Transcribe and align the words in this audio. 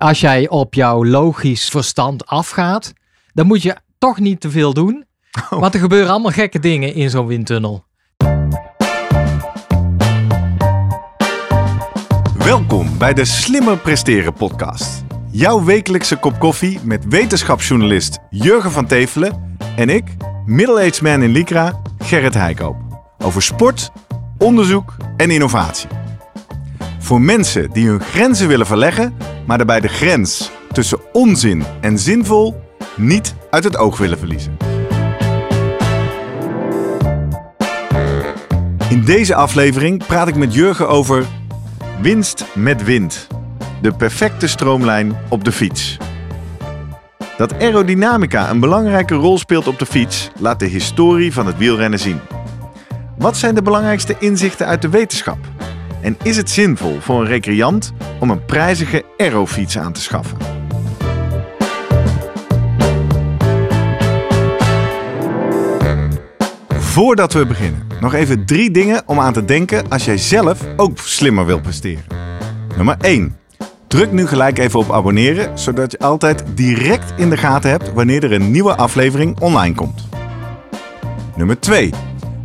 als 0.00 0.20
jij 0.20 0.48
op 0.48 0.74
jouw 0.74 1.04
logisch 1.04 1.68
verstand 1.68 2.26
afgaat, 2.26 2.92
dan 3.32 3.46
moet 3.46 3.62
je 3.62 3.76
toch 3.98 4.18
niet 4.18 4.40
te 4.40 4.50
veel 4.50 4.74
doen. 4.74 5.04
Oh. 5.50 5.60
Want 5.60 5.74
er 5.74 5.80
gebeuren 5.80 6.10
allemaal 6.10 6.30
gekke 6.30 6.58
dingen 6.58 6.94
in 6.94 7.10
zo'n 7.10 7.26
windtunnel. 7.26 7.84
Welkom 12.38 12.98
bij 12.98 13.14
de 13.14 13.24
Slimmer 13.24 13.78
Presteren 13.78 14.32
podcast. 14.32 15.04
Jouw 15.30 15.64
wekelijkse 15.64 16.16
kop 16.16 16.38
koffie 16.38 16.80
met 16.82 17.04
wetenschapsjournalist 17.08 18.18
Jurgen 18.30 18.70
van 18.70 18.86
Tevelen 18.86 19.56
en 19.76 19.88
ik, 19.88 20.16
middle-aged 20.44 21.02
man 21.02 21.22
in 21.22 21.30
Lycra, 21.30 21.80
Gerrit 21.98 22.34
Heikoop. 22.34 22.76
Over 23.18 23.42
sport, 23.42 23.90
onderzoek 24.38 24.96
en 25.16 25.30
innovatie. 25.30 25.88
Voor 27.10 27.20
mensen 27.20 27.70
die 27.72 27.88
hun 27.88 28.00
grenzen 28.00 28.48
willen 28.48 28.66
verleggen, 28.66 29.16
maar 29.46 29.56
daarbij 29.56 29.80
de 29.80 29.88
grens 29.88 30.50
tussen 30.72 30.98
onzin 31.12 31.64
en 31.80 31.98
zinvol 31.98 32.60
niet 32.96 33.34
uit 33.50 33.64
het 33.64 33.76
oog 33.76 33.98
willen 33.98 34.18
verliezen. 34.18 34.56
In 38.88 39.04
deze 39.04 39.34
aflevering 39.34 40.06
praat 40.06 40.28
ik 40.28 40.36
met 40.36 40.54
Jurgen 40.54 40.88
over 40.88 41.26
winst 42.00 42.44
met 42.54 42.84
wind. 42.84 43.26
De 43.82 43.92
perfecte 43.92 44.46
stroomlijn 44.46 45.16
op 45.28 45.44
de 45.44 45.52
fiets. 45.52 45.96
Dat 47.36 47.54
aerodynamica 47.58 48.50
een 48.50 48.60
belangrijke 48.60 49.14
rol 49.14 49.38
speelt 49.38 49.66
op 49.66 49.78
de 49.78 49.86
fiets, 49.86 50.30
laat 50.38 50.58
de 50.58 50.66
historie 50.66 51.32
van 51.32 51.46
het 51.46 51.58
wielrennen 51.58 51.98
zien. 51.98 52.20
Wat 53.18 53.36
zijn 53.36 53.54
de 53.54 53.62
belangrijkste 53.62 54.16
inzichten 54.18 54.66
uit 54.66 54.82
de 54.82 54.88
wetenschap? 54.88 55.38
En 56.00 56.16
is 56.22 56.36
het 56.36 56.50
zinvol 56.50 57.00
voor 57.00 57.20
een 57.20 57.26
recreant 57.26 57.92
om 58.20 58.30
een 58.30 58.44
prijzige 58.44 59.04
aerofiets 59.16 59.78
aan 59.78 59.92
te 59.92 60.00
schaffen? 60.00 60.38
Voordat 66.68 67.32
we 67.32 67.46
beginnen, 67.46 67.86
nog 68.00 68.14
even 68.14 68.46
drie 68.46 68.70
dingen 68.70 69.02
om 69.06 69.20
aan 69.20 69.32
te 69.32 69.44
denken 69.44 69.88
als 69.88 70.04
jij 70.04 70.18
zelf 70.18 70.60
ook 70.76 70.98
slimmer 70.98 71.46
wilt 71.46 71.62
presteren. 71.62 72.04
Nummer 72.76 72.96
1. 73.00 73.36
Druk 73.86 74.12
nu 74.12 74.26
gelijk 74.26 74.58
even 74.58 74.78
op 74.78 74.92
abonneren, 74.92 75.58
zodat 75.58 75.92
je 75.92 75.98
altijd 75.98 76.44
direct 76.54 77.12
in 77.16 77.30
de 77.30 77.36
gaten 77.36 77.70
hebt 77.70 77.92
wanneer 77.92 78.24
er 78.24 78.32
een 78.32 78.50
nieuwe 78.50 78.76
aflevering 78.76 79.40
online 79.40 79.74
komt. 79.74 80.08
Nummer 81.36 81.60
2. 81.60 81.90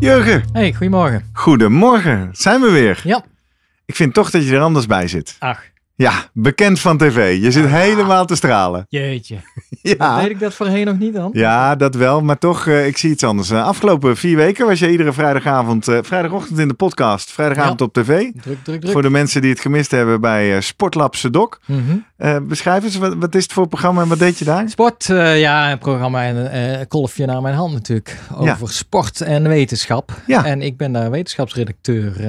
Jurgen, 0.00 0.42
Hey, 0.52 0.72
goedemorgen. 0.72 1.24
goedemorgen. 1.32 2.28
Zijn 2.32 2.60
we 2.60 2.70
weer? 2.70 3.00
Ja. 3.04 3.24
Ik 3.86 3.94
vind 3.94 4.14
toch 4.14 4.30
dat 4.30 4.44
je 4.46 4.54
er 4.54 4.60
anders 4.60 4.86
bij 4.86 5.08
zit. 5.08 5.36
Ach, 5.38 5.62
Ja, 5.96 6.12
bekend 6.32 6.80
van 6.80 6.98
tv. 6.98 7.40
Je 7.42 7.50
zit 7.50 7.66
helemaal 7.66 8.26
te 8.26 8.34
stralen. 8.36 8.86
jeetje. 8.88 9.36
Ja. 9.82 10.16
Weet 10.20 10.30
ik 10.30 10.40
dat 10.40 10.54
voorheen 10.54 10.86
nog 10.86 10.98
niet 10.98 11.14
dan? 11.14 11.30
Ja, 11.32 11.76
dat 11.76 11.94
wel. 11.94 12.22
Maar 12.22 12.38
toch, 12.38 12.66
eh, 12.66 12.86
ik 12.86 12.96
zie 12.96 13.10
iets 13.10 13.24
anders. 13.24 13.50
Eh, 13.50 13.64
afgelopen 13.64 14.16
vier 14.16 14.36
weken 14.36 14.66
was 14.66 14.78
je 14.78 14.90
iedere 14.90 15.12
vrijdagavond, 15.12 15.88
eh, 15.88 15.98
vrijdagochtend 16.02 16.58
in 16.58 16.68
de 16.68 16.74
podcast, 16.74 17.32
vrijdagavond 17.32 17.78
Ja. 17.80 17.86
op 17.86 17.92
tv. 17.92 18.06
Druk, 18.06 18.32
druk, 18.64 18.80
druk. 18.80 18.92
Voor 18.92 19.02
de 19.02 19.10
mensen 19.10 19.40
die 19.40 19.50
het 19.50 19.60
gemist 19.60 19.90
hebben 19.90 20.20
bij 20.20 20.60
Sportlab 20.60 21.14
Sedok. 21.14 21.60
Mhm. 21.66 21.96
Eh 22.16 22.36
beschrijf 22.42 22.84
eens, 22.84 22.96
wat, 22.96 23.14
wat 23.14 23.34
is 23.34 23.42
het 23.42 23.52
voor 23.52 23.68
programma 23.68 24.02
en 24.02 24.08
wat 24.08 24.18
deed 24.18 24.38
je 24.38 24.44
daar? 24.44 24.68
Sport, 24.68 25.10
eh, 25.10 25.40
ja, 25.40 25.72
een 25.72 25.78
programma 25.78 26.24
en 26.24 26.54
een 26.56 26.78
uh, 26.80 26.86
kolfje 26.88 27.26
naar 27.26 27.42
mijn 27.42 27.54
hand 27.54 27.72
natuurlijk. 27.72 28.18
Over 28.34 28.70
sport 28.72 29.20
en 29.20 29.48
wetenschap. 29.48 30.20
Ja. 30.26 30.44
En 30.44 30.62
ik 30.62 30.76
ben 30.76 30.92
daar 30.92 31.10
wetenschapsredacteur. 31.10 32.26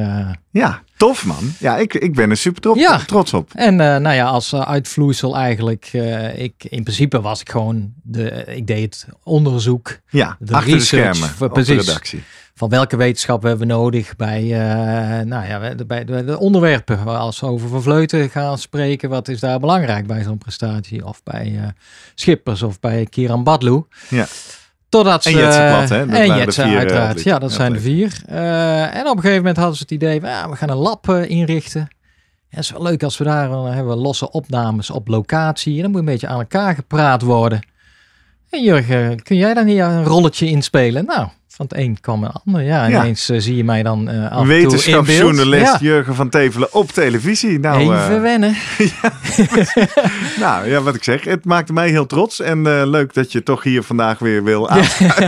Ja, 0.52 0.82
tof 0.98 1.26
man. 1.26 1.54
Ja, 1.60 1.78
ik, 1.78 1.94
ik 1.94 2.14
ben 2.14 2.30
er 2.30 2.38
super 2.38 2.62
trots, 2.62 2.80
Ja. 2.80 2.98
trots 2.98 3.34
op. 3.34 3.52
En 3.54 3.76
nou 3.76 4.10
ja, 4.12 4.26
als 4.26 4.56
uitvloeisel 4.56 5.36
eigenlijk, 5.38 5.90
ik, 6.36 6.54
in 6.70 6.84
principe 6.84 7.22
was 7.22 7.42
ik 7.42 7.50
gewoon, 7.50 7.94
de, 8.04 8.44
ik 8.48 8.68
deed 8.68 9.08
onderzoek 9.24 9.98
Ja, 10.10 10.36
De 10.40 10.54
achter 10.54 10.70
de 10.72 10.78
research, 10.78 11.16
schermen 11.16 11.36
de 11.40 11.50
precies. 11.50 11.86
redactie. 11.86 12.24
Van 12.58 12.70
welke 12.70 12.98
wetenschap 12.98 13.42
hebben 13.42 13.68
we 13.68 13.74
nodig 13.74 14.16
bij, 14.16 14.42
eh, 14.42 15.26
nou 15.26 15.48
ja, 15.48 15.60
bij 15.60 15.76
de, 15.76 15.86
bij 15.86 16.06
de, 16.06 16.24
de 16.24 16.40
onderwerpen. 16.40 17.06
Als 17.06 17.40
we 17.40 17.48
over 17.48 17.70
vervleuten 17.70 18.30
gaan 18.30 18.58
spreken, 18.58 19.10
wat 19.10 19.28
is 19.28 19.40
daar 19.40 19.60
belangrijk 19.60 20.08
bij 20.08 20.24
zo'n 20.24 20.38
prestatie? 20.38 21.06
Of 21.06 21.24
bij 21.24 21.54
eh, 21.62 21.68
Schippers 22.14 22.62
of 22.62 22.80
bij 22.80 23.06
Kieran 23.06 23.44
Badlu. 23.44 23.84
Ja. 24.10 24.26
Totdat 24.90 25.24
ze, 25.24 25.30
En 25.30 25.36
Jetse 25.36 25.58
Plat, 25.58 25.90
hè? 25.90 26.06
Dat 26.06 26.16
en 26.16 26.28
waren 26.28 26.36
de 26.36 26.44
Jetse, 26.44 26.62
vier, 26.62 26.72
eh, 26.72 26.78
uiteraard. 26.78 27.24
Ja, 27.24 27.40
dat 27.40 27.52
zijn 27.52 27.74
de 27.74 27.80
vier. 27.80 28.22
En 28.26 29.08
op 29.08 29.16
een 29.16 29.22
gegeven 29.22 29.38
moment 29.38 29.58
hadden 29.58 29.76
ze 29.76 29.82
het 29.82 29.92
idee 29.92 30.20
van, 30.20 30.30
ja, 30.30 30.50
we 30.50 30.56
gaan 30.56 30.70
een 30.70 30.76
lab 30.76 31.10
inrichten. 31.10 31.82
En 31.82 31.88
het 32.62 32.64
is 32.64 32.72
wel 32.72 32.82
leuk 32.82 33.04
als 33.04 33.18
we 33.18 33.24
daar, 33.24 33.50
dan 33.50 33.66
hebben 33.66 33.96
we 33.96 34.02
losse 34.02 34.32
opnames 34.32 34.90
op 34.90 35.08
locatie. 35.08 35.76
En 35.76 35.82
dan 35.82 35.92
moet 35.92 36.00
een 36.00 36.06
beetje 36.06 36.28
aan 36.28 36.40
elkaar 36.40 36.76
gepraat 36.76 37.22
worden. 37.22 37.62
En 38.50 38.64
Jurgen, 38.64 39.24
kun 39.24 39.38
jij 39.38 39.54
daar 39.54 39.66
niet 39.66 39.80
een 39.80 40.04
rolletje 40.04 40.50
inspelen? 40.50 41.06
Nou, 41.06 41.28
van 41.56 41.66
het 41.70 41.78
een 41.78 41.98
kwam 42.02 42.24
een 42.24 42.32
ander. 42.46 42.62
Ja, 42.62 42.86
Ja. 42.88 43.00
ineens 43.00 43.30
eh, 43.30 43.40
zie 43.40 43.56
je 43.56 43.64
mij 43.64 43.84
dan 43.84 44.10
eh 44.10 44.32
af. 44.32 44.48
Wetenschapsjournalist 44.48 45.72
Ja. 45.72 45.78
Jurgen 45.82 46.16
van 46.16 46.30
Tevelen 46.30 46.74
op 46.74 46.92
televisie. 46.92 47.60
Nou, 47.60 47.94
eh, 47.94 48.04
Even 48.04 48.22
wennen. 48.22 48.56
nou, 50.40 50.70
ja, 50.70 50.82
wat 50.82 50.96
ik 50.96 51.04
zeg. 51.04 51.24
Het 51.24 51.46
maakte 51.46 51.74
mij 51.74 51.90
heel 51.90 52.06
trots. 52.06 52.40
En 52.42 52.68
eh, 52.68 52.82
leuk 52.86 53.14
dat 53.14 53.32
je 53.32 53.44
toch 53.44 53.64
hier 53.64 53.84
vandaag 53.84 54.20
weer 54.20 54.44
wil 54.44 54.70
aan. 54.70 54.84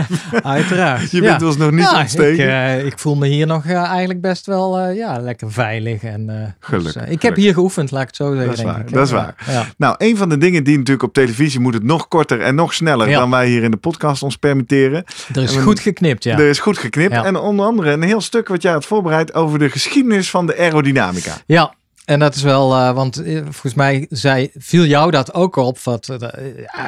Uiteraard. 0.42 1.10
Je 1.10 1.22
ja. 1.22 1.30
bent 1.30 1.42
ons 1.42 1.56
nog 1.56 1.70
niet 1.70 1.90
ja, 1.90 2.00
ontsteken. 2.00 2.44
Ik, 2.44 2.78
eh, 2.80 2.84
ik 2.86 2.98
voel 2.98 3.16
me 3.16 3.26
hier 3.26 3.46
nog 3.46 3.64
eh, 3.64 3.82
eigenlijk 3.82 4.20
best 4.20 4.46
wel 4.46 4.78
eh, 4.78 4.96
ja, 4.96 5.18
lekker 5.20 5.52
veilig. 5.52 6.02
En, 6.02 6.30
eh, 6.30 6.36
Gelukkig, 6.60 6.92
dus, 6.92 7.02
eh, 7.02 7.02
ik 7.02 7.08
heb 7.10 7.20
gelukkig. 7.20 7.44
hier 7.44 7.52
geoefend, 7.54 7.90
laat 7.90 8.00
ik 8.02 8.06
het 8.06 8.16
zo 8.16 8.34
zeggen. 8.34 8.46
Dat 8.48 8.56
is 8.58 8.62
waar, 8.64 8.80
ik. 8.80 8.92
dat 8.92 9.04
is 9.06 9.10
Ja, 9.10 9.16
waar. 9.16 9.34
Ja. 9.54 9.64
Nou, 9.76 9.94
een 9.98 10.16
van 10.16 10.28
de 10.28 10.38
dingen 10.38 10.64
die 10.64 10.76
natuurlijk 10.76 11.02
op 11.06 11.12
televisie 11.12 11.60
moet 11.60 11.74
het 11.74 11.82
nog 11.84 12.08
korter 12.08 12.40
en 12.40 12.54
nog 12.54 12.74
sneller 12.74 13.08
Ja. 13.08 13.18
dan 13.18 13.30
wij 13.30 13.46
hier 13.48 13.62
in 13.62 13.70
de 13.70 13.76
podcast 13.76 14.22
ons 14.22 14.36
permitteren. 14.36 15.04
Er 15.34 15.42
is 15.42 15.56
En 15.56 15.62
goed 15.62 15.80
geknipt, 15.80 16.17
ja. 16.24 16.38
Er 16.38 16.48
is 16.48 16.58
goed 16.58 16.78
geknipt. 16.78 17.12
Ja. 17.12 17.24
En 17.24 17.36
onder 17.36 17.66
andere 17.66 17.90
een 17.90 18.02
heel 18.02 18.20
stuk 18.20 18.48
wat 18.48 18.62
jij 18.62 18.72
had 18.72 18.86
voorbereid 18.86 19.34
over 19.34 19.58
de 19.58 19.70
geschiedenis 19.70 20.30
van 20.30 20.46
de 20.46 20.56
aerodynamica. 20.56 21.34
Ja, 21.46 21.74
en 22.08 22.18
dat 22.18 22.34
is 22.34 22.42
wel, 22.42 22.74
eh, 22.74 22.92
want 22.92 23.22
eh, 23.22 23.40
volgens 23.42 23.74
mij 23.74 24.06
zei, 24.10 24.50
viel 24.54 24.84
jou 24.84 25.10
dat 25.10 25.34
ook 25.34 25.56
op. 25.56 25.78
Wat, 25.78 26.08
eh, 26.08 26.18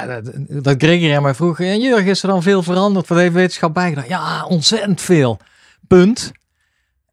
dat, 0.06 0.32
dat 0.64 0.74
Gregory 0.78 1.14
aan 1.14 1.22
mij 1.22 1.34
vroeg. 1.34 1.60
En 1.60 1.80
Jurgen, 1.80 2.06
is 2.06 2.22
er 2.22 2.28
dan 2.28 2.42
veel 2.42 2.62
veranderd? 2.62 3.08
Wat 3.08 3.18
heeft 3.18 3.32
wetenschap 3.32 3.74
bijgedragen? 3.74 4.10
Ja, 4.10 4.44
ontzettend 4.44 5.00
veel. 5.00 5.38
Punt. 5.88 6.32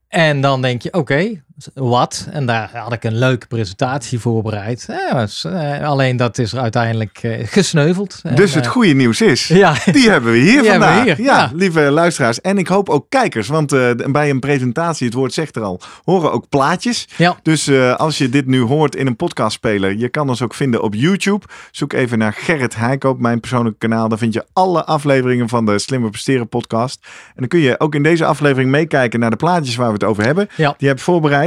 En 0.08 0.42
dan 0.42 0.62
denk 0.62 0.82
je, 0.82 0.94
oké, 0.94 1.44
wat? 1.74 2.28
En 2.32 2.46
daar 2.46 2.70
had 2.74 2.94
ik 2.94 3.04
een 3.04 3.18
leuke 3.18 3.48
presentatie 3.48 4.20
voorbereid. 4.20 4.86
Ja, 4.88 5.14
was, 5.14 5.44
eh, 5.46 5.88
alleen 5.88 6.18
dat 6.18 6.38
is 6.38 6.54
er 6.54 6.60
uiteindelijk 6.60 7.20
eh, 7.22 7.48
gesneuveld. 7.48 8.20
En, 8.24 8.36
dus 8.36 8.54
het 8.54 8.66
eh, 8.66 8.72
goede 8.72 8.94
nieuws 8.94 9.22
is, 9.22 9.48
Ja, 9.64 9.76
die 9.92 10.10
hebben 10.10 10.32
we 10.32 10.38
hier 10.38 10.62
Die 10.62 10.70
hebben 10.70 10.88
we 10.88 10.96
vandaag. 10.96 11.18
hier, 11.18 11.26
ja, 11.26 11.38
ja. 11.38 11.52
lieve 11.54 11.82
luisteraars. 11.82 12.42
En 12.42 12.58
ik 12.58 12.68
hoop 12.68 12.90
ook 12.90 13.06
kijkers, 13.10 13.48
want 13.48 13.70
bij 14.12 14.30
een 14.30 14.40
presentatie, 14.40 15.06
het 15.06 15.16
woord 15.16 15.34
zegt 15.34 15.56
er 15.56 15.62
al, 15.62 15.80
horen 16.04 16.32
ook 16.32 16.50
plaatjes. 16.50 17.08
ja. 17.16 17.36
Dus 17.42 17.72
als 17.98 18.18
je 18.18 18.30
dit 18.30 18.46
nu 18.46 18.62
hoort 18.62 18.96
in 18.96 19.08
een 19.08 19.16
podcastspeler, 19.16 19.98
je 19.98 20.10
kan 20.10 20.30
ons 20.30 20.42
ook 20.42 20.54
vinden 20.54 20.82
op 20.84 20.94
YouTube. 20.94 21.46
Zoek 21.72 21.94
even 21.94 22.18
naar 22.18 22.34
Gerrit 22.34 22.76
Heikoop, 22.76 23.20
mijn 23.20 23.40
persoonlijke 23.40 23.78
kanaal. 23.78 24.10
Daar 24.10 24.18
vind 24.18 24.34
je 24.34 24.46
alle 24.54 24.86
afleveringen 24.86 25.50
van 25.50 25.66
de 25.66 25.80
Slimmer 25.80 26.10
Presteren 26.10 26.50
podcast. 26.50 27.00
En 27.04 27.34
dan 27.36 27.48
kun 27.48 27.60
je 27.60 27.80
ook 27.80 27.96
in 27.96 28.04
deze 28.04 28.26
aflevering 28.26 28.70
meekijken 28.72 29.20
naar 29.20 29.30
de 29.30 29.36
plaatjes 29.36 29.76
waar 29.76 29.88
we 29.88 29.94
het 29.94 30.04
over 30.04 30.24
hebben. 30.24 30.48
Ja. 30.56 30.76
Die 30.78 30.88
heb 30.88 30.98
ik 30.98 31.04
voorbereid. 31.04 31.47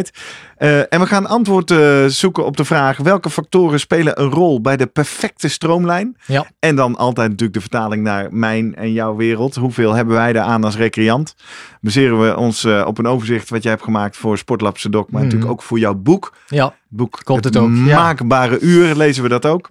Eh, 0.56 0.79
en 0.79 1.00
we 1.00 1.06
gaan 1.06 1.26
antwoord 1.26 1.70
eh, 1.70 2.05
zoeken 2.06 2.44
op 2.44 2.56
de 2.56 2.64
vraag 2.64 2.97
welke 2.97 3.31
factoren 3.31 3.81
spelen 3.81 4.20
een 4.20 4.31
rol 4.31 4.61
bij 4.61 4.76
de 4.76 4.87
perfecte 4.87 5.49
stroomlijn. 5.49 6.17
Ja. 6.26 6.47
En 6.58 6.76
dan 6.76 6.97
altijd 6.97 7.29
natuurlijk 7.29 7.55
de 7.55 7.61
vertaling 7.61 8.02
naar 8.02 8.29
mijn 8.31 8.75
en 8.75 8.93
jouw 8.93 9.17
wereld. 9.17 9.55
Hoeveel 9.55 9.94
hebben 9.94 10.14
wij 10.14 10.32
daar 10.32 10.44
aan 10.44 10.64
als 10.64 10.76
recreant? 10.76 11.35
Baseren 11.81 12.20
we 12.20 12.37
ons 12.37 12.64
eh, 12.64 12.85
op 12.87 12.99
een 12.99 13.06
overzicht 13.06 13.49
wat 13.50 13.62
jij 13.62 13.73
hebt 13.73 13.85
gemaakt 13.85 14.17
voor 14.17 14.38
Sportlab 14.38 14.79
Sedok, 14.79 15.05
maar 15.11 15.20
Mhm. 15.20 15.23
natuurlijk 15.25 15.50
ook 15.50 15.62
voor 15.62 15.79
jouw 15.79 15.94
boek. 15.94 16.32
ja. 16.49 16.75
boek 16.88 17.20
Komt 17.25 17.44
het 17.44 17.56
ook, 17.56 17.70
ja. 17.75 17.96
Maakbare 18.03 18.58
uur 18.61 18.94
lezen 18.94 19.23
we 19.23 19.29
dat 19.29 19.46
ook. 19.46 19.70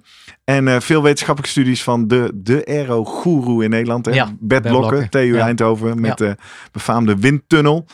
En 0.49 0.67
eh, 0.67 0.79
veel 0.79 1.01
wetenschappelijke 1.03 1.59
studies 1.59 1.83
van 1.83 2.07
de, 2.07 2.31
de 2.35 2.65
aero-goeroe 2.65 3.63
in 3.63 3.69
Nederland. 3.69 4.05
Hè? 4.05 4.11
Ja, 4.11 4.29
Bert 4.39 4.67
Blokker. 4.67 5.09
TU 5.09 5.19
Ja. 5.35 5.45
Eindhoven, 5.45 6.01
met 6.01 6.19
Ja. 6.19 6.25
de 6.25 6.35
befaamde 6.71 7.15
windtunnel. 7.19 7.85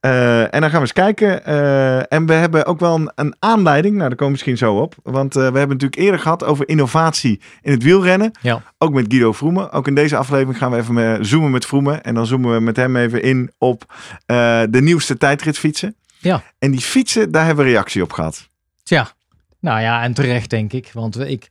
Eh, 0.00 0.40
en 0.54 0.60
dan 0.60 0.62
gaan 0.62 0.72
we 0.72 0.80
eens 0.80 0.92
kijken. 0.92 1.44
eh, 1.44 2.12
en 2.12 2.26
we 2.26 2.32
hebben 2.32 2.66
ook 2.66 2.80
wel 2.80 2.94
een, 2.94 3.10
een 3.14 3.34
aanleiding. 3.38 3.94
Nou, 3.96 4.08
daar 4.08 4.16
komen 4.18 4.24
we 4.26 4.30
misschien 4.30 4.56
zo 4.68 4.76
op. 4.82 4.94
Want 5.02 5.34
we 5.34 5.40
hebben 5.40 5.68
natuurlijk 5.68 5.96
eerder 5.96 6.20
gehad 6.20 6.44
over 6.44 6.68
innovatie 6.68 7.40
in 7.62 7.72
het 7.72 7.82
wielrennen. 7.82 8.30
Ja. 8.40 8.62
Ook 8.78 8.92
met 8.92 9.04
Guido 9.08 9.32
Vroemen. 9.32 9.72
Ook 9.72 9.86
in 9.86 9.94
deze 9.94 10.16
aflevering 10.16 10.58
gaan 10.58 10.70
we 10.70 10.76
even 10.76 11.26
zoomen 11.26 11.50
met 11.50 11.66
Vroemen. 11.66 12.02
En 12.02 12.14
dan 12.14 12.26
zoomen 12.26 12.54
we 12.54 12.60
met 12.60 12.76
hem 12.76 12.96
even 12.96 13.22
in 13.22 13.50
op 13.58 13.94
de 14.70 14.78
nieuwste 14.82 15.16
tijdritfietsen. 15.16 15.96
Ja. 16.18 16.42
En 16.58 16.70
die 16.70 16.80
fietsen, 16.80 17.30
daar 17.32 17.46
hebben 17.46 17.64
we 17.64 17.70
reactie 17.70 18.02
op 18.02 18.12
gehad. 18.12 18.48
Tja, 18.82 19.08
nou 19.60 19.80
ja, 19.80 20.02
en 20.02 20.14
terecht 20.14 20.50
denk 20.50 20.72
ik. 20.72 20.90
Want 20.92 21.14
we, 21.14 21.28
ik, 21.30 21.48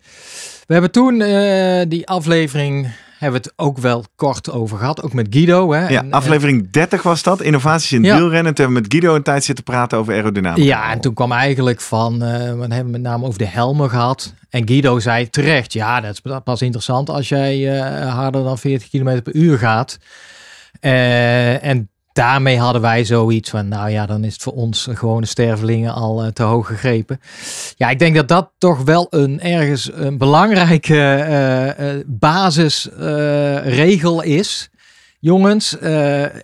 we 0.68 0.74
hebben 0.74 0.92
toen 0.92 1.22
eh, 1.22 1.82
die 1.88 2.08
aflevering, 2.08 2.88
hebben 3.18 3.42
we 3.42 3.48
het 3.48 3.58
ook 3.58 3.78
wel 3.78 4.04
kort 4.16 4.52
over 4.52 4.78
gehad. 4.78 5.02
Ook 5.04 5.14
met 5.14 5.28
Guido. 5.30 5.72
Hè? 5.74 5.88
Ja, 5.88 6.02
En- 6.02 6.12
aflevering 6.12 6.72
30 6.72 7.04
was 7.04 7.24
dat. 7.24 7.42
Innovaties 7.42 7.92
in 7.92 8.04
Ja. 8.04 8.16
wielrennen. 8.18 8.54
Toen 8.54 8.66
hebben 8.66 8.84
we 8.84 8.90
met 8.90 8.92
Guido 9.00 9.16
een 9.16 9.24
tijd 9.24 9.44
zitten 9.44 9.64
praten 9.64 9.98
over 9.98 10.14
aerodynamica. 10.14 10.64
Ja, 10.64 10.92
en 10.92 11.00
toen 11.00 11.14
kwam 11.14 11.32
eigenlijk 11.32 11.82
van, 11.82 12.14
eh, 12.24 12.30
we 12.54 12.74
hebben 12.74 12.90
met 12.90 13.02
name 13.02 13.26
over 13.26 13.40
de 13.40 13.46
helmen 13.48 13.90
gehad. 13.90 14.34
En 14.50 14.68
Guido 14.68 15.00
zei 15.00 15.30
terecht, 15.30 15.74
ja, 15.74 16.02
dat 16.02 16.12
is 16.12 16.22
pas 16.44 16.62
interessant 16.62 17.10
als 17.10 17.30
jij 17.30 17.80
eh, 17.80 18.14
harder 18.16 18.44
dan 18.44 18.58
40 18.58 18.90
km 18.90 19.22
per 19.22 19.36
uur 19.36 19.58
gaat. 19.58 19.98
En 20.80 21.90
daarmee 22.20 22.60
hadden 22.60 22.82
wij 22.82 23.06
zoiets 23.06 23.50
van, 23.50 23.68
nou 23.68 23.90
ja, 23.90 24.06
dan 24.06 24.24
is 24.24 24.34
het 24.34 24.42
voor 24.42 24.54
ons 24.54 24.88
gewone 24.92 25.26
stervelingen 25.26 25.94
al 25.94 26.24
eh, 26.24 26.32
te 26.32 26.44
hoog 26.44 26.68
gegrepen. 26.68 27.20
Ja, 27.76 27.90
ik 27.90 28.00
denk 28.00 28.16
dat 28.16 28.28
dat 28.28 28.52
toch 28.58 28.84
wel 28.84 29.08
een 29.10 29.42
ergens 29.42 29.92
een 29.94 30.18
belangrijke 30.18 30.96
eh, 30.96 31.70
eh, 31.70 31.76
basisregel 32.08 34.22
is. 34.22 34.70
Jongens, 35.20 35.80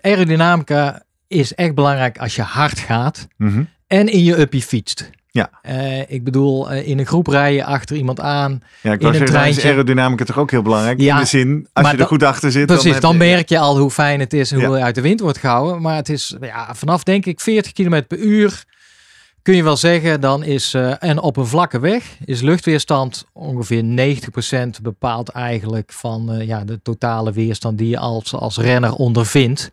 aerodynamica 0.00 1.02
is 1.28 1.54
echt 1.54 1.74
belangrijk 1.74 2.18
als 2.18 2.36
je 2.36 2.42
hard 2.42 2.78
gaat 2.78 3.26
Mhm. 3.36 3.62
en 3.86 4.08
in 4.08 4.24
je 4.24 4.40
uppie 4.40 4.62
fietst. 4.62 5.10
Ja. 5.36 5.50
Eh, 5.62 6.00
ik 6.10 6.24
bedoel, 6.24 6.70
eh, 6.70 6.88
in 6.88 6.98
een 6.98 7.06
groep 7.06 7.26
rijden 7.26 7.64
achter 7.64 7.96
iemand 7.96 8.20
aan. 8.20 8.62
ja 8.82 8.92
ik 8.92 9.00
in 9.00 9.06
een 9.06 9.12
dan 9.12 9.22
is 9.22 9.30
treintje. 9.30 9.68
aerodynamica 9.68 10.24
toch 10.24 10.38
ook 10.38 10.50
heel 10.50 10.62
belangrijk. 10.62 11.00
Ja, 11.00 11.14
in 11.14 11.20
de 11.20 11.26
zin, 11.26 11.66
als 11.72 11.86
je 11.86 11.92
er 11.92 11.98
dan- 11.98 12.06
goed 12.06 12.22
achter 12.22 12.52
zit. 12.52 12.66
Precies, 12.66 13.00
dan, 13.00 13.12
je- 13.12 13.18
merk 13.18 13.48
je 13.48 13.58
al 13.58 13.78
hoe 13.78 13.90
fijn 13.90 14.20
het 14.20 14.32
is 14.32 14.52
en 14.52 14.58
Ja. 14.58 14.66
hoe 14.66 14.76
je 14.76 14.82
uit 14.82 14.94
de 14.94 15.00
wind 15.00 15.20
wordt 15.20 15.38
gehouden. 15.38 15.82
Maar 15.82 15.96
het 15.96 16.08
is 16.08 16.36
ja, 16.40 16.74
vanaf 16.74 17.02
denk 17.02 17.26
ik 17.26 17.40
40 17.40 17.72
km 17.72 18.02
per 18.08 18.18
uur 18.18 18.64
kun 19.46 19.56
je 19.56 19.62
wel 19.62 19.76
zeggen, 19.76 20.20
dan 20.20 20.44
is, 20.44 20.74
eh, 20.74 20.92
en 20.98 21.20
op 21.20 21.36
een 21.36 21.46
vlakke 21.46 21.80
weg, 21.80 22.16
is 22.24 22.40
luchtweerstand 22.40 23.24
ongeveer 23.32 23.84
90% 23.84 24.82
bepaald 24.82 25.28
eigenlijk 25.28 25.92
van 25.92 26.32
eh, 26.32 26.46
ja, 26.46 26.64
de 26.64 26.80
totale 26.82 27.32
weerstand 27.32 27.78
die 27.78 27.88
je 27.88 27.98
als, 27.98 28.34
als 28.34 28.58
renner 28.58 28.92
ondervindt. 28.92 29.70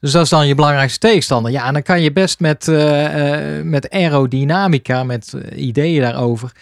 Dus 0.00 0.12
dat 0.12 0.22
is 0.22 0.28
dan 0.28 0.46
je 0.46 0.54
belangrijkste 0.54 0.98
tegenstander. 0.98 1.52
Ja, 1.52 1.66
en 1.66 1.72
dan 1.72 1.82
kan 1.82 2.00
je 2.00 2.12
best 2.12 2.40
met, 2.40 2.68
eh, 2.68 3.62
met 3.62 3.90
aerodynamica, 3.90 5.04
met 5.04 5.34
ideeën 5.56 6.00
daarover. 6.00 6.52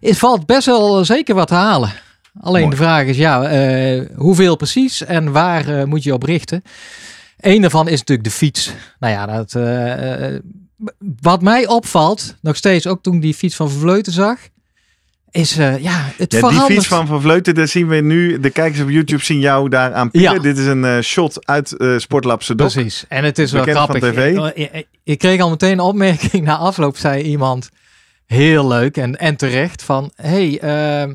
Het 0.00 0.18
valt 0.18 0.46
best 0.46 0.66
wel 0.66 1.04
zeker 1.04 1.34
wat 1.34 1.48
te 1.48 1.54
halen. 1.54 1.92
Alleen 2.40 2.62
Mooi. 2.62 2.76
de 2.76 2.82
vraag 2.82 3.06
is, 3.06 3.16
ja, 3.16 3.50
hoeveel 4.14 4.56
precies 4.56 5.04
en 5.04 5.32
waar 5.32 5.88
moet 5.88 6.02
je 6.02 6.12
op 6.12 6.22
richten? 6.22 6.62
Eén 7.36 7.60
daarvan 7.60 7.88
is 7.88 7.98
natuurlijk 7.98 8.28
de 8.28 8.34
fiets. 8.34 8.72
Nou 8.98 9.12
ja, 9.12 9.26
dat, 9.26 9.54
eh, 9.54 10.34
eh, 10.34 10.42
wat 11.20 11.42
mij 11.42 11.66
opvalt, 11.66 12.36
nog 12.40 12.56
steeds, 12.56 12.86
ook 12.86 13.02
toen 13.02 13.14
ik 13.14 13.22
die 13.22 13.34
fiets 13.34 13.56
van 13.56 13.70
Vleuten 13.70 14.12
zag, 14.12 14.38
is 15.30 15.56
eh, 15.58 15.78
ja, 15.82 16.04
het 16.16 16.16
Ja, 16.18 16.26
die 16.26 16.38
verandert. 16.38 16.72
fiets 16.72 16.86
van 16.86 17.06
Van 17.06 17.20
Vleuten, 17.20 17.54
daar 17.54 17.68
zien 17.68 17.88
we 17.88 17.96
nu. 17.96 18.40
De 18.40 18.50
kijkers 18.50 18.82
op 18.82 18.88
YouTube 18.90 19.24
zien 19.24 19.38
jou 19.38 19.68
daar 19.68 19.94
aan 19.94 20.10
pielen. 20.10 20.32
Ja. 20.34 20.38
Dit 20.38 20.58
is 20.58 20.66
een 20.66 21.02
shot 21.02 21.46
uit 21.46 21.76
eh 21.76 21.98
Sportlab 21.98 22.42
Sedok. 22.42 22.70
Precies. 22.72 23.04
En 23.08 23.24
het 23.24 23.38
is 23.38 23.52
wel 23.52 23.64
van 23.64 23.72
grappig. 23.74 24.00
tv. 24.12 24.36
Ik, 24.54 24.72
ik- 24.72 24.86
ik 25.04 25.18
kreeg 25.18 25.40
al 25.40 25.50
meteen 25.50 25.72
een 25.72 25.80
opmerking 25.80 26.44
na 26.44 26.56
afloop, 26.56 26.96
zei 26.96 27.22
iemand, 27.22 27.68
heel 28.26 28.68
leuk 28.68 28.96
en, 28.96 29.16
en 29.18 29.36
terecht, 29.36 29.82
van 29.82 30.12
hey, 30.14 30.58
ehm, 30.60 31.14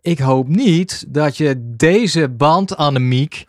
ik 0.00 0.18
hoop 0.18 0.48
niet 0.48 1.04
dat 1.08 1.36
je 1.36 1.54
deze 1.76 2.28
bandanemiek 2.28 3.46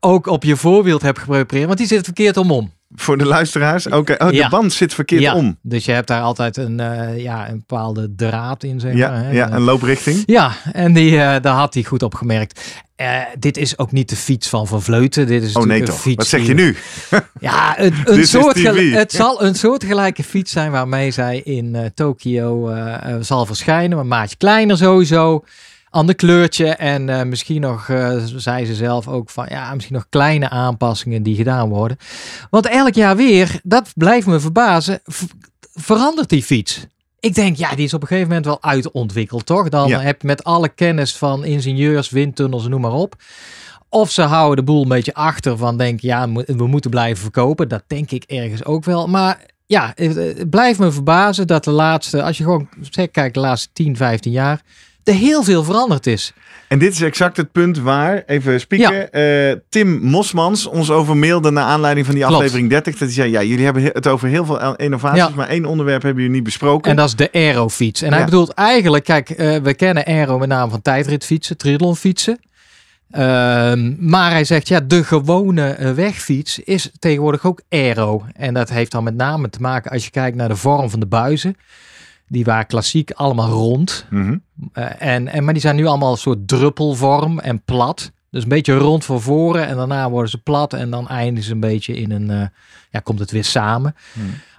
ook 0.00 0.26
op 0.26 0.44
je 0.44 0.56
voorbeeld 0.56 1.02
hebt 1.02 1.18
geprepareerd, 1.18 1.66
want 1.66 1.78
die 1.78 1.86
zit 1.86 2.04
verkeerd 2.04 2.36
omom. 2.36 2.72
Voor 2.94 3.18
de 3.18 3.26
luisteraars. 3.26 3.86
Oké, 3.86 4.14
oh, 4.18 4.28
de 4.28 4.34
Ja. 4.34 4.48
band 4.48 4.72
zit 4.72 4.94
verkeerd 4.94 5.22
ja, 5.22 5.34
om. 5.34 5.58
Dus 5.62 5.84
je 5.84 5.92
hebt 5.92 6.06
daar 6.08 6.22
altijd 6.22 6.56
een, 6.56 6.80
eh, 6.80 7.18
ja, 7.22 7.48
een 7.48 7.56
bepaalde 7.66 8.14
draad 8.16 8.62
in, 8.64 8.80
zeg 8.80 8.94
Ja, 8.94 9.10
maar. 9.10 9.24
hè. 9.24 9.30
ja, 9.30 9.52
een 9.52 9.60
looprichting. 9.62 10.22
Ja, 10.26 10.52
en 10.72 10.92
die, 10.92 11.10
eh, 11.20 11.42
daar 11.42 11.54
had 11.54 11.74
hij 11.74 11.82
goed 11.82 12.02
op 12.02 12.14
gemerkt. 12.14 12.82
Eh, 12.96 13.16
dit 13.38 13.56
is 13.56 13.78
ook 13.78 13.92
niet 13.92 14.08
de 14.08 14.16
fiets 14.16 14.48
van 14.48 14.66
Van 14.66 14.82
Vleuten. 14.82 15.26
Dit 15.26 15.42
is 15.42 15.54
Oh 15.56 15.64
nee 15.64 15.82
toch. 15.82 15.94
een 15.94 16.00
fiets 16.00 16.16
Wat 16.16 16.26
zeg 16.26 16.46
je 16.46 16.54
nu? 16.54 16.76
Ja, 17.40 17.80
een, 17.80 17.94
een 18.04 18.26
soort 18.26 18.62
het 18.94 19.12
zal 19.12 19.42
een 19.42 19.54
soortgelijke 19.54 20.24
fiets 20.24 20.52
zijn 20.52 20.70
waarmee 20.70 21.10
zij 21.10 21.38
in 21.44 21.90
Tokio 21.94 22.74
zal 23.20 23.46
verschijnen. 23.46 23.98
Een 23.98 24.08
maatje 24.08 24.36
kleiner 24.36 24.76
sowieso. 24.76 25.44
Ander 25.90 26.14
kleurtje. 26.14 26.66
En 26.66 27.08
eh, 27.08 27.22
misschien 27.22 27.60
nog, 27.60 27.88
eh, 27.88 28.16
zei 28.36 28.66
ze 28.66 28.74
zelf 28.74 29.08
ook 29.08 29.30
van 29.30 29.46
ja, 29.48 29.74
misschien 29.74 29.94
nog 29.94 30.06
kleine 30.08 30.48
aanpassingen 30.48 31.22
die 31.22 31.36
gedaan 31.36 31.68
worden. 31.68 31.96
Want 32.50 32.66
elk 32.66 32.94
jaar 32.94 33.16
weer, 33.16 33.60
dat 33.62 33.92
blijft 33.94 34.26
me 34.26 34.40
verbazen, 34.40 35.00
verandert 35.74 36.28
die 36.28 36.42
fiets. 36.42 36.86
Ik 37.20 37.34
denk, 37.34 37.56
ja, 37.56 37.74
die 37.74 37.84
is 37.84 37.94
op 37.94 38.00
een 38.02 38.06
gegeven 38.06 38.28
moment 38.28 38.46
wel 38.46 38.62
uitontwikkeld, 38.62 39.46
toch? 39.46 39.68
Dan 39.68 39.88
Ja. 39.88 40.00
heb 40.00 40.20
je 40.20 40.26
met 40.26 40.44
alle 40.44 40.68
kennis 40.68 41.16
van 41.16 41.44
ingenieurs, 41.44 42.10
windtunnels, 42.10 42.68
noem 42.68 42.80
maar 42.80 42.92
op. 42.92 43.14
Of 43.88 44.10
ze 44.10 44.22
houden 44.22 44.56
de 44.64 44.72
boel 44.72 44.82
een 44.82 44.88
beetje 44.88 45.14
achter 45.14 45.56
van 45.56 45.76
denk 45.76 46.00
ja, 46.00 46.32
we 46.32 46.66
moeten 46.66 46.90
blijven 46.90 47.22
verkopen. 47.22 47.68
Dat 47.68 47.82
denk 47.86 48.10
ik 48.10 48.24
ergens 48.24 48.64
ook 48.64 48.84
wel. 48.84 49.06
Maar 49.08 49.38
ja, 49.66 49.92
het, 49.94 50.14
het 50.14 50.50
blijft 50.50 50.78
me 50.78 50.90
verbazen 50.90 51.46
dat 51.46 51.64
de 51.64 51.70
laatste, 51.70 52.22
als 52.22 52.38
je 52.38 52.44
gewoon 52.44 52.68
zeg, 52.90 53.10
kijkt 53.10 53.34
de 53.34 53.40
laatste 53.40 53.68
10, 53.72 53.96
15 53.96 54.32
jaar, 54.32 54.62
er 55.04 55.14
heel 55.14 55.42
veel 55.42 55.64
veranderd 55.64 56.06
is. 56.06 56.32
En 56.68 56.78
dit 56.78 56.92
is 56.92 57.00
exact 57.00 57.36
het 57.36 57.52
punt 57.52 57.78
waar, 57.78 58.22
even 58.26 58.60
spieken, 58.60 59.12
eh, 59.12 59.56
Tim 59.68 60.00
Mosmans 60.02 60.66
ons 60.66 60.90
over 60.90 61.16
mailde 61.16 61.50
naar 61.50 61.64
aanleiding 61.64 62.06
van 62.06 62.14
die 62.14 62.24
Klopt. 62.24 62.38
aflevering 62.38 62.70
30. 62.70 62.92
Dat 62.92 63.02
hij 63.02 63.10
zei, 63.16 63.30
ja, 63.30 63.42
jullie 63.42 63.64
hebben 63.64 63.82
het 63.82 64.06
over 64.06 64.28
heel 64.28 64.44
veel 64.44 64.76
innovaties, 64.76 65.18
Ja. 65.22 65.30
maar 65.34 65.48
één 65.48 65.64
onderwerp 65.64 66.02
hebben 66.02 66.22
jullie 66.22 66.36
niet 66.36 66.44
besproken. 66.46 66.90
En 66.90 66.96
dat 66.96 67.06
is 67.06 67.14
de 67.16 67.28
aerofiets. 67.32 68.02
En 68.02 68.12
hij 68.12 68.24
bedoelt 68.24 68.50
eigenlijk, 68.54 69.04
kijk, 69.04 69.30
eh, 69.30 69.56
we 69.56 69.74
kennen 69.74 70.04
aero 70.04 70.38
met 70.38 70.48
name 70.48 70.70
van 70.70 70.82
tijdritfietsen, 70.82 71.56
triathlonfietsen. 71.56 72.38
Ehm, 73.10 73.94
maar 74.10 74.30
hij 74.30 74.44
zegt, 74.44 74.68
ja, 74.68 74.80
de 74.80 75.04
gewone 75.04 75.68
eh, 75.70 75.92
wegfiets 75.92 76.58
is 76.58 76.90
tegenwoordig 76.98 77.44
ook 77.46 77.60
aero. 77.68 78.24
En 78.34 78.54
dat 78.54 78.68
heeft 78.70 78.92
dan 78.92 79.04
met 79.04 79.14
name 79.14 79.50
te 79.50 79.60
maken 79.60 79.90
als 79.90 80.04
je 80.04 80.10
kijkt 80.10 80.36
naar 80.36 80.48
de 80.48 80.56
vorm 80.56 80.90
van 80.90 81.00
de 81.00 81.06
buizen. 81.06 81.56
Die 82.32 82.44
waren 82.44 82.66
klassiek 82.66 83.10
allemaal 83.10 83.50
rond. 83.50 84.06
Mhm. 84.10 84.36
Eh, 84.72 85.02
en, 85.02 85.28
en, 85.28 85.44
maar 85.44 85.52
die 85.52 85.62
zijn 85.62 85.76
nu 85.76 85.86
allemaal 85.86 86.12
een 86.12 86.18
soort 86.18 86.48
druppelvorm 86.48 87.38
en 87.38 87.62
plat. 87.62 88.12
Dus 88.30 88.42
een 88.42 88.48
beetje 88.48 88.76
rond 88.76 89.04
van 89.04 89.20
voren 89.20 89.66
en 89.66 89.76
daarna 89.76 90.10
worden 90.10 90.30
ze 90.30 90.38
plat 90.38 90.72
en 90.72 90.90
dan 90.90 91.08
eindigen 91.08 91.44
ze 91.44 91.52
een 91.52 91.60
beetje 91.60 91.94
in 91.94 92.10
een, 92.10 92.30
eh, 92.30 92.46
ja, 92.90 93.00
komt 93.00 93.18
het 93.18 93.30
weer 93.30 93.44
samen. 93.44 93.94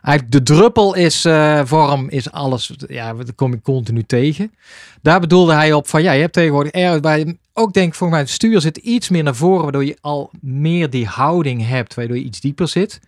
Eigenlijk 0.01 0.31
de 0.31 0.53
druppel 0.53 0.95
is 0.95 1.25
eh, 1.25 1.61
vorm, 1.63 2.09
is 2.09 2.31
alles, 2.31 2.73
ja, 2.87 3.13
dat 3.13 3.35
kom 3.35 3.53
ik 3.53 3.63
continu 3.63 4.03
tegen. 4.03 4.53
Daar 5.01 5.19
bedoelde 5.19 5.53
hij 5.53 5.73
op 5.73 5.87
van, 5.87 6.03
ja, 6.03 6.11
je 6.11 6.21
hebt 6.21 6.33
tegenwoordig 6.33 6.71
aero 6.71 6.99
bij, 6.99 7.37
ook 7.53 7.73
denk 7.73 7.87
ik 7.87 7.95
volgens 7.95 8.19
mij 8.19 8.27
het 8.27 8.35
stuur 8.35 8.61
zit 8.61 8.77
iets 8.77 9.09
meer 9.09 9.23
naar 9.23 9.35
voren, 9.35 9.63
waardoor 9.63 9.85
je 9.85 9.97
al 10.01 10.31
meer 10.41 10.89
die 10.89 11.05
houding 11.05 11.67
hebt, 11.67 11.93
waardoor 11.93 12.17
je 12.17 12.23
iets 12.23 12.39
dieper 12.39 12.67
zit. 12.67 12.99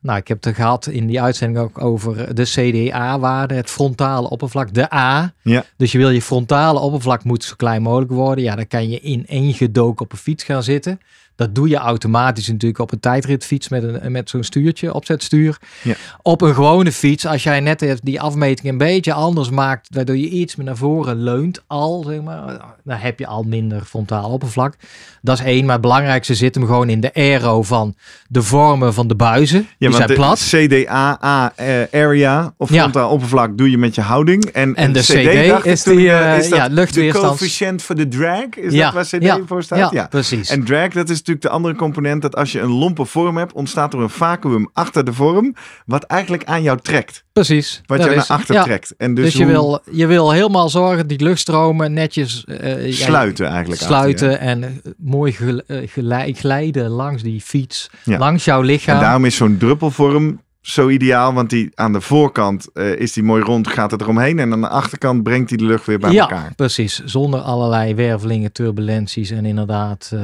Nou, 0.00 0.18
ik 0.18 0.28
heb 0.28 0.44
het 0.44 0.54
gehad 0.54 0.86
in 0.86 1.06
die 1.06 1.22
uitzending 1.22 1.64
ook 1.64 1.82
over 1.82 2.34
de 2.34 2.44
CDA-waarde, 2.44 3.54
het 3.54 3.70
frontale 3.70 4.30
oppervlak, 4.30 4.74
de 4.74 4.94
A. 4.94 5.32
Ja. 5.42 5.64
Dus 5.76 5.92
je 5.92 5.98
wil 5.98 6.10
je 6.10 6.22
frontale 6.22 6.78
oppervlak 6.78 7.24
moet 7.24 7.44
zo 7.44 7.54
klein 7.56 7.82
mogelijk 7.82 8.10
worden. 8.10 8.44
Ja, 8.44 8.56
dan 8.56 8.66
kan 8.66 8.88
je 8.88 9.00
in 9.00 9.26
één 9.26 9.54
gedoken 9.54 10.04
op 10.04 10.12
een 10.12 10.18
fiets 10.18 10.44
gaan 10.44 10.62
zitten. 10.62 11.00
Dat 11.38 11.54
doe 11.54 11.68
je 11.68 11.76
automatisch 11.76 12.48
natuurlijk 12.48 12.80
op 12.80 12.92
een 12.92 13.00
tijdritfiets 13.00 13.68
met, 13.68 13.82
een, 13.82 14.12
met 14.12 14.30
zo'n 14.30 14.42
stuurtje, 14.42 14.94
opzetstuur. 14.94 15.58
Ja. 15.82 15.94
Op 16.22 16.40
een 16.42 16.54
gewone 16.54 16.92
fiets, 16.92 17.26
als 17.26 17.42
jij 17.42 17.60
net 17.60 17.98
die 18.02 18.20
afmeting 18.20 18.68
een 18.68 18.78
beetje 18.78 19.12
anders 19.12 19.50
maakt, 19.50 19.88
waardoor 19.94 20.16
je 20.16 20.28
iets 20.28 20.56
meer 20.56 20.66
naar 20.66 20.76
voren 20.76 21.22
leunt 21.22 21.62
al, 21.66 22.04
zeg 22.06 22.22
maar, 22.22 22.60
dan 22.84 22.96
heb 22.96 23.18
je 23.18 23.26
al 23.26 23.42
minder 23.42 23.80
frontaal 23.84 24.30
oppervlak. 24.30 24.74
Dat 25.22 25.38
is 25.38 25.44
één, 25.44 25.64
maar 25.64 25.72
het 25.72 25.80
belangrijkste 25.80 26.34
zit 26.34 26.54
hem 26.54 26.66
gewoon 26.66 26.88
in 26.88 27.00
de 27.00 27.14
aero 27.14 27.62
van 27.62 27.94
de 28.28 28.42
vormen 28.42 28.94
van 28.94 29.08
de 29.08 29.14
buizen. 29.16 29.66
Ja, 29.78 29.88
die 29.88 29.96
zijn 29.96 30.08
de 30.08 30.14
plat. 30.14 30.38
CDA 30.38 31.52
eh, 31.56 32.00
area 32.02 32.54
of 32.56 32.70
Ja. 32.72 32.80
frontaal 32.80 33.10
oppervlak 33.10 33.58
doe 33.58 33.70
je 33.70 33.78
met 33.78 33.94
je 33.94 34.00
houding. 34.00 34.44
En, 34.44 34.74
En 34.74 34.92
de 34.92 35.00
CD, 35.00 35.64
is 35.66 35.82
die, 35.82 36.10
eh, 36.10 36.32
eh, 36.32 36.38
is 36.38 36.48
dat 36.48 36.58
ja, 36.58 36.68
de 36.68 36.74
luchtweerstands- 36.74 37.28
coëfficiënt 37.28 37.82
voor 37.82 37.94
de 37.94 38.08
drag? 38.08 38.48
Is 38.56 38.72
Ja, 38.72 38.84
dat 38.84 38.94
waar 38.94 39.20
CD 39.20 39.22
ja, 39.24 39.40
voor 39.46 39.62
staat? 39.62 39.92
Ja, 39.92 40.06
precies. 40.06 40.48
En 40.50 40.64
drag, 40.64 40.88
dat 40.88 41.08
is 41.08 41.22
natuurlijk 41.28 41.42
de 41.42 41.48
andere 41.48 41.74
component 41.74 42.22
dat 42.22 42.36
als 42.36 42.52
je 42.52 42.60
een 42.60 42.70
lompe 42.72 43.04
vorm 43.04 43.36
hebt, 43.36 43.52
ontstaat 43.52 43.92
er 43.94 44.00
een 44.00 44.10
vacuüm 44.10 44.68
achter 44.72 45.04
de 45.04 45.12
vorm, 45.12 45.54
wat 45.86 46.02
eigenlijk 46.04 46.44
aan 46.44 46.62
jou 46.62 46.78
trekt. 46.82 47.24
Precies. 47.32 47.82
Wat 47.86 47.98
jou 47.98 48.10
is- 48.10 48.16
naar 48.28 48.38
achter 48.38 48.54
ja. 48.54 48.62
trekt. 48.62 48.94
En 48.96 49.14
dus, 49.14 49.24
Dus, 49.24 49.34
je, 49.34 49.46
wil, 49.46 49.80
je 49.90 50.06
wil 50.06 50.30
helemaal 50.32 50.68
zorgen 50.68 51.06
die 51.06 51.22
luchtstromen 51.22 51.92
netjes 51.92 52.44
ja, 52.46 52.90
sluiten 52.92 53.46
eigenlijk. 53.46 53.80
achter 53.80 53.96
sluiten 53.96 54.40
en 54.40 54.62
eh, 54.64 54.70
mooi 54.98 55.32
gel- 55.32 55.62
eh, 55.66 56.32
glijden 56.34 56.88
langs 56.90 57.22
die 57.22 57.40
fiets, 57.40 57.90
Ja. 58.04 58.18
langs 58.18 58.44
jouw 58.44 58.60
lichaam. 58.60 58.94
En 58.94 59.00
daarom 59.02 59.24
is 59.24 59.36
zo'n 59.36 59.56
druppelvorm 59.56 60.40
zo 60.70 60.88
ideaal, 60.88 61.32
want 61.34 61.50
die 61.50 61.70
aan 61.74 61.92
de 61.92 62.00
voorkant 62.00 62.68
eh, 62.72 62.94
is 62.94 63.12
die 63.12 63.22
mooi 63.22 63.42
rond, 63.42 63.68
gaat 63.68 63.90
het 63.90 64.00
eromheen. 64.00 64.38
En 64.38 64.52
aan 64.52 64.60
de 64.60 64.68
achterkant 64.68 65.22
brengt 65.22 65.48
hij 65.48 65.58
de 65.58 65.64
lucht 65.64 65.86
weer 65.86 65.98
bij 65.98 66.12
ja, 66.12 66.20
elkaar. 66.20 66.52
precies. 66.56 67.02
Zonder 67.04 67.40
allerlei 67.40 67.94
wervelingen, 67.94 68.52
turbulenties 68.52 69.30
en 69.30 69.44
inderdaad 69.44 70.10
eh, 70.14 70.20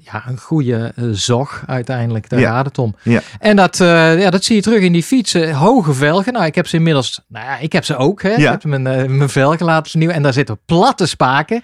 ja, 0.00 0.24
een 0.28 0.38
goede 0.38 0.92
eh, 0.96 1.04
zog 1.10 1.62
uiteindelijk. 1.66 2.28
Daar 2.28 2.40
Ja. 2.40 2.50
gaat 2.52 2.64
het 2.66 2.78
om. 2.78 2.94
Ja. 3.02 3.20
En 3.38 3.56
dat, 3.56 3.76
ja, 3.76 4.30
dat 4.30 4.44
zie 4.44 4.56
je 4.56 4.62
terug 4.62 4.80
in 4.80 4.92
die 4.92 5.02
fietsen. 5.02 5.52
Hoge 5.54 5.92
velgen. 5.92 6.32
Nou, 6.32 6.44
ik 6.44 6.54
heb 6.54 6.66
ze 6.66 6.76
inmiddels, 6.76 7.20
nou 7.28 7.44
ja, 7.46 7.58
ik 7.58 7.72
heb 7.72 7.84
ze 7.84 7.96
ook. 7.96 8.22
Hè. 8.22 8.28
Ja. 8.30 8.36
Ik 8.54 8.62
heb 8.62 8.64
mijn, 8.64 8.82
mijn 9.16 9.28
velgen 9.28 9.66
laten 9.66 9.90
vernieuwen 9.90 10.16
en 10.16 10.22
daar 10.22 10.32
zitten 10.32 10.58
platte 10.66 11.06
spaken. 11.06 11.62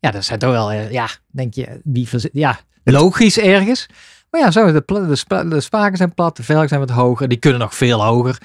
Ja, 0.00 0.10
dat 0.10 0.24
zijn 0.24 0.38
toch 0.38 0.50
wel, 0.50 0.72
ja, 0.72 1.08
denk 1.30 1.54
je, 1.54 1.80
wie 1.84 2.08
ja, 2.32 2.58
logisch 2.84 3.38
ergens. 3.38 3.86
Maar 4.30 4.40
ja, 4.40 4.50
zo, 4.50 4.72
de, 4.72 4.82
de, 4.86 5.16
spa- 5.16 5.44
de 5.44 5.60
spaken 5.60 5.96
zijn 5.96 6.14
plat, 6.14 6.36
de 6.36 6.42
velgen 6.42 6.68
zijn 6.68 6.80
wat 6.80 6.90
hoger. 6.90 7.28
Die 7.28 7.38
kunnen 7.38 7.60
nog 7.60 7.74
veel 7.74 8.04
hoger. 8.04 8.38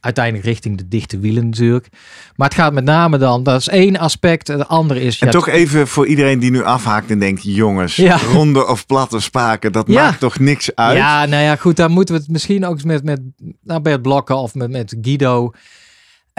Uiteindelijk 0.00 0.44
richting 0.44 0.78
de 0.78 0.88
dichte 0.88 1.18
wielen 1.18 1.44
natuurlijk. 1.48 1.88
Maar 2.36 2.48
het 2.48 2.56
gaat 2.56 2.72
met 2.72 2.84
name 2.84 3.18
dan, 3.18 3.42
dat 3.42 3.60
is 3.60 3.68
één 3.68 3.96
aspect. 3.98 4.46
De 4.46 4.66
andere 4.66 5.00
is... 5.00 5.18
En 5.18 5.26
ja, 5.26 5.32
toch 5.32 5.48
even 5.48 5.88
voor 5.88 6.06
iedereen 6.06 6.38
die 6.38 6.50
nu 6.50 6.62
afhaakt 6.64 7.10
en 7.10 7.18
denkt, 7.18 7.42
jongens, 7.42 7.96
Ja. 7.96 8.16
ronde 8.32 8.66
of 8.66 8.86
platte 8.86 9.20
spaken, 9.20 9.72
dat 9.72 9.86
Ja. 9.88 10.02
maakt 10.04 10.20
toch 10.20 10.38
niks 10.38 10.74
uit? 10.74 10.96
Ja, 10.96 11.24
nou 11.26 11.42
ja, 11.42 11.56
goed, 11.56 11.76
daar 11.76 11.90
moeten 11.90 12.14
we 12.14 12.20
het 12.20 12.30
misschien 12.30 12.64
ook 12.66 12.72
eens 12.74 12.82
met, 12.84 13.04
met 13.04 13.20
nou, 13.62 13.80
Bert 13.80 14.02
Blokken 14.02 14.36
of 14.36 14.54
met, 14.54 14.70
met 14.70 14.96
Guido. 15.00 15.50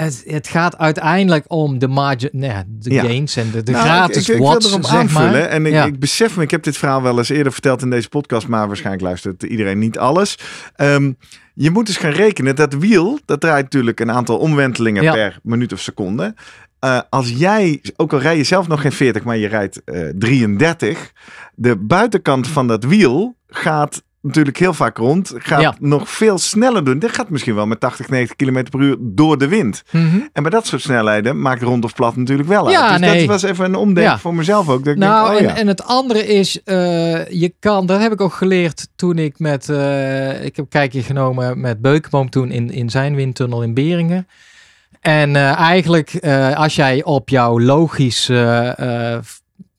Het, 0.01 0.24
het 0.25 0.48
gaat 0.48 0.77
uiteindelijk 0.77 1.46
om 1.48 1.80
de 1.80 1.88
margin, 1.88 2.30
de 2.34 2.66
Ja. 2.80 3.01
gains 3.04 3.36
en 3.36 3.51
de, 3.51 3.63
de 3.63 3.72
Nou, 3.72 3.84
gratis 3.84 4.22
ik, 4.22 4.27
ik, 4.27 4.36
ik 4.36 4.42
watts, 4.48 4.70
wil 4.70 4.77
erop 4.80 4.92
aanvullen. 4.92 5.32
maar. 5.32 5.42
En 5.42 5.66
ik, 5.66 5.72
Ja. 5.72 5.86
ik 5.86 6.00
besef 6.00 6.36
me, 6.38 6.44
ik 6.44 6.51
heb 6.51 6.63
dit 6.63 6.77
verhaal 6.77 7.01
wel 7.01 7.18
eens 7.18 7.30
eerder 7.30 7.51
verteld 7.51 7.82
in 7.82 7.89
deze 7.89 8.10
podcast, 8.10 8.48
maar 8.48 8.68
waarschijnlijk 8.68 9.04
luistert 9.04 9.44
iedereen 9.44 9.80
niet 9.80 9.98
alles. 9.98 10.38
Ehm, 10.75 11.12
je 11.54 11.72
moet 11.72 11.86
dus 11.86 11.98
gaan 11.98 12.12
rekenen, 12.12 12.56
dat 12.56 12.74
wiel, 12.74 13.20
dat 13.25 13.42
draait 13.42 13.63
natuurlijk 13.63 14.00
een 14.00 14.12
aantal 14.12 14.38
omwentelingen 14.38 15.04
Ja. 15.04 15.12
per 15.13 15.39
minuut 15.44 15.74
of 15.74 15.80
seconde. 15.80 16.36
Eh, 16.80 17.00
als 17.10 17.30
jij, 17.30 17.82
ook 17.96 18.13
al 18.13 18.20
rij 18.20 18.38
je 18.38 18.44
zelf 18.44 18.68
nog 18.68 18.82
geen 18.82 18.92
40, 18.92 19.24
maar 19.24 19.38
je 19.38 19.48
rijdt 19.48 19.84
eh 19.84 20.01
33, 20.16 21.12
de 21.56 21.75
buitenkant 21.77 22.48
van 22.48 22.68
dat 22.68 22.84
wiel 22.84 23.36
gaat 23.48 24.04
natuurlijk 24.27 24.57
heel 24.57 24.74
vaak 24.74 24.98
rond, 24.98 25.34
gaat 25.38 25.62
Ja. 25.62 25.75
nog 25.79 26.10
veel 26.10 26.38
sneller 26.38 26.84
doen. 26.84 27.00
Dit 27.00 27.12
gaat 27.12 27.29
misschien 27.29 27.55
wel 27.55 27.65
met 27.65 27.79
80, 27.79 28.10
90 28.10 28.36
km 28.36 28.63
per 28.69 28.79
uur 28.79 28.96
door 29.00 29.38
de 29.38 29.48
wind. 29.48 29.84
Mhm. 29.91 30.19
En 30.34 30.41
bij 30.43 30.51
dat 30.51 30.65
soort 30.67 30.81
snelheden 30.81 31.41
maakt 31.41 31.62
rond 31.62 31.84
of 31.84 31.93
plat 31.96 32.15
natuurlijk 32.15 32.50
wel 32.50 32.65
uit. 32.65 32.75
Ja, 32.75 32.91
dus 32.91 33.00
nee. 33.00 33.17
dat 33.19 33.41
was 33.41 33.51
even 33.51 33.65
een 33.65 33.75
omdenken 33.75 34.12
Ja. 34.13 34.19
voor 34.19 34.36
mezelf 34.36 34.69
ook. 34.69 34.84
Dat 34.84 34.93
ik 34.93 35.00
Nou, 35.00 35.38
denk, 35.39 35.51
oh 35.51 35.57
en, 35.60 35.67
het 35.67 35.84
andere 35.84 36.25
is, 36.27 36.63
eh, 36.63 37.27
je 37.27 37.53
kan, 37.60 37.86
dat 37.86 38.01
heb 38.01 38.12
ik 38.12 38.22
ook 38.22 38.34
geleerd 38.34 38.88
toen 38.96 39.17
ik 39.17 39.39
met, 39.39 39.69
eh, 39.69 40.29
ik 40.46 40.55
heb 40.55 40.57
een 40.57 40.67
kijkje 40.67 41.03
genomen 41.03 41.60
met 41.60 41.81
Beukenboom 41.81 42.29
toen 42.29 42.51
in, 42.51 42.69
in 42.72 42.89
zijn 42.89 43.15
windtunnel 43.15 43.63
in 43.63 43.74
Beringen. 43.74 44.27
En 45.01 45.36
eh, 45.36 45.55
eigenlijk, 45.60 46.25
als 46.55 46.75
jij 46.75 47.03
op 47.03 47.29
jouw 47.29 47.60
logisch 47.60 48.29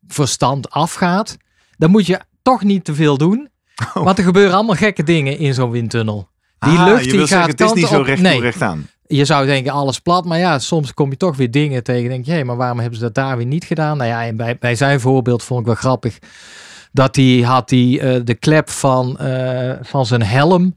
verstand 0.08 0.70
afgaat, 0.70 1.36
dan 1.76 1.90
moet 1.90 2.06
je 2.06 2.20
toch 2.42 2.62
niet 2.62 2.84
te 2.84 2.94
veel 2.94 3.18
doen. 3.18 3.48
Oh. 3.94 4.04
Want 4.04 4.18
er 4.18 4.24
gebeuren 4.24 4.54
allemaal 4.54 4.74
gekke 4.76 5.02
dingen 5.02 5.38
in 5.38 5.54
zo'n 5.54 5.70
windtunnel. 5.70 6.28
Die 6.58 6.78
Ah, 6.78 6.86
lucht 6.86 7.04
die 7.04 7.18
gaat 7.18 7.28
zeggen, 7.28 7.50
het 7.50 7.60
is 7.60 7.72
niet 7.72 7.86
zo 7.86 8.00
recht 8.00 8.22
nee. 8.22 8.40
recht 8.40 8.62
aan. 8.62 8.86
Je 9.06 9.24
zou 9.24 9.46
denken 9.46 9.72
alles 9.72 9.98
plat, 9.98 10.24
maar 10.24 10.38
ja, 10.38 10.58
soms 10.58 10.94
kom 10.94 11.10
je 11.10 11.16
toch 11.16 11.36
weer 11.36 11.50
dingen 11.50 11.82
tegen. 11.82 12.08
Denk 12.08 12.24
je, 12.24 12.32
hé, 12.32 12.44
maar 12.44 12.56
waarom 12.56 12.78
hebben 12.78 12.98
ze 12.98 13.04
dat 13.04 13.14
daar 13.14 13.36
weer 13.36 13.46
niet 13.46 13.64
gedaan? 13.64 13.96
Nou 13.96 14.10
ja, 14.10 14.24
en 14.26 14.36
bij, 14.36 14.58
bij 14.58 14.74
zijn 14.74 15.00
voorbeeld 15.00 15.42
vond 15.42 15.60
ik 15.60 15.66
wel 15.66 15.74
grappig 15.74 16.18
dat 16.92 17.16
hij 17.16 17.40
had 17.44 17.68
die, 17.68 18.00
eh, 18.00 18.20
de 18.24 18.34
klep 18.34 18.70
van, 18.70 19.18
eh, 19.18 19.72
van 19.82 20.06
zijn 20.06 20.22
helm 20.22 20.76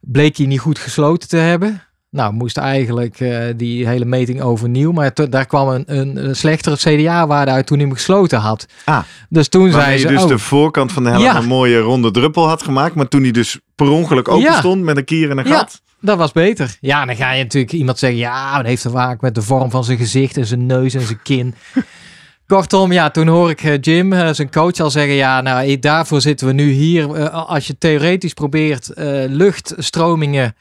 bleek 0.00 0.36
hij 0.36 0.46
niet 0.46 0.60
goed 0.60 0.78
gesloten 0.78 1.28
te 1.28 1.36
hebben. 1.36 1.82
Nou, 2.10 2.32
moest 2.32 2.56
eigenlijk 2.56 3.20
eh, 3.20 3.38
die 3.56 3.86
hele 3.88 4.04
meting 4.04 4.40
overnieuw. 4.40 4.92
Maar 4.92 5.12
daar 5.30 5.46
kwam 5.46 5.68
een, 5.68 5.82
een, 5.86 6.28
een 6.28 6.36
slechtere 6.36 6.76
CDA-waarde 6.76 7.50
uit 7.50 7.66
toen 7.66 7.78
hij 7.78 7.86
hem 7.86 7.96
gesloten 7.96 8.38
had. 8.38 8.66
Ah, 8.84 9.02
dus 9.28 9.48
toen 9.48 9.70
zei 9.72 9.98
ze, 9.98 10.06
je 10.08 10.12
dus 10.14 10.22
oh, 10.22 10.28
de 10.28 10.38
voorkant 10.38 10.92
van 10.92 11.04
de 11.04 11.10
helm 11.10 11.22
Ja. 11.22 11.36
een 11.36 11.44
mooie 11.46 11.78
ronde 11.78 12.10
druppel 12.10 12.48
had 12.48 12.62
gemaakt. 12.62 12.94
Maar 12.94 13.08
toen 13.08 13.22
hij 13.22 13.30
dus 13.30 13.58
per 13.74 13.88
ongeluk 13.90 14.28
open 14.28 14.42
Ja. 14.42 14.58
stond 14.58 14.82
met 14.82 14.96
een 14.96 15.04
kier 15.04 15.30
en 15.30 15.38
een 15.38 15.46
Ja. 15.48 15.56
gat. 15.56 15.80
dat 16.00 16.18
was 16.18 16.32
beter. 16.32 16.76
Ja, 16.80 17.04
dan 17.04 17.16
ga 17.16 17.32
je 17.32 17.42
natuurlijk 17.42 17.72
iemand 17.72 17.98
zeggen, 17.98 18.18
ja, 18.18 18.56
dat 18.56 18.66
heeft 18.66 18.82
te 18.82 18.90
maken 18.90 19.18
met 19.20 19.34
de 19.34 19.42
vorm 19.42 19.70
van 19.70 19.84
zijn 19.84 19.98
gezicht 19.98 20.36
en 20.36 20.46
zijn 20.46 20.66
neus 20.66 20.94
en 20.94 21.00
zijn 21.06 21.22
kin. 21.22 21.54
Kortom, 22.46 22.92
ja, 22.92 23.10
toen 23.10 23.26
hoor 23.26 23.50
ik 23.50 23.62
eh, 23.62 23.80
Jim, 23.80 24.12
eh, 24.12 24.28
zijn 24.32 24.50
coach, 24.50 24.80
al 24.80 24.90
zeggen: 24.90 25.14
Ja, 25.14 25.40
nou, 25.40 25.78
daarvoor 25.78 26.20
zitten 26.20 26.46
we 26.46 26.52
nu 26.52 26.70
hier. 26.70 27.30
Als 27.30 27.66
je 27.66 27.78
theoretisch 27.78 28.32
probeert 28.32 28.88
eh, 28.92 29.06
luchtstromingen 29.28 30.54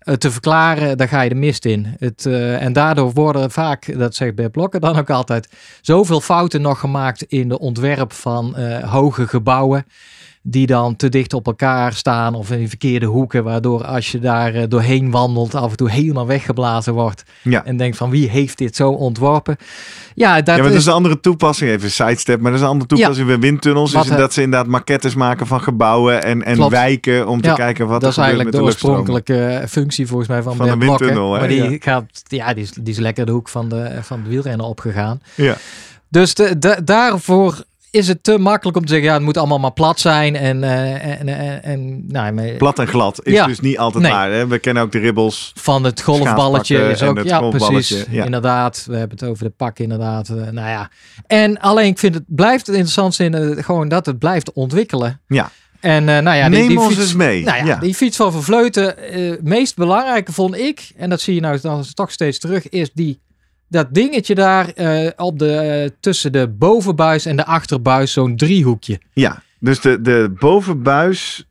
te 0.00 0.30
verklaren, 0.30 0.98
dan 0.98 1.08
ga 1.08 1.20
je 1.20 1.28
de 1.28 1.34
mist 1.34 1.64
in. 1.64 1.94
Het, 1.98 2.26
eh, 2.26 2.62
en 2.62 2.72
daardoor 2.72 3.12
worden 3.12 3.50
vaak, 3.50 3.98
dat 3.98 4.14
zegt 4.14 4.34
Bert 4.34 4.52
Blokker 4.52 4.80
dan 4.80 4.96
ook 4.98 5.10
altijd, 5.10 5.48
zoveel 5.80 6.20
fouten 6.20 6.60
nog 6.60 6.80
gemaakt 6.80 7.22
in 7.22 7.48
de 7.48 7.58
ontwerp 7.58 8.12
van 8.12 8.56
eh, 8.56 8.90
hoge 8.92 9.26
gebouwen. 9.26 9.86
Die 10.42 10.66
dan 10.66 10.96
te 10.96 11.08
dicht 11.08 11.32
op 11.32 11.46
elkaar 11.46 11.92
staan 11.92 12.34
of 12.34 12.50
in 12.50 12.68
verkeerde 12.68 13.06
hoeken, 13.06 13.44
waardoor 13.44 13.84
als 13.84 14.12
je 14.12 14.18
daar 14.18 14.54
eh, 14.54 14.62
doorheen 14.68 15.10
wandelt, 15.10 15.54
af 15.54 15.70
en 15.70 15.76
toe 15.76 15.90
helemaal 15.90 16.26
weggeblazen 16.26 16.94
wordt. 16.94 17.22
Ja. 17.42 17.64
En 17.64 17.76
denkt 17.76 17.96
van 17.96 18.10
wie 18.10 18.28
heeft 18.28 18.58
dit 18.58 18.76
zo 18.76 18.90
ontworpen? 18.90 19.56
Ja, 20.14 20.34
dat 20.36 20.46
ja, 20.46 20.52
maar 20.52 20.62
dat 20.62 20.72
is 20.72 20.78
is 20.78 20.86
een 20.86 20.92
andere 20.92 21.20
toepassing. 21.20 21.70
Even 21.70 21.90
sidestep, 21.90 22.40
maar 22.40 22.50
dat 22.50 22.60
is 22.60 22.64
een 22.66 22.72
andere 22.72 22.88
toepassing 22.88 23.26
bij 23.26 23.38
windtunnels. 23.38 23.92
Wat, 23.92 24.04
is 24.04 24.10
hè? 24.10 24.16
dat 24.16 24.32
ze 24.32 24.42
inderdaad 24.42 24.68
maquettes 24.68 25.14
maken 25.14 25.46
van 25.46 25.60
gebouwen 25.60 26.22
en, 26.24 26.42
en 26.44 26.54
Klopt. 26.54 26.70
wijken 26.72 27.26
om 27.28 27.40
te 27.40 27.48
Ja, 27.48 27.54
kijken 27.54 27.86
wat 27.86 28.00
dat 28.00 28.02
er 28.02 28.08
is 28.08 28.14
gebeurt 28.14 28.34
eigenlijk 28.36 28.44
met 28.44 28.52
de 28.52 28.58
de 28.58 28.64
luchtstroom. 28.64 28.96
oorspronkelijke 29.24 29.68
functie 29.68 30.06
volgens 30.06 30.28
mij 30.28 30.42
van, 30.42 30.56
Van 30.56 30.66
de 30.78 30.86
windtunnel, 30.86 31.32
hè? 31.32 31.38
Maar 31.38 31.48
die, 31.48 31.70
Ja. 31.70 31.76
gaat, 31.80 32.04
ja, 32.26 32.54
die, 32.54 32.62
is, 32.62 32.70
die 32.70 32.92
is 32.94 32.98
lekker 32.98 33.26
de 33.26 33.32
hoek 33.32 33.48
van 33.48 33.68
de, 33.68 33.98
van 34.02 34.22
de 34.22 34.28
wielrennen 34.28 34.66
opgegaan. 34.66 35.20
Ja. 35.34 35.56
Dus 36.08 36.34
de, 36.34 36.58
de- 36.58 36.80
daarvoor 36.84 37.62
is 37.90 38.08
het 38.08 38.22
te 38.22 38.38
makkelijk 38.38 38.76
om 38.76 38.82
te 38.84 38.88
zeggen, 38.92 39.08
ja, 39.08 39.14
het 39.14 39.22
moet 39.22 39.36
allemaal 39.36 39.58
maar 39.58 39.72
plat 39.72 40.00
zijn. 40.00 40.36
En, 40.36 40.64
eh, 40.64 41.20
en, 41.20 41.28
en, 41.28 41.62
en 41.62 42.04
nou, 42.08 42.32
maar 42.32 42.44
Plat 42.46 42.78
en 42.78 42.86
glad 42.88 43.20
is 43.26 43.32
Ja. 43.32 43.46
dus 43.46 43.60
niet 43.60 43.78
altijd 43.78 44.02
Nee. 44.02 44.12
waar. 44.12 44.30
Hè? 44.32 44.46
We 44.46 44.58
kennen 44.58 44.82
ook 44.82 44.92
de 44.92 44.98
ribbels. 44.98 45.52
van 45.54 45.84
het 45.84 46.02
golfballetje 46.02 46.78
is 46.90 47.02
ook, 47.02 47.22
ja, 47.22 47.40
precies. 47.48 48.04
ja. 48.10 48.24
Inderdaad, 48.24 48.84
we 48.88 48.96
hebben 48.96 49.18
het 49.18 49.28
over 49.28 49.44
de 49.44 49.50
pak 49.56 49.78
inderdaad. 49.78 50.28
eh, 50.28 50.34
nou 50.34 50.68
ja. 50.68 50.90
En 51.26 51.58
alleen, 51.60 51.86
ik 51.90 51.98
vind 51.98 52.14
het 52.14 52.24
blijft 52.26 52.66
het 52.66 52.74
interessant 52.76 53.18
in 53.18 53.34
eh, 53.34 53.64
gewoon 53.64 53.88
dat 53.88 54.06
het 54.06 54.18
blijft 54.18 54.52
ontwikkelen. 54.52 55.20
Ja. 55.26 55.50
En 55.80 56.08
eh, 56.08 56.18
nou 56.18 56.36
ja, 56.36 56.48
die, 56.48 56.58
Neem 56.58 56.68
die 56.68 56.78
ons 56.78 56.86
fiets- 56.88 57.00
eens 57.00 57.14
mee. 57.14 57.44
Nou 57.44 57.56
ja, 57.58 57.64
Ja. 57.64 57.76
die 57.76 57.94
fiets 57.94 58.16
van 58.16 58.32
Vervleuten, 58.32 58.98
eh 59.12 59.32
meest 59.42 59.76
belangrijke 59.76 60.32
vond 60.32 60.56
ik, 60.56 60.90
en 60.96 61.10
dat 61.10 61.20
zie 61.20 61.34
je 61.34 61.40
nou 61.40 61.58
dan 61.60 61.84
toch 61.94 62.10
steeds 62.10 62.38
terug, 62.38 62.68
is 62.68 62.90
die, 62.94 63.20
dat 63.70 63.94
dingetje 63.94 64.34
daar 64.34 64.68
eh, 64.68 65.10
op 65.16 65.38
de, 65.38 65.54
eh, 65.56 65.90
tussen 66.00 66.32
de 66.32 66.48
bovenbuis 66.48 67.26
en 67.26 67.36
de 67.36 67.46
achterbuis, 67.46 68.12
zo'n 68.12 68.36
driehoekje. 68.36 69.00
Ja, 69.12 69.42
dus 69.58 69.80
de, 69.80 70.00
de 70.00 70.34
bovenbuis. 70.38 71.44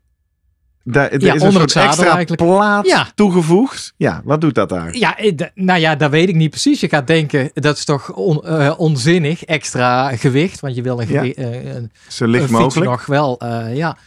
Daar, 0.83 1.09
er 1.11 1.21
Ja, 1.21 1.33
is 1.33 1.41
een 1.41 1.51
soort 1.51 1.75
extra 1.75 2.15
eigenlijk. 2.15 2.35
plaat 2.35 2.85
Ja. 2.87 3.07
toegevoegd. 3.15 3.93
Ja, 3.97 4.21
wat 4.23 4.41
doet 4.41 4.55
dat 4.55 4.69
daar? 4.69 4.95
Ja, 4.97 5.17
eh, 5.17 5.33
nou 5.55 5.79
ja, 5.79 5.95
dat 5.95 6.11
weet 6.11 6.29
ik 6.29 6.35
niet 6.35 6.49
precies. 6.49 6.79
Je 6.79 6.89
gaat 6.89 7.07
denken, 7.07 7.49
dat 7.53 7.77
is 7.77 7.85
toch 7.85 8.13
on- 8.13 8.77
onzinnig, 8.77 9.43
extra 9.43 10.15
gewicht, 10.15 10.59
want 10.59 10.75
je 10.75 10.81
wil 10.81 11.01
een, 11.01 11.07
Ja. 11.09 11.19
gewi- 11.19 11.33
een, 11.37 11.91
Zo 12.07 12.25
licht 12.25 12.49
mogelijk. 12.49 12.89
nog 12.91 13.05
wel, 13.05 13.45
ja. 13.73 13.97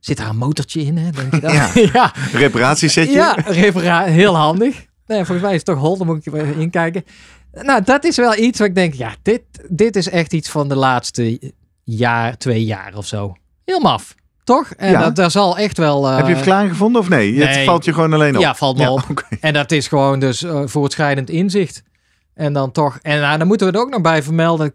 Zit 0.00 0.16
daar 0.16 0.28
een 0.28 0.36
motortje 0.36 0.80
in, 0.80 0.96
hè? 0.96 1.10
Denk 1.10 1.34
je 1.34 1.40
dat? 1.40 1.52
Ja. 1.52 1.70
ja. 1.92 2.12
Reparatiesetje. 2.32 3.12
Ja, 3.14 3.36
repara- 3.46 4.04
heel 4.04 4.36
handig. 4.36 4.86
Nee, 5.06 5.18
volgens 5.18 5.40
mij 5.40 5.50
is 5.50 5.56
het 5.56 5.64
toch 5.66 5.78
hol, 5.78 5.96
dan 5.98 6.06
moet 6.06 6.26
ik 6.26 6.32
even 6.34 6.58
inkijken. 6.58 7.04
Nou, 7.52 7.82
dat 7.84 8.04
is 8.04 8.16
wel 8.16 8.36
iets 8.36 8.58
waar 8.58 8.68
ik 8.68 8.74
denk, 8.74 8.94
ja, 8.94 9.14
dit, 9.22 9.42
dit 9.68 9.96
is 9.96 10.08
echt 10.08 10.32
iets 10.32 10.48
van 10.48 10.68
de 10.68 10.76
laatste 10.76 11.52
jaar, 11.84 12.36
twee 12.38 12.64
jaar 12.64 12.96
of 12.96 13.06
zo. 13.06 13.34
Heel 13.64 13.80
maf, 13.80 14.14
toch? 14.44 14.70
En 14.76 14.90
Ja. 14.90 15.00
dat, 15.00 15.16
daar 15.16 15.30
zal 15.30 15.58
echt 15.58 15.78
wel... 15.78 16.08
eh, 16.08 16.16
Heb 16.16 16.28
je 16.28 16.34
verklaring 16.34 16.70
gevonden 16.70 17.00
of 17.00 17.08
nee? 17.08 17.40
Het 17.40 17.54
nee. 17.54 17.64
valt 17.64 17.84
je 17.84 17.92
gewoon 17.92 18.12
alleen 18.12 18.36
op. 18.36 18.42
Ja, 18.42 18.54
valt 18.54 18.78
me 18.78 18.90
op. 18.90 19.26
En 19.40 19.52
dat 19.52 19.70
is 19.72 19.88
gewoon 19.88 20.20
dus 20.20 20.42
eh, 20.42 20.62
voortschrijdend 20.64 21.30
inzicht. 21.30 21.82
En 22.34 22.52
dan 22.52 22.72
toch, 22.72 22.98
en 23.02 23.20
nou, 23.20 23.38
dan 23.38 23.46
moeten 23.46 23.66
we 23.66 23.72
er 23.72 23.80
ook 23.80 23.90
nog 23.90 24.00
bij 24.00 24.22
vermelden. 24.22 24.72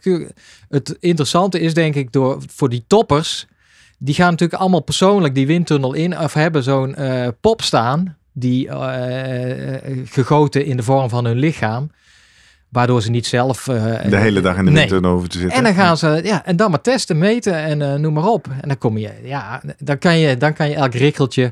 Het 0.69 0.97
interessante 0.99 1.59
is 1.59 1.73
denk 1.73 1.95
ik 1.95 2.11
door, 2.11 2.41
voor 2.47 2.69
die 2.69 2.83
toppers. 2.87 3.45
Die 3.97 4.15
gaan 4.15 4.31
natuurlijk 4.31 4.61
allemaal 4.61 4.81
persoonlijk 4.83 5.35
die 5.35 5.47
windtunnel 5.47 5.93
in. 5.93 6.19
Of 6.19 6.33
hebben 6.33 6.63
zo'n 6.63 6.95
eh, 6.95 7.27
pop 7.41 7.61
staan. 7.61 8.17
Die 8.33 8.67
eh, 8.69 9.75
eh, 9.75 9.99
gegoten 10.05 10.65
in 10.65 10.77
de 10.77 10.83
vorm 10.83 11.09
van 11.09 11.25
hun 11.25 11.37
lichaam. 11.37 11.91
Waardoor 12.73 13.01
ze 13.01 13.09
niet 13.09 13.25
zelf... 13.25 13.67
eh, 13.67 14.09
De 14.09 14.17
hele 14.17 14.41
dag 14.41 14.57
in 14.57 14.65
de 14.65 14.71
nee. 14.71 14.89
winter 14.89 15.09
over 15.11 15.29
te 15.29 15.37
zitten. 15.37 15.57
En 15.57 15.63
dan 15.63 15.73
gaan 15.73 15.97
ze, 15.97 16.19
ja, 16.23 16.45
en 16.45 16.55
dan 16.55 16.69
maar 16.69 16.81
testen, 16.81 17.17
meten 17.17 17.55
en 17.55 17.81
eh, 17.81 17.93
noem 17.93 18.13
maar 18.13 18.25
op. 18.27 18.47
En 18.61 18.67
dan 18.67 18.77
kom 18.77 18.97
je, 18.97 19.09
ja, 19.23 19.61
dan 19.79 19.97
kan 19.97 20.17
je, 20.19 20.37
dan 20.37 20.53
kan 20.53 20.69
je 20.69 20.75
elk 20.75 20.93
rikkeltje 20.93 21.51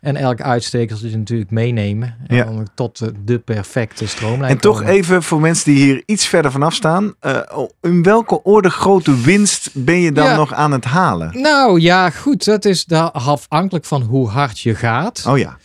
en 0.00 0.16
elk 0.16 0.40
uitstekeltje 0.40 1.16
natuurlijk 1.16 1.50
meenemen. 1.50 2.16
En 2.26 2.36
Ja. 2.36 2.44
dan 2.44 2.68
tot 2.74 3.00
eh, 3.00 3.08
de 3.24 3.38
perfecte 3.38 4.06
stroomlijn 4.08 4.52
En 4.52 4.58
toch 4.58 4.78
komen. 4.78 4.92
even 4.92 5.22
voor 5.22 5.40
mensen 5.40 5.72
die 5.74 5.84
hier 5.84 6.02
iets 6.06 6.26
verder 6.26 6.50
vanaf 6.52 6.74
staan. 6.74 7.14
eh, 7.20 7.38
in 7.80 8.02
welke 8.02 8.42
orde 8.42 8.70
grote 8.70 9.20
winst 9.20 9.70
ben 9.72 10.00
je 10.00 10.12
dan 10.12 10.24
Ja. 10.26 10.36
nog 10.36 10.52
aan 10.54 10.72
het 10.72 10.84
halen? 10.84 11.40
Nou 11.40 11.80
ja, 11.80 12.10
goed, 12.10 12.44
dat 12.44 12.64
is 12.64 12.84
daar 12.84 13.10
afhankelijk 13.10 13.84
van 13.84 14.02
hoe 14.02 14.28
hard 14.28 14.60
je 14.60 14.74
gaat. 14.74 15.24
Oh 15.28 15.38
ja. 15.38 15.56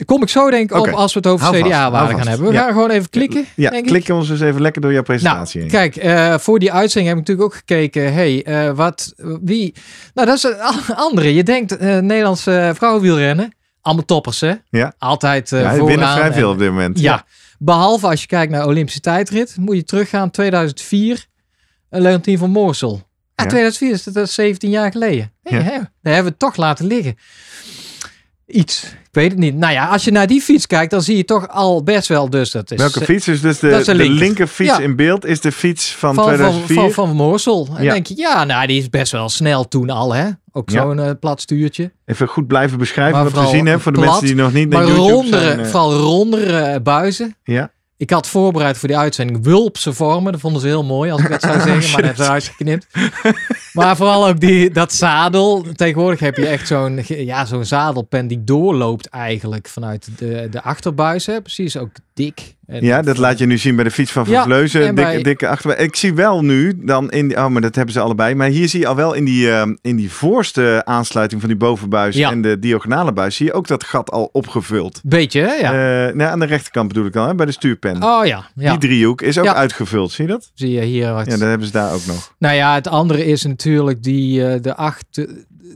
Daar 0.00 0.08
kom 0.08 0.22
ik 0.22 0.28
zo 0.28 0.50
denk 0.50 0.70
ik 0.70 0.76
op 0.76 0.86
als 0.88 1.12
we 1.12 1.18
het 1.18 1.28
over 1.28 1.46
Hou 1.46 1.62
CDA-waarde 1.62 2.06
vast. 2.12 2.18
gaan 2.18 2.28
hebben. 2.28 2.46
We 2.48 2.52
Ja. 2.52 2.60
gaan 2.62 2.72
gewoon 2.72 2.90
even 2.90 3.10
klikken, 3.10 3.44
Ja, 3.56 3.70
denk 3.70 3.82
ik. 3.82 3.88
klikken 3.90 4.14
ons 4.14 4.28
dus 4.28 4.40
even 4.40 4.60
lekker 4.60 4.80
door 4.82 4.92
jouw 4.92 5.02
Nou, 5.06 5.18
presentatie 5.18 5.60
heen. 5.60 5.70
kijk, 5.70 5.96
eh, 5.96 6.38
voor 6.38 6.58
die 6.58 6.72
uitzending 6.72 7.14
heb 7.14 7.22
ik 7.22 7.28
natuurlijk 7.28 7.54
ook 7.54 7.58
gekeken. 7.58 8.12
hey, 8.12 8.44
eh, 8.44 8.70
wat, 8.72 9.14
wie? 9.42 9.74
Nou, 10.14 10.26
dat 10.26 10.36
is 10.36 10.42
een 10.42 10.94
andere. 11.08 11.34
Je 11.34 11.42
denkt, 11.42 11.76
eh 11.76 11.98
Nederlandse 11.98 12.72
vrouwenwielrennen, 12.74 13.54
allemaal 13.80 14.04
toppers, 14.04 14.40
hè? 14.40 14.54
Ja. 14.70 14.94
Altijd 14.98 15.52
eh 15.52 15.60
ja, 15.60 15.68
vooraan. 15.70 15.86
winnen 15.86 16.08
vrij 16.08 16.32
veel 16.32 16.50
op 16.50 16.58
dit 16.58 16.68
moment. 16.70 17.00
Ja. 17.00 17.24
behalve 17.58 18.06
als 18.06 18.20
je 18.20 18.26
kijkt 18.26 18.52
naar 18.52 18.66
Olympische 18.66 19.00
tijdrit, 19.00 19.56
moet 19.58 19.76
je 19.76 19.84
teruggaan 19.84 20.30
2004, 20.30 21.26
uh, 21.90 22.00
Leontien 22.00 22.38
van 22.38 22.50
Moorsel. 22.50 23.08
Ja. 23.34 23.46
2004 23.46 23.90
is 23.92 24.04
dat, 24.04 24.14
dat 24.14 24.26
is 24.26 24.34
17 24.34 24.70
jaar 24.70 24.90
geleden. 24.92 25.32
Nee, 25.42 25.54
Ja. 25.60 25.64
hè, 25.66 25.70
daar 25.78 26.14
hebben 26.14 26.22
we 26.24 26.28
het 26.28 26.38
toch 26.38 26.56
laten 26.56 26.86
liggen. 26.86 27.16
Iets, 28.50 28.82
ik 28.84 29.08
weet 29.10 29.30
het 29.30 29.38
niet. 29.40 29.56
Nou 29.56 29.72
ja, 29.72 29.86
als 29.86 30.04
je 30.04 30.10
naar 30.10 30.26
die 30.26 30.40
fiets 30.40 30.66
kijkt, 30.66 30.90
dan 30.90 31.02
zie 31.02 31.16
je 31.16 31.24
toch 31.24 31.48
al 31.48 31.82
best 31.82 32.08
wel 32.08 32.30
dus 32.30 32.50
dat 32.50 32.70
is 32.70 32.78
Welke 32.78 33.04
fiets 33.04 33.28
is 33.28 33.40
dus 33.40 33.58
de, 33.58 33.68
is 33.70 33.84
de 33.84 33.94
linker. 33.94 34.46
fiets 34.46 34.70
Ja. 34.70 34.78
in 34.78 34.96
beeld? 34.96 35.24
Is 35.24 35.40
de 35.40 35.52
fiets 35.52 35.94
van, 35.94 36.14
van, 36.14 36.24
van, 36.24 36.34
2004? 36.34 36.76
van, 36.76 36.92
van 37.06 37.16
Moorsel. 37.16 37.68
En 37.76 37.84
Ja. 37.84 37.92
denk 37.92 38.06
je, 38.06 38.16
ja, 38.16 38.44
nou, 38.44 38.66
die 38.66 38.78
is 38.80 38.90
best 38.90 39.12
wel 39.12 39.28
snel 39.28 39.68
toen 39.68 39.90
al, 39.90 40.14
hè? 40.14 40.28
Ook 40.52 40.70
Ja. 40.70 40.82
zo'n 40.82 41.00
eh, 41.00 41.10
plat 41.20 41.40
stuurtje. 41.40 41.92
Even 42.06 42.28
goed 42.28 42.46
blijven 42.46 42.78
beschrijven 42.78 43.12
Maar 43.22 43.30
wat 43.30 43.44
we 43.44 43.48
zien 43.50 43.66
hè, 43.66 43.80
voor 43.80 43.92
de 43.92 43.98
plat, 44.00 44.10
mensen 44.10 44.26
die 44.36 44.44
nog 44.44 44.52
niet 44.52 44.68
naar 44.68 44.82
YouTube 44.86 45.00
rondere, 45.12 45.42
zijn. 45.42 45.60
eh, 45.60 45.66
vooral 45.66 45.94
rondere 45.96 46.56
eh, 46.60 46.80
buizen. 46.82 47.36
ja. 47.44 47.70
Ik 47.96 48.10
had 48.10 48.26
voorbereid 48.28 48.78
voor 48.78 48.88
die 48.88 48.96
uitzending 48.98 49.44
wulpse 49.44 49.92
vormen. 49.92 50.32
Dat 50.32 50.40
vonden 50.40 50.60
ze 50.60 50.66
heel 50.66 50.84
mooi 50.84 51.10
als 51.10 51.20
ik 51.22 51.28
dat 51.30 51.42
zou 51.42 51.60
zeggen, 51.68 51.74
maar 51.92 52.02
dat 52.02 52.04
hebben 52.04 52.24
ze 52.24 52.30
uitgeknipt. 52.30 52.86
maar 53.72 53.96
vooral 53.96 54.28
ook 54.28 54.40
die, 54.40 54.70
dat 54.70 54.92
zadel. 54.92 55.64
Tegenwoordig 55.74 56.20
heb 56.20 56.36
je 56.36 56.46
echt 56.46 56.66
zo'n 56.66 57.00
ja, 57.06 57.44
zo'n 57.44 57.64
zadelpen 57.64 58.26
die 58.26 58.44
doorloopt 58.44 59.06
eigenlijk 59.06 59.68
vanuit 59.68 60.08
de, 60.18 60.48
de 60.50 60.62
achterbuis. 60.62 61.24
Precies, 61.24 61.76
ook 61.76 61.90
dik. 62.14 62.54
En- 62.66 62.84
ja, 62.84 63.02
dat 63.02 63.16
laat 63.18 63.38
je 63.38 63.46
nu 63.46 63.58
zien 63.58 63.74
bij 63.74 63.84
de 63.84 63.90
fiets 63.90 64.12
van 64.12 64.24
Van 64.24 64.34
Ja, 64.34 64.42
Vleuzen. 64.44 64.96
en 64.98 65.22
Dikke, 65.22 65.48
achterbij. 65.48 65.84
Ik 65.84 65.96
zie 65.96 66.14
wel 66.14 66.44
nu 66.44 66.78
dan 66.84 67.10
in 67.10 67.28
die, 67.28 67.36
oh, 67.36 67.46
maar 67.46 67.60
dat 67.60 67.74
hebben 67.74 67.94
ze 67.94 68.00
allebei. 68.00 68.34
Maar 68.34 68.48
hier 68.48 68.68
zie 68.68 68.80
je 68.80 68.86
al 68.86 68.96
wel 68.96 69.12
in 69.14 69.24
die, 69.24 69.50
eh, 69.50 69.66
in 69.82 69.96
die 69.96 70.10
voorste 70.12 70.82
aansluiting 70.84 71.40
van 71.40 71.50
die 71.50 71.58
bovenbuis 71.58 72.16
Ja. 72.16 72.30
en 72.30 72.42
de 72.42 72.58
diagonale 72.58 73.12
buis, 73.12 73.36
zie 73.36 73.46
je 73.46 73.52
ook 73.52 73.66
dat 73.66 73.84
gat 73.84 74.10
al 74.10 74.28
opgevuld. 74.32 75.00
Beetje, 75.04 75.40
hè? 75.40 75.52
Ja. 75.54 75.72
Eh, 76.08 76.14
nou, 76.14 76.30
aan 76.30 76.38
de 76.40 76.46
rechterkant 76.46 76.88
bedoel 76.88 77.06
ik 77.06 77.12
dan, 77.12 77.28
hè, 77.28 77.34
bij 77.34 77.46
de 77.46 77.52
stuurpen. 77.52 78.02
oh 78.02 78.26
ja, 78.26 78.50
ja. 78.54 78.70
Die 78.70 78.78
driehoek 78.88 79.22
is 79.22 79.38
ook 79.38 79.46
uitgevuld, 79.46 80.12
zie 80.12 80.24
je 80.26 80.30
dat? 80.30 80.50
Zie 80.54 80.70
je 80.70 80.80
hier 80.82 81.12
wat. 81.12 81.24
Ja, 81.26 81.30
dat 81.30 81.48
hebben 81.48 81.66
ze 81.66 81.72
daar 81.72 81.92
ook 81.92 82.06
nog. 82.06 82.34
Nou 82.38 82.54
ja, 82.54 82.74
het 82.74 82.88
andere 82.88 83.24
is 83.26 83.44
natuurlijk 83.44 84.02
die, 84.02 84.46
eh, 84.46 84.60
de, 84.62 84.76
achter, 84.76 85.28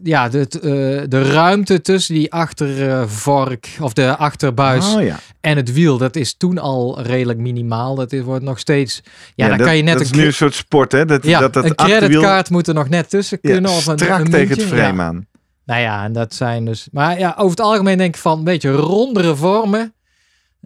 ja, 0.02 0.28
de, 0.28 0.40
eh, 0.40 1.08
de 1.08 1.22
ruimte 1.32 1.80
tussen 1.80 2.14
die 2.14 2.32
achtervork 2.32 3.68
of 3.80 3.92
de 3.92 4.16
achterbuis 4.16 4.94
Oh 4.94 5.02
ja. 5.02 5.18
en 5.40 5.56
het 5.56 5.72
wiel. 5.72 5.98
Dat 5.98 6.16
is 6.16 6.34
toen 6.36 6.58
al 6.58 7.02
redelijk 7.02 7.38
minimaal. 7.38 7.94
Dat 7.94 8.12
is, 8.12 8.22
wordt 8.22 8.44
nog 8.44 8.58
steeds. 8.58 9.02
Ja, 9.34 9.48
dan 9.48 9.58
dat, 9.58 9.66
kan 9.66 9.76
je 9.76 9.82
net 9.82 9.98
dat 9.98 10.06
een, 10.06 10.12
is 10.12 10.18
nu 10.18 10.26
een 10.26 10.32
soort 10.32 10.54
sport, 10.54 10.92
hè? 10.92 11.04
Dat, 11.04 11.24
ja, 11.24 11.40
dat, 11.40 11.52
dat 11.52 11.64
een 11.64 11.74
creditcard 11.74 12.50
moet 12.50 12.68
er 12.68 12.74
nog 12.74 12.88
net 12.88 13.10
tussen 13.10 13.40
kunnen. 13.40 13.70
of 13.70 13.86
een, 13.86 13.98
strak 13.98 14.20
een 14.20 14.30
tegen 14.30 14.56
het 14.56 14.66
frame 14.66 15.02
aan. 15.02 15.26
Nou 15.66 15.80
ja, 15.80 16.04
en 16.04 16.12
dat 16.12 16.34
zijn 16.34 16.64
dus. 16.64 16.88
Maar 16.92 17.18
ja, 17.18 17.34
over 17.36 17.50
het 17.50 17.66
algemeen 17.66 17.98
denk 17.98 18.14
ik 18.14 18.20
van 18.20 18.38
een 18.38 18.44
beetje 18.44 18.70
rondere 18.70 19.36
vormen. 19.36 19.94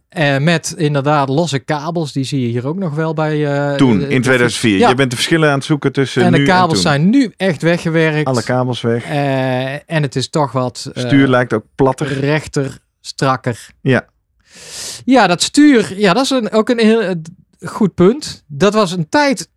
Eh, 0.08 0.38
met 0.38 0.74
inderdaad 0.76 1.28
losse 1.28 1.58
kabels. 1.58 2.12
Die 2.12 2.24
zie 2.24 2.40
je 2.40 2.46
hier 2.46 2.66
ook 2.66 2.76
nog 2.76 2.94
wel 2.94 3.14
bij. 3.14 3.46
eh, 3.70 3.74
Toen, 3.74 3.92
in 3.92 3.98
de- 4.08 4.20
2004. 4.20 4.78
Ja. 4.78 4.88
Je 4.88 4.94
bent 4.94 5.10
de 5.10 5.16
verschillen 5.16 5.48
aan 5.48 5.54
het 5.54 5.64
zoeken 5.64 5.92
tussen 5.92 6.22
en 6.22 6.32
nu 6.32 6.38
de 6.38 6.44
kabels 6.44 6.72
en 6.76 6.82
zijn 6.82 7.10
nu 7.10 7.32
echt 7.36 7.62
weggewerkt. 7.62 8.26
Alle 8.28 8.42
kabels 8.42 8.80
weg. 8.80 9.04
Eh, 9.04 9.72
en 9.72 10.02
het 10.02 10.16
is 10.16 10.28
toch 10.30 10.52
wat 10.52 10.90
Stuur 10.94 11.28
lijkt 11.28 11.52
ook 11.52 11.64
platter. 11.74 12.18
rechter, 12.18 12.78
strakker. 13.00 13.68
Ja. 13.80 14.06
Ja, 15.04 15.26
dat 15.26 15.42
stuur, 15.42 15.98
ja, 15.98 16.12
dat 16.12 16.24
is 16.24 16.30
een, 16.30 16.50
ook 16.52 16.68
een 16.68 16.78
heel 16.78 17.14
goed 17.64 17.94
punt. 17.94 18.44
Dat 18.46 18.74
was 18.74 18.92
een 18.92 19.08
tijd 19.08 19.48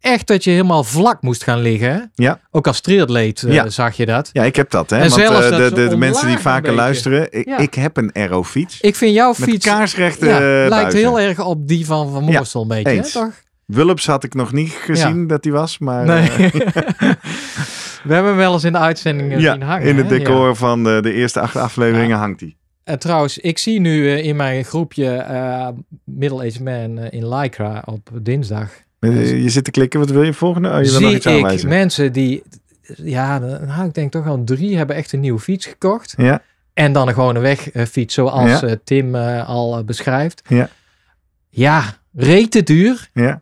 echt 0.00 0.26
dat 0.26 0.44
je 0.44 0.50
helemaal 0.50 0.84
vlak 0.84 1.22
moest 1.22 1.42
gaan 1.44 1.60
liggen. 1.60 2.10
Ja. 2.14 2.40
Ook 2.50 2.66
als 2.66 2.80
triatleet 2.80 3.42
eh, 3.42 3.52
Ja. 3.52 3.68
zag 3.68 3.96
je 3.96 4.06
dat. 4.06 4.30
Ja, 4.32 4.42
ik 4.44 4.56
heb 4.56 4.70
dat. 4.70 4.90
Hè? 4.90 4.96
En 4.96 5.02
Want 5.02 5.12
zelfs 5.12 5.44
eh, 5.44 5.50
dat 5.50 5.68
de, 5.68 5.74
de, 5.82 5.88
de 5.88 5.96
mensen 5.96 6.26
die 6.26 6.38
vaker 6.38 6.72
luisteren. 6.72 7.26
Ik, 7.32 7.46
Ja. 7.46 7.58
ik 7.58 7.74
heb 7.74 7.96
een 7.96 8.10
aero-fiets. 8.12 8.80
Ik 8.80 8.96
vind 8.96 9.14
jouw 9.14 9.34
Met 9.38 9.48
fiets 9.48 9.66
kaarsrechte 9.66 10.26
ja, 10.26 10.62
eh, 10.64 10.68
lijkt 10.68 10.92
heel 10.92 11.20
erg 11.20 11.40
op 11.44 11.68
die 11.68 11.86
van 11.86 12.10
Van 12.12 12.24
Ja, 12.26 12.30
Moorsel 12.32 12.62
een 12.62 12.68
beetje, 12.68 12.90
hè, 12.90 13.10
toch? 13.10 13.32
Wulps 13.66 14.06
had 14.06 14.24
ik 14.24 14.34
nog 14.34 14.52
niet 14.52 14.70
gezien 14.72 15.26
dat 15.26 15.42
die 15.42 15.52
was. 15.52 15.78
Maar 15.78 16.04
Nee. 16.04 16.30
We 18.04 18.14
hebben 18.14 18.30
hem 18.30 18.36
wel 18.36 18.52
eens 18.52 18.64
in 18.64 18.72
de 18.72 18.78
uitzending 18.78 19.32
eh, 19.32 19.38
zien 19.52 19.62
hangen. 19.62 19.86
in 19.88 19.96
het 19.96 20.10
hè? 20.10 20.18
Decor 20.18 20.56
van 20.56 20.84
de, 20.84 20.98
de 21.02 21.12
eerste 21.12 21.40
acht 21.40 21.56
afleveringen 21.56 22.18
hangt. 22.18 22.42
En 22.84 22.98
trouwens, 22.98 23.38
ik 23.38 23.58
zie 23.58 23.80
nu 23.80 24.10
in 24.10 24.36
mijn 24.36 24.64
groepje 24.64 25.10
eh 25.16 25.68
Middle-aged 26.04 26.60
Man 26.60 26.98
in 26.98 27.28
Lycra 27.28 27.82
op 27.84 28.10
dinsdag. 28.22 28.68
Eh, 29.00 29.42
Je 29.42 29.48
zit 29.50 29.64
te 29.64 29.70
klikken. 29.70 30.00
Wat 30.00 30.10
wil 30.10 30.22
je 30.22 30.32
volgende? 30.32 30.68
Oh, 30.68 30.82
je 30.82 30.90
wil 30.90 31.00
nog 31.00 31.12
iets 31.12 31.62
ik 31.62 31.68
mensen 31.68 32.12
die, 32.12 32.42
ja, 32.96 33.38
nou, 33.38 33.86
ik 33.86 33.94
denk 33.94 34.12
toch 34.12 34.24
wel 34.24 34.44
drie 34.44 34.76
hebben 34.76 34.96
echt 34.96 35.12
een 35.12 35.20
nieuwe 35.20 35.38
fiets 35.40 35.66
gekocht. 35.66 36.14
Ja, 36.16 36.42
En 36.74 36.92
dan 36.92 37.08
een 37.08 37.14
gewone 37.14 37.38
wegfiets, 37.40 38.14
zoals 38.14 38.60
Ja. 38.60 38.66
eh, 38.66 38.72
Tim 38.84 39.14
eh, 39.14 39.48
al 39.48 39.78
eh, 39.78 39.84
beschrijft. 39.84 40.42
Ja. 40.48 40.68
Ja, 41.48 41.84
rete 42.14 42.62
duur. 42.62 43.10
ja. 43.12 43.40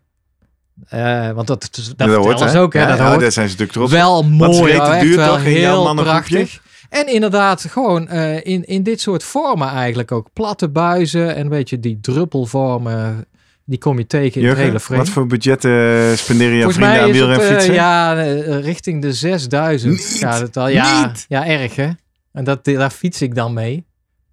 Eh, 0.89 1.31
want 1.31 1.47
dat, 1.47 1.61
dat, 1.61 1.93
dat 1.97 2.25
hoort 2.25 2.51
ze 2.51 2.59
ook, 2.59 2.73
hè? 2.73 2.81
Ja, 2.81 2.87
dat 2.89 2.99
ja, 2.99 3.09
hoort. 3.09 3.21
daar 3.21 3.33
zijn 3.33 3.49
ze 3.49 3.53
natuurlijk 3.53 3.79
trots 3.79 3.93
wel 3.93 4.23
mooi, 4.23 4.73
echt 4.73 5.01
duur 5.01 5.17
wel 5.17 5.35
toch 5.35 5.43
heel 5.45 5.95
prachtig. 5.95 6.61
En 6.91 7.07
inderdaad, 7.13 7.65
gewoon 7.71 8.09
eh, 8.09 8.45
in, 8.45 8.65
in 8.65 8.83
dit 8.83 9.01
soort 9.01 9.25
vormen 9.25 9.69
eigenlijk 9.69 10.13
ook. 10.13 10.29
Platte 10.33 10.69
buizen 10.69 11.35
en 11.35 11.43
een 11.43 11.49
beetje 11.49 11.81
die 11.81 11.99
druppelvormen. 12.01 13.25
Die 13.69 13.79
kom 13.79 13.99
je 13.99 14.07
tegen 14.07 14.41
in 14.41 14.49
het 14.49 14.59
hele 14.59 14.81
frame. 14.81 15.01
wat 15.01 15.09
voor 15.09 15.27
budgetten 15.27 15.71
uh, 15.71 16.17
spenderen 16.17 16.57
jouw 16.57 16.71
Volgens 16.71 16.77
vrienden 16.77 17.01
aan 17.01 17.09
het 17.09 17.17
eh, 17.17 17.27
wielrenfietsen? 17.27 17.75
ja, 17.75 18.17
eh, 18.17 18.61
richting 18.61 19.03
de 19.03 19.13
6000 19.13 19.93
Niet, 19.93 20.17
gaat 20.21 20.41
het 20.41 20.57
al. 20.57 20.69
Ja, 20.69 21.07
niet. 21.07 21.25
ja 21.29 21.47
erg 21.47 21.77
hè. 21.77 21.89
En 22.33 22.45
dat, 22.45 22.65
daar 22.65 22.91
fiets 22.91 23.23
ik 23.23 23.35
dan 23.35 23.53
mee. 23.53 23.87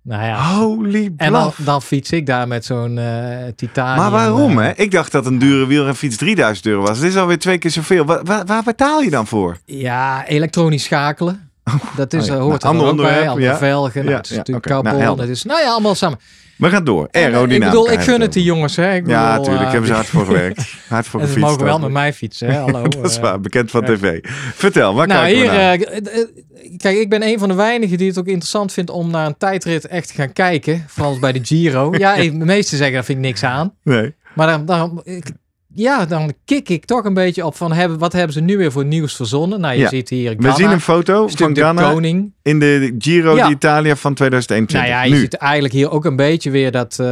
Nou 0.03 0.23
ja. 0.25 0.55
Holy 0.55 1.13
en 1.17 1.31
dan, 1.31 1.51
dan 1.57 1.81
fiets 1.81 2.11
ik 2.11 2.25
daar 2.25 2.47
met 2.47 2.65
zo'n 2.65 2.97
eh 2.97 3.37
titanium. 3.55 3.97
Maar 3.97 4.11
waarom 4.11 4.59
eh, 4.59 4.65
hè? 4.65 4.71
Ik 4.75 4.91
dacht 4.91 5.11
dat 5.11 5.25
een 5.25 5.37
dure 5.39 5.67
wielrenfiets 5.67 6.17
3000 6.17 6.65
euro 6.65 6.81
was. 6.81 6.99
Dit 6.99 7.09
is 7.09 7.17
alweer 7.17 7.39
twee 7.39 7.57
keer 7.57 7.71
zoveel. 7.71 8.05
Waar, 8.05 8.23
waar, 8.23 8.45
waar 8.45 8.63
betaal 8.63 9.01
je 9.01 9.09
dan 9.09 9.27
voor? 9.27 9.57
Ja, 9.65 10.25
elektronisch 10.27 10.83
schakelen. 10.83 11.49
Dat 11.95 12.13
is, 12.13 12.21
Oh 12.21 12.27
ja. 12.27 12.33
eh, 12.33 12.39
hoort 12.41 12.63
Nou, 12.63 12.77
er 12.77 12.83
ook 12.85 12.97
bij. 12.97 13.29
Andere 13.29 13.47
ja. 13.47 13.57
velgen. 13.57 13.99
Nou, 13.99 14.11
Ja, 14.11 14.17
het 14.17 14.29
is 14.29 14.37
natuurlijk 14.37 14.65
oké. 14.65 14.81
Nou, 14.97 15.21
het 15.21 15.29
is, 15.29 15.43
nou 15.43 15.61
ja, 15.61 15.69
allemaal 15.69 15.95
samen. 15.95 16.19
We 16.63 16.69
gaan 16.69 16.83
door. 16.83 17.07
Aerodynamica. 17.11 17.53
Ik 17.65 17.71
bedoel, 17.71 17.91
ik 17.91 17.99
gun 17.99 18.21
het 18.21 18.33
die 18.33 18.43
jongens. 18.43 18.75
Hè. 18.75 18.93
Ik 18.95 19.07
Ja, 19.07 19.21
bedoel, 19.37 19.37
natuurlijk. 19.37 19.63
eh, 19.65 19.71
hebben 19.71 19.87
ze 19.87 19.93
hard 19.93 20.07
voor 20.07 20.25
gewerkt. 20.25 20.73
Hard 20.89 21.07
voor 21.07 21.19
En 21.19 21.27
ze 21.27 21.33
gefietst. 21.33 21.51
mogen 21.51 21.65
wel 21.67 21.79
met 21.79 21.91
mij 21.91 22.13
fietsen. 22.13 22.47
Hè? 22.47 22.59
Hallo. 22.59 22.81
Dat 22.87 23.09
is 23.09 23.15
eh. 23.15 23.21
waar. 23.21 23.39
Bekend 23.39 23.71
van 23.71 23.81
ja. 23.85 23.95
tv. 23.95 24.19
Vertel, 24.55 24.93
waar 24.95 25.07
Nou, 25.07 25.19
kijken 25.21 25.41
hier, 25.41 25.49
we 25.51 25.55
naar? 25.57 25.73
eh, 25.79 26.77
kijk, 26.77 26.97
ik 26.97 27.09
ben 27.09 27.23
een 27.23 27.39
van 27.39 27.47
de 27.47 27.53
weinigen 27.55 27.97
die 27.97 28.07
het 28.07 28.19
ook 28.19 28.25
interessant 28.27 28.73
vindt 28.73 28.89
om 28.91 29.11
naar 29.11 29.25
een 29.25 29.37
tijdrit 29.37 29.87
echt 29.87 30.07
te 30.07 30.13
gaan 30.13 30.33
kijken. 30.33 30.83
Vooral 30.87 31.19
bij 31.19 31.31
de 31.31 31.39
Giro. 31.43 31.91
Ja, 31.97 32.15
de 32.15 32.31
meesten 32.31 32.77
zeggen, 32.77 32.95
daar 32.95 33.05
vind 33.05 33.17
ik 33.17 33.23
niks 33.23 33.43
aan. 33.43 33.73
nee. 33.83 34.15
Maar 34.35 34.47
dan, 34.47 34.65
dan, 34.65 35.01
ik- 35.03 35.31
ja, 35.75 36.05
dan 36.05 36.33
kik 36.45 36.69
ik 36.69 36.85
toch 36.85 37.03
een 37.05 37.13
beetje 37.13 37.45
op 37.45 37.55
van, 37.55 37.71
hebben, 37.71 37.97
wat 37.97 38.13
hebben 38.13 38.33
ze 38.33 38.41
nu 38.41 38.57
weer 38.57 38.71
voor 38.71 38.85
nieuws 38.85 39.15
verzonnen? 39.15 39.59
Nou, 39.59 39.73
je 39.73 39.79
Ja. 39.79 39.89
ziet 39.89 40.09
hier 40.09 40.29
We 40.29 40.41
Ganna, 40.41 40.55
zien 40.55 40.69
een 40.71 40.81
foto 40.81 41.27
van 41.27 41.53
de 41.53 41.61
Ganna 41.61 41.91
koning. 41.91 42.31
in 42.41 42.59
de 42.59 42.95
Giro 42.97 43.35
Ja. 43.35 43.47
d'Italia 43.47 43.95
van 43.95 44.13
2021. 44.13 44.89
Nou 44.89 45.01
ja, 45.01 45.03
je 45.09 45.13
nu. 45.13 45.19
ziet 45.19 45.33
eigenlijk 45.33 45.73
hier 45.73 45.91
ook 45.91 46.05
een 46.05 46.15
beetje 46.15 46.51
weer 46.51 46.71
dat, 46.71 46.91
eh, 46.91 47.05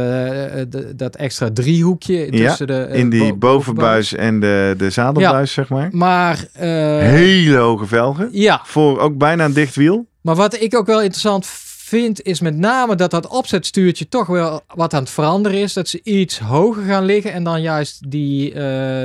de- 0.68 0.92
dat 0.96 1.16
extra 1.16 1.50
driehoekje 1.52 2.30
tussen 2.30 2.66
de... 2.66 2.74
eh, 2.82 2.98
in 2.98 3.10
die 3.10 3.28
bo- 3.34 3.36
bovenbuis 3.36 4.14
en 4.14 4.40
de, 4.40 4.74
de 4.78 4.90
zadelbuis, 4.90 5.52
zeg 5.52 5.68
maar. 5.68 5.88
Maar, 5.92 6.44
eh, 6.52 6.68
Hele 6.98 7.56
hoge 7.56 7.86
velgen. 7.86 8.28
ja, 8.32 8.60
Voor 8.64 8.98
ook 8.98 9.16
bijna 9.18 9.44
een 9.44 9.52
dicht 9.52 9.74
wiel. 9.76 10.06
Maar 10.22 10.34
wat 10.36 10.60
ik 10.60 10.76
ook 10.76 10.86
wel 10.86 11.00
interessant 11.02 11.46
vind, 11.46 11.60
is 11.92 12.40
met 12.40 12.56
name 12.56 12.94
dat 12.94 13.10
dat 13.10 13.26
opzetstuurtje 13.26 14.08
toch 14.08 14.26
wel 14.26 14.60
wat 14.74 14.94
aan 14.94 15.00
het 15.02 15.10
veranderen 15.10 15.58
is. 15.58 15.72
Dat 15.72 15.88
ze 15.88 16.00
iets 16.02 16.38
hoger 16.38 16.82
gaan 16.84 17.04
liggen 17.04 17.32
en 17.32 17.44
dan 17.44 17.60
juist 17.62 18.10
die, 18.10 18.48
eh, 18.52 18.60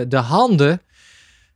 de 0.08 0.17
handen 0.17 0.82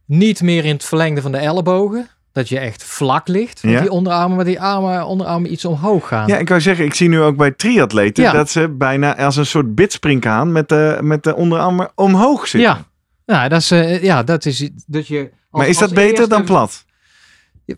niet 0.05 0.41
meer 0.41 0.65
in 0.65 0.73
het 0.73 0.83
verlengde 0.83 1.21
van 1.21 1.31
de 1.31 1.37
ellebogen. 1.37 2.07
Dat 2.31 2.49
je 2.49 2.59
echt 2.59 2.83
vlak 2.83 3.27
ligt 3.27 3.63
met 3.63 3.73
Ja. 3.73 3.81
die 3.81 3.91
onderarmen, 3.91 4.35
maar 4.35 4.45
die 4.45 4.61
armen, 4.61 5.05
onderarmen 5.05 5.51
iets 5.51 5.65
omhoog 5.65 6.07
gaan. 6.07 6.27
Ja, 6.27 6.37
ik 6.37 6.49
wou 6.49 6.61
zeggen, 6.61 6.85
ik 6.85 6.93
zie 6.93 7.09
nu 7.09 7.19
ook 7.21 7.37
bij 7.37 7.51
triatleten 7.51 8.23
Ja. 8.23 8.31
dat 8.31 8.49
ze 8.49 8.69
bijna 8.69 9.17
als 9.17 9.35
een 9.35 9.45
soort 9.45 9.75
bidspringhaan 9.75 10.51
met 10.51 10.69
de, 10.69 10.97
met 11.01 11.23
de 11.23 11.35
onderarmen 11.35 11.91
omhoog 11.95 12.47
zitten. 12.47 12.69
ja. 12.71 12.85
Nou, 13.25 13.49
dat 13.49 13.61
is, 13.61 13.71
eh, 13.71 14.03
ja, 14.03 14.23
dat 14.23 14.45
is 14.45 14.69
dat 14.87 15.07
je. 15.07 15.19
als- 15.19 15.29
maar 15.61 15.67
is 15.67 15.77
dat 15.77 15.93
beter 15.93 16.29
dan 16.29 16.43
plat? 16.43 16.85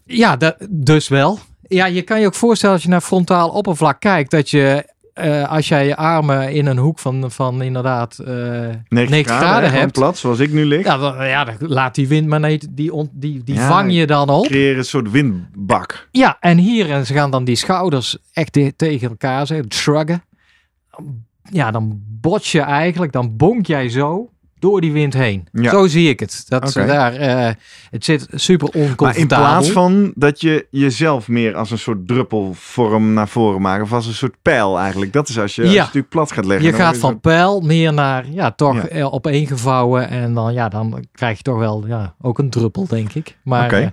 Ja, 0.05 0.35
dat, 0.37 0.55
dus 0.69 1.07
wel. 1.07 1.39
Ja, 1.67 1.85
je 1.85 2.01
kan 2.01 2.19
je 2.19 2.25
ook 2.25 2.33
voorstellen 2.35 2.75
als 2.75 2.83
je 2.83 2.89
naar 2.89 3.01
frontaal 3.01 3.49
oppervlak 3.49 3.99
kijkt, 3.99 4.31
dat 4.31 4.49
je 4.49 4.91
eh, 5.13 5.49
als 5.51 5.67
jij 5.67 5.85
je 5.87 5.95
armen 5.95 6.53
in 6.53 6.65
een 6.65 6.77
hoek 6.77 6.99
van, 6.99 7.31
van 7.31 7.61
inderdaad 7.61 8.19
eh 8.19 8.27
90, 8.27 8.89
90 8.89 9.25
graden, 9.25 9.61
hè, 9.61 9.65
gewoon 9.67 9.79
hebt, 9.81 9.91
plat, 9.93 10.17
zoals 10.17 10.39
ik 10.39 10.51
nu 10.51 10.65
lig. 10.65 10.85
ja, 10.85 10.97
dan, 10.97 11.27
ja, 11.27 11.43
dan 11.45 11.55
laat 11.59 11.95
die 11.95 12.07
wind 12.07 12.27
maar 12.27 12.39
niet, 12.39 12.67
die, 12.69 12.91
die, 13.11 13.43
die 13.43 13.55
Ja, 13.55 13.67
vang 13.67 13.93
je 13.93 14.07
dan 14.07 14.29
op. 14.29 14.45
Creëer 14.45 14.77
een 14.77 14.85
soort 14.85 15.11
windbak. 15.11 16.07
Ja, 16.11 16.37
en 16.39 16.57
hier 16.57 16.91
en 16.91 17.05
ze 17.05 17.13
gaan 17.13 17.31
dan 17.31 17.43
die 17.43 17.55
schouders 17.55 18.17
echt 18.33 18.53
te- 18.53 18.73
tegen 18.75 19.09
elkaar 19.09 19.47
zeggen, 19.47 19.71
shruggen. 19.71 20.23
Ja, 21.51 21.71
dan 21.71 22.01
bots 22.21 22.51
je 22.51 22.61
eigenlijk, 22.61 23.11
dan 23.11 23.37
bonk 23.37 23.65
jij 23.65 23.89
zo 23.89 24.29
door 24.63 24.81
die 24.81 24.91
wind 24.91 25.13
heen. 25.13 25.47
Ja. 25.51 25.69
Zo 25.71 25.87
zie 25.87 26.09
ik 26.09 26.19
het. 26.19 26.45
Dat 26.47 26.67
Oké. 26.77 26.85
daar, 26.87 27.13
eh, 27.15 27.53
het 27.91 28.05
zit 28.05 28.27
super 28.33 28.67
oncomfortabel. 28.67 29.05
Maar 29.05 29.17
in 29.17 29.27
plaats 29.27 29.69
van 29.71 30.11
dat 30.15 30.41
je 30.41 30.67
jezelf 30.69 31.27
meer 31.27 31.55
als 31.55 31.71
een 31.71 31.77
soort 31.77 32.07
druppelvorm 32.07 33.13
naar 33.13 33.27
voren 33.27 33.61
maakt. 33.61 33.81
Of 33.83 33.93
als 33.93 34.05
een 34.07 34.13
soort 34.13 34.35
pijl 34.41 34.79
eigenlijk. 34.79 35.13
Dat 35.13 35.29
is 35.29 35.39
als 35.39 35.55
je, 35.55 35.61
als 35.61 35.69
je 35.71 35.75
Ja. 35.75 35.81
natuurlijk 35.81 36.09
plat 36.09 36.31
gaat 36.31 36.45
leggen. 36.45 36.67
Je 36.67 36.73
gaat 36.73 36.97
van 36.97 37.19
pijl 37.19 37.61
meer 37.61 37.93
naar, 37.93 38.25
ja, 38.31 38.51
toch 38.51 38.75
Ja. 38.75 38.87
eh, 38.87 39.13
opeengevouwen. 39.13 40.09
En 40.09 40.33
dan, 40.33 40.53
ja, 40.53 40.69
dan 40.69 41.05
krijg 41.11 41.37
je 41.37 41.43
toch 41.43 41.57
wel, 41.57 41.83
ja, 41.87 42.13
ook 42.21 42.39
een 42.39 42.49
druppel, 42.49 42.87
denk 42.87 43.13
ik. 43.13 43.37
Maar 43.43 43.71
eh, 43.71 43.87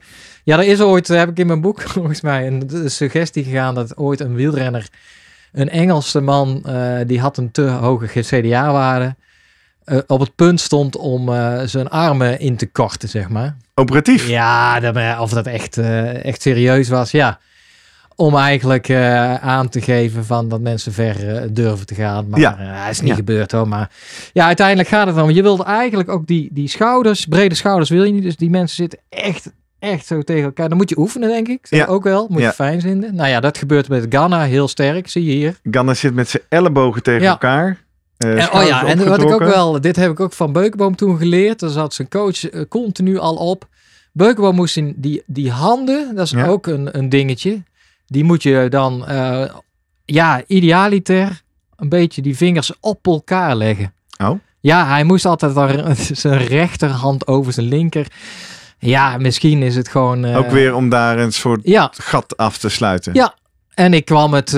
ja, 0.44 0.58
er 0.58 0.66
is 0.66 0.80
ooit, 0.80 1.08
heb 1.08 1.28
ik 1.28 1.38
in 1.38 1.46
mijn 1.46 1.60
boek 1.60 1.80
volgens 1.96 2.20
mij, 2.20 2.46
een 2.46 2.70
suggestie 2.90 3.44
gegaan 3.44 3.74
dat 3.74 3.96
ooit 3.96 4.20
een 4.20 4.34
wielrenner, 4.34 4.88
een 5.52 5.68
Engelse 5.68 6.20
man, 6.20 6.62
die 7.06 7.20
had 7.20 7.36
een 7.36 7.50
te 7.50 7.62
hoge 7.62 8.06
GCDA-waarde, 8.06 9.16
eh, 9.84 9.98
op 10.06 10.20
het 10.20 10.34
punt 10.34 10.60
stond 10.60 10.96
om 10.96 11.28
eh, 11.28 11.60
zijn 11.64 11.88
armen 11.88 12.40
in 12.40 12.56
te 12.56 12.66
korten, 12.70 13.08
zeg 13.08 13.28
maar. 13.28 13.56
Operatief. 13.74 14.28
Ja, 14.28 14.80
dat, 14.80 15.18
of 15.20 15.30
dat 15.30 15.46
echt, 15.46 15.78
eh, 15.78 16.24
echt 16.24 16.42
serieus 16.42 16.88
was, 16.88 17.10
ja. 17.10 17.38
Om 18.16 18.36
eigenlijk 18.36 18.90
aan 19.40 19.68
te 19.68 19.80
geven 19.80 20.24
van 20.24 20.48
dat 20.48 20.60
mensen 20.60 20.92
ver 20.92 21.48
durven 21.54 21.86
te 21.86 21.94
gaan. 21.94 22.28
Maar 22.28 22.40
Ja. 22.40 22.56
het 22.58 22.90
is 22.92 23.00
niet 23.00 23.08
Ja. 23.08 23.14
gebeurd 23.14 23.52
hoor. 23.52 23.68
Maar 23.68 23.90
ja, 24.32 24.46
uiteindelijk 24.46 24.88
gaat 24.88 25.06
het 25.06 25.16
dan. 25.16 25.34
Je 25.34 25.42
wilt 25.42 25.60
eigenlijk 25.62 26.08
ook 26.08 26.26
die, 26.26 26.48
die 26.52 26.68
schouders, 26.68 27.26
brede 27.26 27.54
schouders 27.54 27.90
wil 27.90 28.04
je 28.04 28.12
niet. 28.12 28.22
Dus 28.22 28.36
die 28.36 28.50
mensen 28.50 28.76
zitten 28.76 28.98
echt, 29.08 29.50
echt 29.78 30.06
zo 30.06 30.22
tegen 30.22 30.44
elkaar. 30.44 30.68
Dan 30.68 30.76
moet 30.76 30.88
je 30.88 30.98
oefenen, 30.98 31.28
denk 31.28 31.48
ik. 31.48 31.66
Ja. 31.70 31.84
Ook 31.86 32.02
wel. 32.04 32.26
Moet 32.30 32.40
Ja. 32.40 32.46
je 32.46 32.52
fijn 32.52 32.80
vinden. 32.80 33.14
Nou 33.14 33.28
ja, 33.28 33.40
dat 33.40 33.58
gebeurt 33.58 33.88
met 33.88 34.06
Ghana 34.08 34.42
heel 34.44 34.68
sterk. 34.68 35.08
Zie 35.08 35.24
je 35.24 35.32
hier. 35.32 35.56
Ganna 35.70 35.94
zit 35.94 36.14
met 36.14 36.28
zijn 36.28 36.42
ellebogen 36.48 37.02
tegen 37.02 37.22
Ja. 37.22 37.30
elkaar. 37.30 37.78
Eh, 38.20 38.42
En, 38.44 38.52
oh 38.60 38.66
ja, 38.66 38.86
en 38.86 39.08
wat 39.08 39.22
ik 39.22 39.30
ook 39.30 39.38
wel, 39.44 39.80
dit 39.80 39.96
heb 39.96 40.10
ik 40.10 40.20
ook 40.20 40.32
van 40.32 40.52
Beukenboom 40.52 40.96
toen 40.96 41.18
geleerd. 41.18 41.60
Daar 41.60 41.70
zat 41.70 41.94
zijn 41.94 42.08
coach 42.08 42.48
eh, 42.50 42.60
continu 42.68 43.18
al 43.18 43.34
op. 43.36 43.68
Beukenboom 44.12 44.54
moest 44.54 44.76
in 44.76 44.94
die, 44.96 45.22
die 45.26 45.50
handen, 45.50 46.14
dat 46.14 46.24
is 46.24 46.30
Ja. 46.30 46.46
ook 46.46 46.66
een, 46.66 46.98
een 46.98 47.08
dingetje. 47.08 47.62
Die 48.06 48.24
moet 48.24 48.42
je 48.42 48.66
dan, 48.70 49.06
eh, 49.06 49.50
ja, 50.04 50.42
idealiter 50.46 51.42
een 51.76 51.88
beetje 51.88 52.22
die 52.22 52.36
vingers 52.36 52.72
op 52.80 53.06
elkaar 53.06 53.56
leggen. 53.56 53.92
Oh. 54.22 54.30
Ja, 54.60 54.86
hij 54.86 55.04
moest 55.04 55.24
altijd 55.24 55.54
dan 55.54 55.96
zijn 56.12 56.46
rechterhand 56.46 57.26
over 57.26 57.52
zijn 57.52 57.66
linker. 57.66 58.06
Ja, 58.78 59.18
misschien 59.18 59.62
is 59.62 59.76
het 59.76 59.88
gewoon... 59.88 60.34
Ook 60.34 60.50
weer 60.50 60.74
om 60.74 60.88
daar 60.88 61.18
een 61.18 61.32
soort 61.32 61.60
Ja, 61.62 61.90
gat 61.92 62.36
af 62.36 62.58
te 62.58 62.68
sluiten. 62.68 63.14
Ja. 63.14 63.34
En 63.80 63.94
ik 63.94 64.04
kwam 64.04 64.34
het, 64.34 64.54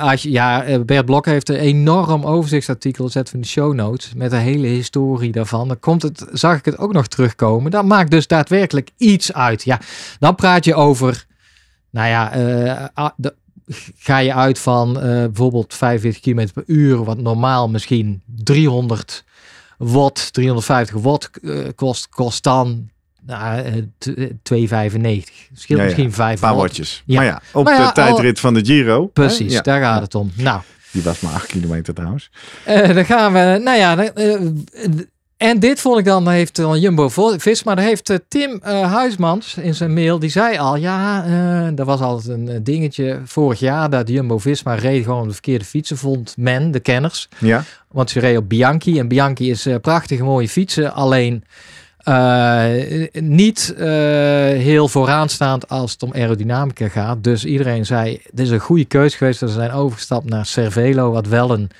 als 0.00 0.22
je, 0.22 0.30
ja, 0.30 0.64
eh, 0.64 0.80
Bert 0.80 1.04
Blok 1.04 1.26
heeft 1.26 1.48
een 1.48 1.56
enorm 1.56 2.24
overzichtsartikel 2.24 3.04
gezet 3.04 3.30
van 3.30 3.40
de 3.40 3.46
show 3.46 3.74
notes 3.74 4.12
met 4.14 4.30
de 4.30 4.36
hele 4.36 4.66
historie 4.66 5.32
daarvan. 5.32 5.68
Dan 5.68 5.80
komt 5.80 6.02
het, 6.02 6.26
zag 6.32 6.58
ik 6.58 6.64
het 6.64 6.78
ook 6.78 6.92
nog 6.92 7.06
terugkomen. 7.06 7.70
Dat 7.70 7.84
maakt 7.84 8.10
dus 8.10 8.26
daadwerkelijk 8.26 8.90
iets 8.96 9.32
uit. 9.32 9.62
Ja, 9.64 9.80
dan 10.18 10.34
praat 10.34 10.64
je 10.64 10.74
over, 10.74 11.26
nou 11.90 12.08
ja, 12.08 12.32
eh, 12.32 12.88
ah, 12.94 13.10
de- 13.16 13.34
ga 13.96 14.18
je 14.18 14.34
uit 14.34 14.58
van 14.58 14.92
bijvoorbeeld 14.92 15.74
45 15.74 16.22
km 16.22 16.48
per 16.54 16.64
uur, 16.66 17.04
wat 17.04 17.18
normaal 17.18 17.68
misschien 17.68 18.22
300 18.26 19.24
watt, 19.78 20.32
350 20.32 20.96
watt 21.00 21.30
kost, 21.74 22.08
kost 22.08 22.42
dan 22.42 22.88
nou, 23.26 23.58
eh, 23.58 23.72
t- 23.98 24.14
eh, 24.14 24.30
2,95. 24.42 25.34
Scheelt 25.54 25.78
Ja, 25.78 25.84
misschien 25.84 26.12
5 26.12 26.34
Een 26.34 26.40
paar 26.48 26.56
watjes. 26.56 27.02
Maar 27.06 27.24
ja, 27.24 27.40
op 27.52 27.64
Maar 27.64 27.86
de 27.86 27.92
tijdrit 27.92 28.40
van 28.40 28.54
de 28.54 28.64
Giro. 28.64 29.06
Precies, 29.06 29.62
daar 29.62 29.80
gaat 29.80 30.02
het 30.02 30.14
om. 30.14 30.30
Nou, 30.34 30.60
Die 30.92 31.02
was 31.02 31.20
maar 31.20 31.32
8 31.32 31.46
kilometer 31.46 31.94
trouwens. 31.94 32.30
eh, 32.64 32.94
dan 32.94 33.04
gaan 33.04 33.32
we, 33.32 33.60
nou 33.64 33.78
ja, 33.78 33.98
eh, 34.04 34.40
en 35.36 35.60
dit 35.60 35.80
vond 35.80 35.98
ik 35.98 36.04
dan, 36.04 36.28
heeft 36.28 36.56
dan 36.56 36.80
Jumbo 36.80 37.08
Visma, 37.36 37.74
daar 37.74 37.84
heeft 37.84 38.10
eh, 38.10 38.16
Tim 38.28 38.60
eh, 38.62 38.92
Huismans 38.92 39.56
in 39.56 39.74
zijn 39.74 39.92
mail, 39.94 40.18
die 40.18 40.30
zei 40.30 40.58
al, 40.58 40.76
ja, 40.76 41.24
eh 41.24 41.78
er 41.78 41.84
was 41.84 42.00
altijd 42.00 42.28
een 42.38 42.48
eh, 42.48 42.56
dingetje 42.62 43.20
vorig 43.24 43.58
jaar 43.60 43.90
dat 43.90 44.08
Jumbo 44.08 44.38
Visma 44.38 44.74
reed 44.74 45.04
gewoon 45.04 45.20
op 45.20 45.26
de 45.26 45.32
verkeerde 45.32 45.64
fietsen, 45.64 45.96
vond 45.96 46.34
men, 46.36 46.70
de 46.70 46.80
kenners. 46.80 47.28
Ja. 47.38 47.64
Want 47.88 48.10
ze 48.10 48.20
reed 48.20 48.36
op 48.36 48.48
Bianchi 48.48 48.98
en 48.98 49.08
Bianchi 49.08 49.50
is 49.50 49.66
eh, 49.66 49.74
prachtige 49.80 50.22
mooie 50.24 50.48
fietsen, 50.48 50.92
alleen 50.92 51.44
eh, 52.02 53.08
niet 53.12 53.74
eh, 53.78 53.86
heel 54.58 54.88
vooraanstaand 54.88 55.68
als 55.68 55.92
het 55.92 56.02
om 56.02 56.12
aerodynamica 56.12 56.88
gaat. 56.88 57.24
Dus 57.24 57.44
iedereen 57.44 57.86
zei, 57.86 58.20
dit 58.30 58.46
is 58.46 58.50
een 58.50 58.58
goede 58.58 58.84
keuze 58.84 59.16
geweest. 59.16 59.40
dat 59.40 59.48
Ze 59.48 59.54
zijn 59.54 59.72
overgestapt 59.72 60.28
naar 60.28 60.46
Cervelo, 60.46 61.10
wat 61.10 61.26
wel 61.26 61.50
een 61.50 61.70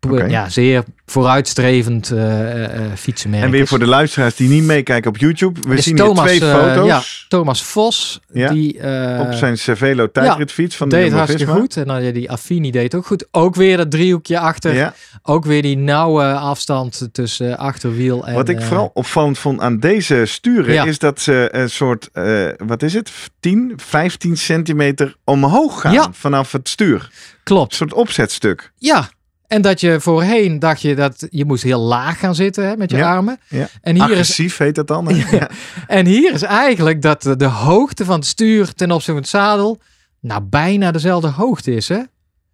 Oké. 0.00 0.24
ja, 0.24 0.48
zeer 0.48 0.84
vooruitstrevend 1.06 2.10
eh, 2.10 2.50
eh, 2.64 2.84
eh, 2.84 2.92
fietsenmerk 2.96 3.44
En 3.44 3.50
weer 3.50 3.62
is. 3.62 3.68
voor 3.68 3.78
de 3.78 3.86
luisteraars 3.86 4.36
die 4.36 4.48
niet 4.48 4.62
meekijken 4.62 5.10
op 5.10 5.16
YouTube. 5.16 5.60
We 5.68 5.74
Is 5.76 5.84
zien 5.84 5.96
Thomas, 5.96 6.30
hier 6.30 6.40
twee 6.40 6.52
foto's 6.52 6.86
ja, 6.86 7.02
Thomas 7.28 7.62
Vos, 7.62 8.20
Ja, 8.32 8.48
die 8.50 8.74
op 9.20 9.32
zijn 9.32 9.58
Cervelo 9.58 10.10
tijdritfiets 10.10 10.76
van 10.76 10.88
de 10.88 10.96
deed 10.96 11.12
hartstikke 11.12 11.52
goed. 11.52 11.76
En 11.76 11.84
dan 11.84 12.02
ja, 12.02 12.10
die 12.12 12.30
Affini 12.30 12.70
deed 12.70 12.94
ook 12.94 13.06
goed. 13.06 13.26
Ook 13.30 13.54
weer 13.54 13.76
dat 13.76 13.90
driehoekje 13.90 14.38
achter. 14.38 14.74
Ja. 14.74 14.94
Ook 15.22 15.44
weer 15.44 15.62
die 15.62 15.76
nauwe 15.76 16.32
afstand 16.32 17.08
tussen 17.12 17.58
achterwiel 17.58 18.26
en... 18.26 18.34
Wat 18.34 18.48
ik 18.48 18.60
vooral 18.62 18.90
opvallend 18.94 19.38
vond 19.38 19.60
aan 19.60 19.78
deze 19.78 20.22
sturen 20.26 20.72
Ja. 20.72 20.84
is 20.84 20.98
dat 20.98 21.20
ze 21.20 21.48
een 21.52 21.70
soort, 21.70 22.08
eh, 22.12 22.48
wat 22.66 22.82
is 22.82 22.94
het, 22.94 23.10
10, 23.40 23.72
15 23.76 24.36
centimeter 24.36 25.16
omhoog 25.24 25.80
gaan 25.80 25.92
Ja. 25.92 26.08
vanaf 26.12 26.52
het 26.52 26.68
stuur. 26.68 26.94
Een 27.00 27.38
Klopt. 27.42 27.74
soort 27.74 27.92
opzetstuk. 27.94 28.72
Ja. 28.76 29.08
En 29.48 29.62
dat 29.62 29.80
je 29.80 30.00
voorheen 30.00 30.58
dacht 30.58 30.80
je 30.80 30.94
dat 30.94 31.26
je 31.30 31.44
moest 31.44 31.62
heel 31.62 31.80
laag 31.80 32.18
gaan 32.18 32.34
zitten 32.34 32.66
hè, 32.66 32.76
met 32.76 32.90
je 32.90 32.96
Ja, 32.96 33.10
armen. 33.14 33.40
ja. 33.48 33.68
En, 33.80 33.94
hier 33.94 34.04
is, 34.04 34.10
Agressief 34.10 34.56
heet 34.56 34.74
dat 34.74 34.86
dan. 34.86 35.08
Ja. 35.30 35.50
en 35.86 36.06
hier 36.06 36.32
is 36.32 36.42
eigenlijk 36.42 37.02
dat 37.02 37.22
de, 37.22 37.36
de 37.36 37.44
hoogte 37.44 38.04
van 38.04 38.14
het 38.14 38.26
stuur 38.26 38.74
ten 38.74 38.90
opzichte 38.90 39.12
van 39.12 39.20
het 39.20 39.28
zadel 39.28 39.80
nou 40.20 40.42
bijna 40.42 40.90
dezelfde 40.90 41.28
hoogte 41.28 41.74
is. 41.74 41.88
Hè? 41.88 42.00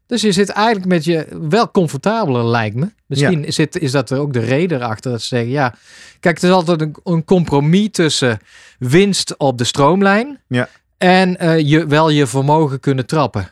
Dus 0.07 0.23
je 0.23 0.33
zit 0.33 0.49
eigenlijk 0.49 0.87
met 0.87 1.05
je 1.05 1.27
wel 1.49 1.71
comfortabeler 1.71 2.45
lijkt 2.45 2.77
me. 2.77 2.89
Misschien 3.07 3.53
zit, 3.53 3.79
is 3.79 3.91
dat 3.91 4.11
er 4.11 4.19
ook 4.19 4.33
de 4.33 4.41
reden 4.41 4.79
erachter 4.81 5.11
dat 5.11 5.21
ze 5.21 5.27
zeggen 5.27 5.51
ja. 5.51 5.75
Kijk, 6.21 6.35
het 6.35 6.45
is 6.45 6.51
altijd 6.51 6.81
een, 6.81 6.97
een 7.05 7.25
compromis 7.25 7.89
tussen 7.91 8.39
winst 8.79 9.37
op 9.37 9.59
de 9.59 9.65
stroomlijn. 9.65 10.41
Ja. 10.49 10.69
En 10.99 11.39
eh, 11.39 11.59
je, 11.59 11.87
wel 11.87 12.11
je 12.11 12.27
vermogen 12.27 12.81
kunnen 12.81 13.07
trappen. 13.07 13.51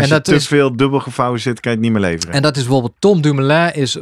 Als 0.00 0.08
En 0.10 0.16
je 0.16 0.22
dat 0.22 0.24
te 0.24 0.34
is- 0.34 0.46
veel 0.46 0.76
dubbel 0.76 1.00
gevouwen 1.00 1.40
zit, 1.40 1.60
kan 1.60 1.70
je 1.72 1.78
het 1.78 1.86
niet 1.86 1.96
meer 1.96 2.10
leveren. 2.10 2.34
En 2.34 2.42
dat 2.42 2.56
is 2.56 2.62
bijvoorbeeld 2.62 2.94
Tom 2.98 3.20
Dumoulin 3.20 3.74
is, 3.74 3.98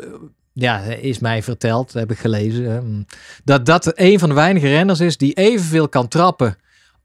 ja, 0.53 0.79
is 0.81 1.19
mij 1.19 1.43
verteld, 1.43 1.93
heb 1.93 2.11
ik 2.11 2.19
gelezen, 2.19 2.85
mm, 2.87 3.07
dat 3.45 3.67
dat 3.67 3.93
een 3.95 4.19
van 4.19 4.29
de 4.29 4.35
weinige 4.35 4.69
renners 4.69 5.01
is 5.01 5.17
die 5.17 5.33
evenveel 5.35 5.89
kan 5.89 6.09
trappen 6.09 6.57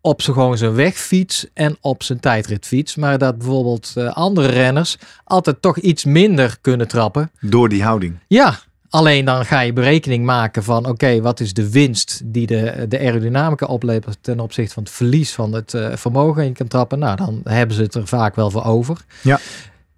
op 0.01 0.21
zijn 0.21 0.35
gewoon 0.35 0.57
zijn 0.57 0.73
wegfiets 0.73 1.45
en 1.53 1.77
op 1.81 2.03
zijn 2.03 2.19
tijdritfiets. 2.19 2.95
Maar 2.95 3.17
dat 3.17 3.37
bijvoorbeeld 3.37 3.91
eh, 3.95 4.13
andere 4.13 4.47
renners 4.47 4.97
altijd 5.23 5.61
toch 5.61 5.77
iets 5.77 6.05
minder 6.05 6.57
kunnen 6.61 6.87
trappen. 6.87 7.31
Door 7.39 7.69
die 7.69 7.83
houding. 7.83 8.19
Ja, 8.27 8.59
alleen 8.91 9.25
dan 9.25 9.45
ga 9.45 9.59
je 9.59 9.73
berekening 9.73 10.25
maken 10.25 10.63
van 10.63 10.85
oké, 10.87 11.21
wat 11.21 11.39
is 11.39 11.53
de 11.53 11.69
winst 11.69 12.21
die 12.23 12.47
de, 12.47 12.85
de 12.89 12.99
aerodynamica 12.99 13.65
oplevert 13.65 14.17
ten 14.21 14.39
opzichte 14.39 14.73
van 14.73 14.83
het 14.83 14.91
verlies 14.91 15.31
van 15.31 15.53
het 15.53 15.73
eh, 15.73 15.95
vermogen 15.95 16.41
en 16.41 16.47
je 16.47 16.53
kan 16.53 16.67
trappen. 16.67 16.99
Nou, 16.99 17.17
dan 17.17 17.41
hebben 17.43 17.75
ze 17.75 17.81
het 17.81 17.95
er 17.95 18.07
vaak 18.07 18.35
wel 18.35 18.51
voor 18.51 18.63
over. 18.63 18.97
Ja. 19.21 19.39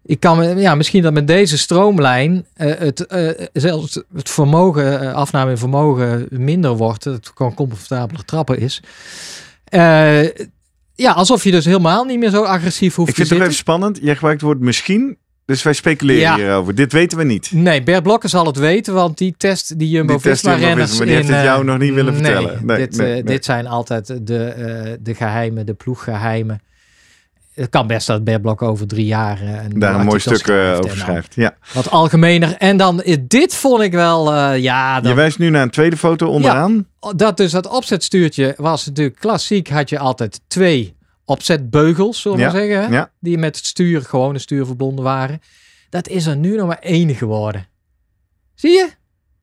Ik 0.05 0.19
kan 0.19 0.59
ja, 0.59 0.75
misschien 0.75 1.01
dat 1.01 1.13
met 1.13 1.27
deze 1.27 1.57
stroomlijn 1.57 2.45
eh, 2.53 2.77
het, 2.77 3.05
eh, 3.05 3.45
zelfs 3.53 4.01
het 4.15 4.29
vermogen, 4.29 5.13
afname 5.13 5.51
in 5.51 5.57
vermogen 5.57 6.27
minder 6.29 6.75
wordt. 6.77 7.03
Dat 7.03 7.13
het 7.13 7.31
gewoon 7.35 7.53
comfortabeler 7.53 8.25
trappen 8.25 8.59
is. 8.59 8.81
Ja, 10.95 11.11
alsof 11.11 11.43
je 11.43 11.51
dus 11.51 11.65
helemaal 11.65 12.03
niet 12.03 12.19
meer 12.19 12.29
zo 12.29 12.43
agressief 12.43 12.95
hoeft 12.95 13.09
Ik 13.09 13.15
te 13.15 13.25
vind 13.25 13.33
het 13.33 13.41
even 13.41 13.53
spannend. 13.53 13.99
Jij 14.01 14.13
gebruikt 14.13 14.41
het 14.41 14.49
woord 14.49 14.63
misschien. 14.63 15.17
Dus 15.45 15.63
wij 15.63 15.73
speculeren 15.73 16.21
Ja. 16.21 16.35
hierover. 16.35 16.75
Dit 16.75 16.91
weten 16.91 17.17
we 17.17 17.23
niet. 17.23 17.51
Nee, 17.51 17.83
Bert 17.83 18.03
Blokker 18.03 18.29
zal 18.29 18.45
het 18.45 18.57
weten, 18.57 18.93
want 18.93 19.17
die 19.17 19.35
test 19.37 19.79
die 19.79 19.89
Jumbo 19.89 20.13
Die 20.13 20.21
test 20.21 20.41
Visma 20.41 20.55
renners 20.55 20.75
Jumbo-Visma, 20.77 21.05
die 21.05 21.15
heeft 21.15 21.27
het 21.27 21.37
in, 21.37 21.43
jou 21.43 21.59
eh, 21.59 21.65
nog 21.65 21.77
niet 21.77 21.93
willen 21.93 22.13
nee, 22.13 22.23
vertellen. 22.23 22.65
Nee, 22.65 22.77
dit, 22.77 22.97
nee, 22.97 23.21
eh, 23.21 23.25
dit 23.25 23.45
zijn 23.45 23.67
altijd 23.67 24.27
de, 24.27 24.45
eh, 24.45 24.91
de 24.99 25.15
geheimen, 25.15 25.65
de 25.65 25.73
ploeggeheimen. 25.73 26.61
Het 27.53 27.69
kan 27.69 27.87
best 27.87 28.07
dat 28.07 28.23
Bert 28.23 28.41
Blokker 28.41 28.67
over 28.67 28.87
drie 28.87 29.05
jaar 29.05 29.41
een 29.41 29.79
Daar 29.79 29.95
een 29.95 30.05
mooi 30.05 30.19
stuk 30.19 30.37
schrijft 30.37 30.83
over 30.83 30.97
schrijft. 30.97 31.35
Ja. 31.35 31.55
Wat 31.73 31.89
algemener. 31.89 32.55
En 32.57 32.77
dan, 32.77 33.03
dit 33.21 33.55
vond 33.55 33.81
ik 33.81 33.91
wel, 33.91 34.53
ja, 34.53 34.99
Je 35.03 35.13
wijst 35.13 35.39
nu 35.39 35.49
naar 35.49 35.61
een 35.61 35.69
tweede 35.69 35.97
foto 35.97 36.27
onderaan. 36.27 36.87
dat 37.15 37.37
dus 37.37 37.51
dat 37.51 37.67
opzetstuurtje 37.67 38.53
was 38.57 38.85
natuurlijk 38.85 39.19
klassiek. 39.19 39.69
Had 39.69 39.89
je 39.89 39.99
altijd 39.99 40.41
twee 40.47 40.92
opzetbeugels, 41.25 42.21
zullen 42.21 42.37
we 42.37 42.43
Ja, 42.43 42.51
maar 42.51 42.61
zeggen. 42.61 42.81
hè? 42.89 42.95
ja. 42.95 43.11
Die 43.19 43.37
met 43.37 43.55
het 43.55 43.65
stuur, 43.65 44.01
gewone 44.01 44.39
stuur 44.39 44.65
verbonden 44.65 45.03
waren. 45.03 45.41
Dat 45.89 46.07
is 46.07 46.25
er 46.25 46.35
nu 46.37 46.55
nog 46.55 46.67
maar 46.67 46.79
één 46.81 47.15
geworden. 47.15 47.67
Zie 48.55 48.71
je? 48.71 48.89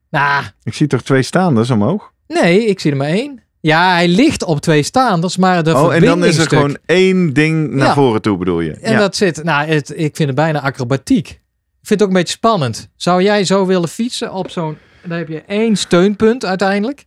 Nou, 0.09 0.43
Ik 0.63 0.73
zie 0.73 0.87
toch 0.87 1.01
twee 1.01 1.21
staanders 1.21 1.69
omhoog? 1.69 2.11
nee, 2.27 2.65
ik 2.65 2.79
zie 2.79 2.91
er 2.91 2.97
maar 2.97 3.07
één. 3.07 3.39
Ja, 3.59 3.93
hij 3.93 4.07
ligt 4.07 4.43
op 4.43 4.59
twee 4.61 4.83
staanders, 4.83 5.37
maar 5.37 5.63
de 5.63 5.75
Oh, 5.75 5.93
en 5.95 6.01
dan 6.01 6.23
is 6.25 6.37
er 6.37 6.47
gewoon 6.47 6.77
één 6.85 7.33
ding 7.33 7.71
naar 7.71 7.87
Ja. 7.87 7.93
voren 7.93 8.21
toe, 8.21 8.37
bedoel 8.37 8.59
je? 8.59 8.71
En 8.71 8.97
dat 8.97 9.15
zit, 9.15 9.43
nou, 9.43 9.67
het, 9.67 9.89
ik 9.89 10.15
vind 10.15 10.27
het 10.29 10.35
bijna 10.35 10.61
acrobatiek. 10.61 11.27
Ik 11.29 11.87
vind 11.87 11.99
het 11.99 12.01
ook 12.01 12.07
een 12.07 12.21
beetje 12.21 12.33
spannend. 12.37 12.89
Zou 12.95 13.23
jij 13.23 13.43
zo 13.43 13.65
willen 13.65 13.89
fietsen 13.89 14.33
op 14.33 14.49
zo'n, 14.49 14.77
dan 15.07 15.17
heb 15.17 15.27
je 15.27 15.41
één 15.41 15.75
steunpunt 15.75 16.45
uiteindelijk. 16.45 17.05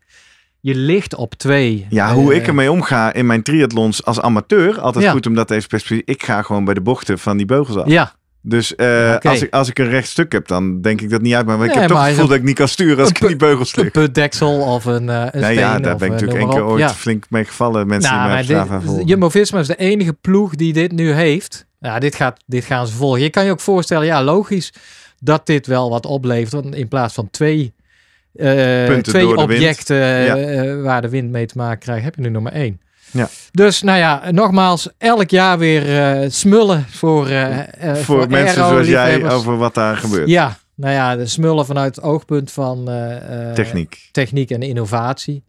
Je 0.64 0.74
ligt 0.74 1.14
op 1.14 1.34
twee. 1.34 1.86
Ja, 1.90 2.14
hoe 2.14 2.32
eh, 2.32 2.38
ik 2.38 2.46
ermee 2.46 2.70
omga 2.72 3.12
in 3.12 3.26
mijn 3.26 3.42
triathlons 3.42 4.04
als 4.04 4.20
amateur, 4.20 4.80
altijd 4.80 5.04
Ja. 5.04 5.10
goed 5.10 5.26
om 5.26 5.34
dat 5.34 5.50
even 5.50 5.68
perspectief. 5.68 6.02
Ik 6.14 6.22
ga 6.22 6.42
gewoon 6.42 6.64
bij 6.64 6.74
de 6.74 6.80
bochten 6.80 7.18
van 7.18 7.36
die 7.36 7.46
beugels 7.46 7.76
af. 7.76 7.88
Ja, 7.88 8.12
Dus 8.40 8.74
eh, 8.74 9.16
als, 9.18 9.42
ik, 9.42 9.52
als 9.54 9.68
ik 9.68 9.78
een 9.78 9.88
recht 9.88 10.08
stuk 10.08 10.32
heb, 10.32 10.48
dan 10.48 10.80
denk 10.80 11.00
ik 11.00 11.10
dat 11.10 11.20
niet 11.22 11.34
uit. 11.34 11.46
Maar 11.46 11.54
ik 11.64 11.70
Nee, 11.70 11.78
heb 11.78 11.88
toch 11.88 11.98
het 12.00 12.08
gevoel 12.08 12.26
dat 12.28 12.36
ik 12.36 12.42
niet 12.42 12.54
kan 12.56 12.68
sturen 12.68 12.98
als 12.98 13.08
een 13.08 13.14
ik 13.14 13.20
in 13.20 13.26
die 13.26 13.36
beugels 13.36 13.76
een 13.76 13.82
lig. 13.82 13.92
putdeksel 13.92 14.60
of 14.60 14.84
een, 14.84 15.08
eh 15.08 15.26
een 15.30 15.54
ja, 15.54 15.78
daar 15.78 15.96
ben 15.96 16.06
ik 16.06 16.12
natuurlijk 16.12 16.40
één 16.40 16.50
keer 16.50 16.64
ooit 16.64 16.80
Ja. 16.80 16.88
flink 16.94 17.24
mee 17.30 17.44
gevallen. 17.44 17.86
Mensen 17.86 18.12
Nou, 18.14 18.42
die 18.46 18.54
mij 18.56 18.80
volgen. 18.80 19.06
Jumbo-Visma 19.06 19.58
is 19.60 19.66
de 19.66 19.76
enige 19.76 20.12
ploeg 20.12 20.54
die 20.54 20.72
dit 20.72 20.92
nu 20.92 21.12
heeft. 21.12 21.66
Ja, 21.80 21.98
dit, 21.98 22.14
gaat, 22.14 22.40
dit 22.46 22.64
gaan 22.64 22.86
ze 22.86 22.92
volgen. 22.94 23.20
Je 23.20 23.30
kan 23.30 23.44
je 23.44 23.50
ook 23.50 23.60
voorstellen, 23.60 24.06
ja, 24.06 24.22
logisch 24.22 24.72
dat 25.20 25.46
dit 25.46 25.66
wel 25.66 25.90
wat 25.90 26.06
oplevert. 26.06 26.52
Want 26.52 26.74
in 26.74 26.88
plaats 26.88 27.14
van 27.14 27.30
twee, 27.30 27.72
eh, 28.34 28.96
twee 28.98 29.36
objecten 29.36 29.96
Ja. 29.96 30.36
eh, 30.36 30.82
waar 30.82 31.02
de 31.02 31.08
wind 31.08 31.30
mee 31.30 31.46
te 31.46 31.56
maken 31.56 31.78
krijgt, 31.78 32.04
heb 32.04 32.14
je 32.14 32.20
nu 32.22 32.28
nog 32.28 32.42
maar 32.42 32.52
één. 32.52 32.80
Ja. 33.10 33.28
Dus 33.52 33.82
nou 33.82 33.98
ja, 33.98 34.30
nogmaals, 34.30 34.88
elk 34.98 35.30
jaar 35.30 35.58
weer 35.58 35.98
eh, 36.22 36.30
smullen 36.30 36.84
voor, 36.88 37.26
eh, 37.28 37.90
eh, 37.90 37.96
voor 37.96 38.28
mensen 38.28 38.66
zoals 38.66 38.86
jij 38.86 39.30
over 39.30 39.56
wat 39.56 39.74
daar 39.74 39.96
gebeurt. 39.96 40.28
Ja, 40.28 40.56
nou 40.74 40.92
ja, 40.94 41.16
de 41.16 41.26
smullen 41.26 41.66
vanuit 41.66 41.96
het 41.96 42.04
oogpunt 42.04 42.52
van 42.52 42.88
eh, 42.88 43.48
eh, 43.48 43.54
Techniek. 43.54 44.08
techniek 44.12 44.50
en 44.50 44.62
innovatie. 44.62 45.44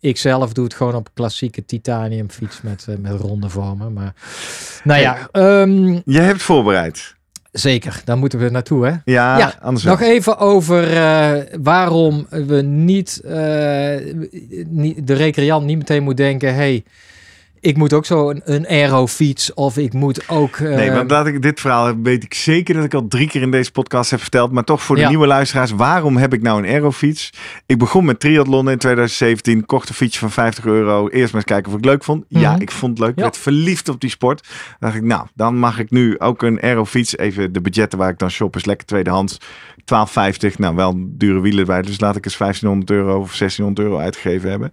Ik 0.00 0.16
zelf 0.16 0.52
doe 0.52 0.64
het 0.64 0.74
gewoon 0.74 0.94
op 0.94 1.08
klassieke 1.14 1.64
titanium 1.64 2.30
fiets 2.30 2.60
met, 2.62 2.84
eh, 2.88 2.94
met 2.98 3.20
ronde 3.20 3.48
vormen. 3.48 3.92
Maar 3.92 4.12
nou 4.84 5.00
ja, 5.00 5.28
ehm, 5.32 5.92
Je 6.04 6.20
hebt 6.20 6.42
voorbereid. 6.42 7.16
Zeker. 7.58 8.00
Daar 8.04 8.18
moeten 8.18 8.38
we 8.38 8.50
naartoe, 8.50 8.86
hè? 8.86 8.92
Ja, 9.04 9.38
Ja, 9.38 9.54
anders 9.60 9.84
wel. 9.84 9.92
Nog 9.92 10.02
even 10.02 10.38
over 10.38 10.96
eh, 10.96 11.32
waarom 11.60 12.26
we 12.30 12.62
niet, 12.62 13.20
eh, 13.24 13.96
niet 14.66 15.06
de 15.06 15.14
recreant 15.14 15.64
niet 15.64 15.78
meteen 15.78 16.02
moet 16.02 16.16
denken, 16.16 16.54
hey, 16.54 16.84
ik 17.60 17.76
moet 17.76 17.92
ook 17.92 18.06
zo 18.06 18.30
een, 18.30 18.40
een 18.44 18.66
aerofiets 18.68 19.54
of 19.54 19.76
ik 19.76 19.92
moet 19.92 20.28
ook. 20.28 20.58
Nee, 20.60 20.90
want 20.90 21.10
laat 21.10 21.26
ik 21.26 21.42
dit 21.42 21.60
verhaal 21.60 22.00
weet 22.02 22.24
ik 22.24 22.34
zeker 22.34 22.74
dat 22.74 22.84
ik 22.84 22.94
al 22.94 23.08
drie 23.08 23.28
keer 23.28 23.42
in 23.42 23.50
deze 23.50 23.72
podcast 23.72 24.10
heb 24.10 24.20
verteld. 24.20 24.52
Maar 24.52 24.64
toch 24.64 24.82
voor 24.82 24.96
de 24.96 25.02
Ja. 25.02 25.08
nieuwe 25.08 25.26
luisteraars, 25.26 25.70
waarom 25.70 26.16
heb 26.16 26.32
ik 26.34 26.42
nou 26.42 26.58
een 26.62 26.68
aerofiets? 26.68 27.30
Ik 27.66 27.78
begon 27.78 28.04
met 28.04 28.20
triathlon 28.20 28.70
in 28.70 28.78
2017, 28.78 29.66
kocht 29.66 29.88
een 29.88 29.94
fietsje 29.94 30.18
van 30.20 30.30
50 30.30 30.64
euro. 30.64 31.08
Eerst 31.08 31.32
maar 31.32 31.42
eens 31.42 31.44
kijken 31.52 31.66
of 31.72 31.78
ik 31.78 31.84
het 31.84 31.90
leuk 31.92 32.04
vond. 32.04 32.24
Ja, 32.28 32.52
Mhm. 32.52 32.60
ik 32.62 32.70
vond 32.70 32.90
het 32.90 33.00
leuk. 33.00 33.10
Ik 33.10 33.16
Ja. 33.16 33.22
werd 33.22 33.36
verliefd 33.36 33.88
op 33.88 34.00
die 34.00 34.10
sport. 34.10 34.46
Dan 34.48 34.76
dacht 34.78 34.94
ik, 34.94 35.02
nou, 35.02 35.26
dan 35.34 35.56
mag 35.58 35.78
ik 35.78 35.90
nu 35.90 36.18
ook 36.18 36.42
een 36.42 36.60
aerofiets. 36.62 37.16
Even 37.16 37.52
de 37.52 37.60
budgetten 37.60 37.98
waar 37.98 38.10
ik 38.10 38.18
dan 38.18 38.30
shop 38.30 38.56
is 38.56 38.64
lekker 38.64 38.86
tweedehands. 38.86 39.38
12,50. 39.84 40.58
Nou, 40.58 40.74
wel 40.74 40.94
dure 40.98 41.40
wielen 41.40 41.60
erbij. 41.60 41.82
Dus 41.82 42.00
laat 42.00 42.16
ik 42.16 42.24
eens 42.24 42.36
1500 42.36 42.90
euro 42.90 43.20
of 43.20 43.34
1600 43.34 43.86
euro 43.88 43.98
uitgegeven 43.98 44.50
hebben. 44.50 44.72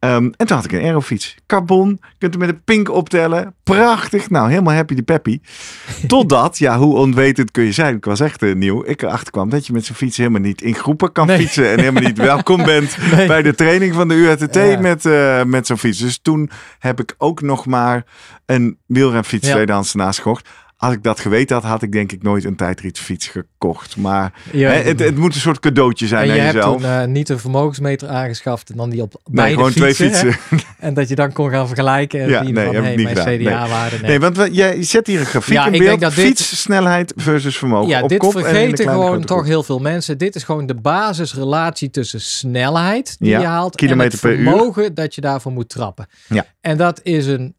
Ehm, 0.00 0.24
en 0.36 0.46
toen 0.46 0.56
had 0.56 0.64
ik 0.64 0.72
een 0.72 0.80
aerofiets. 0.82 1.34
Carbon, 1.46 2.00
kunt 2.18 2.34
er 2.34 2.40
met 2.40 2.48
een 2.48 2.64
pink 2.64 2.90
optellen. 2.90 3.54
Prachtig. 3.62 4.30
Nou, 4.30 4.48
helemaal 4.50 4.74
happy 4.74 4.94
de 4.94 5.02
peppy. 5.02 5.40
Totdat, 6.06 6.58
ja, 6.58 6.78
hoe 6.78 6.96
onwetend 6.96 7.50
kun 7.50 7.64
je 7.64 7.72
zijn? 7.72 7.96
Ik 7.96 8.04
was 8.04 8.20
echt 8.20 8.42
eh, 8.42 8.54
nieuw. 8.54 8.84
Ik 8.86 9.02
erachter 9.02 9.32
kwam 9.32 9.48
dat 9.48 9.66
je 9.66 9.72
met 9.72 9.84
zo'n 9.84 9.94
fiets 9.96 10.16
helemaal 10.16 10.40
niet 10.40 10.62
in 10.62 10.74
groepen 10.74 11.12
kan 11.12 11.26
Nee. 11.26 11.38
fietsen. 11.38 11.70
En 11.70 11.78
helemaal 11.78 12.02
niet 12.02 12.18
welkom 12.18 12.64
bent 12.64 12.96
Nee. 13.16 13.26
bij 13.26 13.42
de 13.42 13.54
training 13.54 13.94
van 13.94 14.08
de 14.08 14.14
UATT 14.14 14.54
Ja. 14.54 14.80
met, 14.80 15.06
eh, 15.06 15.44
met 15.44 15.66
zo'n 15.66 15.78
fiets. 15.78 15.98
Dus 15.98 16.18
toen 16.22 16.50
heb 16.78 17.00
ik 17.00 17.14
ook 17.18 17.42
nog 17.42 17.66
maar 17.66 18.04
een 18.46 18.78
wielrenfiets 18.86 19.46
Ja. 19.46 19.52
tweedehands 19.54 19.90
ernaast 19.92 20.18
gekocht. 20.18 20.48
Als 20.80 20.92
ik 20.94 21.02
dat 21.02 21.20
geweten 21.20 21.56
had, 21.56 21.64
had 21.64 21.82
ik 21.82 21.92
denk 21.92 22.12
ik 22.12 22.22
nooit 22.22 22.44
een 22.44 22.56
tijdritfiets 22.56 23.26
gekocht. 23.28 23.96
Maar 23.96 24.32
hè, 24.50 24.66
het, 24.66 25.00
het 25.00 25.16
moet 25.16 25.34
een 25.34 25.40
soort 25.40 25.60
cadeautje 25.60 26.06
zijn 26.06 26.28
en 26.28 26.34
je 26.34 26.40
hebt 26.40 26.54
jezelf. 26.54 26.82
eh, 26.84 27.04
niet 27.04 27.28
een 27.28 27.38
vermogensmeter 27.38 28.08
aangeschaft 28.08 28.70
en 28.70 28.76
dan 28.76 28.90
die 28.90 29.02
op 29.02 29.12
nee, 29.12 29.34
beide 29.34 29.54
gewoon 29.54 29.70
twee 29.72 29.94
fietsen, 29.94 30.26
hè? 30.26 30.32
fietsen. 30.32 30.68
En 30.78 30.94
dat 30.94 31.08
je 31.08 31.14
dan 31.14 31.32
kon 31.32 31.50
gaan 31.50 31.66
vergelijken 31.66 32.20
en 32.20 32.28
Ja, 32.28 32.42
nee, 32.42 32.54
van, 32.54 32.62
heb 32.62 32.74
ik 32.74 32.82
hey, 32.82 32.96
niet 32.96 33.14
mijn. 33.24 33.38
CDA-waarde. 33.40 33.96
Nee. 33.96 34.06
Nee, 34.10 34.20
want 34.20 34.36
we, 34.36 34.50
jij 34.50 34.82
zet 34.82 35.06
hier 35.06 35.20
een 35.20 35.26
grafiek 35.26 35.54
Ja, 35.54 35.66
in 35.66 35.72
ik 35.72 35.78
beeld. 35.78 36.00
denk 36.00 36.00
dat 36.00 36.24
Fietssnelheid 36.24 37.12
versus 37.16 37.56
vermogen. 37.58 37.88
Ja, 37.88 38.02
op 38.02 38.08
dit 38.08 38.18
kop 38.18 38.32
vergeten 38.32 38.88
gewoon 38.88 39.24
toch 39.24 39.46
heel 39.46 39.62
veel 39.62 39.78
mensen. 39.78 40.18
Dit 40.18 40.34
is 40.34 40.42
gewoon 40.44 40.66
de 40.66 40.74
basisrelatie 40.74 41.90
tussen 41.90 42.20
snelheid 42.20 43.16
die 43.18 43.30
Ja, 43.30 43.40
je 43.40 43.46
haalt 43.46 43.76
kilometer 43.76 44.12
en 44.12 44.20
per 44.20 44.30
het 44.30 44.38
uur. 44.38 44.46
vermogen 44.48 44.94
dat 44.94 45.14
je 45.14 45.20
daarvoor 45.20 45.52
moet 45.52 45.68
trappen. 45.68 46.06
Ja. 46.28 46.44
En 46.60 46.76
dat 46.76 47.00
is 47.02 47.26
een, 47.26 47.54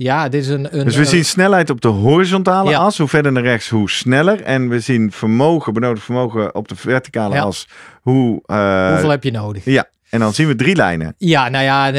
ja, 0.00 0.28
dit 0.28 0.42
is 0.42 0.48
een. 0.48 0.78
een 0.78 0.84
Dus 0.84 0.94
we 0.94 1.00
een- 1.00 1.06
zien 1.06 1.24
snelheid 1.24 1.70
op 1.70 1.80
de 1.80 1.88
horizontale 1.88 2.70
Ja. 2.70 2.78
as. 2.78 2.98
Hoe 2.98 3.08
verder 3.08 3.32
naar 3.32 3.42
rechts, 3.42 3.68
hoe 3.68 3.90
sneller. 3.90 4.42
En 4.42 4.68
we 4.68 4.80
zien 4.80 5.12
vermogen, 5.12 5.72
benodigd 5.72 6.04
vermogen 6.04 6.54
op 6.54 6.68
de 6.68 6.76
verticale 6.76 7.34
Ja. 7.34 7.42
as. 7.42 7.68
Hoe, 8.02 8.42
eh, 8.46 8.88
hoeveel 8.90 9.10
heb 9.10 9.24
je 9.24 9.30
nodig? 9.30 9.64
Ja, 9.64 9.88
en 10.10 10.20
dan 10.20 10.32
zien 10.34 10.46
we 10.46 10.54
drie 10.54 10.76
lijnen. 10.76 11.14
Ja, 11.18 11.48
nou 11.48 11.64
ja, 11.64 11.92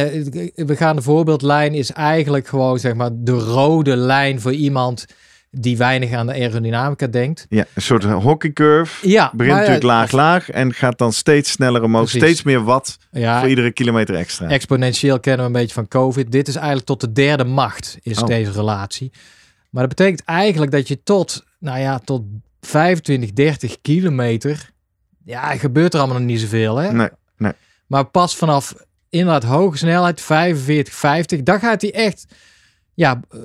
we 0.56 0.76
gaan 0.76 0.96
de 0.96 1.02
voorbeeldlijn 1.02 1.74
is 1.74 1.92
eigenlijk 1.92 2.48
gewoon 2.48 2.80
zeg 2.80 2.94
maar 2.94 3.10
de 3.14 3.32
rode 3.32 3.96
lijn 3.96 4.42
voor 4.42 4.54
iemand 4.54 5.06
die 5.52 5.78
weinig 5.78 6.12
aan 6.14 6.28
de 6.28 6.34
aerodynamica 6.34 7.08
denkt. 7.08 7.46
Ja, 7.50 7.66
een 7.74 7.82
soort 7.82 8.04
hockeycurve. 8.04 9.10
Ja, 9.10 9.32
Begint 9.34 9.48
maar, 9.56 9.68
natuurlijk 9.68 9.84
eh, 9.84 9.90
laag, 9.90 10.12
laag. 10.12 10.50
En 10.50 10.74
gaat 10.74 10.98
dan 10.98 11.14
steeds 11.14 11.52
sneller 11.52 11.84
omhoog. 11.84 12.04
Precies. 12.04 12.22
Steeds 12.22 12.44
meer 12.44 12.64
watt 12.64 12.98
Ja, 13.12 13.40
voor 13.40 13.50
iedere 13.50 13.72
kilometer 13.72 14.16
extra. 14.16 14.48
exponentieel 14.50 15.20
kennen 15.20 15.42
we 15.42 15.46
een 15.52 15.60
beetje 15.60 15.74
van 15.74 15.88
COVID. 15.88 16.32
Dit 16.32 16.48
is 16.48 16.56
eigenlijk 16.56 16.86
tot 16.86 17.02
de 17.02 17.12
derde 17.12 17.44
macht 17.44 17.98
is 18.02 18.22
Oh. 18.22 18.28
deze 18.28 18.52
relatie. 18.52 19.12
Maar 19.70 19.88
dat 19.88 19.96
betekent 19.96 20.24
eigenlijk 20.24 20.72
dat 20.72 20.88
je 20.88 21.04
tot, 21.04 21.44
nou 21.60 21.80
ja, 21.80 22.00
tot 22.00 22.24
25, 22.62 23.32
30 23.34 23.82
kilometer, 23.82 24.70
ja, 25.26 25.56
gebeurt 25.58 25.94
er 25.94 26.00
allemaal 26.00 26.18
nog 26.18 26.28
niet 26.28 26.40
zoveel, 26.40 26.78
hè? 26.78 26.92
Nee, 26.94 27.10
nee. 27.38 27.52
Maar 27.88 28.06
pas 28.06 28.36
vanaf 28.36 28.74
inderdaad 29.10 29.44
hoge 29.44 29.78
snelheid, 29.78 30.22
45, 30.22 30.94
50, 30.94 31.44
dan 31.44 31.60
gaat 31.60 31.82
hij 31.82 31.94
echt, 31.94 32.26
ja, 32.94 33.20
eh, 33.30 33.40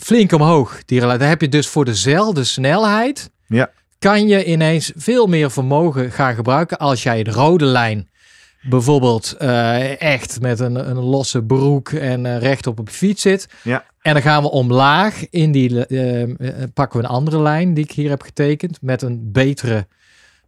flink 0.00 0.32
omhoog. 0.32 0.82
Die 0.84 1.00
relatie. 1.00 1.26
Heb 1.26 1.40
je 1.40 1.48
dus 1.48 1.66
voor 1.68 1.84
dezelfde 1.84 2.44
snelheid, 2.44 3.30
Ja. 3.46 3.70
kan 3.98 4.28
je 4.28 4.44
ineens 4.44 4.92
veel 4.96 5.26
meer 5.26 5.50
vermogen 5.50 6.10
gaan 6.10 6.34
gebruiken 6.34 6.78
als 6.78 7.02
jij 7.02 7.22
de 7.22 7.30
rode 7.30 7.64
lijn 7.64 8.08
bijvoorbeeld 8.62 9.32
eh, 9.38 10.00
echt 10.00 10.40
met 10.40 10.60
een, 10.60 10.90
een 10.90 10.98
losse 11.00 11.42
broek 11.42 11.88
en 11.90 12.38
rechtop 12.38 12.78
op 12.78 12.88
je 12.88 12.94
fiets 12.94 13.22
zit. 13.22 13.48
Ja. 13.62 13.84
En 14.02 14.12
dan 14.12 14.22
gaan 14.22 14.42
we 14.42 14.50
omlaag 14.50 15.28
in 15.30 15.52
die, 15.52 15.86
eh, 15.86 16.22
eh, 16.22 16.28
pakken 16.74 17.00
we 17.00 17.04
een 17.06 17.10
andere 17.12 17.40
lijn 17.42 17.74
die 17.74 17.84
ik 17.84 17.92
hier 17.92 18.10
heb 18.10 18.22
getekend 18.22 18.78
met 18.82 19.02
een 19.02 19.32
betere 19.32 19.86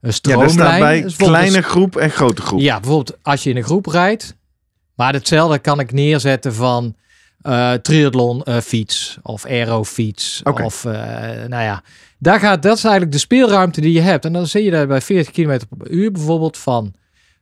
Ja, 0.01 0.11
stroomlijn. 0.11 0.57
daar 0.57 0.67
staat 0.67 0.79
bij 0.81 1.03
Dus 1.03 1.13
een 1.19 1.27
kleine 1.27 1.63
groep 1.63 1.97
en 1.97 2.11
grote 2.11 2.43
groep. 2.43 2.61
ja, 2.61 2.81
bijvoorbeeld 2.81 3.19
als 3.23 3.43
je 3.43 3.51
in 3.51 3.57
een 3.57 3.63
groep 3.65 3.87
rijdt. 3.87 4.37
Maar 4.95 5.13
hetzelfde 5.13 5.59
kan 5.59 5.81
ik 5.81 5.93
neerzetten 5.93 6.55
van 6.55 6.95
eh 7.43 7.73
triathlon 7.73 8.43
eh, 8.43 8.57
fiets 8.57 9.19
of 9.23 9.47
aero 9.47 9.85
fiets. 9.85 10.41
Oké. 10.45 10.63
Of 10.63 10.85
eh, 10.85 10.93
nou 11.49 11.63
ja, 11.63 11.83
daar 12.19 12.41
gaat, 12.41 12.63
dat 12.63 12.77
is 12.77 12.85
eigenlijk 12.85 13.13
de 13.13 13.19
speelruimte 13.19 13.81
die 13.81 13.93
je 13.93 14.01
hebt. 14.01 14.25
En 14.25 14.33
dan 14.33 14.47
zie 14.47 14.65
je 14.65 14.71
daar 14.71 14.87
bij 14.87 15.01
40 15.01 15.33
km 15.33 15.59
per 15.79 15.91
uur 15.91 16.13
bijvoorbeeld 16.13 16.59
van 16.59 16.95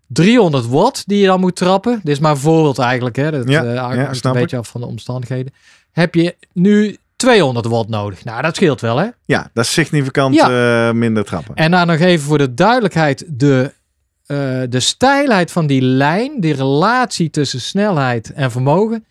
300 0.07 0.67
watt 0.67 1.03
die 1.07 1.19
je 1.19 1.27
dan 1.27 1.41
moet 1.41 1.57
trappen. 1.57 2.01
Dit 2.03 2.13
is 2.13 2.19
maar 2.19 2.31
een 2.31 2.37
voorbeeld 2.37 2.79
eigenlijk. 2.79 3.17
Hè. 3.17 3.31
Dat 3.31 3.49
Ja, 3.49 3.73
ja, 3.73 4.11
een 4.23 4.33
beetje 4.33 4.57
af 4.57 4.69
van 4.69 4.81
de 4.81 4.87
omstandigheden. 4.87 5.53
Heb 5.93 6.15
je 6.15 6.37
nu 6.53 6.97
200 7.17 7.67
watt 7.67 7.89
nodig. 7.89 8.25
Nou, 8.25 8.43
dat 8.43 8.57
scheelt 8.57 8.81
wel 8.81 8.97
hè. 8.97 9.09
Ja, 9.25 9.51
dat 9.53 9.65
is 9.65 9.73
significant 9.73 10.39
eh, 10.39 10.93
minder 10.93 11.25
trappen. 11.25 11.55
En 11.55 11.71
dan 11.71 11.87
nog 11.87 11.99
even 11.99 12.27
voor 12.27 12.39
de 12.39 12.55
duidelijkheid, 12.55 13.25
de, 13.29 13.73
de 14.69 14.81
stijlheid 14.81 15.53
van 15.53 15.67
die 15.67 15.83
lijn, 15.83 16.41
die 16.41 16.55
relatie 16.55 17.31
tussen 17.31 17.61
snelheid 17.61 18.33
en 18.33 18.51
vermogen, 18.51 19.05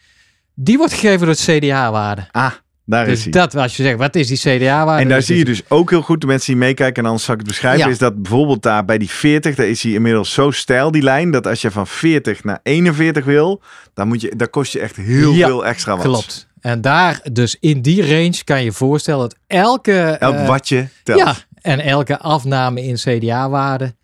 die 0.61 0.77
wordt 0.77 0.93
gegeven 0.93 1.19
door 1.19 1.27
het 1.27 1.39
CDA-waarde. 1.49 2.27
Ah, 2.31 2.51
Daar 2.85 3.07
is 3.07 3.13
Dus 3.13 3.23
hij. 3.23 3.31
dat, 3.31 3.55
als 3.55 3.77
je 3.77 3.83
zegt, 3.83 3.97
wat 3.97 4.15
is 4.15 4.27
die 4.27 4.37
CDA-waarde? 4.37 5.03
En 5.03 5.09
daar 5.09 5.21
zie 5.21 5.37
je 5.37 5.45
dus 5.45 5.61
ook 5.69 5.89
heel 5.89 6.01
goed, 6.01 6.21
de 6.21 6.27
mensen 6.27 6.47
die 6.53 6.61
meekijken, 6.61 6.95
en 7.03 7.05
anders 7.05 7.23
zal 7.25 7.33
ik 7.33 7.39
het 7.39 7.49
beschrijven, 7.49 7.85
Ja. 7.85 7.91
is 7.91 7.97
dat 7.97 8.21
bijvoorbeeld 8.21 8.61
daar 8.63 8.85
bij 8.85 8.97
die 8.97 9.09
40, 9.09 9.55
daar 9.55 9.67
is 9.67 9.83
hij 9.83 9.91
inmiddels 9.91 10.33
zo 10.33 10.51
stijl, 10.51 10.91
die 10.91 11.01
lijn, 11.01 11.31
dat 11.31 11.47
als 11.47 11.61
je 11.61 11.71
van 11.71 11.87
40 11.87 12.43
naar 12.43 12.59
41 12.63 13.25
wil, 13.25 13.61
dan 13.93 14.07
moet 14.07 14.21
je, 14.21 14.33
daar 14.35 14.47
kost 14.49 14.71
je 14.73 14.79
echt 14.79 14.95
heel 14.95 15.33
Ja, 15.33 15.47
veel 15.47 15.65
extra 15.65 15.95
wat. 15.95 16.05
Klopt. 16.05 16.47
En 16.61 16.81
daar, 16.81 17.19
dus 17.31 17.57
in 17.59 17.81
die 17.81 18.01
range 18.01 18.43
kan 18.43 18.63
je 18.63 18.71
voorstellen 18.71 19.19
dat 19.21 19.35
elke... 19.47 19.99
Elk 20.01 20.35
eh, 20.35 20.47
watje 20.47 20.87
telt. 21.03 21.19
Ja, 21.19 21.35
en 21.61 21.79
elke 21.79 22.19
afname 22.19 22.83
in 22.83 22.95
CDA-waarde 22.95 23.95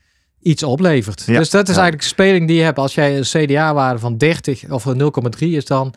iets 0.41 0.63
oplevert. 0.63 1.23
Ja, 1.25 1.37
Dus 1.39 1.49
dat 1.49 1.63
is 1.69 1.75
eigenlijk 1.75 2.01
de 2.01 2.09
speling 2.09 2.47
die 2.47 2.57
je 2.57 2.63
hebt. 2.63 2.77
Als 2.77 2.93
jij 2.95 3.17
een 3.17 3.23
CDA-waarde 3.23 3.99
van 3.99 4.17
30 4.17 4.69
of 4.69 4.85
een 4.85 5.11
0,3 5.37 5.39
is 5.39 5.65
dan 5.65 5.93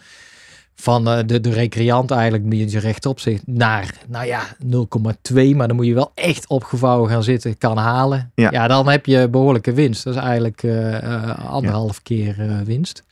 van 0.80 1.08
eh, 1.08 1.18
de, 1.26 1.40
de 1.40 1.50
recreant 1.50 2.10
eigenlijk 2.10 2.50
die 2.50 2.70
je 2.70 2.78
rechtop 2.78 3.20
zit 3.20 3.42
naar, 3.46 3.94
nou 4.08 4.26
ja, 4.26 4.40
0,2. 4.64 5.56
Maar 5.56 5.68
dan 5.68 5.76
moet 5.76 5.86
je 5.86 5.94
wel 5.94 6.12
echt 6.14 6.46
opgevouwen 6.48 7.10
gaan 7.10 7.22
zitten, 7.22 7.58
kan 7.58 7.76
halen. 7.76 8.32
Ja. 8.34 8.50
Ja, 8.50 8.68
dan 8.68 8.88
heb 8.88 9.06
je 9.06 9.28
behoorlijke 9.28 9.72
winst. 9.72 10.04
Dat 10.04 10.14
is 10.14 10.20
eigenlijk 10.20 10.62
eh, 10.62 10.96
eh, 10.96 11.44
anderhalf 11.46 12.02
keer 12.02 12.62
winst. 12.64 13.02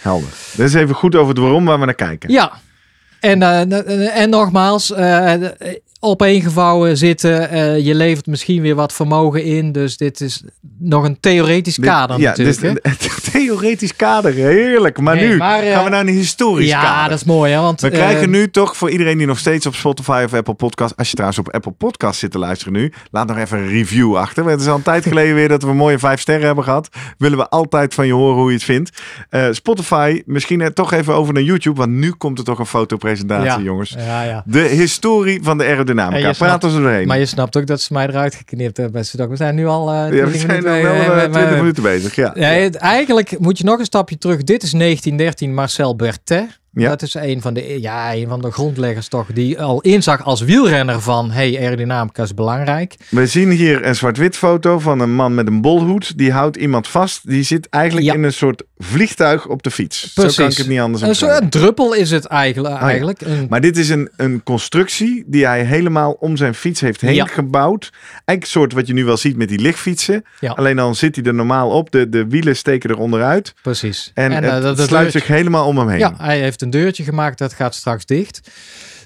Helder. 0.00 0.28
Dus 0.56 0.74
even 0.74 0.94
goed 0.94 1.14
over 1.14 1.28
het 1.28 1.38
waarom 1.38 1.64
waar 1.64 1.78
we 1.78 1.84
naar 1.84 1.94
kijken. 1.94 2.30
Ja, 2.30 2.52
en, 3.20 3.42
en 4.12 4.30
nogmaals, 4.30 4.94
opeengevouwen 6.00 6.96
zitten. 6.96 7.50
eh, 7.50 7.84
je 7.86 7.94
levert 7.94 8.26
misschien 8.26 8.62
weer 8.62 8.74
wat 8.74 8.92
vermogen 8.92 9.44
in. 9.44 9.72
Dus 9.72 9.96
dit 9.96 10.20
is 10.20 10.42
nog 10.78 11.04
een 11.04 11.20
theoretisch 11.20 11.74
Dit- 11.76 11.84
kader 11.84 12.18
ja, 12.20 12.28
natuurlijk. 12.28 12.60
hè? 12.60 12.68
een 12.90 12.96
theoretisch 13.32 13.96
kader, 13.96 14.32
heerlijk. 14.32 15.00
Maar 15.00 15.14
Nee, 15.16 15.28
nu 15.28 15.36
maar, 15.36 15.62
eh, 15.62 15.72
gaan 15.72 15.84
we 15.84 15.90
naar 15.90 16.00
een 16.00 16.06
historisch 16.08 16.68
ja, 16.68 16.82
kader. 16.82 17.08
dat 17.10 17.18
is 17.18 17.24
mooi. 17.24 17.52
Hè? 17.52 17.60
Want, 17.60 17.80
We 17.80 17.88
eh, 17.88 17.94
krijgen 17.94 18.30
nu 18.30 18.50
toch 18.50 18.76
voor 18.76 18.90
iedereen 18.90 19.18
die 19.18 19.26
nog 19.26 19.38
steeds 19.38 19.66
op 19.66 19.74
Spotify 19.74 20.22
of 20.24 20.34
Apple 20.34 20.54
Podcast, 20.54 20.96
als 20.96 21.08
je 21.08 21.14
trouwens 21.14 21.40
op 21.40 21.52
Apple 21.54 21.72
Podcast 21.72 22.18
zit 22.18 22.30
te 22.30 22.38
luisteren 22.38 22.72
nu, 22.72 22.92
laat 23.10 23.26
nog 23.26 23.36
even 23.38 23.58
een 23.58 23.68
review 23.68 24.16
achter. 24.16 24.42
Want 24.44 24.54
Het 24.54 24.64
is 24.64 24.68
al 24.70 24.76
een 24.76 24.82
tijd 24.82 25.06
geleden 25.12 25.34
weer 25.34 25.48
dat 25.48 25.62
we 25.62 25.68
een 25.68 25.76
mooie 25.76 25.98
vijf 25.98 26.20
sterren 26.20 26.46
hebben 26.46 26.64
gehad. 26.64 26.88
Willen 27.18 27.38
we 27.38 27.48
altijd 27.48 27.94
van 27.94 28.06
je 28.06 28.12
horen 28.12 28.36
hoe 28.40 28.48
je 28.48 28.54
het 28.54 28.64
vindt. 28.64 29.02
Spotify, 29.50 30.22
misschien 30.26 30.72
toch 30.74 30.92
even 30.92 31.14
over 31.14 31.34
naar 31.34 31.42
YouTube, 31.42 31.76
want 31.78 31.90
nu 31.92 32.10
komt 32.10 32.38
er 32.38 32.44
toch 32.44 32.58
een 32.58 32.66
fotopresentatie, 32.66 33.46
ja, 33.46 33.60
jongens. 33.60 33.94
Ja, 33.98 34.22
ja. 34.22 34.42
De 34.46 34.60
historie 34.60 35.40
van 35.42 35.58
de 35.58 35.64
En 35.64 35.95
aerodynamica. 36.00 36.58
doorheen. 36.58 37.06
Maar 37.06 37.18
je 37.18 37.26
snapt 37.26 37.56
ook 37.56 37.66
dat 37.66 37.80
ze 37.80 37.92
mij 37.92 38.06
eruit 38.06 38.34
geknipt 38.34 38.76
hebben. 38.76 39.02
Dachten, 39.02 39.28
we 39.28 39.36
zijn 39.36 39.54
nu 39.54 39.66
al. 39.66 39.90
eh, 39.90 39.94
ja, 39.96 40.08
20 40.08 40.32
we 40.32 40.38
zijn 40.38 40.62
wel 40.62 40.72
bezig. 40.82 41.06
eh, 41.06 41.12
Eh, 41.14 41.18
20 41.30 41.42
maar- 41.50 41.56
minuten 41.58 41.82
bezig. 41.82 42.14
Ja. 42.14 42.32
Ja, 42.34 42.70
eigenlijk 42.70 43.38
moet 43.38 43.58
je 43.58 43.64
nog 43.64 43.78
een 43.78 43.84
stapje 43.84 44.18
terug. 44.18 44.42
Dit 44.44 44.62
is 44.62 44.72
1913 44.72 45.54
Marcel 45.54 45.96
Berthet. 45.96 46.60
Ja. 46.82 46.88
Dat 46.88 47.02
is 47.02 47.14
een 47.14 47.40
van, 47.40 47.54
de, 47.54 47.80
ja, 47.80 48.14
een 48.14 48.28
van 48.28 48.40
de 48.40 48.50
grondleggers 48.50 49.08
toch. 49.08 49.26
Die 49.32 49.60
al 49.60 49.80
inzag 49.80 50.24
als 50.24 50.40
wielrenner 50.40 51.00
van... 51.00 51.30
hey, 51.30 51.58
aerodynamica 51.60 52.22
is 52.22 52.34
belangrijk. 52.34 52.94
We 53.08 53.26
zien 53.26 53.50
hier 53.50 53.86
een 53.86 53.94
zwart-wit 53.96 54.36
foto 54.36 54.78
van 54.78 55.00
een 55.00 55.14
man 55.14 55.34
met 55.34 55.46
een 55.46 55.60
bolhoed. 55.60 56.18
Die 56.18 56.32
houdt 56.32 56.56
iemand 56.56 56.88
vast. 56.88 57.28
Die 57.28 57.42
zit 57.42 57.68
eigenlijk 57.68 58.06
Ja. 58.06 58.14
in 58.14 58.22
een 58.22 58.32
soort 58.32 58.62
vliegtuig 58.78 59.46
op 59.46 59.62
de 59.62 59.70
fiets. 59.70 60.12
Zo 60.14 60.28
kan 60.36 60.50
ik 60.50 60.56
het 60.56 60.68
niet 60.68 60.80
anders 60.80 61.02
Een 61.02 61.14
soort 61.14 61.50
druppel 61.50 61.92
is 61.94 62.10
het 62.10 62.24
eigenlijk. 62.26 62.74
Oh 62.74 62.80
ja. 62.80 62.86
eigenlijk. 62.86 63.20
Een- 63.20 63.46
Maar 63.48 63.60
dit 63.60 63.76
is 63.76 63.88
een, 63.88 64.10
een 64.16 64.42
constructie 64.42 65.24
die 65.26 65.46
hij 65.46 65.64
helemaal 65.64 66.12
om 66.12 66.36
zijn 66.36 66.54
fiets 66.54 66.80
heeft 66.80 67.00
heen 67.00 67.14
Ja. 67.14 67.24
gebouwd. 67.26 67.90
Eigenlijk 67.92 68.40
een 68.42 68.46
soort 68.46 68.72
wat 68.72 68.86
je 68.86 68.92
nu 68.92 69.04
wel 69.04 69.16
ziet 69.16 69.36
met 69.36 69.48
die 69.48 69.58
lichtfietsen. 69.58 70.24
Alleen 70.54 70.76
dan 70.76 70.94
zit 70.94 71.16
hij 71.16 71.24
er 71.24 71.34
normaal 71.34 71.70
op. 71.70 71.90
De, 71.90 72.08
de 72.08 72.26
wielen 72.26 72.56
steken 72.56 72.90
er 72.90 72.98
onderuit. 72.98 73.54
Precies. 73.62 74.10
En, 74.14 74.30
eh, 74.32 74.52
het 74.52 74.62
dat- 74.62 74.76
dat 74.76 74.88
sluit 74.88 75.12
zich 75.12 75.26
helemaal 75.26 75.66
om 75.66 75.78
hem 75.78 75.88
heen. 75.88 75.98
Ja, 75.98 76.14
hij 76.18 76.38
heeft 76.40 76.62
een 76.66 76.70
deurtje 76.80 77.04
gemaakt. 77.04 77.38
Dat 77.38 77.52
gaat 77.52 77.74
straks 77.74 78.06
dicht. 78.06 78.40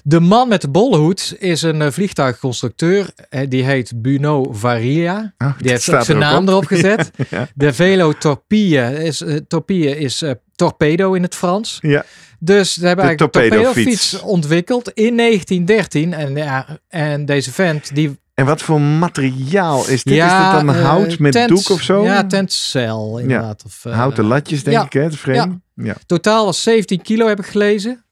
De 0.03 0.19
man 0.19 0.47
met 0.47 0.61
de 0.61 0.69
bolhoed 0.69 1.35
is 1.39 1.61
een 1.61 1.81
eh, 1.81 1.91
vliegtuigconstructeur. 1.91 3.09
Eh, 3.29 3.41
die 3.49 3.63
heet 3.63 3.91
Buno 3.95 4.53
Varia. 4.53 5.33
Oh, 5.37 5.53
Die 5.59 5.69
heeft 5.71 5.83
zijn 5.83 6.03
er 6.07 6.17
naam 6.17 6.43
op. 6.43 6.49
erop 6.49 6.65
gezet. 6.65 7.11
Ja. 7.29 7.47
De 7.55 7.73
Velo 7.73 8.11
Torpille 8.13 9.03
is, 9.03 9.21
eh, 9.21 9.35
torpille 9.47 9.97
is 9.97 10.21
eh, 10.21 10.31
torpedo 10.55 11.13
in 11.13 11.21
het 11.21 11.35
Frans. 11.35 11.77
Ja. 11.81 12.05
Dus 12.39 12.73
ze 12.73 12.85
hebben 12.87 13.05
De 13.05 13.09
eigenlijk 13.09 13.35
een 13.35 13.49
torpedofiets 13.49 14.19
ontwikkeld 14.21 14.89
in 14.91 15.17
1913. 15.17 16.13
En, 16.13 16.35
ja, 16.35 16.79
en 16.89 17.25
deze 17.25 17.51
vent, 17.51 17.95
die... 17.95 18.19
En 18.33 18.45
wat 18.45 18.61
voor 18.61 18.81
materiaal 18.81 19.87
is 19.87 20.03
dit? 20.03 20.13
ja, 20.13 20.25
is 20.49 20.55
dit 20.57 20.65
dan 20.65 20.75
eh, 20.75 20.83
hout 20.85 21.19
met 21.19 21.31
tent- 21.31 21.49
doek 21.49 21.69
of 21.69 21.81
zo? 21.81 22.03
Ja, 22.03 22.27
tentcel 22.27 23.17
inderdaad. 23.19 23.63
Of, 23.65 23.85
eh, 23.85 23.93
Houten 23.93 24.23
latjes 24.25 24.63
denk 24.63 24.77
ja. 24.77 24.85
ik 24.85 24.93
hè, 24.93 25.01
het 25.01 25.15
frame. 25.15 25.59
Ja. 25.75 25.95
Totaal 26.05 26.45
was 26.45 26.63
17 26.63 27.01
kilo 27.01 27.27
heb 27.27 27.39
ik 27.39 27.45
gelezen. 27.45 28.03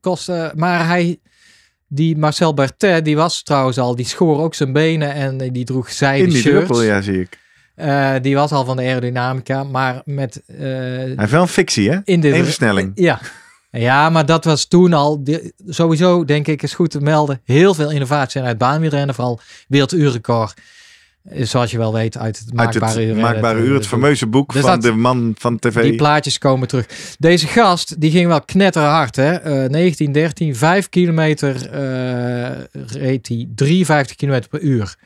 Kostte, 0.00 0.52
maar 0.56 0.86
hij, 0.86 1.20
die 1.88 2.16
Marcel 2.18 2.54
Bertet, 2.54 3.04
die 3.04 3.16
was 3.16 3.42
trouwens 3.42 3.78
al, 3.78 3.96
die 3.96 4.06
schoor 4.06 4.40
ook 4.42 4.54
zijn 4.54 4.72
benen 4.72 5.12
en 5.14 5.40
eh, 5.40 5.48
die 5.52 5.64
droeg 5.64 5.90
zijden 5.92 6.26
In 6.26 6.32
die 6.32 6.42
shirts. 6.42 6.56
druppel, 6.66 6.82
ja, 6.82 7.00
zie 7.00 7.20
ik. 7.20 7.40
Eh, 7.74 8.14
die 8.22 8.34
was 8.34 8.50
al 8.50 8.64
van 8.64 8.76
de 8.76 8.82
aerodynamica, 8.82 9.64
maar 9.64 10.02
met... 10.04 10.42
eh, 10.46 10.56
Hij 10.58 11.14
heeft 11.16 11.30
wel 11.30 11.42
een 11.42 11.48
fictie, 11.48 11.90
hè? 11.90 11.98
in 12.04 12.20
de 12.20 12.34
Eén 12.34 12.44
versnelling. 12.44 12.92
Ja. 12.94 13.20
Ja, 13.80 14.10
maar 14.10 14.26
dat 14.26 14.44
was 14.44 14.64
toen 14.64 14.92
al, 14.92 15.22
sowieso 15.66 16.24
denk 16.24 16.46
ik 16.46 16.62
is 16.62 16.74
goed 16.74 16.90
te 16.90 17.00
melden, 17.00 17.40
heel 17.44 17.74
veel 17.74 17.90
innovatie 17.90 18.40
uit 18.42 18.58
baanwielrennen, 18.58 19.14
vooral 19.14 19.40
werelduurrecord. 19.68 20.60
Zoals 21.40 21.70
je 21.70 21.78
wel 21.78 21.92
weet 21.92 22.18
uit 22.18 22.38
het 22.38 22.46
Uit 22.46 22.54
maakbare 22.54 23.00
het 23.00 23.08
uur. 23.08 23.16
maakbare 23.22 23.60
uur, 23.60 23.74
het 23.74 23.86
fameuze 23.86 24.26
boek 24.26 24.52
Dus 24.52 24.62
van 24.62 24.70
dat- 24.70 24.82
de 24.82 24.92
man 24.92 25.34
van 25.38 25.58
tv. 25.58 25.82
Die 25.82 25.94
plaatjes 25.96 26.38
komen 26.38 26.68
terug. 26.68 26.86
Deze 27.18 27.46
gast, 27.46 28.00
die 28.00 28.10
ging 28.10 28.26
wel 28.26 28.42
knetterhard. 28.42 29.16
Hè? 29.16 29.32
Eh, 29.34 29.42
1913, 29.70 30.56
5 30.56 30.88
kilometer 30.88 31.70
eh, 31.70 32.50
reed 32.86 33.28
hij 33.28 33.48
53 33.54 34.16
kilometer 34.16 34.48
per 34.48 34.60
uur. 34.60 34.96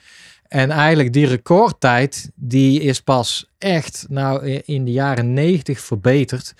En 0.48 0.70
eigenlijk 0.70 1.12
die 1.12 1.26
recordtijd, 1.26 2.30
die 2.34 2.80
is 2.80 3.00
pas 3.00 3.50
echt 3.58 4.06
nou 4.08 4.46
in 4.64 4.84
de 4.84 4.92
jaren 4.92 5.32
90 5.32 5.80
verbeterd. 5.80 6.54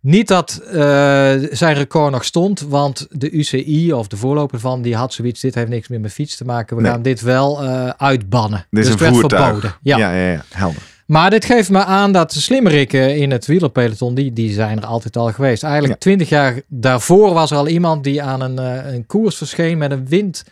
Niet 0.00 0.28
dat 0.28 0.60
eh, 0.66 0.72
zijn 1.50 1.74
record 1.74 2.12
nog 2.12 2.24
stond, 2.24 2.60
want 2.60 3.06
de 3.10 3.30
UCI 3.30 3.92
of 3.92 4.08
de 4.08 4.16
voorloper 4.16 4.60
van, 4.60 4.82
die 4.82 4.96
had 4.96 5.12
zoiets, 5.12 5.40
dit 5.40 5.54
heeft 5.54 5.68
niks 5.68 5.88
meer 5.88 6.00
met 6.00 6.12
fiets 6.12 6.36
te 6.36 6.44
maken. 6.44 6.76
We 6.76 6.82
Nee. 6.82 6.90
gaan 6.90 7.02
dit 7.02 7.20
wel 7.20 7.62
eh, 7.62 7.88
uitbannen. 7.96 8.66
Dit 8.70 8.84
is 8.84 8.90
dus 8.90 9.00
een 9.00 9.06
het 9.06 9.10
werd 9.10 9.14
voertuig. 9.14 9.42
verboden. 9.44 9.74
Ja. 9.82 9.96
ja, 9.98 10.12
ja, 10.14 10.30
ja, 10.32 10.44
helder. 10.50 10.82
Maar 11.06 11.30
dit 11.30 11.44
geeft 11.44 11.70
me 11.70 11.84
aan 11.84 12.12
dat 12.12 12.32
de 12.32 12.40
slimmerikken 12.40 13.16
in 13.16 13.30
het 13.30 13.46
wielerpeloton, 13.46 14.14
die, 14.14 14.32
die 14.32 14.52
zijn 14.52 14.78
er 14.78 14.86
altijd 14.86 15.16
al 15.16 15.32
geweest. 15.32 15.62
Eigenlijk 15.62 15.92
Ja. 15.94 15.98
twintig 16.00 16.28
jaar 16.28 16.60
daarvoor 16.66 17.34
was 17.34 17.50
er 17.50 17.56
al 17.56 17.68
iemand 17.68 18.04
die 18.04 18.22
aan 18.22 18.40
een, 18.40 18.58
eh, 18.58 18.92
een 18.94 19.06
koers 19.06 19.36
verscheen 19.36 19.78
met 19.78 19.90
een 19.90 20.06
wind, 20.08 20.44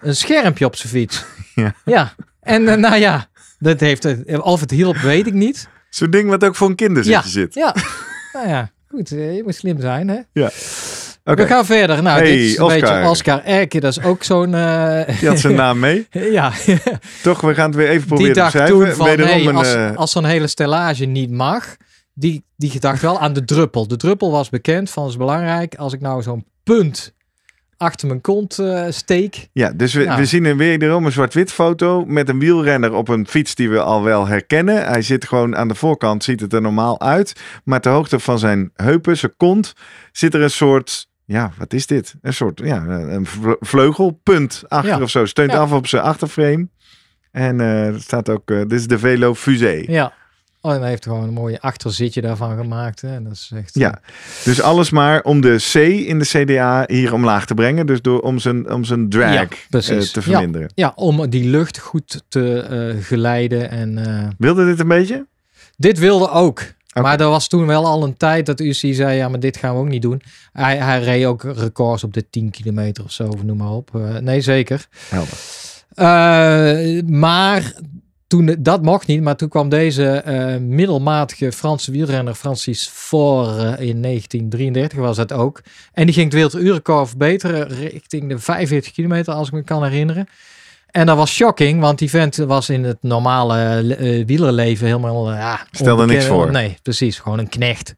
een 0.00 0.16
schermpje 0.16 0.64
op 0.64 0.76
zijn 0.76 0.92
fiets. 0.92 1.24
Ja. 1.54 1.74
ja. 1.84 2.14
En 2.40 2.80
nou 2.80 2.96
ja, 2.96 3.26
dat 3.58 3.80
heeft, 3.80 4.06
of 4.42 4.60
het 4.60 4.70
hielp, 4.70 4.96
weet 4.96 5.26
ik 5.26 5.32
niet. 5.34 5.68
Zo'n 5.90 6.10
ding 6.10 6.28
wat 6.28 6.44
ook 6.44 6.56
voor 6.56 6.68
een 6.68 6.74
kinderzitje 6.74 7.28
zit. 7.30 7.54
Ja, 7.54 7.74
nou 8.32 8.48
ja, 8.48 8.70
goed, 8.90 9.12
eh, 9.12 9.36
je 9.36 9.42
moet 9.42 9.54
slim 9.54 9.80
zijn 9.80 10.08
hè. 10.08 10.18
Oké, 11.24 11.42
We 11.42 11.46
gaan 11.48 11.64
verder. 11.66 12.02
Nou, 12.02 12.18
Hey, 12.20 12.30
dit 12.30 12.40
is 12.40 12.56
een 12.56 12.64
Oscar. 12.64 12.80
beetje 12.80 13.08
Oscar 13.08 13.44
Erke, 13.44 13.80
dat 13.80 13.96
is 13.96 14.02
ook 14.04 14.22
zo'n... 14.22 14.54
eh, 14.54 15.18
die 15.18 15.28
had 15.28 15.38
zijn 15.38 15.54
naam 15.54 15.78
mee. 15.78 16.06
ja, 16.32 16.52
Toch, 17.22 17.40
we 17.40 17.54
gaan 17.54 17.66
het 17.66 17.74
weer 17.74 17.88
even 17.88 17.98
die 18.00 18.06
proberen 18.06 18.32
te 18.32 18.40
dacht 18.40 18.52
beschrijven. 18.52 18.86
toen 18.86 18.94
van, 18.94 19.08
een, 19.08 19.56
als, 19.56 19.74
eh, 19.74 19.96
als 19.96 20.10
zo'n 20.10 20.24
hele 20.24 20.46
stellage 20.46 21.04
niet 21.04 21.30
mag, 21.30 21.76
die, 22.14 22.44
die 22.56 22.80
dacht 22.80 23.02
wel 23.02 23.18
aan 23.20 23.32
de 23.32 23.44
druppel. 23.44 23.88
De 23.88 23.96
druppel 23.96 24.30
was 24.30 24.48
bekend 24.48 24.90
van, 24.90 25.08
is 25.08 25.16
belangrijk, 25.16 25.74
als 25.74 25.92
ik 25.92 26.00
nou 26.00 26.22
zo'n 26.22 26.44
punt 26.64 27.14
achter 27.80 28.08
mijn 28.08 28.20
kont 28.20 28.58
eh, 28.58 28.86
steek. 28.90 29.48
ja, 29.52 29.70
dus 29.72 29.94
we, 29.94 30.04
Nou. 30.04 30.18
we 30.20 30.24
zien 30.26 30.44
een 30.44 30.56
wederom 30.56 31.04
een 31.06 31.12
zwart-wit 31.12 31.52
foto 31.52 32.04
met 32.04 32.28
een 32.28 32.38
wielrenner 32.38 32.92
op 32.92 33.08
een 33.08 33.26
fiets 33.26 33.54
die 33.54 33.70
we 33.70 33.80
al 33.80 34.02
wel 34.02 34.26
herkennen. 34.26 34.86
Hij 34.86 35.02
zit 35.02 35.24
gewoon 35.24 35.56
aan 35.56 35.68
de 35.68 35.74
voorkant, 35.74 36.24
ziet 36.24 36.40
het 36.40 36.52
er 36.52 36.60
normaal 36.62 37.00
uit. 37.00 37.32
Maar 37.64 37.80
ter 37.80 37.92
hoogte 37.92 38.18
van 38.20 38.38
zijn 38.38 38.70
heupen, 38.74 39.16
zijn 39.16 39.34
kont, 39.36 39.72
zit 40.12 40.34
er 40.34 40.42
een 40.42 40.50
soort... 40.50 41.08
Ja, 41.24 41.50
wat 41.58 41.72
is 41.72 41.86
dit? 41.86 42.14
Een 42.22 42.34
soort 42.34 42.60
ja, 42.64 42.84
een 42.86 43.26
vle- 43.26 43.56
vleugelpunt 43.60 44.62
achter 44.68 44.90
Ja. 44.96 45.02
of 45.02 45.10
zo. 45.10 45.24
Steunt 45.24 45.52
Ja. 45.52 45.58
af 45.58 45.72
op 45.72 45.86
zijn 45.86 46.02
achterframe. 46.02 46.68
En 47.30 47.60
eh, 47.60 47.86
er 47.86 48.00
staat 48.00 48.28
ook, 48.28 48.50
eh, 48.50 48.58
dit 48.58 48.72
is 48.72 48.86
de 48.86 48.98
Velo 48.98 49.34
Fusée. 49.34 49.90
Ja. 49.90 50.12
Oh, 50.62 50.72
en 50.72 50.80
hij 50.80 50.88
heeft 50.88 51.04
gewoon 51.04 51.22
een 51.22 51.32
mooie 51.32 51.60
achterzitje 51.60 52.20
daarvan 52.20 52.56
gemaakt. 52.56 53.00
Hè. 53.00 53.22
Dat 53.22 53.32
is 53.32 53.50
echt... 53.56 53.74
Ja, 53.74 54.00
dus 54.44 54.60
alles 54.60 54.90
maar 54.90 55.22
om 55.22 55.40
de 55.40 55.56
C 55.72 55.74
in 56.06 56.18
de 56.18 56.24
CDA 56.24 56.84
hier 56.86 57.12
omlaag 57.12 57.46
te 57.46 57.54
brengen. 57.54 57.86
Dus 57.86 58.02
door, 58.02 58.20
om 58.20 58.38
zijn, 58.38 58.72
om 58.72 58.84
zijn 58.84 59.08
drag 59.08 59.32
Ja, 59.32 59.40
eh, 59.42 59.48
te 59.70 59.86
Ja. 60.12 60.20
verminderen. 60.22 60.70
Ja, 60.74 60.92
om 60.94 61.30
die 61.30 61.48
lucht 61.50 61.78
goed 61.78 62.22
te 62.28 62.60
eh, 62.60 63.04
geleiden. 63.04 63.70
En 63.70 63.98
eh, 64.06 64.28
Wilde 64.38 64.64
dit 64.66 64.80
een 64.80 64.88
beetje? 64.88 65.26
dit 65.76 65.98
wilde 65.98 66.30
ook. 66.30 66.62
Maar 67.00 67.20
er 67.20 67.28
was 67.28 67.48
toen 67.48 67.66
wel 67.66 67.86
al 67.86 68.02
een 68.04 68.16
tijd 68.16 68.46
dat 68.46 68.60
UCI 68.60 68.94
zei, 68.94 69.16
ja, 69.16 69.28
maar 69.28 69.40
dit 69.40 69.56
gaan 69.56 69.74
we 69.74 69.80
ook 69.80 69.88
niet 69.88 70.02
doen. 70.02 70.22
Hij, 70.52 70.76
hij 70.76 71.02
reed 71.02 71.24
ook 71.24 71.42
records 71.42 72.04
op 72.04 72.12
de 72.14 72.30
10 72.30 72.50
kilometer 72.50 73.04
of 73.04 73.12
zo, 73.12 73.26
of 73.28 73.42
noem 73.42 73.56
maar 73.56 73.70
op. 73.70 73.90
Eh, 73.94 74.16
nee, 74.16 74.40
zeker. 74.40 74.86
Helder. 75.08 75.38
Eh, 75.94 77.02
maar 77.06 77.72
toen, 78.30 78.56
dat 78.58 78.82
mocht 78.82 79.06
niet, 79.06 79.22
maar 79.22 79.36
toen 79.36 79.48
kwam 79.48 79.68
deze 79.68 80.10
eh, 80.10 80.56
middelmatige 80.56 81.52
Franse 81.52 81.90
wielrenner 81.90 82.34
Francis 82.34 82.90
Faure 82.92 83.62
in 83.62 84.02
1933 84.02 84.98
was 84.98 85.16
dat 85.16 85.32
ook. 85.32 85.62
En 85.92 86.04
die 86.04 86.14
ging 86.14 86.24
het 86.24 86.34
werelduurrecord 86.34 87.08
verbeteren 87.08 87.68
richting 87.68 88.28
de 88.28 88.38
45 88.38 88.92
kilometer, 88.92 89.34
als 89.34 89.46
ik 89.46 89.54
me 89.54 89.62
kan 89.62 89.84
herinneren. 89.84 90.28
En 90.90 91.06
dat 91.06 91.16
was 91.16 91.34
shocking, 91.34 91.80
want 91.80 91.98
die 91.98 92.10
vent 92.10 92.36
was 92.36 92.68
in 92.68 92.84
het 92.84 92.98
normale 93.00 93.56
eh, 93.94 94.26
wielerleven 94.26 94.86
helemaal... 94.86 95.32
ja, 95.32 95.66
Stelde 95.70 96.06
niks 96.06 96.24
voor. 96.24 96.50
Nee, 96.50 96.78
precies. 96.82 97.18
Gewoon 97.18 97.38
een 97.38 97.48
knecht. 97.48 97.94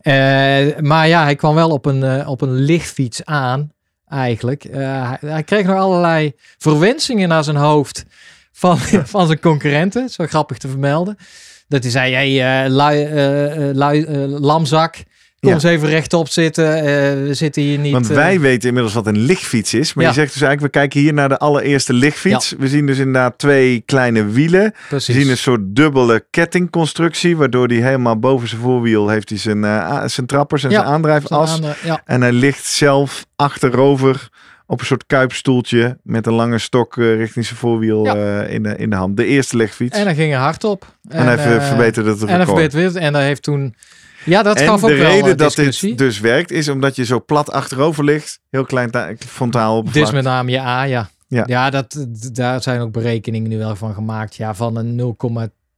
Eh, 0.00 0.78
maar 0.78 1.08
ja, 1.08 1.22
hij 1.22 1.36
kwam 1.36 1.54
wel 1.54 1.70
op 1.70 1.86
een, 1.86 2.02
eh, 2.02 2.28
op 2.28 2.40
een 2.40 2.54
lichtfiets 2.54 3.24
aan, 3.24 3.72
eigenlijk. 4.08 4.64
Eh, 4.64 5.08
hij, 5.08 5.18
hij 5.30 5.42
kreeg 5.42 5.66
nog 5.66 5.78
allerlei 5.78 6.32
verwensingen 6.58 7.28
naar 7.28 7.44
zijn 7.44 7.56
hoofd 7.56 8.04
van, 8.60 8.78
van 9.14 9.26
zijn 9.26 9.40
concurrenten. 9.40 10.08
Zo 10.08 10.26
grappig 10.26 10.58
te 10.58 10.68
vermelden. 10.68 11.16
Dat 11.68 11.82
hij 11.82 11.90
zei, 11.92 12.14
hey, 12.14 12.68
lui, 12.70 13.08
lui, 13.74 14.04
eh, 14.04 14.22
lamzak, 14.40 14.92
kom 15.40 15.48
Ja. 15.48 15.54
eens 15.54 15.62
even 15.64 15.88
rechtop 15.88 16.28
zitten. 16.28 16.64
We 17.26 17.34
zitten 17.34 17.62
hier 17.62 17.78
niet... 17.78 17.92
Want 17.92 18.06
wij 18.06 18.40
weten 18.40 18.68
inmiddels 18.68 18.94
wat 18.94 19.06
een 19.06 19.18
lichtfiets 19.18 19.74
is. 19.74 19.94
Maar 19.94 20.04
Ja. 20.04 20.10
je 20.10 20.16
zegt 20.16 20.32
dus 20.32 20.42
eigenlijk, 20.42 20.74
we 20.74 20.80
kijken 20.80 21.00
hier 21.00 21.12
naar 21.12 21.28
de 21.28 21.38
allereerste 21.38 21.92
lichtfiets. 21.92 22.54
We 22.58 22.68
zien 22.68 22.86
dus 22.86 22.98
inderdaad 22.98 23.38
twee 23.38 23.82
kleine 23.86 24.24
wielen. 24.24 24.62
We 24.64 24.72
precies. 24.88 25.14
zien 25.14 25.28
een 25.28 25.36
soort 25.38 25.60
dubbele 25.62 26.24
kettingconstructie. 26.30 27.36
Waardoor 27.36 27.66
hij 27.66 27.76
helemaal 27.76 28.18
boven 28.18 28.48
zijn 28.48 28.60
voorwiel 28.60 29.08
heeft 29.08 29.28
hij 29.28 29.38
zijn, 29.38 29.64
zijn 30.10 30.26
trappers 30.26 30.64
en 30.64 30.70
zijn 30.70 30.84
aandrijfas. 30.84 31.60
En 32.04 32.20
hij 32.20 32.32
ligt 32.32 32.64
zelf 32.64 33.26
achterover 33.36 34.28
op 34.70 34.80
een 34.80 34.86
soort 34.86 35.06
kuipstoeltje. 35.06 35.98
Met 36.02 36.26
een 36.26 36.32
lange 36.32 36.58
stok 36.58 36.96
eh, 36.96 37.14
richting 37.16 37.44
zijn 37.46 37.58
voorwiel 37.58 38.04
Ja. 38.04 38.14
eh, 38.42 38.52
in, 38.54 38.62
de, 38.62 38.76
in 38.76 38.90
de 38.90 38.96
hand. 38.96 39.16
De 39.16 39.24
eerste 39.24 39.56
lichtfiets. 39.56 39.94
En 39.94 40.00
En, 40.00 40.06
hij 40.06 40.14
ging 40.14 40.32
er 40.32 40.38
hard 40.38 40.64
op. 40.64 40.94
hij 41.08 41.38
verbeterde 41.60 42.10
het 42.10 42.20
En 42.20 42.26
hij 42.28 42.36
record. 42.36 42.48
verbeterde 42.60 42.84
het. 42.86 42.96
En 42.96 43.12
dat 43.12 43.22
heeft 43.22 43.42
toen... 43.42 43.74
Ja, 44.24 44.42
dat 44.42 44.58
En 44.60 44.66
gaf 44.66 44.82
ook 44.84 44.88
de 44.90 44.94
reden 44.96 45.36
dat 45.36 45.54
dit 45.54 45.98
dus 45.98 46.20
werkt, 46.20 46.50
is 46.50 46.68
omdat 46.68 46.96
je 46.96 47.04
zo 47.04 47.24
plat 47.24 47.50
achterover 47.52 48.04
ligt. 48.04 48.40
Heel 48.50 48.64
klein 48.64 48.90
ta- 48.90 49.12
frontaal 49.18 49.76
op 49.76 49.92
Dit 49.92 50.02
is 50.02 50.10
met 50.10 50.24
name 50.24 50.50
je 50.50 50.60
A, 50.60 50.82
ja. 50.82 51.08
Ja. 51.28 51.42
Ja, 51.46 51.70
dat, 51.70 52.06
daar 52.32 52.62
zijn 52.62 52.80
ook 52.80 52.92
berekeningen 52.92 53.50
nu 53.50 53.58
wel 53.58 53.76
van 53.76 53.94
gemaakt. 53.94 54.36
Ja, 54.36 54.54
van 54.54 54.76
een 54.76 55.14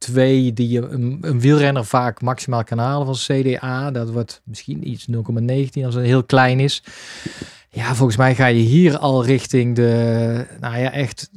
0,2 0.09 0.13
die 0.53 0.69
je 0.69 0.81
een, 0.89 1.17
een 1.21 1.39
wielrenner 1.39 1.85
vaak 1.85 2.21
maximaal 2.21 2.63
kan 2.63 2.77
halen 2.77 3.05
van 3.15 3.15
CDA. 3.41 3.91
Dat 3.91 4.09
wordt 4.11 4.41
misschien 4.45 4.89
iets 4.89 5.07
0,19 5.11 5.85
als 5.85 5.95
het 5.95 6.05
heel 6.05 6.23
klein 6.23 6.59
is. 6.59 6.83
Ja, 7.75 7.95
volgens 7.95 8.17
mij 8.17 8.35
ga 8.35 8.45
je 8.45 8.61
hier 8.61 8.97
al 8.97 9.25
richting 9.25 9.75
de, 9.75 10.45
nou 10.59 10.77
ja, 10.77 10.91
echt 10.91 11.29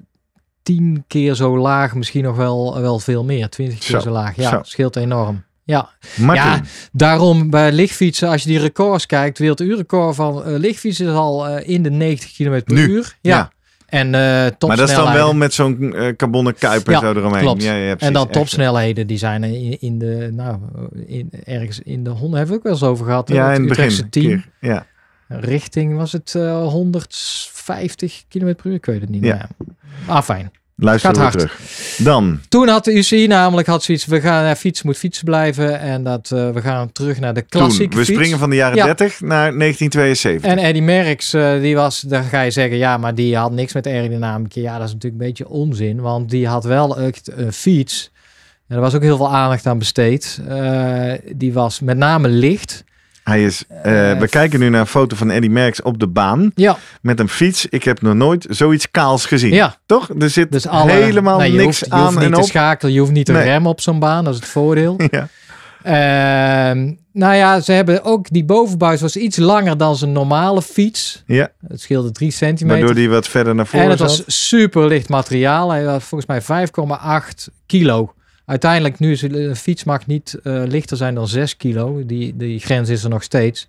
10 0.63 1.05
keer 1.07 1.35
zo 1.35 1.59
laag. 1.59 1.95
Misschien 1.95 2.25
nog 2.25 2.37
wel, 2.37 2.81
wel 2.81 2.99
veel 2.99 3.25
meer. 3.25 3.49
20 3.49 3.79
keer 3.79 3.87
Zo, 3.91 3.99
zo, 4.01 4.11
laag. 4.11 4.37
Ja, 4.37 4.51
zo. 4.51 4.59
scheelt 4.63 4.97
enorm. 4.97 5.45
Ja, 5.65 5.91
Martin, 6.17 6.45
ja, 6.45 6.63
daarom 6.93 7.51
bij 7.51 7.73
lichtfietsen, 7.73 8.29
als 8.29 8.43
je 8.43 8.49
die 8.49 8.59
records 8.59 9.07
kijkt, 9.07 9.39
werelduurrecord 9.39 10.15
van 10.15 10.45
eh, 10.45 10.57
lichtfietsen 10.59 11.07
is 11.07 11.13
al 11.13 11.47
eh, 11.49 11.69
in 11.75 11.83
de 11.83 11.91
90 11.91 12.33
km 12.33 12.63
per 12.65 12.75
Nu, 12.75 12.89
uur. 12.89 13.17
Ja. 13.21 13.37
ja. 13.37 13.51
En 13.87 14.15
eh 14.15 14.21
topsnelheden. 14.21 14.69
maar 14.69 14.77
dat 14.77 14.89
is 14.89 14.95
dan 14.95 15.13
wel 15.13 15.35
met 15.35 15.55
zo'n 15.55 15.95
eh 15.95 16.17
carbonnen 16.17 16.55
kuip 16.55 16.87
en 16.87 16.93
Ja, 16.93 17.01
zo 17.01 17.11
eromheen. 17.13 17.41
klopt. 17.43 17.63
Ja, 17.63 17.75
ja, 17.75 17.97
En 17.99 18.13
dan 18.13 18.25
echt. 18.25 18.33
topsnelheden, 18.33 19.07
die 19.07 19.19
zijn 19.19 19.45
in, 19.45 19.81
in 19.81 19.99
de, 19.99 20.29
nou, 20.33 20.59
in, 21.07 21.31
ergens 21.45 21.81
in 21.81 22.05
de 22.05 22.11
100, 22.11 22.33
hebben 22.33 22.49
we 22.49 22.55
ook 22.55 22.63
wel 22.63 22.73
eens 22.73 22.83
over 22.83 23.07
gehad. 23.07 23.29
Ja, 23.29 23.53
in 23.53 23.61
het 23.61 23.69
begin. 23.69 24.11
team. 24.11 24.27
Keer. 24.27 24.49
Ja. 24.61 24.87
Richting 25.29 25.97
was 25.97 26.13
het 26.13 26.35
eh 26.35 26.67
150 26.69 28.23
km 28.29 28.55
per 28.55 28.67
uur, 28.67 28.75
ik 28.75 28.87
weet 28.87 29.01
het 29.01 29.11
niet. 29.11 29.25
Ja. 29.25 29.35
Ja. 29.35 29.49
Ah, 30.07 30.23
fijn. 30.23 30.51
Luister 30.79 31.09
Gaat 31.09 31.17
we 31.19 31.23
hard. 31.23 31.39
terug. 31.39 31.97
Dan, 31.99 32.41
Toen 32.49 32.69
had 32.69 32.85
de 32.85 32.93
UCI 32.93 33.27
namelijk 33.27 33.67
had 33.67 33.83
zoiets, 33.83 34.05
we 34.07 34.21
gaan 34.21 34.43
naar 34.43 34.57
fietsen, 34.57 34.87
moet 34.87 34.97
fietsen 34.97 35.25
blijven. 35.25 35.81
En 35.81 36.03
dat 36.05 36.31
eh, 36.31 36.51
we 36.51 36.61
gaan 36.61 36.93
terug 36.93 37.21
naar 37.21 37.35
de 37.35 37.47
toen, 37.47 37.61
klassieke 37.61 37.97
we 37.97 38.05
fiets. 38.05 38.17
springen 38.19 38.39
van 38.39 38.51
de 38.51 38.57
jaren 38.57 38.77
Ja. 38.77 38.85
30 38.85 39.21
naar 39.21 39.59
1972. 39.59 40.51
En 40.51 40.59
Eddie 40.59 40.83
Merckx, 40.83 41.33
eh, 41.33 41.61
die 41.61 41.75
was, 41.77 42.01
dan 42.01 42.23
ga 42.25 42.41
je 42.41 42.51
zeggen, 42.51 42.77
ja, 42.77 42.97
maar 42.97 43.15
die 43.15 43.37
had 43.37 43.53
niks 43.53 43.73
met 43.73 43.87
aerodynamica. 43.87 44.61
Ja, 44.61 44.79
dat 44.79 44.87
is 44.87 44.93
natuurlijk 44.93 45.23
een 45.23 45.29
beetje 45.29 45.49
onzin, 45.49 46.01
want 46.01 46.31
die 46.31 46.47
had 46.49 46.65
wel 46.65 46.99
echt 46.99 47.31
een 47.37 47.53
fiets. 47.53 48.11
En 48.69 48.75
er 48.77 48.83
was 48.83 48.95
ook 48.95 49.03
heel 49.03 49.17
veel 49.17 49.35
aandacht 49.35 49.67
aan 49.67 49.79
besteed. 49.79 50.41
Eh, 50.49 51.13
die 51.35 51.53
was 51.53 51.81
met 51.81 51.97
name 51.97 52.29
licht. 52.29 52.85
Hij 53.27 53.45
is, 53.45 53.65
eh, 53.83 54.11
Eh, 54.11 54.19
we 54.19 54.29
kijken 54.29 54.61
nu 54.61 54.69
naar 54.69 54.81
een 54.81 54.87
foto 54.87 55.17
van 55.17 55.31
Eddie 55.31 55.51
Merckx 55.51 55.83
op 55.83 55.99
de 55.99 56.07
baan 56.07 56.51
Ja, 56.55 56.77
met 57.01 57.21
een 57.21 57.29
fiets. 57.29 57.67
Ik 57.67 57.85
heb 57.85 58.03
nog 58.03 58.15
nooit 58.15 58.47
zoiets 58.51 58.91
kaals 58.91 59.27
gezien. 59.27 59.53
ja. 59.55 59.77
Toch? 59.87 60.09
Er 60.19 60.31
zit 60.31 60.53
Dus 60.53 60.67
alle, 60.67 60.91
helemaal 60.93 61.39
nee, 61.39 61.51
je 61.53 61.57
niks 61.59 61.67
hoeft, 61.67 61.85
je 61.87 61.91
aan 61.91 62.03
hoeft 62.05 62.15
niet 62.17 62.25
en 62.25 62.33
te 62.33 62.41
op. 62.41 62.45
schakelen, 62.47 62.93
je 62.93 62.99
hoeft 63.01 63.13
niet 63.13 63.27
te 63.27 63.33
Nee. 63.33 63.43
remmen 63.43 63.71
op 63.71 63.81
zo'n 63.81 63.99
baan, 63.99 64.25
dat 64.25 64.35
is 64.35 64.41
het 64.41 64.49
voordeel. 64.49 64.97
Ja. 65.11 65.29
Ehm, 65.83 66.93
nou 67.13 67.35
ja, 67.35 67.61
ze 67.61 67.73
hebben 67.73 68.05
ook, 68.05 68.31
die 68.31 68.45
bovenbuis 68.45 69.01
was 69.01 69.17
iets 69.17 69.37
langer 69.37 69.77
dan 69.77 69.97
zijn 69.97 70.13
normale 70.13 70.63
fiets. 70.63 71.23
ja, 71.27 71.49
Het 71.69 71.81
scheelde 71.81 72.11
3 72.13 72.31
centimeter. 72.31 72.79
waardoor 72.79 72.95
die 72.97 73.11
wat 73.11 73.29
verder 73.29 73.55
naar 73.55 73.67
voren 73.67 73.85
En 73.85 73.91
het 73.91 73.99
zat. 73.99 74.09
was 74.09 74.23
super 74.49 74.87
licht 74.87 75.09
materiaal. 75.09 75.71
Hij 75.71 75.83
had 75.83 76.03
volgens 76.03 76.29
mij 76.31 76.43
5,8 76.43 77.49
kilo. 77.67 78.13
Uiteindelijk, 78.47 78.99
nu 78.99 79.13
is 79.13 79.23
een 79.23 79.57
fiets 79.57 79.85
mag 79.85 80.07
niet 80.07 80.39
eh, 80.43 80.63
lichter 80.67 80.97
zijn 80.97 81.15
dan 81.15 81.29
6 81.29 81.57
kilo. 81.57 82.07
Die, 82.07 82.37
die 82.37 82.61
grens 82.61 82.89
is 82.89 83.05
er 83.05 83.11
nog 83.11 83.23
steeds. 83.23 83.69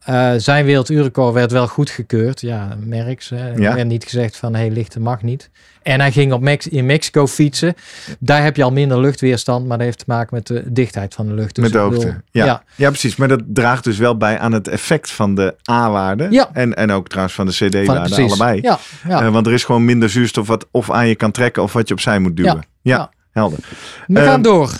Eh, 0.00 0.32
zijn 0.36 0.64
werelduurrecord 0.64 1.34
werd 1.34 1.52
wel 1.52 1.68
goedgekeurd. 1.68 2.40
Ja, 2.40 2.76
Merks. 2.84 3.28
Hè. 3.28 3.36
Er 3.52 3.60
Ja. 3.60 3.74
werd 3.74 3.86
niet 3.86 4.04
gezegd 4.04 4.36
van, 4.36 4.54
hey, 4.54 4.70
lichter 4.70 5.00
mag 5.00 5.22
niet. 5.22 5.50
En 5.82 6.00
hij 6.00 6.12
ging 6.12 6.32
op 6.32 6.40
Mex 6.40 6.68
in 6.68 6.86
Mexico 6.86 7.26
fietsen. 7.26 7.74
Daar 8.18 8.42
heb 8.42 8.56
je 8.56 8.62
al 8.62 8.72
minder 8.72 9.00
luchtweerstand, 9.00 9.66
maar 9.66 9.76
dat 9.76 9.86
heeft 9.86 9.98
te 9.98 10.04
maken 10.06 10.34
met 10.34 10.46
de 10.46 10.72
dichtheid 10.72 11.14
van 11.14 11.26
de 11.26 11.34
lucht. 11.34 11.54
Dus 11.54 11.64
Met 11.64 11.72
de 11.72 11.78
hoogte. 11.78 11.98
bedoel, 11.98 12.12
ja. 12.30 12.44
ja. 12.44 12.62
Ja. 12.74 12.88
precies. 12.88 13.16
Maar 13.16 13.28
dat 13.28 13.42
draagt 13.46 13.84
dus 13.84 13.98
wel 13.98 14.16
bij 14.16 14.38
aan 14.38 14.52
het 14.52 14.68
effect 14.68 15.10
van 15.10 15.34
de 15.34 15.54
A-waarde. 15.70 16.26
Ja. 16.30 16.50
En, 16.52 16.74
en 16.74 16.90
ook 16.90 17.08
trouwens 17.08 17.34
van 17.36 17.46
de 17.46 17.52
CD-waarde, 17.52 18.16
allebei. 18.22 18.60
Ja, 18.62 18.78
ja. 19.08 19.22
Eh, 19.22 19.32
want 19.32 19.46
er 19.46 19.52
is 19.52 19.64
gewoon 19.64 19.84
minder 19.84 20.10
zuurstof 20.10 20.46
wat 20.46 20.66
of 20.70 20.90
aan 20.90 21.08
je 21.08 21.14
kan 21.14 21.30
trekken 21.30 21.62
of 21.62 21.72
wat 21.72 21.88
je 21.88 21.94
opzij 21.94 22.18
moet 22.18 22.36
duwen. 22.36 22.62
Ja. 22.82 23.10
Helder. 23.38 23.58
We 24.06 24.18
Ehm, 24.18 24.26
gaan 24.28 24.42
door. 24.42 24.72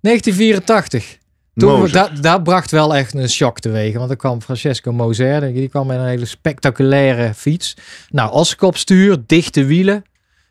1984. 0.00 1.18
Toen, 1.54 1.88
dat, 1.90 2.10
dat 2.20 2.42
bracht 2.42 2.70
wel 2.70 2.94
echt 2.96 3.14
een 3.14 3.28
shock 3.30 3.60
teweeg. 3.60 3.94
Want 3.96 4.10
er 4.10 4.16
kwam 4.16 4.42
Francesco 4.42 4.92
Moser. 4.92 5.52
Die 5.52 5.68
kwam 5.68 5.86
met 5.86 5.98
een 5.98 6.06
hele 6.06 6.24
spectaculaire 6.24 7.34
fiets. 7.34 7.76
Nou, 8.08 8.32
Oskopstuur, 8.32 9.16
dichte 9.26 9.64
wielen. 9.64 10.02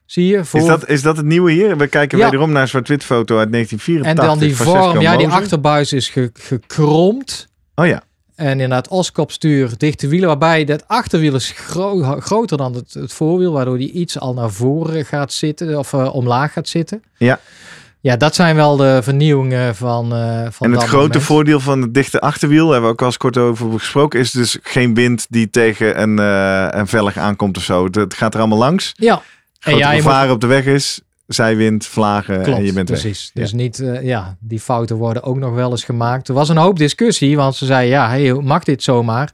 Zie 0.05 0.25
je? 0.25 0.45
Voor, 0.45 0.59
Is 0.59 0.65
dat, 0.65 0.87
is 0.89 1.01
dat 1.01 1.17
het 1.17 1.25
nieuwe 1.25 1.51
hier? 1.51 1.77
We 1.77 1.87
kijken 1.87 2.17
Ja. 2.17 2.23
wederom 2.25 2.51
naar 2.51 2.61
een 2.61 2.67
zwart-wit 2.67 3.03
foto 3.03 3.37
uit 3.37 3.51
1984. 3.51 4.23
en 4.23 4.29
dan 4.29 4.39
die 4.47 4.55
Francesco 4.55 4.91
vorm. 4.91 5.01
Ja, 5.01 5.17
die 5.17 5.27
achterbuis 5.27 5.93
is 5.93 6.09
ge- 6.09 6.29
gekromd. 6.33 7.47
Oh 7.75 7.85
ja, 7.85 8.01
En 8.39 8.51
inderdaad, 8.51 8.87
Oskopstuur, 8.87 9.71
dichte 9.77 10.07
wielen. 10.07 10.27
Waarbij 10.27 10.65
dat 10.65 10.83
achterwiel 10.87 11.35
is 11.35 11.53
gro- 11.55 12.19
groter 12.19 12.57
dan 12.57 12.73
het, 12.73 12.93
het 12.93 13.13
voorwiel. 13.13 13.51
Waardoor 13.51 13.77
die 13.77 13.91
iets 13.91 14.19
al 14.19 14.33
naar 14.33 14.51
voren 14.51 15.05
gaat 15.05 15.33
zitten. 15.33 15.77
Of 15.77 15.93
eh, 15.93 16.15
omlaag 16.15 16.53
gaat 16.53 16.67
zitten. 16.67 17.03
Ja. 17.17 17.39
Ja, 18.01 18.17
dat 18.17 18.35
zijn 18.35 18.55
wel 18.55 18.75
de 18.77 18.99
vernieuwingen 19.03 19.75
van, 19.75 20.13
eh 20.15 20.45
van 20.51 20.67
en 20.67 20.71
het 20.73 20.83
grote 20.83 20.97
moment. 21.07 21.23
voordeel 21.23 21.59
van 21.59 21.81
het 21.81 21.93
dichte 21.93 22.19
achterwiel, 22.21 22.65
hebben 22.69 22.85
we 22.89 22.93
ook 22.93 22.99
al 22.99 23.05
eens 23.07 23.17
kort 23.17 23.37
over 23.37 23.71
gesproken, 23.71 24.19
is 24.19 24.31
dus 24.31 24.57
geen 24.61 24.93
wind 24.93 25.25
die 25.29 25.49
tegen 25.49 26.01
een, 26.01 26.19
eh, 26.19 26.79
een 26.79 26.87
velg 26.87 27.17
aankomt 27.17 27.57
of 27.57 27.63
zo. 27.63 27.83
Het, 27.85 27.95
het 27.95 28.13
gaat 28.13 28.33
er 28.33 28.39
allemaal 28.39 28.57
langs. 28.57 28.93
Ja. 28.95 29.21
Grote 29.59 29.77
ja, 29.77 29.87
moet- 29.91 30.01
gevaar 30.01 30.31
op 30.31 30.41
de 30.41 30.47
weg 30.47 30.65
is, 30.65 31.01
zijwind, 31.29 31.85
vlagen 31.85 32.41
Klopt, 32.41 32.57
en 32.57 32.65
je 32.65 32.73
bent 32.73 32.89
weg. 32.89 32.99
precies. 33.01 33.31
Dus 33.33 33.53
niet, 33.53 33.79
eh, 33.79 34.03
ja, 34.03 34.35
die 34.39 34.59
fouten 34.59 34.95
worden 34.95 35.23
ook 35.23 35.37
nog 35.37 35.53
wel 35.53 35.71
eens 35.71 35.83
gemaakt. 35.83 36.27
Er 36.27 36.33
was 36.33 36.49
een 36.49 36.57
hoop 36.57 36.77
discussie, 36.77 37.35
want 37.35 37.55
ze 37.55 37.65
zeiden, 37.65 37.89
ja, 37.89 38.09
hey, 38.09 38.33
mag 38.33 38.63
dit 38.63 38.83
zomaar? 38.83 39.31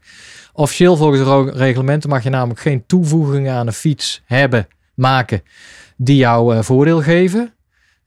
Officieel 0.54 0.98
volgens 0.98 1.24
de 1.24 1.52
reglementen 1.52 2.10
mag 2.10 2.24
je 2.24 2.30
namelijk 2.30 2.60
geen 2.60 2.84
toevoegingen 2.86 3.54
aan 3.54 3.68
een 3.68 3.74
fiets 3.74 4.22
hebben, 4.26 4.68
maken, 4.94 5.44
die 5.96 6.18
jou 6.18 6.56
eh, 6.56 6.62
voordeel 6.62 7.02
geven. 7.02 7.54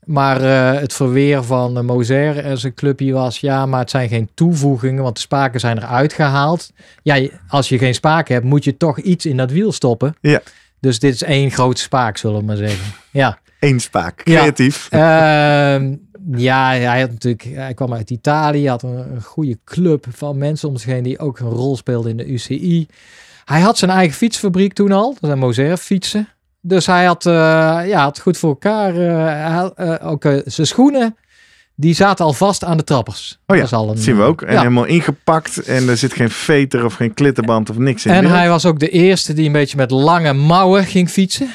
Maar 0.05 0.41
eh, 0.41 0.81
het 0.81 0.93
verweer 0.93 1.43
van 1.43 1.77
uh, 1.77 1.83
Moser 1.83 2.37
en 2.37 2.57
zijn 2.57 2.73
clubje 2.73 3.13
was, 3.13 3.39
ja, 3.39 3.65
maar 3.65 3.79
het 3.79 3.89
zijn 3.89 4.09
geen 4.09 4.29
toevoegingen, 4.33 5.03
want 5.03 5.15
de 5.15 5.21
spaken 5.21 5.59
zijn 5.59 5.77
eruit 5.77 6.13
gehaald. 6.13 6.71
Ja, 7.03 7.27
als 7.47 7.69
je 7.69 7.77
geen 7.77 7.93
spaken 7.93 8.33
hebt, 8.33 8.45
moet 8.45 8.63
je 8.63 8.77
toch 8.77 8.99
iets 8.99 9.25
in 9.25 9.37
dat 9.37 9.51
wiel 9.51 9.71
stoppen. 9.71 10.15
Ja. 10.21 10.41
Dus 10.79 10.99
dit 10.99 11.13
is 11.13 11.23
één 11.23 11.51
grote 11.51 11.81
spaak, 11.81 12.17
zullen 12.17 12.39
we 12.39 12.45
maar 12.45 12.55
zeggen. 12.55 12.93
Ja. 13.11 13.39
Eén 13.59 13.79
spaak, 13.79 14.21
Ja. 14.23 14.39
creatief. 14.39 14.87
Ehm, 14.89 15.95
ja, 16.35 16.67
hij 16.69 16.99
had 16.99 17.09
natuurlijk, 17.11 17.43
hij 17.53 17.73
kwam 17.73 17.93
uit 17.93 18.09
Italië, 18.09 18.69
had 18.69 18.83
een, 18.83 19.11
een 19.15 19.21
goede 19.21 19.59
club 19.65 20.05
van 20.15 20.37
mensen 20.37 20.69
om 20.69 20.77
zich 20.77 20.89
heen 20.91 21.03
die 21.03 21.19
ook 21.19 21.39
een 21.39 21.49
rol 21.49 21.77
speelden 21.77 22.11
in 22.11 22.17
de 22.17 22.27
UCI. 22.31 22.87
Hij 23.45 23.61
had 23.61 23.77
zijn 23.77 23.91
eigen 23.91 24.15
fietsfabriek 24.17 24.73
toen 24.73 24.91
al, 24.91 25.09
dat 25.19 25.29
zijn 25.29 25.39
Moser 25.39 25.77
fietsen. 25.77 26.27
Dus 26.61 26.85
hij 26.85 27.05
had, 27.05 27.25
eh, 27.25 27.33
ja, 27.87 28.01
had 28.01 28.19
goed 28.19 28.37
voor 28.37 28.49
elkaar. 28.49 28.95
eh, 28.95 29.69
eh, 29.75 30.07
ook 30.11 30.23
zijn 30.45 30.67
schoenen, 30.67 31.15
die 31.75 31.93
zaten 31.93 32.25
al 32.25 32.33
vast 32.33 32.63
aan 32.63 32.77
de 32.77 32.83
trappers. 32.83 33.39
Oh 33.47 33.55
ja, 33.55 33.61
dat 33.61 33.71
is 33.71 33.77
al 33.77 33.89
een, 33.89 33.95
Dat 33.95 34.03
zien 34.03 34.17
we 34.17 34.23
ook. 34.23 34.41
En 34.41 34.53
ja. 34.53 34.59
helemaal 34.59 34.85
ingepakt 34.85 35.57
en 35.63 35.89
er 35.89 35.97
zit 35.97 36.13
geen 36.13 36.29
veter 36.29 36.85
of 36.85 36.93
geen 36.93 37.13
klittenband 37.13 37.69
of 37.69 37.77
niks 37.77 38.05
in. 38.05 38.11
En 38.11 38.25
hij 38.25 38.49
was 38.49 38.65
ook 38.65 38.79
de 38.79 38.89
eerste 38.89 39.33
die 39.33 39.45
een 39.45 39.51
beetje 39.51 39.77
met 39.77 39.91
lange 39.91 40.33
mouwen 40.33 40.85
ging 40.85 41.09
fietsen. 41.09 41.49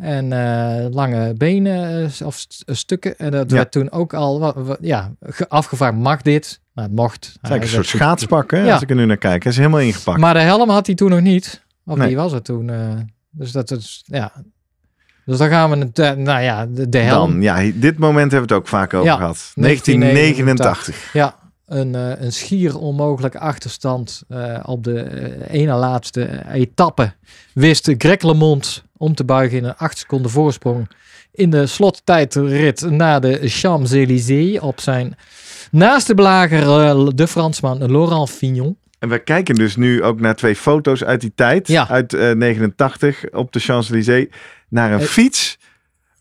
En 0.00 0.32
eh, 0.32 0.90
lange 0.90 1.34
benen 1.34 2.04
eh, 2.20 2.26
of 2.26 2.34
st- 2.36 2.62
stukken. 2.66 3.18
En 3.18 3.30
dat 3.30 3.50
Ja. 3.50 3.56
werd 3.56 3.72
toen 3.72 3.90
ook 3.90 4.14
al 4.14 4.54
ja, 4.80 5.12
ge- 5.20 5.48
afgevraagd, 5.48 5.96
mag 5.96 6.22
dit? 6.22 6.60
Nou, 6.74 6.88
het 6.88 6.96
mocht. 6.96 7.14
Het 7.14 7.24
is 7.42 7.50
eigenlijk 7.50 7.62
een 7.62 7.84
soort 7.84 7.86
schaatspak, 8.02 8.50
hè, 8.50 8.64
Ja. 8.64 8.72
als 8.72 8.82
ik 8.82 8.90
er 8.90 8.96
nu 8.96 9.04
naar 9.04 9.16
kijk. 9.16 9.42
Hij 9.42 9.52
is 9.52 9.58
helemaal 9.58 9.80
ingepakt. 9.80 10.20
Maar 10.20 10.34
de 10.34 10.40
helm 10.40 10.68
had 10.68 10.86
hij 10.86 10.94
toen 10.94 11.10
nog 11.10 11.20
niet. 11.20 11.62
Of 11.86 11.96
Nee. 11.98 12.06
die 12.06 12.16
was 12.16 12.32
er 12.32 12.42
toen. 12.42 12.70
eh, 12.70 12.78
dus 13.30 13.52
dat 13.52 13.70
is, 13.70 14.02
ja. 14.06 14.32
Dus 15.24 15.38
dan 15.38 15.48
gaan 15.48 15.70
we, 15.70 15.76
het, 15.76 15.98
eh, 15.98 16.12
nou 16.12 16.42
ja, 16.42 16.66
de, 16.66 16.88
de 16.88 16.98
helm. 16.98 17.30
Dan, 17.30 17.42
ja, 17.42 17.70
dit 17.74 17.98
moment 17.98 18.30
hebben 18.32 18.48
we 18.48 18.54
het 18.54 18.62
ook 18.62 18.68
vaak 18.68 18.94
over 18.94 19.06
Ja, 19.06 19.16
gehad. 19.16 19.52
1989. 19.54 20.44
1989. 20.44 21.12
Ja, 21.12 21.34
een, 21.70 21.94
eh, 21.94 22.24
een 22.24 22.32
schier 22.32 22.78
onmogelijke 22.78 23.38
achterstand 23.38 24.22
eh, 24.28 24.58
op 24.62 24.84
de 24.84 25.00
eh, 25.00 25.60
ene 25.60 25.74
laatste 25.74 26.44
etappe 26.52 27.12
wist 27.54 27.94
Greg 27.98 28.22
LeMond 28.22 28.84
om 28.96 29.14
te 29.14 29.24
buigen 29.24 29.58
in 29.58 29.64
een 29.64 29.76
8 29.76 29.98
seconden 29.98 30.30
voorsprong 30.30 30.88
in 31.32 31.50
de 31.50 31.66
slottijdrit 31.66 32.90
naar 32.90 33.20
de 33.20 33.40
Champs-Élysées 33.42 34.60
op 34.60 34.80
zijn 34.80 35.16
naaste 35.70 36.14
belager 36.14 37.16
de 37.16 37.28
Fransman 37.28 37.90
Laurent 37.90 38.30
Fignon. 38.30 38.76
En 38.98 39.08
we 39.08 39.18
kijken 39.18 39.54
dus 39.54 39.76
nu 39.76 40.02
ook 40.02 40.20
naar 40.20 40.36
twee 40.36 40.56
foto's 40.56 41.04
uit 41.04 41.20
die 41.20 41.32
tijd. 41.34 41.68
Ja. 41.68 41.88
Uit 41.88 42.14
eh 42.14 42.30
89 42.30 43.30
op 43.30 43.52
de 43.52 43.60
Champs-Élysées. 43.60 44.26
Naar 44.68 44.92
een 44.92 45.00
fiets. 45.00 45.58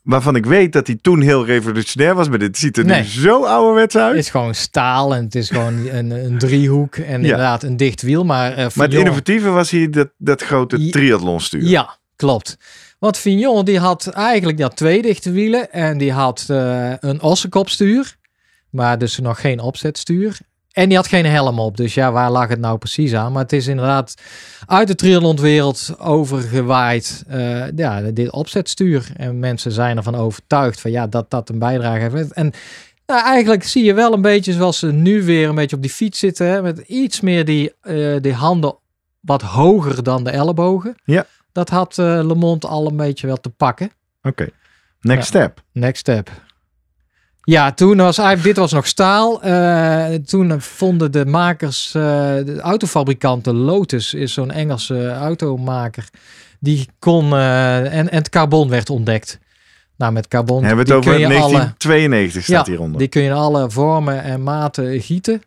Waarvan 0.09 0.35
ik 0.35 0.45
weet 0.45 0.73
dat 0.73 0.87
hij 0.87 0.97
toen 1.01 1.21
heel 1.21 1.45
revolutionair 1.45 2.15
was. 2.15 2.29
Maar 2.29 2.39
dit 2.39 2.57
ziet 2.57 2.77
er 2.77 2.85
Nee. 2.85 3.01
nu 3.01 3.07
zo 3.07 3.45
ouderwets 3.45 3.95
uit. 3.97 4.09
Het 4.15 4.19
is 4.19 4.29
gewoon 4.29 4.55
staal 4.55 5.15
en 5.15 5.23
het 5.23 5.35
is 5.35 5.49
gewoon 5.49 5.87
een, 5.87 6.11
een 6.11 6.37
driehoek 6.37 6.95
en 6.95 7.21
inderdaad 7.21 7.63
een 7.63 7.77
dicht 7.77 8.01
wiel. 8.01 8.25
Maar, 8.25 8.51
eh, 8.51 8.67
maar 8.75 8.87
het 8.87 8.95
innovatieve 8.97 9.49
was 9.49 9.69
hier 9.69 9.91
dat, 9.91 10.09
dat 10.17 10.41
grote 10.41 10.89
triathlonstuur. 10.89 11.63
Ja, 11.63 11.97
klopt. 12.15 12.57
Want 12.99 13.17
Fignon 13.17 13.65
die 13.65 13.79
had 13.79 14.07
eigenlijk 14.07 14.57
die 14.57 14.65
had 14.65 14.75
twee 14.75 15.01
dichte 15.01 15.31
wielen 15.31 15.71
en 15.71 15.97
die 15.97 16.11
had 16.11 16.45
eh, 16.47 16.93
een 16.99 17.21
ossenkopstuur, 17.21 18.15
maar 18.69 18.97
dus 18.97 19.19
nog 19.19 19.41
geen 19.41 19.59
opzetstuur. 19.59 20.37
En 20.69 20.87
die 20.87 20.97
had 20.97 21.07
geen 21.07 21.25
helm 21.25 21.59
op, 21.59 21.77
dus 21.77 21.93
ja, 21.93 22.11
waar 22.11 22.31
lag 22.31 22.47
het 22.47 22.59
nou 22.59 22.77
precies 22.77 23.13
aan? 23.13 23.31
Maar 23.31 23.41
het 23.41 23.53
is 23.53 23.67
inderdaad 23.67 24.13
uit 24.65 24.87
de 24.87 24.95
triathlonwereld 24.95 25.95
overgewaaid, 25.99 27.23
eh, 27.27 27.71
ja, 27.75 28.01
dit 28.01 28.31
opzetstuur. 28.31 29.09
En 29.15 29.39
mensen 29.39 29.71
zijn 29.71 29.97
ervan 29.97 30.15
overtuigd 30.15 30.81
van 30.81 30.91
ja, 30.91 31.07
dat 31.07 31.29
dat 31.29 31.49
een 31.49 31.59
bijdrage 31.59 32.17
heeft. 32.17 32.33
En 32.33 32.51
nou, 33.05 33.23
eigenlijk 33.23 33.63
zie 33.63 33.83
je 33.83 33.93
wel 33.93 34.13
een 34.13 34.21
beetje 34.21 34.53
zoals 34.53 34.79
ze 34.79 34.91
nu 34.91 35.23
weer 35.23 35.49
een 35.49 35.55
beetje 35.55 35.75
op 35.75 35.81
die 35.81 35.91
fiets 35.91 36.19
zitten, 36.19 36.47
hè, 36.47 36.61
met 36.61 36.77
iets 36.79 37.21
meer 37.21 37.45
die, 37.45 37.73
eh, 37.81 38.15
die 38.21 38.33
handen 38.33 38.75
wat 39.19 39.41
hoger 39.41 40.03
dan 40.03 40.23
de 40.23 40.29
ellebogen. 40.29 40.95
Ja. 41.05 41.25
Dat 41.51 41.69
had 41.69 41.97
eh 41.97 42.05
Le 42.05 42.35
Monde 42.35 42.67
al 42.67 42.87
een 42.87 42.97
beetje 42.97 43.27
wel 43.27 43.37
te 43.39 43.49
pakken. 43.49 43.91
Oké. 44.21 44.47
Next 45.01 45.33
Ja. 45.33 45.39
step. 45.39 45.61
Next 45.71 45.99
step. 45.99 46.29
Ja, 47.49 47.71
toen 47.71 47.97
was 47.97 48.17
eigenlijk, 48.17 48.47
dit 48.47 48.57
was 48.57 48.71
nog 48.71 48.87
staal. 48.87 49.41
Eh, 49.41 50.05
toen 50.25 50.61
vonden 50.61 51.11
de 51.11 51.25
makers, 51.25 51.87
eh, 51.95 52.01
de 52.45 52.59
autofabrikanten, 52.61 53.55
Lotus 53.55 54.13
is 54.13 54.33
zo'n 54.33 54.51
Engelse 54.51 55.09
automaker, 55.11 56.07
die 56.59 56.87
kon, 56.99 57.33
eh, 57.33 57.77
en, 57.77 58.09
en 58.09 58.17
het 58.17 58.29
carbon 58.29 58.69
werd 58.69 58.89
ontdekt. 58.89 59.39
Nou, 59.97 60.11
met 60.11 60.27
carbon 60.27 60.63
Hebben 60.63 60.85
we 60.85 60.91
het 60.91 60.99
over 60.99 61.11
kun 61.11 61.19
je 61.19 61.25
alle, 61.25 61.33
1992 61.37 62.43
staat 62.43 62.65
Ja, 62.65 62.71
hieronder. 62.71 62.99
die 62.99 63.07
kun 63.07 63.21
je 63.21 63.27
in 63.29 63.35
alle 63.35 63.69
vormen 63.69 64.23
en 64.23 64.43
maten 64.43 65.01
gieten. 65.01 65.41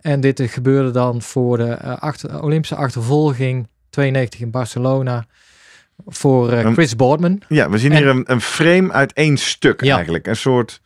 En 0.00 0.20
dit 0.20 0.42
gebeurde 0.44 0.90
dan 0.90 1.22
voor 1.22 1.56
de 1.56 1.76
achter, 1.98 2.42
Olympische 2.42 2.76
achtervolging 2.76 3.68
92 3.90 4.40
in 4.40 4.50
Barcelona 4.50 5.24
voor 6.06 6.50
Chris 6.72 6.96
Boardman. 6.96 7.42
Ja, 7.48 7.70
we 7.70 7.78
zien 7.78 7.92
En- 7.92 7.96
hier 7.96 8.06
een, 8.06 8.24
een 8.26 8.40
frame 8.40 8.92
uit 8.92 9.12
één 9.12 9.36
stuk 9.36 9.84
Ja. 9.84 9.94
eigenlijk. 9.96 10.26
Een 10.26 10.36
soort, 10.36 10.80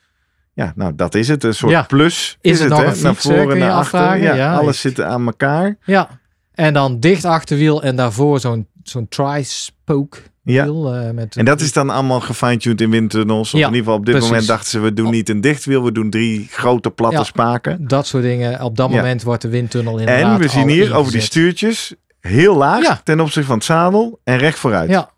ja, 0.54 0.72
nou 0.76 0.92
dat 0.96 1.14
is 1.14 1.28
het. 1.28 1.44
Een 1.44 1.54
soort 1.54 1.72
Ja. 1.72 1.82
plus 1.82 2.38
Is 2.40 2.60
het 2.60 2.76
hè? 2.76 3.02
naar 3.02 3.14
voren, 3.14 3.58
naar 3.58 3.70
achter. 3.72 4.16
Ja, 4.22 4.34
Ja, 4.34 4.54
alles 4.56 4.80
zit 4.80 5.00
aan 5.00 5.26
elkaar. 5.26 5.76
Ja. 5.84 6.08
En 6.54 6.74
dan 6.74 7.00
dicht 7.00 7.24
achterwiel 7.24 7.82
en 7.82 7.96
daarvoor 7.96 8.40
zo'n 8.40 8.66
zo'n 8.82 9.08
tri-spoke 9.08 10.18
Ja. 10.42 10.64
wiel. 10.64 10.94
eh, 10.94 11.10
met 11.10 11.36
En 11.36 11.44
dat 11.44 11.60
is 11.60 11.72
dan 11.72 11.90
allemaal 11.90 12.20
gefine-tuned 12.20 12.80
in 12.80 12.90
windtunnels. 12.90 13.54
Of 13.54 13.60
Ja, 13.60 13.66
in 13.66 13.72
ieder 13.74 13.78
geval 13.84 13.94
op 13.98 14.04
dit 14.04 14.14
precies. 14.14 14.30
moment 14.30 14.48
dachten 14.48 14.70
ze, 14.70 14.78
we 14.80 14.92
doen 14.94 15.10
niet 15.10 15.28
een 15.28 15.40
dichtwiel, 15.40 15.84
we 15.84 15.92
doen 15.92 16.10
drie 16.10 16.46
grote 16.50 16.90
platte 16.90 17.16
Ja. 17.16 17.24
spaken. 17.24 17.88
dat 17.88 18.06
soort 18.06 18.22
dingen. 18.22 18.60
Op 18.62 18.76
dat 18.76 18.90
moment 18.90 19.22
wordt 19.22 19.42
de 19.42 19.48
windtunnel 19.48 19.98
inderdaad 19.98 20.34
En 20.34 20.38
we 20.40 20.48
zien 20.48 20.68
hier 20.68 20.94
over 20.94 21.12
die 21.12 21.20
stuurtjes 21.20 21.94
heel 22.20 22.56
laag 22.56 23.02
ten 23.02 23.20
opzichte 23.20 23.46
van 23.48 23.56
het 23.56 23.64
zadel 23.64 24.20
en 24.24 24.38
recht 24.38 24.58
vooruit. 24.58 24.90
Ja. 24.90 25.10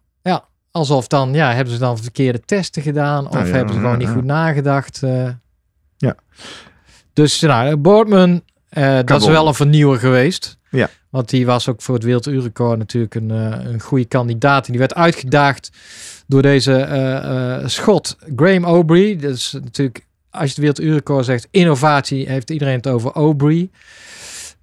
Alsof 0.77 1.07
dan, 1.07 1.33
ja, 1.33 1.53
hebben 1.53 1.72
ze 1.72 1.79
dan 1.79 1.99
verkeerde 1.99 2.41
testen 2.45 2.83
gedaan 2.83 3.27
of 3.27 3.33
Nou 3.33 3.47
ja, 3.47 3.53
hebben 3.55 3.74
ze 3.74 3.81
gewoon 3.81 3.99
niet 3.99 4.09
goed 4.09 4.24
nagedacht. 4.24 5.03
eh. 5.03 5.29
Ja. 5.97 6.14
Dus 7.12 7.41
nou, 7.41 7.77
Boardman, 7.77 8.43
eh, 8.68 8.99
dat 9.05 9.20
is 9.20 9.27
wel 9.29 9.47
een 9.47 9.55
vernieuwer 9.55 9.99
geweest. 9.99 10.59
Ja. 10.70 10.89
Want 11.11 11.29
die 11.31 11.47
was 11.47 11.68
ook 11.68 11.83
voor 11.83 11.95
het 11.95 12.05
werelduurrecord 12.05 12.79
natuurlijk 12.79 13.14
een, 13.14 13.31
eh, 13.31 13.72
een 13.72 13.81
goede 13.81 14.05
kandidaat. 14.05 14.64
En 14.64 14.70
die 14.70 14.81
werd 14.81 14.95
uitgedaagd 14.95 15.70
door 16.27 16.43
deze 16.43 17.62
schot, 17.66 18.16
Graham 18.37 18.64
Aubrey. 18.64 19.16
Dat 19.16 19.35
is 19.35 19.53
natuurlijk, 19.62 20.07
als 20.31 20.43
je 20.43 20.49
het 20.49 20.59
werelduurrecord 20.59 21.24
zegt, 21.24 21.49
innovatie, 21.51 22.29
heeft 22.29 22.51
iedereen 22.51 22.77
het 22.77 22.87
over 22.87 23.12
Aubrey. 23.12 23.70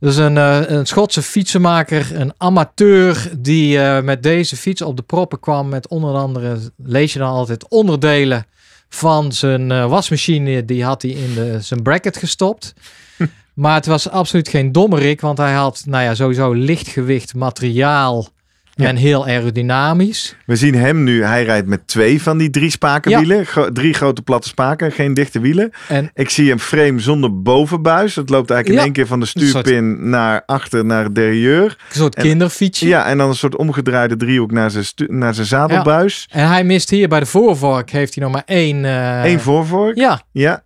Dus 0.04 0.16
een, 0.16 0.38
eh, 0.38 0.62
een 0.66 0.86
Schotse 0.86 1.22
fietsenmaker, 1.22 2.16
een 2.16 2.34
amateur 2.38 3.32
die 3.38 3.80
eh, 3.80 4.04
met 4.04 4.24
deze 4.24 4.56
fiets 4.56 4.82
op 4.82 4.97
de 4.97 5.04
proppen 5.04 5.39
kwam. 5.39 5.70
Met 5.70 5.88
onder 5.88 6.16
andere, 6.16 6.58
lees 6.78 7.14
je 7.14 7.20
dan 7.20 7.30
altijd, 7.30 7.68
onderdelen 7.68 8.45
van 8.89 9.32
zijn 9.32 9.72
eh, 9.72 9.89
wasmachine. 9.89 10.66
Die 10.66 10.84
had 10.84 11.01
hij 11.01 11.12
in 11.12 11.34
de, 11.34 11.62
zijn 11.62 11.82
bracket 11.82 12.18
gestopt. 12.18 12.74
Maar 13.54 13.76
het 13.76 13.86
was 13.86 14.10
absoluut 14.10 14.47
geen 14.47 14.72
dommerik, 14.72 15.22
want 15.22 15.38
hij 15.38 15.54
had 15.54 15.84
nou 15.86 16.04
ja, 16.04 16.16
sowieso 16.16 16.51
lichtgewicht 16.51 17.34
materiaal 17.34 18.28
Ja. 18.76 18.88
en 18.88 18.95
heel 18.95 19.26
aerodynamisch. 19.26 20.36
We 20.45 20.55
zien 20.55 20.76
hem 20.76 21.03
nu, 21.03 21.24
hij 21.24 21.43
rijdt 21.43 21.67
met 21.67 21.88
twee 21.88 22.21
van 22.21 22.38
die 22.38 22.49
drie 22.49 22.69
spakenwielen. 22.69 23.38
Ja. 23.38 23.43
Gro- 23.43 23.71
drie 23.71 23.93
grote 23.93 24.21
platte 24.21 24.47
spaken, 24.47 24.91
geen 24.91 25.13
dichte 25.13 25.39
wielen. 25.39 25.71
En 25.88 26.09
Ik 26.13 26.30
zie 26.30 26.51
een 26.51 26.59
frame 26.59 26.99
zonder 26.99 27.41
bovenbuis. 27.41 28.13
Dat 28.13 28.30
loopt 28.30 28.49
eigenlijk 28.49 28.80
in 28.80 28.86
één 28.86 28.93
keer 28.95 29.07
van 29.07 29.19
de 29.19 29.26
soort- 29.26 29.45
stuurpin 29.45 30.09
naar 30.09 30.43
achter, 30.45 30.86
naar 30.86 31.03
het 31.03 31.15
derieur. 31.15 31.63
een 31.63 31.95
soort 31.95 32.15
En- 32.15 32.24
kinderfietsje. 32.24 32.88
Ja, 32.88 33.05
en 33.05 33.17
dan 33.17 33.30
een 33.30 33.36
soort 33.36 33.55
omgedraaide 33.55 34.15
driehoek 34.15 34.51
naar 34.51 34.71
zijn, 34.71 34.86
naar 34.95 35.34
zijn 35.34 35.47
zadelbuis. 35.47 36.28
En 36.32 36.47
hij 36.47 36.63
mist 36.63 36.89
hier 36.89 37.07
bij 37.07 37.19
de 37.19 37.26
voorvork, 37.26 37.89
heeft 37.89 38.15
hij 38.15 38.24
nog 38.24 38.34
maar 38.34 38.43
één. 38.45 38.86
eh, 38.86 39.24
Eén 39.32 39.39
voorvork. 39.39 39.97
Ja. 39.97 40.21
Ja. 40.32 40.63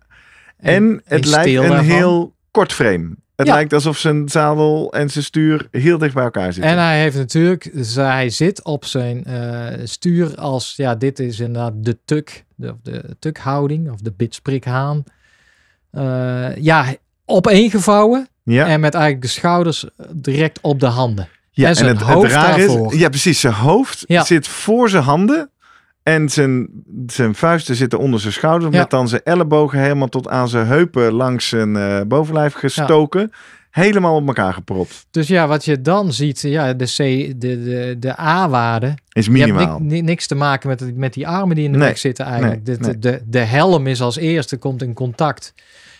En 0.58 1.00
het 1.04 1.26
lijkt 1.26 1.46
een 1.48 1.54
daarvan. 1.68 1.84
heel 1.84 2.34
kort 2.50 2.72
frame. 2.72 3.16
Het 3.38 3.46
Ja. 3.46 3.54
lijkt 3.54 3.72
alsof 3.72 3.98
zijn 3.98 4.28
zadel 4.28 4.92
en 4.92 5.10
zijn 5.10 5.24
stuur 5.24 5.68
heel 5.70 5.98
dicht 5.98 6.14
bij 6.14 6.24
elkaar 6.24 6.52
zitten. 6.52 6.72
En 6.72 6.78
hij 6.78 7.00
heeft 7.00 7.16
natuurlijk, 7.16 7.70
dus 7.72 7.94
hij 7.94 8.30
zit 8.30 8.62
op 8.64 8.84
zijn 8.84 9.24
eh, 9.24 9.66
stuur 9.84 10.34
als, 10.36 10.74
ja, 10.76 10.94
dit 10.94 11.18
is 11.18 11.40
inderdaad 11.40 11.72
de 11.76 11.98
tuk, 12.04 12.44
de, 12.54 12.74
de 12.82 13.16
tukhouding 13.18 13.90
of 13.90 14.00
de 14.00 14.12
bitsprikhaan. 14.16 15.04
Eh 15.90 16.56
ja, 16.56 16.94
opeengevouwen 17.24 18.28
ja, 18.42 18.66
en 18.66 18.80
met 18.80 18.94
eigenlijk 18.94 19.22
de 19.24 19.30
schouders 19.30 19.86
direct 20.12 20.58
op 20.60 20.80
de 20.80 20.86
handen. 20.86 21.28
ja 21.50 21.74
en 21.74 21.86
het, 21.86 22.00
hoofd 22.00 22.32
raar 22.32 22.56
daarvoor. 22.58 22.92
Is, 22.92 22.98
ja, 22.98 23.08
precies. 23.08 23.40
Zijn 23.40 23.54
hoofd 23.54 24.04
Ja. 24.06 24.24
zit 24.24 24.48
voor 24.48 24.88
zijn 24.88 25.02
handen. 25.02 25.50
En 26.08 26.28
zijn, 26.28 26.68
zijn 27.06 27.34
vuisten 27.34 27.74
zitten 27.74 27.98
onder 27.98 28.20
zijn 28.20 28.32
schouders. 28.32 28.72
Ja. 28.74 28.80
Met 28.80 28.90
dan 28.90 29.08
zijn 29.08 29.20
ellebogen 29.24 29.78
helemaal 29.80 30.08
tot 30.08 30.28
aan 30.28 30.48
zijn 30.48 30.66
heupen 30.66 31.12
langs 31.12 31.48
zijn 31.48 31.76
eh, 31.76 32.00
bovenlijf 32.06 32.54
gestoken. 32.54 33.30
Helemaal 33.70 34.14
op 34.16 34.26
elkaar 34.26 34.52
gepropt. 34.52 35.06
Dus 35.10 35.28
ja, 35.28 35.46
wat 35.46 35.64
je 35.64 35.80
dan 35.80 36.12
ziet, 36.12 36.40
ja, 36.40 36.72
de, 36.74 36.84
C, 36.84 36.96
de, 36.96 37.34
de, 37.40 37.96
de 37.98 38.20
A-waarde, 38.20 38.94
Is 39.12 39.28
minimaal. 39.28 39.78
ni- 39.78 39.86
ni- 39.86 40.00
niks 40.00 40.26
te 40.26 40.34
maken 40.34 40.68
met, 40.68 40.96
met 40.96 41.14
die 41.14 41.28
armen 41.28 41.56
die 41.56 41.64
in 41.64 41.72
de 41.72 41.78
Nee, 41.78 41.88
nek 41.88 41.96
zitten 41.96 42.24
eigenlijk. 42.24 42.66
nee, 42.66 42.76
de, 42.76 42.86
nee. 42.86 42.98
De, 42.98 43.22
de 43.26 43.38
helm 43.38 43.86
is 43.86 44.00
als 44.00 44.16
eerste, 44.16 44.56
komt 44.56 44.82
in 44.82 44.94
contact 44.94 45.54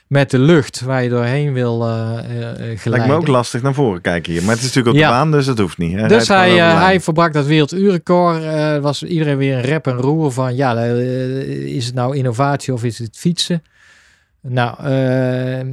met 0.09 0.31
de 0.31 0.39
lucht 0.39 0.81
waar 0.81 1.03
je 1.03 1.09
doorheen 1.09 1.53
wil 1.53 1.81
glijden. 1.81 2.79
Lijkt 2.85 3.07
me 3.07 3.13
ook 3.15 3.27
lastig 3.27 3.63
naar 3.63 3.75
voren 3.75 4.01
kijken 4.01 4.33
hier. 4.33 4.41
Maar 4.43 4.51
het 4.55 4.59
is 4.59 4.67
natuurlijk 4.67 4.95
op 4.97 5.01
Ja. 5.03 5.09
de 5.09 5.15
baan, 5.15 5.31
dus 5.31 5.47
dat 5.47 5.59
hoeft 5.59 5.79
niet. 5.79 5.99
Hij 5.99 6.09
Dus 6.09 6.29
hij, 6.29 6.51
hij 6.59 7.01
verbrak 7.01 7.33
dat 7.33 7.47
werelduurrecord. 7.47 8.43
eh 8.43 8.79
was 8.79 9.03
iedereen 9.03 9.37
weer 9.37 9.55
een 9.55 9.61
rep 9.63 9.87
en 9.87 9.97
roer 9.97 10.33
van, 10.33 10.57
ja, 10.57 10.83
is 10.85 11.87
het 11.87 11.95
nou 11.95 12.17
innovatie 12.17 12.73
of 12.73 12.85
is 12.85 12.99
het 12.99 13.17
fietsen? 13.17 13.63
Nou, 14.43 14.77
eh, 14.79 15.67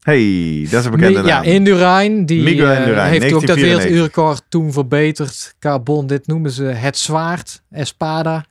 hey, 0.00 0.66
dat 0.70 0.80
is 0.80 0.84
een 0.84 0.90
bekende 0.90 1.20
Mi- 1.22 1.26
ja, 1.28 1.34
naam. 1.34 1.44
Indurain, 1.44 2.26
die 2.26 2.50
Indurain, 2.50 2.78
heeft 2.78 3.32
ook 3.32 3.46
dat 3.46 3.56
1994. 3.56 3.62
werelduurrecord 3.62 4.42
toen 4.48 4.72
verbeterd. 4.72 5.54
Carbon, 5.58 6.06
dit 6.06 6.26
noemen 6.26 6.50
ze 6.50 6.64
het 6.64 6.98
zwaard, 6.98 7.62
Espada. 7.70 8.44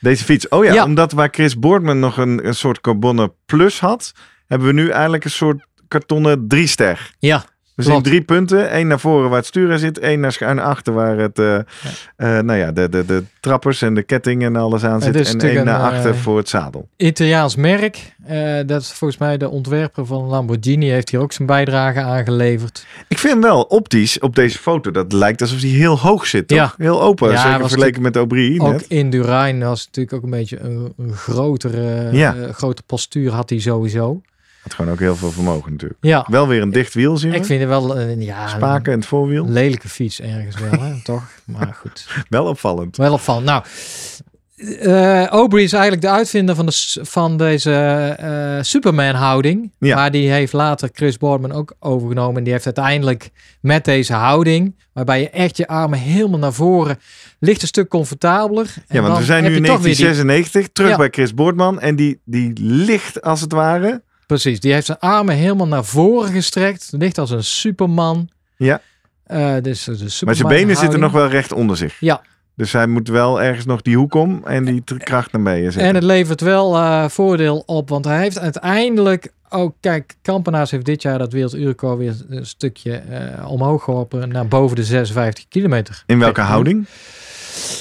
Deze 0.00 0.24
fiets. 0.24 0.48
Oh 0.48 0.64
ja, 0.64 0.72
Ja. 0.72 0.84
omdat 0.84 1.12
waar 1.12 1.28
Chris 1.30 1.58
Boardman 1.58 1.98
nog 1.98 2.16
een, 2.16 2.46
een 2.46 2.54
soort 2.54 2.80
carbonnen 2.80 3.32
plus 3.46 3.80
had, 3.80 4.12
hebben 4.46 4.66
we 4.68 4.74
nu 4.74 4.88
eigenlijk 4.90 5.24
een 5.24 5.30
soort 5.30 5.66
kartonnen 5.88 6.48
drie-ster. 6.48 7.10
Ja, 7.18 7.44
We 7.78 7.84
zien 7.84 8.02
drie 8.02 8.22
punten. 8.22 8.70
één 8.70 8.86
naar 8.86 9.00
voren 9.00 9.28
waar 9.28 9.38
het 9.38 9.46
stuur 9.46 9.72
aan 9.72 9.78
zit. 9.78 9.98
één 9.98 10.20
naar 10.20 10.32
schuin 10.32 10.58
achter 10.58 10.92
waar 10.92 11.18
het, 11.18 11.38
eh, 11.38 11.56
eh, 11.56 11.64
nou 12.16 12.52
ja, 12.58 12.72
de, 12.72 12.88
de, 12.88 13.04
de 13.04 13.24
trappers 13.40 13.82
en 13.82 13.94
de 13.94 14.02
ketting 14.02 14.42
en 14.42 14.56
alles 14.56 14.84
aan 14.84 15.00
zit. 15.02 15.32
En 15.34 15.40
één 15.40 15.64
naar 15.64 15.80
achter 15.80 16.10
eh, 16.10 16.16
voor 16.16 16.36
het 16.36 16.48
zadel. 16.48 16.88
Italiaans 16.96 17.56
merk. 17.56 18.16
Dat 18.66 18.80
is 18.80 18.92
volgens 18.92 19.20
mij 19.20 19.36
de 19.36 19.48
ontwerper 19.48 20.06
van 20.06 20.24
Lamborghini. 20.24 20.90
Heeft 20.90 21.10
hier 21.10 21.20
ook 21.20 21.32
zijn 21.32 21.48
bijdrage 21.48 22.00
aangeleverd. 22.00 22.86
Ik 23.08 23.18
vind 23.18 23.42
wel 23.42 23.62
optisch 23.62 24.18
op 24.18 24.34
deze 24.34 24.58
foto, 24.58 24.90
dat 24.90 25.12
lijkt 25.12 25.40
alsof 25.40 25.60
hij 25.60 25.70
heel 25.70 25.98
hoog 25.98 26.26
zit. 26.26 26.48
Toch? 26.48 26.58
Ja. 26.58 26.74
Heel 26.76 27.02
open, 27.02 27.30
Ja, 27.30 27.42
zeker 27.42 27.58
vergeleken 27.60 28.02
met 28.02 28.16
Aubry 28.16 28.60
Ook 28.60 28.72
net. 28.72 28.84
in 28.88 29.10
Durijn 29.10 29.58
was 29.60 29.86
natuurlijk 29.86 30.16
ook 30.16 30.22
een 30.22 30.30
beetje 30.38 30.58
een, 30.60 30.92
een 30.98 31.12
grotere, 31.12 32.08
Ja. 32.12 32.34
grote 32.52 32.82
postuur 32.86 33.32
had 33.32 33.50
hij 33.50 33.58
sowieso. 33.58 34.20
Had 34.68 34.76
gewoon 34.76 34.92
ook 34.92 34.98
heel 35.00 35.16
veel 35.16 35.30
vermogen 35.30 35.72
natuurlijk. 35.72 35.98
Ja, 36.04 36.26
Wel 36.30 36.48
weer 36.48 36.62
een 36.62 36.70
dicht 36.72 36.94
wiel 36.94 37.16
zien 37.16 37.30
we. 37.30 37.36
ik 37.36 37.44
vind 37.44 37.60
het 37.60 37.68
wel 37.68 37.98
een, 37.98 38.20
ja, 38.22 38.46
Spaken 38.48 38.92
in 38.92 38.98
het 38.98 39.08
voorwiel. 39.08 39.48
lelijke 39.48 39.88
fiets 39.88 40.20
ergens 40.20 40.56
wel, 40.58 40.80
hè, 40.80 40.94
toch? 41.04 41.22
Maar 41.44 41.76
goed. 41.80 42.06
Wel 42.28 42.44
opvallend. 42.46 42.96
Wel 42.96 43.12
opvallend. 43.12 43.46
Nou, 43.46 43.62
eh 44.80 45.26
Aubrey 45.26 45.62
is 45.62 45.72
eigenlijk 45.72 46.02
de 46.02 46.08
uitvinder 46.10 46.54
van, 46.54 46.66
de, 46.66 46.98
van 47.02 47.36
deze 47.36 47.72
eh, 48.18 48.62
Superman-houding. 48.62 49.72
Ja. 49.78 49.94
Maar 49.96 50.10
die 50.10 50.30
heeft 50.30 50.52
later 50.52 50.88
Chris 50.92 51.16
Boardman 51.16 51.52
ook 51.52 51.74
overgenomen. 51.80 52.36
En 52.36 52.42
die 52.44 52.52
heeft 52.52 52.64
uiteindelijk 52.64 53.30
met 53.60 53.84
deze 53.84 54.12
houding, 54.12 54.74
waarbij 54.92 55.20
je 55.20 55.30
echt 55.30 55.56
je 55.56 55.66
armen 55.66 55.98
helemaal 55.98 56.38
naar 56.38 56.52
voren, 56.52 56.98
ligt 57.38 57.62
een 57.62 57.68
stuk 57.68 57.88
comfortabeler. 57.88 58.74
En 58.88 58.96
Ja, 58.96 59.02
want 59.02 59.18
we 59.18 59.24
zijn 59.24 59.42
nu 59.44 59.48
in 59.48 59.54
je 59.62 59.68
toch 59.68 59.80
weer 59.82 59.94
die- 59.94 60.04
1996, 60.04 60.68
terug 60.72 60.90
Ja. 60.90 60.96
bij 60.96 61.08
Chris 61.10 61.34
Boordman. 61.34 61.80
En 61.80 61.96
die, 61.96 62.20
die 62.24 62.52
ligt 62.60 63.22
als 63.22 63.40
het 63.40 63.52
ware. 63.52 64.02
Precies, 64.28 64.60
die 64.60 64.72
heeft 64.72 64.86
zijn 64.86 64.98
armen 64.98 65.34
helemaal 65.34 65.66
naar 65.66 65.84
voren 65.84 66.32
gestrekt. 66.32 66.88
Ligt 66.90 67.18
als 67.18 67.30
een 67.30 67.44
superman. 67.44 68.28
Ja. 68.56 68.80
Eh, 69.24 69.54
dus, 69.62 69.84
de 69.84 70.24
Maar 70.24 70.34
zijn 70.34 70.48
benen 70.48 70.76
zitten 70.76 71.00
nog 71.00 71.12
wel 71.12 71.28
recht 71.28 71.52
onder 71.52 71.76
zich. 71.76 72.00
Ja. 72.00 72.22
Dus 72.54 72.72
hij 72.72 72.86
moet 72.86 73.08
wel 73.08 73.42
ergens 73.42 73.64
nog 73.64 73.82
die 73.82 73.96
hoek 73.96 74.14
om 74.14 74.40
en 74.44 74.64
die 74.64 74.82
kracht 74.98 75.32
naar 75.32 75.42
beneden 75.42 75.72
zetten. 75.72 75.88
En 75.88 75.94
het 75.94 76.04
levert 76.04 76.40
wel 76.40 76.76
eh, 76.76 77.08
voordeel 77.08 77.62
op, 77.66 77.88
want 77.88 78.04
hij 78.04 78.20
heeft 78.20 78.38
uiteindelijk 78.38 79.32
ook, 79.48 79.74
kijk, 79.80 80.16
Kampenaars 80.22 80.70
heeft 80.70 80.84
dit 80.84 81.02
jaar 81.02 81.18
dat 81.18 81.32
werelduurrecord 81.32 81.98
weer 81.98 82.14
een 82.28 82.46
stukje 82.46 82.92
eh, 82.92 83.50
omhoog 83.50 83.84
geholpen 83.84 84.28
naar 84.28 84.48
boven 84.48 84.76
de 84.76 84.84
56 84.84 85.48
kilometer. 85.48 86.02
in 86.06 86.18
welke 86.18 86.40
houding? 86.40 86.86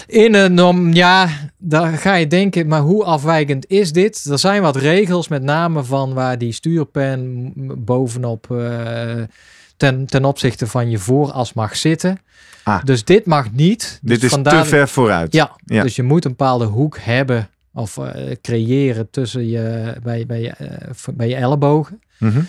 In 0.07 0.33
een, 0.33 0.93
ja, 0.93 1.29
daar 1.57 1.97
ga 1.97 2.13
je 2.15 2.27
denken, 2.27 2.67
maar 2.67 2.81
hoe 2.81 3.03
afwijkend 3.03 3.67
is 3.69 3.91
dit? 3.91 4.25
Er 4.31 4.39
zijn 4.39 4.61
wat 4.61 4.75
regels, 4.75 5.27
met 5.27 5.43
name 5.43 5.83
van 5.83 6.13
waar 6.13 6.37
die 6.37 6.51
stuurpen 6.51 7.51
bovenop 7.85 8.51
eh, 8.51 9.23
ten, 9.77 10.05
ten 10.05 10.25
opzichte 10.25 10.67
van 10.67 10.89
je 10.89 10.97
vooras 10.97 11.53
mag 11.53 11.75
zitten. 11.75 12.19
Ah. 12.63 12.83
Dus 12.83 13.03
dit 13.03 13.25
mag 13.25 13.51
niet. 13.51 13.99
Dit 14.01 14.15
Dus 14.15 14.23
is 14.23 14.29
vandaar- 14.29 14.63
te 14.63 14.69
ver 14.69 14.87
vooruit. 14.87 15.33
Ja, 15.33 15.51
Ja. 15.65 15.83
dus 15.83 15.95
je 15.95 16.03
moet 16.03 16.25
een 16.25 16.31
bepaalde 16.31 16.65
hoek 16.65 16.97
hebben 16.99 17.49
of 17.73 17.97
eh, 17.97 18.35
creëren 18.41 19.09
tussen 19.09 19.47
je, 19.49 19.93
bij, 20.03 20.25
bij, 20.25 20.41
je, 20.41 20.49
eh, 20.49 20.91
bij 21.13 21.27
je 21.27 21.35
ellebogen. 21.35 22.01
Mhm. 22.19 22.41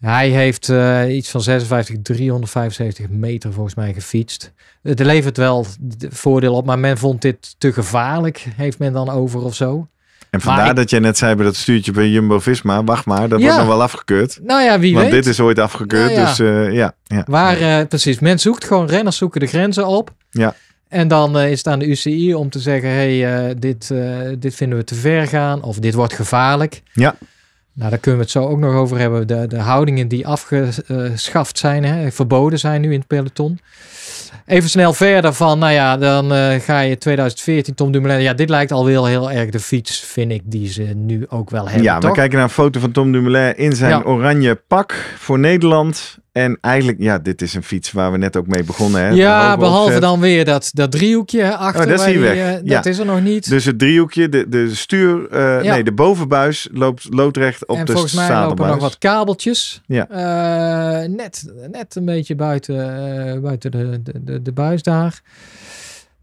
Hij 0.00 0.28
heeft 0.28 0.68
eh, 0.68 1.16
iets 1.16 1.30
van 1.30 1.40
56, 1.40 1.96
375 2.02 3.08
meter 3.08 3.52
volgens 3.52 3.74
mij 3.74 3.92
gefietst. 3.92 4.52
Het 4.82 4.98
levert 5.00 5.36
wel 5.36 5.66
voordeel 6.08 6.54
op, 6.54 6.66
maar 6.66 6.78
men 6.78 6.98
vond 6.98 7.22
dit 7.22 7.54
te 7.58 7.72
gevaarlijk, 7.72 8.46
heeft 8.56 8.78
men 8.78 8.92
dan 8.92 9.08
over 9.10 9.40
of 9.42 9.54
zo. 9.54 9.88
En 10.30 10.40
vandaar 10.40 10.60
Maar 10.60 10.70
ik- 10.70 10.76
dat 10.76 10.90
jij 10.90 10.98
net 11.00 11.18
zei 11.18 11.34
bij 11.34 11.44
dat 11.44 11.56
stuurtje 11.56 11.92
bij 11.92 12.08
Jumbo-Visma. 12.08 12.84
Wacht 12.84 13.04
maar, 13.04 13.28
dat 13.28 13.38
Ja. 13.40 13.44
wordt 13.44 13.58
nog 13.58 13.68
wel 13.68 13.82
afgekeurd. 13.82 14.38
Nou 14.42 14.62
ja, 14.62 14.78
wie 14.78 14.94
Want 14.94 15.04
weet. 15.04 15.14
dit 15.14 15.26
is 15.26 15.40
ooit 15.40 15.58
afgekeurd, 15.58 16.10
Nou 16.14 16.20
ja. 16.20 16.26
dus 16.28 16.38
eh, 16.38 16.72
ja. 16.72 16.94
ja. 17.04 17.24
Waar, 17.26 17.60
eh, 17.60 17.86
precies, 17.86 18.18
men 18.18 18.38
zoekt 18.38 18.64
gewoon, 18.64 18.86
renners 18.86 19.16
zoeken 19.16 19.40
de 19.40 19.46
grenzen 19.46 19.86
op. 19.86 20.10
Ja. 20.30 20.54
En 20.88 21.08
dan 21.08 21.38
is 21.38 21.58
het 21.58 21.66
aan 21.66 21.78
de 21.78 21.86
UCI 21.86 22.34
om 22.34 22.50
te 22.50 22.58
zeggen, 22.58 22.90
hey, 22.90 23.54
dit, 23.58 23.92
dit 24.38 24.54
vinden 24.54 24.78
we 24.78 24.84
te 24.84 24.94
ver 24.94 25.26
gaan 25.26 25.62
of 25.62 25.78
dit 25.78 25.94
wordt 25.94 26.12
gevaarlijk. 26.12 26.82
Ja. 26.92 27.14
Nou, 27.80 27.92
daar 27.92 28.00
kunnen 28.00 28.20
we 28.20 28.26
het 28.26 28.34
zo 28.34 28.46
ook 28.46 28.58
nog 28.58 28.74
over 28.74 28.98
hebben. 28.98 29.26
De, 29.26 29.46
de 29.46 29.58
houdingen 29.58 30.08
die 30.08 30.26
afgeschaft 30.26 31.58
zijn, 31.58 31.84
hè, 31.84 32.10
verboden 32.10 32.58
zijn 32.58 32.80
nu 32.80 32.92
in 32.92 32.98
het 32.98 33.06
peloton. 33.06 33.58
Even 34.46 34.70
snel 34.70 34.92
verder 34.92 35.32
van, 35.32 35.58
nou 35.58 35.72
ja, 35.72 35.96
dan 35.96 36.32
eh, 36.32 36.60
ga 36.60 36.80
je 36.80 36.98
2014 36.98 37.74
Tom 37.74 37.92
Dumoulin. 37.92 38.22
Ja, 38.22 38.32
dit 38.34 38.48
lijkt 38.48 38.72
alweer 38.72 39.06
heel 39.06 39.30
erg 39.30 39.50
de 39.50 39.60
fiets, 39.60 40.00
vind 40.00 40.32
ik, 40.32 40.42
die 40.44 40.68
ze 40.68 40.82
nu 40.82 41.26
ook 41.28 41.50
wel 41.50 41.64
hebben, 41.64 41.82
Ja, 41.82 41.98
we 41.98 42.12
kijken 42.12 42.34
naar 42.34 42.44
een 42.46 42.50
foto 42.54 42.80
van 42.80 42.92
Tom 42.92 43.12
Dumoulin 43.12 43.56
in 43.56 43.72
zijn 43.72 43.90
Ja. 43.90 44.02
oranje 44.04 44.54
pak 44.54 44.92
voor 45.18 45.38
Nederland. 45.38 46.18
En 46.32 46.58
eigenlijk, 46.60 46.98
ja, 47.00 47.18
dit 47.18 47.42
is 47.42 47.54
een 47.54 47.62
fiets 47.62 47.92
waar 47.92 48.12
we 48.12 48.18
net 48.18 48.36
ook 48.36 48.46
mee 48.46 48.64
begonnen. 48.64 49.00
Hè? 49.00 49.08
Ja, 49.08 49.56
behalve 49.56 50.00
dan 50.00 50.20
weer 50.20 50.44
dat, 50.44 50.70
dat 50.72 50.90
driehoekje 50.92 51.56
achter. 51.56 51.80
Oh, 51.82 51.88
dat 51.88 51.98
is 52.00 52.04
hier 52.04 52.14
die, 52.14 52.22
weg. 52.22 52.36
eh, 52.36 52.52
Ja. 52.64 52.74
Dat 52.76 52.86
is 52.86 52.98
er 52.98 53.04
nog 53.06 53.20
niet. 53.22 53.48
Dus 53.48 53.64
het 53.64 53.78
driehoekje, 53.78 54.28
de, 54.28 54.48
de 54.48 54.74
stuur, 54.74 55.28
eh, 55.30 55.62
Ja. 55.64 55.72
nee, 55.74 55.84
de 55.84 55.92
bovenbuis 55.92 56.68
loopt 56.72 57.06
loodrecht 57.10 57.66
op 57.66 57.76
en 57.76 57.84
de 57.84 57.92
volgens 57.92 58.12
mij 58.12 58.22
lopen 58.22 58.36
er 58.40 58.42
zadelbuis. 58.42 58.70
nog 58.72 58.80
wat 58.80 58.98
kabeltjes. 58.98 59.80
Ja. 59.86 60.08
Eh, 60.08 61.08
net, 61.08 61.52
net 61.70 61.94
een 61.96 62.04
beetje 62.04 62.34
buiten, 62.34 62.76
buiten 63.42 63.70
de, 63.70 64.02
de, 64.02 64.24
de, 64.24 64.42
de 64.42 64.52
buis 64.52 64.82
daar. 64.82 65.20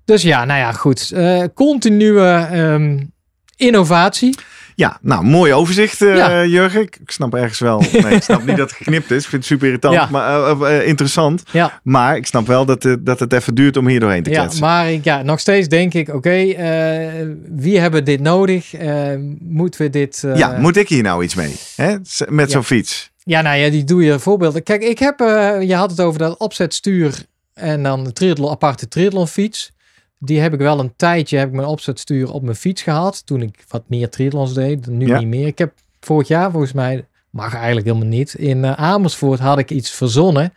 Dus 0.05 0.21
ja, 0.21 0.45
nou 0.45 0.59
ja, 0.59 0.71
goed. 0.71 1.13
Continue 1.53 2.19
ehm, 2.21 2.99
innovatie. 3.55 4.35
Ja, 4.77 4.97
nou, 5.01 5.23
mooi 5.23 5.53
overzicht, 5.53 6.01
eh, 6.01 6.15
Ja. 6.15 6.45
Jurgen. 6.45 6.81
Ik, 6.81 6.99
snap 7.05 7.33
ergens 7.35 7.59
wel. 7.59 7.79
Nee, 7.91 8.15
ik 8.15 8.23
snap 8.23 8.45
niet 8.45 8.57
dat 8.57 8.69
het 8.69 8.77
geknipt 8.77 9.11
is. 9.11 9.23
Ik 9.23 9.29
vind 9.29 9.41
het 9.41 9.45
super 9.51 9.65
irritant, 9.67 9.93
Ja. 9.93 10.07
maar 10.11 10.43
eh, 10.61 10.77
eh, 10.79 10.87
interessant. 10.87 11.43
Ja, 11.51 11.79
Maar 11.83 12.15
ik 12.15 12.25
snap 12.25 12.47
wel 12.47 12.65
dat, 12.65 12.97
dat 12.99 13.19
het 13.19 13.33
even 13.33 13.55
duurt 13.55 13.77
om 13.77 13.87
hier 13.87 13.99
doorheen 13.99 14.23
te 14.23 14.29
ja 14.29 14.39
kletsen. 14.39 14.61
maar 14.61 14.91
ik, 14.91 15.03
ja, 15.03 15.21
nog 15.21 15.39
steeds 15.39 15.67
denk 15.67 15.93
ik, 15.93 16.13
oké, 16.13 16.31
wie 17.49 17.79
hebben 17.79 18.03
dit 18.05 18.19
nodig? 18.21 18.73
Moeten 19.39 19.81
we 19.81 19.89
dit... 19.89 20.23
ja, 20.35 20.57
moet 20.59 20.77
ik 20.77 20.89
hier 20.89 21.03
nou 21.03 21.23
iets 21.23 21.35
mee? 21.35 21.55
Hè? 21.75 21.95
Met 22.27 22.45
Ja. 22.47 22.53
zo'n 22.53 22.63
fiets. 22.63 23.11
Ja, 23.23 23.41
nou 23.41 23.57
ja, 23.57 23.69
die 23.69 23.83
doe 23.83 24.03
je 24.03 24.19
voorbeelden. 24.19 24.63
Kijk, 24.63 24.83
ik 24.83 24.99
heb, 24.99 25.19
je 25.61 25.75
had 25.75 25.89
het 25.89 26.01
over 26.01 26.19
dat 26.19 26.37
opzetstuur 26.37 27.25
en 27.53 27.83
dan 27.83 28.05
een 28.05 28.13
triathlon, 28.13 28.51
aparte 28.51 28.87
triathlonfiets. 28.87 29.71
Die 30.19 30.39
heb 30.39 30.53
ik 30.53 30.59
wel 30.59 30.79
een 30.79 30.93
tijdje, 30.95 31.37
heb 31.37 31.47
ik 31.47 31.53
mijn 31.55 31.67
opzetstuur 31.67 32.31
op 32.31 32.41
mijn 32.43 32.55
fiets 32.55 32.81
gehad. 32.81 33.25
Toen 33.25 33.41
ik 33.41 33.65
wat 33.67 33.83
meer 33.87 34.09
triathlons 34.09 34.53
deed, 34.53 34.87
nu 34.87 35.07
Ja. 35.07 35.17
niet 35.19 35.27
meer. 35.27 35.47
Ik 35.47 35.57
heb 35.57 35.73
vorig 35.99 36.27
jaar 36.27 36.51
volgens 36.51 36.73
mij, 36.73 37.05
mag 37.29 37.53
eigenlijk 37.55 37.85
helemaal 37.87 38.07
niet. 38.07 38.33
In 38.33 38.65
eh, 38.65 38.71
Amersfoort 38.71 39.39
had 39.39 39.57
ik 39.57 39.71
iets 39.71 39.91
verzonnen. 39.91 40.53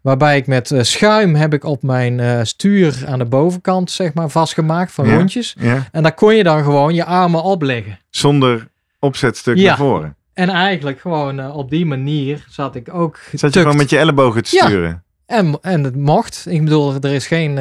Waarbij 0.00 0.36
ik 0.36 0.46
met 0.46 0.70
eh, 0.70 0.82
schuim 0.82 1.34
heb 1.34 1.54
ik 1.54 1.64
op 1.64 1.82
mijn 1.82 2.20
eh, 2.20 2.40
stuur 2.42 3.02
aan 3.06 3.18
de 3.18 3.24
bovenkant 3.24 3.90
zeg 3.90 4.14
maar 4.14 4.28
vastgemaakt 4.28 4.92
van 4.92 5.06
Ja. 5.08 5.16
rondjes. 5.16 5.54
Ja? 5.58 5.88
En 5.92 6.02
daar 6.02 6.14
kon 6.14 6.34
je 6.34 6.42
dan 6.42 6.62
gewoon 6.64 6.94
je 6.94 7.04
armen 7.04 7.42
opleggen. 7.42 7.98
Zonder 8.10 8.68
opzetstuk 8.98 9.56
Ja. 9.56 9.66
naar 9.68 9.76
voren. 9.76 10.14
En 10.34 10.48
eigenlijk 10.48 11.00
gewoon 11.00 11.52
op 11.52 11.70
die 11.70 11.86
manier 11.86 12.44
zat 12.48 12.74
ik 12.74 12.94
ook 12.94 13.18
Zat 13.32 13.54
je 13.54 13.60
gewoon 13.60 13.76
met 13.76 13.90
je 13.90 13.98
ellebogen 13.98 14.42
te 14.42 14.48
sturen? 14.48 15.02
En, 15.26 15.58
en 15.62 15.84
het 15.84 15.96
mocht. 15.96 16.44
Ik 16.48 16.64
bedoel, 16.64 16.94
er 17.00 17.12
is 17.12 17.26
geen... 17.26 17.58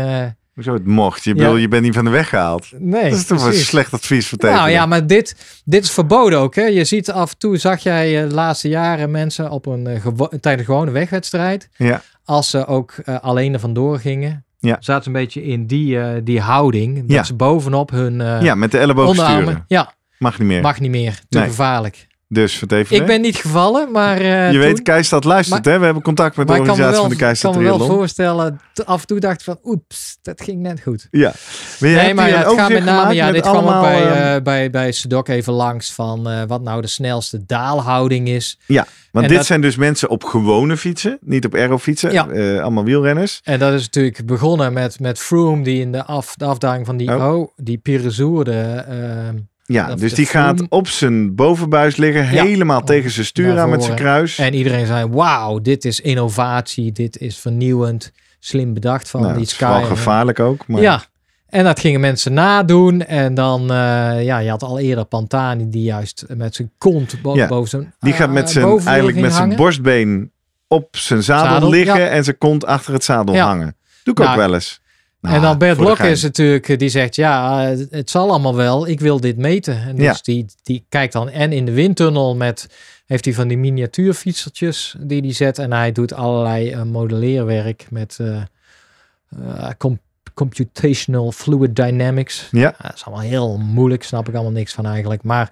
eh, 0.59 0.65
Hoezo 0.65 0.73
het 0.73 0.85
mocht? 0.85 1.23
Je, 1.23 1.29
Ja. 1.29 1.35
bedoel, 1.35 1.55
je 1.55 1.67
bent 1.67 1.83
niet 1.83 1.93
van 1.95 2.03
de 2.05 2.09
weg 2.11 2.29
gehaald. 2.29 2.67
nee, 2.77 3.09
dat 3.09 3.19
is 3.19 3.25
toch 3.25 3.45
een 3.45 3.53
slecht 3.53 3.93
advies 3.93 4.27
voor 4.27 4.37
Nou 4.41 4.55
tegen. 4.55 4.71
ja, 4.71 4.85
maar 4.85 5.07
dit, 5.07 5.35
dit 5.65 5.83
is 5.83 5.91
verboden 5.91 6.39
ook. 6.39 6.55
Hè? 6.55 6.63
Je 6.65 6.83
ziet 6.83 7.11
af 7.11 7.31
en 7.31 7.37
toe, 7.37 7.57
zag 7.57 7.79
jij 7.83 8.23
eh, 8.23 8.29
de 8.29 8.35
laatste 8.35 8.67
jaren 8.67 9.11
mensen 9.11 9.49
op 9.51 9.65
een 9.65 10.01
gewo- 10.01 10.27
tijdens 10.27 10.67
een 10.67 10.73
gewone 10.73 10.91
wegwedstrijd. 10.91 11.69
Ja. 11.77 12.01
Als 12.25 12.49
ze 12.49 12.65
ook 12.65 12.91
eh, 13.05 13.19
alleen 13.19 13.53
er 13.53 13.59
vandoor 13.59 13.99
gingen. 13.99 14.43
Ja. 14.59 14.77
Zaten 14.79 15.03
ze 15.03 15.09
een 15.09 15.15
beetje 15.15 15.43
in 15.43 15.67
die, 15.67 15.99
eh, 15.99 16.21
die 16.23 16.39
houding. 16.39 16.99
Dat 16.99 17.11
Ja. 17.11 17.23
ze 17.23 17.33
bovenop 17.33 17.89
hun 17.91 18.21
eh 18.21 18.41
ja, 18.41 18.55
met 18.55 18.71
de 18.71 18.77
elleboog 18.77 19.07
onderarmen. 19.09 19.43
sturen. 19.43 19.63
Ja, 19.67 19.93
Mag 20.17 20.39
niet 20.39 20.47
meer. 20.47 20.61
mag 20.61 20.79
niet 20.79 20.91
meer. 20.91 21.19
Te 21.29 21.37
Nee. 21.37 21.47
gevaarlijk. 21.47 22.07
Dus 22.31 22.63
even. 22.67 22.95
Ik 22.95 23.05
ben 23.05 23.21
niet 23.21 23.35
gevallen, 23.35 23.91
maar 23.91 24.17
eh, 24.17 24.45
je 24.45 24.51
toen- 24.51 24.59
weet, 24.59 24.81
Keistad 24.81 25.23
luistert, 25.23 25.65
hè? 25.65 25.79
We 25.79 25.85
hebben 25.85 26.03
contact 26.03 26.35
met 26.37 26.47
de 26.47 26.53
maar 26.53 26.61
ik 26.61 26.69
organisatie 26.69 26.93
wel, 26.99 27.09
van 27.09 27.17
de 27.17 27.23
Keistad 27.25 27.53
kan 27.53 27.61
me 27.63 27.67
wel 27.77 27.87
voorstellen, 27.87 28.59
af 28.85 29.01
en 29.01 29.07
toe 29.07 29.19
dacht 29.19 29.39
ik 29.39 29.43
van, 29.43 29.59
oeps, 29.63 30.17
dat 30.21 30.41
ging 30.41 30.61
net 30.61 30.81
goed. 30.81 31.07
Ja. 31.11 31.33
Maar 31.79 31.89
Nee, 31.89 32.13
maar 32.13 32.29
ja, 32.29 32.37
het 32.37 32.59
gaat 32.59 32.69
met 32.69 32.83
name, 32.83 33.13
ja, 33.13 33.25
met 33.25 33.33
dit 33.33 33.43
kwam 33.43 33.55
ook 33.55 33.61
allemaal, 33.61 33.81
bij, 33.81 34.05
ehm, 34.05 34.35
eh, 34.35 34.41
bij, 34.43 34.69
bij 34.69 34.91
Sedok 34.91 35.27
even 35.27 35.53
langs 35.53 35.91
van 35.93 36.29
eh, 36.29 36.41
wat 36.47 36.61
nou 36.61 36.81
de 36.81 36.87
snelste 36.87 37.45
daalhouding 37.45 38.27
is. 38.29 38.59
Want 38.67 39.25
en 39.25 39.27
dit 39.31 39.37
dat- 39.37 39.45
zijn 39.45 39.61
dus 39.61 39.75
mensen 39.75 40.09
op 40.09 40.23
gewone 40.23 40.77
fietsen, 40.77 41.17
niet 41.21 41.45
op 41.45 41.55
aerofietsen. 41.55 42.11
Ja. 42.11 42.23
Allemaal 42.61 42.83
wielrenners. 42.83 43.39
En 43.43 43.59
dat 43.59 43.73
is 43.73 43.83
natuurlijk 43.83 44.25
begonnen 44.25 44.73
met, 44.73 44.99
met 44.99 45.19
Froome, 45.19 45.63
die 45.63 45.81
in 45.81 45.91
de, 45.91 46.05
af, 46.05 46.35
de 46.35 46.45
afdaling 46.45 46.85
van 46.85 46.97
die, 46.97 47.15
Oh. 47.15 47.33
oh. 47.39 47.49
die 47.55 47.77
Pirazourde, 47.77 48.85
ehm, 48.87 49.35
Ja, 49.73 49.95
dus 49.95 50.13
die 50.13 50.25
gaat 50.25 50.65
op 50.69 50.87
zijn 50.87 51.35
bovenbuis 51.35 51.95
liggen, 51.95 52.31
Ja. 52.33 52.43
helemaal 52.43 52.83
tegen 52.83 53.11
zijn 53.11 53.25
stuur 53.25 53.59
aan 53.59 53.69
met 53.69 53.83
zijn 53.83 53.95
kruis. 53.95 54.37
en 54.37 54.53
iedereen 54.53 54.85
zei, 54.85 55.07
wauw, 55.07 55.59
dit 55.59 55.85
is 55.85 55.99
innovatie, 55.99 56.91
dit 56.91 57.17
is 57.17 57.37
vernieuwend, 57.37 58.11
slim 58.39 58.73
bedacht 58.73 59.09
van 59.09 59.21
nou, 59.21 59.33
die 59.33 59.41
het 59.41 59.51
is 59.51 59.57
vooral 59.57 59.79
Sky. 59.79 59.87
gevaarlijk 59.87 60.39
ook. 60.39 60.67
Maar 60.67 60.81
Ja, 60.81 61.03
en 61.47 61.63
dat 61.63 61.79
gingen 61.79 61.99
mensen 61.99 62.33
nadoen. 62.33 63.05
En 63.05 63.33
dan, 63.33 63.61
eh, 63.61 64.23
ja, 64.23 64.37
je 64.37 64.49
had 64.49 64.63
al 64.63 64.79
eerder 64.79 65.05
Pantani 65.05 65.69
die 65.69 65.83
juist 65.83 66.25
met 66.27 66.55
zijn 66.55 66.71
kont 66.77 67.15
Ja, 67.33 67.47
boven 67.47 67.69
zijn 67.69 67.93
Die 67.99 68.13
gaat 68.13 68.27
eh, 68.27 68.33
met 68.33 68.49
zijn, 68.49 68.65
bovenwiel 68.65 68.87
eigenlijk 68.91 69.19
met 69.19 69.33
zijn 69.33 69.55
borstbeen 69.55 70.31
op 70.67 70.97
zijn 70.97 71.23
zadel, 71.23 71.51
Zadel, 71.53 71.69
liggen 71.69 71.99
ja. 71.99 72.07
en 72.07 72.23
zijn 72.23 72.37
kont 72.37 72.65
achter 72.65 72.93
het 72.93 73.03
zadel 73.03 73.37
hangen. 73.37 73.75
Doe 74.03 74.13
ik 74.13 74.19
Nou, 74.19 74.29
ook 74.31 74.35
wel 74.37 74.53
eens. 74.53 74.81
Nou, 75.21 75.35
en 75.35 75.41
dan 75.41 75.57
Bert 75.57 75.79
gein. 75.97 76.11
is 76.11 76.21
natuurlijk, 76.23 76.69
eh, 76.69 76.77
die 76.77 76.89
zegt 76.89 77.15
ja, 77.15 77.59
het 77.89 78.09
zal 78.09 78.29
allemaal 78.29 78.55
wel, 78.55 78.87
ik 78.87 78.99
wil 78.99 79.19
dit 79.19 79.37
meten. 79.37 79.81
En 79.81 79.95
dus 79.95 80.05
Ja. 80.05 80.17
die, 80.21 80.45
die 80.63 80.85
kijkt 80.89 81.13
dan 81.13 81.29
en 81.29 81.51
in 81.51 81.65
de 81.65 81.71
windtunnel 81.71 82.35
met, 82.35 82.69
heeft 83.05 83.25
hij 83.25 83.33
van 83.33 83.47
die 83.47 83.57
miniatuurfietsertjes 83.57 84.95
die 84.99 85.21
hij 85.21 85.33
zet. 85.33 85.57
En 85.57 85.73
hij 85.73 85.91
doet 85.91 86.13
allerlei 86.13 86.71
eh, 86.71 86.83
modelleerwerk 86.83 87.87
met 87.89 88.17
eh, 88.21 89.69
com- 89.77 89.99
computational 90.33 91.31
fluid 91.31 91.75
dynamics. 91.75 92.47
Ja, 92.51 92.59
Ja, 92.61 92.75
dat 92.81 92.95
is 92.95 93.05
allemaal 93.05 93.25
heel 93.25 93.57
moeilijk, 93.57 94.03
snap 94.03 94.27
ik 94.27 94.33
allemaal 94.33 94.51
niks 94.51 94.73
van 94.73 94.85
eigenlijk. 94.85 95.23
Maar 95.23 95.51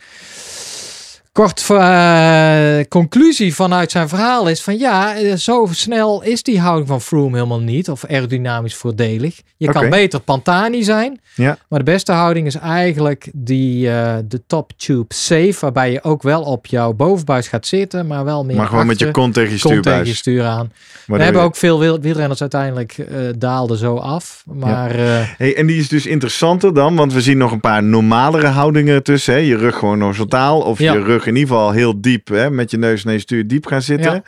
kort 1.37 1.65
eh, 1.69 2.79
conclusie 2.89 3.55
vanuit 3.55 3.91
zijn 3.91 4.09
verhaal 4.09 4.47
is 4.49 4.61
van 4.63 4.77
ja, 4.77 5.15
eh, 5.15 5.33
zo 5.35 5.67
snel 5.71 6.23
is 6.23 6.43
die 6.43 6.59
houding 6.59 6.87
van 6.87 7.01
Froome 7.01 7.35
helemaal 7.35 7.59
niet. 7.59 7.89
Of 7.89 8.05
aerodynamisch 8.05 8.75
voordelig. 8.75 9.41
Je 9.57 9.67
kan 9.71 9.89
beter 9.89 10.19
Pantani 10.19 10.83
zijn. 10.83 11.19
Ja. 11.35 11.57
Maar 11.69 11.79
de 11.79 11.85
beste 11.85 12.11
houding 12.11 12.47
is 12.47 12.55
eigenlijk 12.55 13.29
die, 13.33 13.89
eh, 13.91 14.15
de 14.27 14.41
top 14.47 14.71
tube 14.77 15.13
safe. 15.13 15.55
Waarbij 15.59 15.91
je 15.91 16.03
ook 16.03 16.21
wel 16.23 16.41
op 16.41 16.65
jouw 16.65 16.93
bovenbuis 16.93 17.47
gaat 17.47 17.67
zitten. 17.67 18.07
Maar 18.07 18.25
wel 18.25 18.45
meer 18.45 18.55
maar 18.55 18.67
gewoon 18.67 18.87
met 18.87 18.99
je 18.99 19.11
kont 19.11 19.33
tegen 19.33 19.53
je 19.75 19.79
tegen 19.79 20.15
stuur 20.15 20.43
aan. 20.45 20.71
We 21.05 21.17
hebben 21.23 21.41
je- 21.41 21.47
ook 21.47 21.55
veel 21.55 21.79
wiel- 21.79 21.99
wielrenners 21.99 22.41
uiteindelijk 22.41 22.97
eh, 22.97 23.05
daalden 23.37 23.77
zo 23.77 23.95
af. 23.95 24.43
Maar 24.53 24.91
Hey, 25.37 25.55
en 25.55 25.65
die 25.67 25.77
is 25.79 25.87
dus 25.87 26.05
interessanter 26.05 26.73
dan, 26.73 26.95
want 26.95 27.13
we 27.13 27.21
zien 27.21 27.37
nog 27.37 27.51
een 27.51 27.59
paar 27.59 27.83
normalere 27.83 28.47
houdingen 28.47 29.03
tussen. 29.03 29.33
Hè? 29.33 29.39
Je 29.39 29.57
rug 29.57 29.77
gewoon 29.77 30.01
horizontaal 30.01 30.61
of 30.61 30.79
Ja. 30.79 30.93
je 30.93 31.03
rug 31.03 31.26
in 31.27 31.35
ieder 31.35 31.49
geval 31.55 31.71
heel 31.71 32.01
diep, 32.01 32.27
hè? 32.27 32.49
met 32.51 32.71
je 32.71 32.77
neus 32.77 33.03
naar 33.03 33.13
je 33.13 33.19
stuur 33.19 33.47
diep 33.47 33.65
gaan 33.65 33.81
zitten. 33.81 34.23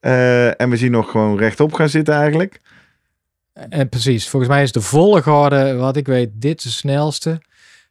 Eh, 0.00 0.60
en 0.60 0.70
we 0.70 0.76
zien 0.76 0.90
nog 0.90 1.10
gewoon 1.10 1.38
rechtop 1.38 1.72
gaan 1.72 1.88
zitten 1.88 2.14
eigenlijk. 2.14 2.60
En 3.52 3.70
Eh, 3.70 3.88
precies, 3.90 4.28
volgens 4.28 4.52
mij 4.52 4.62
is 4.62 4.72
de 4.72 4.80
volgorde, 4.80 5.74
wat 5.74 5.96
ik 5.96 6.06
weet, 6.06 6.28
dit 6.34 6.62
de 6.62 6.68
snelste. 6.68 7.40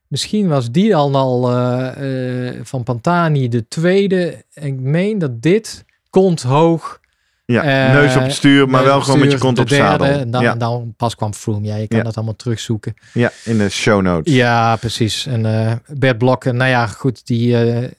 Misschien 0.07 0.47
was 0.47 0.71
die 0.71 0.95
al, 0.95 1.15
al 1.15 1.51
eh, 1.51 2.47
eh, 2.47 2.55
van 2.63 2.83
Pantani 2.83 3.47
de 3.47 3.67
tweede. 3.67 4.43
Ik 4.53 4.79
meen 4.79 5.17
dat 5.19 5.41
dit 5.41 5.85
kont 6.09 6.41
hoog. 6.41 6.99
Ja, 7.45 7.63
Eh, 7.87 7.93
neus 7.93 8.15
op 8.15 8.21
het 8.21 8.33
stuur, 8.33 8.69
maar 8.69 8.83
wel 8.83 9.01
gewoon 9.01 9.19
met 9.19 9.31
je 9.31 9.37
kont 9.37 9.55
de 9.55 9.61
op 9.61 9.67
het 9.69 9.77
zadel. 9.77 10.05
derde, 10.05 10.21
En 10.21 10.31
dan, 10.31 10.41
ja. 10.43 10.55
dan 10.55 10.93
pas 10.97 11.15
kwam 11.15 11.33
Froome. 11.33 11.65
Ja, 11.67 11.75
je 11.75 11.87
kan 11.87 11.97
Ja. 11.97 12.03
dat 12.03 12.15
allemaal 12.15 12.35
terugzoeken. 12.35 12.93
ja, 13.13 13.31
in 13.43 13.57
de 13.57 13.69
show 13.69 14.01
notes. 14.01 14.33
Ja, 14.33 14.75
precies. 14.75 15.25
En 15.25 15.45
eh 15.45 15.73
Bert 15.87 16.17
Blokken, 16.17 16.55
nou 16.55 16.69
ja, 16.69 16.87
goed, 16.87 17.27
die, 17.27 17.57
eh, 17.57 17.89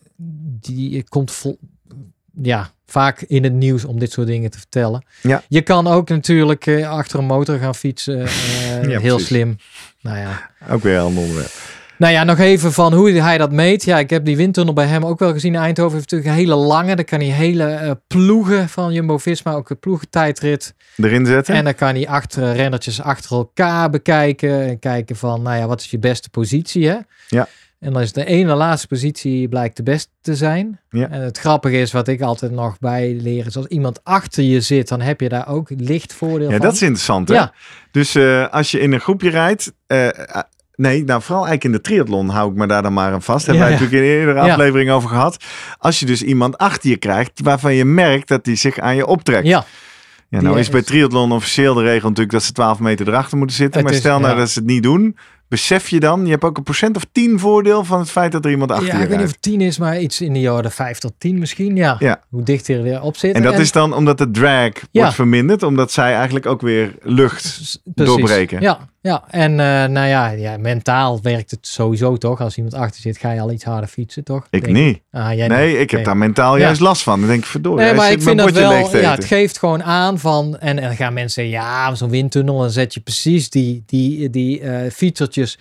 die 0.61 1.05
komt 1.09 1.31
vol, 1.31 1.59
ja, 2.43 2.71
vaak 2.87 3.21
in 3.23 3.45
het 3.45 3.53
nieuws 3.53 3.85
om 3.85 3.99
dit 3.99 4.13
soort 4.13 4.27
dingen 4.27 4.51
te 4.51 4.59
vertellen. 4.59 5.05
Ja. 5.23 5.43
Je 5.49 5.63
kan 5.63 5.87
ook 5.87 6.09
natuurlijk 6.09 6.67
eh, 6.67 6.91
achter 6.91 7.19
een 7.19 7.25
motor 7.25 7.59
gaan 7.59 7.75
fietsen. 7.75 8.23
eh, 8.23 8.29
heel 8.81 8.99
precies. 8.99 9.27
slim. 9.27 9.57
Nou 10.01 10.19
ja. 10.19 10.51
Ook 10.71 10.83
weer 10.83 10.95
een 10.95 11.01
ander 11.03 11.23
onderwerp. 11.23 11.51
Nou 11.99 12.13
ja, 12.13 12.25
nog 12.25 12.39
even 12.39 12.73
van 12.73 12.93
hoe 12.93 13.11
hij 13.11 13.39
dat 13.39 13.53
meet. 13.53 13.85
Ja, 13.85 13.99
ik 13.99 14.11
heb 14.11 14.25
die 14.25 14.37
windtunnel 14.37 14.75
bij 14.75 14.87
hem 14.87 15.05
ook 15.05 15.19
wel 15.19 15.33
gezien. 15.33 15.55
Eindhoven 15.55 15.97
heeft 15.97 16.11
natuurlijk 16.11 16.31
een 16.39 16.45
hele 16.45 16.55
lange. 16.67 16.97
Dan 16.97 17.05
kan 17.05 17.21
hij 17.21 17.29
hele 17.29 17.65
eh, 17.65 17.91
ploegen 18.07 18.69
van 18.69 18.93
Jumbo-Visma, 18.93 19.53
ook 19.53 19.71
een 19.71 19.79
ploegentijdrit. 19.79 20.75
Erin 20.97 21.27
zetten. 21.27 21.55
En 21.55 21.65
dan 21.65 21.75
kan 21.75 21.95
hij 21.95 22.09
achter 22.09 22.53
rennertjes 22.53 23.01
achter 23.01 23.37
elkaar 23.37 23.91
bekijken. 23.91 24.63
En 24.69 24.79
kijken 24.79 25.17
van, 25.17 25.43
nou 25.43 25.57
ja, 25.57 25.67
wat 25.67 25.81
is 25.81 25.91
je 25.91 25.99
beste 25.99 26.31
positie, 26.31 26.89
hè? 26.89 26.97
Ja. 27.29 27.49
En 27.79 27.93
dan 27.93 28.03
is 28.03 28.13
de 28.13 28.25
ene 28.25 28.55
laatste 28.55 28.87
positie 28.87 29.49
blijkt 29.49 29.77
de 29.77 29.83
beste 29.83 30.11
te 30.21 30.35
zijn. 30.37 30.81
Ja. 30.91 31.09
En 31.11 31.21
het 31.21 31.39
grappige 31.39 31.77
is, 31.81 31.93
wat 31.93 32.09
ik 32.09 32.21
altijd 32.21 32.53
nog 32.53 32.79
bij 32.79 33.17
leer, 33.21 33.47
is 33.47 33.57
als 33.57 33.67
iemand 33.67 34.01
achter 34.05 34.43
je 34.45 34.61
zit, 34.61 34.89
dan 34.89 35.01
heb 35.01 35.21
je 35.21 35.29
daar 35.29 35.49
ook 35.49 35.69
licht 35.77 36.13
voordeel 36.15 36.47
ja, 36.51 36.57
van. 36.57 36.65
dat 36.67 36.75
is 36.75 36.83
interessant. 36.83 37.29
Hè? 37.29 37.35
Ja. 37.35 37.53
Dus 37.91 38.15
eh, 38.15 38.49
als 38.49 38.71
je 38.71 38.81
in 38.81 38.93
een 38.93 39.01
groepje 39.01 39.31
rijdt. 39.31 39.73
eh, 39.87 40.07
eh, 40.09 40.43
nee, 40.75 41.05
nou 41.05 41.23
vooral 41.23 41.47
eigenlijk 41.47 41.65
in 41.65 41.73
de 41.73 41.81
triathlon 41.89 42.29
hou 42.29 42.51
ik 42.51 42.57
me 42.57 42.67
daar 42.67 42.83
dan 42.83 42.93
maar 42.93 43.13
aan 43.13 43.23
vast. 43.23 43.47
Hebben 43.47 43.65
Ja, 43.65 43.69
wij 43.71 43.79
ja. 43.79 43.83
natuurlijk 43.83 44.11
in 44.11 44.15
een 44.15 44.27
eerdere 44.27 44.47
Ja. 44.47 44.53
aflevering 44.53 44.91
over 44.91 45.09
gehad. 45.09 45.45
Als 45.79 46.01
je 46.01 46.07
dus 46.07 46.23
iemand 46.23 46.59
achter 46.59 46.91
je 46.91 46.97
krijgt 46.97 47.41
waarvan 47.43 47.75
je 47.75 47.85
merkt 47.85 48.29
dat 48.29 48.45
die 48.45 48.57
zich 48.57 48.79
aan 48.79 48.97
je 48.97 49.07
optrekt. 49.07 49.47
Ja, 49.47 49.65
Ja, 50.29 50.41
nou 50.41 50.59
is 50.59 50.69
bij 50.69 50.83
triathlon 50.83 51.33
officieel 51.33 51.75
de 51.75 51.83
regel 51.83 52.09
natuurlijk 52.09 52.33
dat 52.35 52.43
ze 52.43 52.53
12 52.53 52.79
meter 52.79 53.09
erachter 53.09 53.39
moeten 53.39 53.57
zitten. 53.57 53.75
Het 53.75 53.85
maar 53.85 53.93
is- 53.95 54.01
stel 54.05 54.19
nou 54.19 54.33
ja. 54.33 54.39
dat 54.39 54.51
ze 54.51 54.59
het 54.59 54.69
niet 54.69 54.83
doen. 54.83 55.17
Besef 55.49 55.89
je 55.89 56.01
dan, 56.01 56.25
je 56.25 56.31
hebt 56.31 56.45
ook 56.45 56.57
een 56.57 56.63
procent 56.63 56.97
of 56.97 57.05
10 57.13 57.39
voordeel 57.39 57.85
van 57.85 57.99
het 57.99 58.11
feit 58.11 58.33
dat 58.33 58.45
er 58.45 58.51
iemand 58.51 58.71
achter 58.71 58.87
ja 58.87 58.97
je 58.97 59.03
ik 59.03 59.09
weet 59.09 59.19
niet 59.19 59.27
of 59.27 59.33
rijdt. 59.33 59.45
het 59.45 59.53
10 59.59 59.61
is, 59.67 59.79
maar 59.79 60.01
iets 60.01 60.21
in 60.21 60.33
de 60.33 60.53
orde 60.53 60.71
5 60.71 60.99
tot 60.99 61.13
10 61.19 61.39
misschien. 61.39 61.77
Ja, 61.77 61.97
Ja. 61.99 62.21
hoe 62.31 62.43
dichter 62.43 62.85
je 62.87 62.93
erop 62.93 63.17
zit. 63.17 63.35
En 63.35 63.43
dat 63.43 63.59
is 63.59 63.73
dan 63.73 63.95
omdat 63.95 64.19
de 64.19 64.31
drag 64.31 64.73
Ja. 64.73 65.01
wordt 65.01 65.15
verminderd, 65.15 65.63
omdat 65.63 65.93
zij 65.93 66.15
eigenlijk 66.15 66.47
ook 66.47 66.61
weer 66.61 66.95
lucht 67.03 67.43
precies. 67.43 67.79
doorbreken. 67.85 68.61
Ja, 68.61 68.89
ja. 69.07 69.25
en 69.31 69.51
eh, 69.51 69.89
nou 69.89 70.07
ja, 70.09 70.29
ja, 70.29 70.57
mentaal 70.57 71.23
werkt 71.23 71.51
het 71.51 71.67
sowieso 71.67 72.17
toch. 72.17 72.41
Als 72.41 72.57
iemand 72.57 72.75
achter 72.75 73.01
zit, 73.01 73.19
ga 73.19 73.31
je 73.31 73.41
al 73.41 73.51
iets 73.51 73.65
harder 73.65 73.89
fietsen, 73.89 74.25
toch? 74.25 74.47
Ik 74.51 74.65
Denk 74.65 74.77
niet. 74.77 75.01
Ah, 75.11 75.35
jij 75.35 75.49
Nee, 75.49 75.73
niet. 75.73 75.81
ik 75.81 75.91
heb 75.91 76.05
daar 76.05 76.17
mentaal 76.17 76.57
Ja. 76.57 76.63
juist 76.63 76.81
last 76.81 77.03
van. 77.03 77.21
Dan 77.21 77.29
denk 77.29 77.41
ik, 77.43 77.47
verdorie, 77.49 77.85
Nee, 77.85 77.95
maar 77.95 78.11
ik 78.13 78.23
vind 78.23 78.39
dat 78.39 78.51
wel, 78.51 78.97
ja, 78.97 79.15
het 79.15 79.25
geeft 79.25 79.59
gewoon 79.59 79.83
aan 79.83 80.19
van, 80.19 80.59
en, 80.59 80.79
en 80.79 80.83
dan 80.87 80.97
gaan 80.97 81.13
mensen 81.13 81.43
zeggen, 81.45 81.63
ja, 81.63 81.95
zo'n 81.95 82.11
windtunnel, 82.11 82.59
dan 82.59 82.71
zet 82.71 82.95
je 82.95 83.01
precies 83.01 83.51
die, 83.51 83.83
die, 83.87 84.31
die 84.31 84.61
eh 84.61 84.91
fietsertjes 84.91 85.59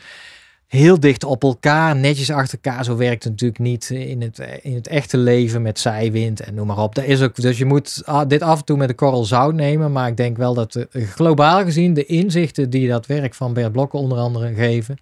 heel 0.75 0.99
dicht 0.99 1.23
op 1.23 1.43
elkaar, 1.43 1.95
netjes 1.95 2.31
achter 2.31 2.59
elkaar. 2.61 2.83
Zo 2.83 2.95
werkt 2.97 3.23
het 3.23 3.31
natuurlijk 3.31 3.59
niet 3.59 3.89
in 3.89 4.21
het, 4.21 4.39
in 4.61 4.75
het 4.75 4.87
echte 4.87 5.17
leven 5.17 5.61
met 5.61 5.79
zijwind 5.79 6.39
en 6.39 6.53
noem 6.53 6.67
maar 6.67 6.77
op. 6.77 6.95
Dat 6.95 7.05
is 7.05 7.21
ook, 7.21 7.35
dus 7.41 7.57
je 7.57 7.65
moet 7.65 8.01
ah, 8.05 8.27
dit 8.29 8.41
af 8.41 8.59
en 8.59 8.65
toe 8.65 8.77
met 8.77 8.89
een 8.89 8.95
korrel 8.95 9.23
zout 9.23 9.53
nemen, 9.53 9.91
maar 9.91 10.07
ik 10.07 10.17
denk 10.17 10.37
wel 10.37 10.53
dat 10.53 10.75
eh, 10.75 11.07
globaal 11.07 11.63
gezien 11.63 11.93
de 11.93 12.05
inzichten 12.05 12.69
die 12.69 12.87
dat 12.87 13.05
werk 13.05 13.33
van 13.33 13.53
Bert 13.53 13.71
Blokken 13.71 13.99
onder 13.99 14.17
andere 14.17 14.53
geven, 14.53 14.97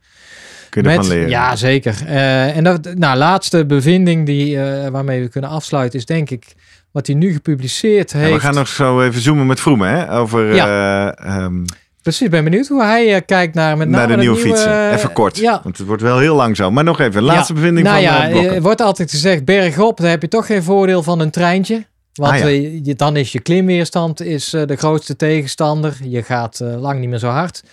Kun 0.70 0.84
je 0.84 0.90
ervan 0.90 1.08
leren. 1.08 1.30
ja, 1.30 1.56
zeker. 1.56 2.04
Eh, 2.08 2.58
en 2.58 2.64
dat, 2.64 2.94
nou, 2.96 3.18
laatste 3.18 3.66
bevinding 3.66 4.26
die, 4.26 4.60
eh, 4.62 4.90
waarmee 4.90 5.22
we 5.22 5.28
kunnen 5.28 5.50
afsluiten 5.50 6.00
is 6.00 6.06
denk 6.06 6.30
ik 6.30 6.54
wat 6.92 7.08
hij 7.08 7.16
nu 7.16 7.34
gepubliceerd 7.34 8.12
Ja, 8.12 8.18
heeft. 8.18 8.34
we 8.34 8.40
gaan 8.40 8.54
nog 8.54 8.68
zo 8.68 9.02
even 9.02 9.22
zoomen 9.22 9.46
met 9.48 9.60
Vroemen, 9.60 9.90
hè? 9.90 10.12
Over 10.18 10.56
Ja. 10.56 11.12
eh, 11.16 11.36
ehm, 11.44 11.64
Precies, 12.04 12.30
ben 12.30 12.44
benieuwd 12.44 12.68
hoe 12.68 12.84
hij 12.84 13.16
eh, 13.16 13.22
kijkt 13.26 13.54
naar 13.56 13.78
met 13.78 13.90
naar 13.90 14.00
name 14.02 14.14
de 14.14 14.20
nieuwe 14.20 14.36
nieuwe, 14.36 14.50
fietsen. 14.50 14.72
eh, 14.90 14.92
Even 14.94 15.14
kort, 15.14 15.38
Ja. 15.38 15.60
want 15.64 15.78
het 15.78 15.88
wordt 15.88 16.02
wel 16.02 16.20
heel 16.20 16.36
lang 16.36 16.56
zo. 16.56 16.72
Maar 16.72 16.84
nog 16.84 17.00
even, 17.00 17.22
laatste 17.22 17.54
Ja. 17.54 17.60
bevinding 17.60 17.88
nou 17.88 18.04
van 18.04 18.14
ja, 18.14 18.24
eh, 18.26 18.32
Blokken. 18.32 18.56
er 18.56 18.62
wordt 18.62 18.82
altijd 18.82 19.10
gezegd 19.12 19.46
bergop, 19.46 19.98
daar 20.00 20.10
heb 20.10 20.22
je 20.22 20.28
toch 20.28 20.46
geen 20.46 20.64
voordeel 20.64 21.04
van 21.04 21.20
een 21.20 21.30
treintje. 21.30 21.86
Want 22.14 22.32
Ah, 22.34 22.38
ja. 22.40 22.46
eh, 22.46 22.86
je, 22.86 22.96
dan 22.96 23.16
is 23.16 23.32
je 23.32 23.40
klimweerstand 23.40 24.22
is, 24.22 24.54
eh, 24.54 24.62
de 24.66 24.76
grootste 24.76 25.16
tegenstander. 25.16 25.98
Je 26.04 26.24
gaat 26.24 26.60
eh, 26.60 26.82
lang 26.82 27.00
niet 27.00 27.10
meer 27.10 27.20
zo 27.20 27.28
hard. 27.28 27.64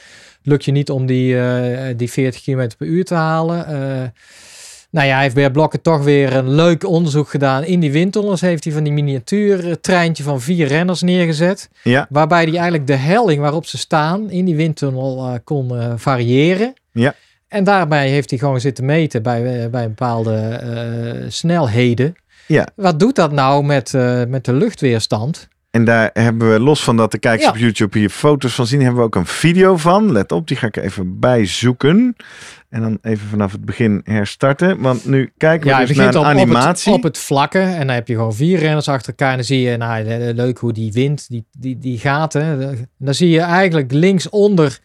Lukt 0.42 0.64
je 0.64 0.72
niet 0.72 0.90
om 0.90 1.06
die, 1.06 1.40
eh, 1.40 1.94
die 1.96 2.10
40 2.10 2.42
km 2.42 2.68
per 2.78 2.86
uur 2.86 3.04
te 3.04 3.14
halen. 3.14 3.66
Eh, 4.90 4.96
nou 4.98 5.06
ja, 5.06 5.12
hij 5.14 5.22
heeft 5.22 5.34
bij 5.34 5.50
Blokken 5.50 5.80
toch 5.82 6.02
weer 6.04 6.36
een 6.36 6.54
leuk 6.54 6.86
onderzoek 6.86 7.28
gedaan. 7.28 7.64
In 7.64 7.80
die 7.80 7.92
windtunnels 7.92 8.40
heeft 8.40 8.64
hij 8.64 8.72
van 8.72 8.82
die 8.84 8.92
miniatuurtreintje 8.92 10.22
van 10.22 10.40
vier 10.40 10.66
renners 10.66 11.02
neergezet. 11.02 11.68
Ja, 11.82 12.06
Waarbij 12.10 12.42
hij 12.44 12.52
eigenlijk 12.52 12.86
de 12.86 12.94
helling 12.96 13.40
waarop 13.40 13.66
ze 13.66 13.78
staan 13.78 14.30
in 14.30 14.44
die 14.44 14.56
windtunnel 14.56 15.26
eh, 15.26 15.34
kon 15.44 15.76
eh, 15.78 15.92
variëren. 15.96 16.72
Ja. 16.92 17.14
En 17.48 17.64
daarbij 17.64 18.08
heeft 18.08 18.30
hij 18.30 18.38
gewoon 18.38 18.60
zitten 18.60 18.84
meten 18.84 19.22
bij, 19.22 19.62
eh, 19.64 19.70
bij 19.70 19.88
bepaalde 19.88 20.34
eh, 20.36 21.24
snelheden. 21.28 22.14
ja. 22.46 22.66
Wat 22.76 22.98
doet 23.00 23.14
dat 23.16 23.32
nou 23.32 23.64
met, 23.64 23.94
eh, 23.94 24.22
met 24.28 24.44
de 24.44 24.52
luchtweerstand? 24.52 25.48
En 25.70 25.84
daar 25.84 26.10
hebben 26.12 26.52
we, 26.52 26.60
los 26.60 26.84
van 26.84 26.96
dat 26.96 27.10
de 27.10 27.18
kijkers 27.18 27.44
Ja. 27.44 27.50
op 27.50 27.56
YouTube 27.56 27.98
hier 27.98 28.10
foto's 28.10 28.54
van 28.54 28.66
zien, 28.66 28.80
hebben 28.80 28.98
we 28.98 29.04
ook 29.06 29.14
een 29.14 29.26
video 29.26 29.76
van. 29.76 30.12
Let 30.12 30.32
op, 30.32 30.48
die 30.48 30.56
ga 30.56 30.66
ik 30.66 30.76
even 30.76 31.18
bij 31.18 31.46
zoeken. 31.46 32.16
En 32.70 32.80
dan 32.82 32.98
even 33.02 33.28
vanaf 33.28 33.52
het 33.52 33.64
begin 33.64 34.00
herstarten. 34.04 34.80
Want 34.80 35.04
nu 35.06 35.32
kijken 35.36 35.66
we 35.68 35.74
Ja, 35.74 35.84
dus 35.84 35.96
naar 35.96 36.06
een 36.14 36.18
op, 36.20 36.24
het, 36.26 36.32
animatie. 36.36 36.92
op 36.92 37.02
het 37.02 37.18
vlakke. 37.18 37.58
En 37.60 37.86
dan 37.86 37.94
heb 37.94 38.08
je 38.08 38.14
gewoon 38.14 38.34
vier 38.34 38.58
renners 38.58 38.88
achter 38.88 39.08
elkaar. 39.08 39.30
En 39.30 39.36
dan 39.36 39.44
zie 39.44 39.60
je, 39.60 39.76
nou, 39.76 40.04
leuk 40.34 40.58
hoe 40.58 40.72
die 40.72 40.92
wind, 40.92 41.28
die, 41.28 41.44
die, 41.58 41.78
die 41.78 41.98
gaat. 41.98 42.32
Hè. 42.32 42.74
Dan 42.98 43.14
zie 43.14 43.28
je 43.30 43.40
eigenlijk 43.40 43.92
linksonder 43.92 44.78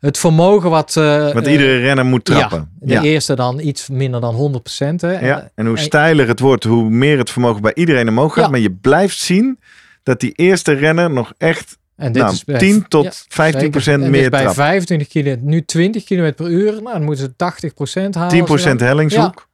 het 0.00 0.18
vermogen 0.18 0.70
wat... 0.70 0.96
eh, 0.96 1.32
Wat 1.32 1.46
eh, 1.46 1.52
iedere 1.52 1.78
renner 1.78 2.06
moet 2.06 2.24
trappen. 2.24 2.58
Ja, 2.80 2.86
de 2.86 2.92
Ja, 2.92 3.02
eerste 3.02 3.34
dan 3.34 3.60
iets 3.60 3.88
minder 3.88 4.20
dan 4.20 4.34
100 4.34 4.78
Hè. 5.00 5.26
ja. 5.26 5.50
En 5.54 5.66
hoe 5.66 5.76
en- 5.76 5.82
steiler 5.82 6.28
het 6.28 6.40
wordt, 6.40 6.64
hoe 6.64 6.90
meer 6.90 7.18
het 7.18 7.30
vermogen 7.30 7.62
bij 7.62 7.74
iedereen 7.74 8.08
omhoog 8.08 8.34
gaat. 8.34 8.50
Maar 8.50 8.60
je 8.60 8.72
blijft 8.72 9.18
zien 9.18 9.58
dat 10.02 10.20
die 10.20 10.32
eerste 10.32 10.72
renner 10.72 11.10
nog 11.10 11.32
echt 11.38 11.78
En 11.98 12.12
dit 12.12 12.22
nou, 12.22 12.34
is 12.34 12.44
bij- 12.44 12.58
10 12.58 12.88
tot 12.88 13.04
ja, 13.04 13.10
15 13.28 13.52
zeker. 13.60 13.70
procent 13.70 14.02
En 14.04 14.10
meer 14.10 14.30
bij 14.30 14.40
trapt. 14.40 14.54
25 14.56 15.08
km, 15.08 15.36
nu 15.40 15.64
20 15.64 16.04
km 16.04 16.32
per 16.36 16.46
uur. 16.48 16.72
Nou, 16.72 16.84
dan 16.92 17.02
moeten 17.04 17.24
ze 17.24 17.36
80% 17.36 18.14
halen. 18.14 18.30
10 18.30 18.46
als 18.46 18.62
ze 18.62 18.74
dan- 18.74 18.86
hellingshoek. 18.86 19.46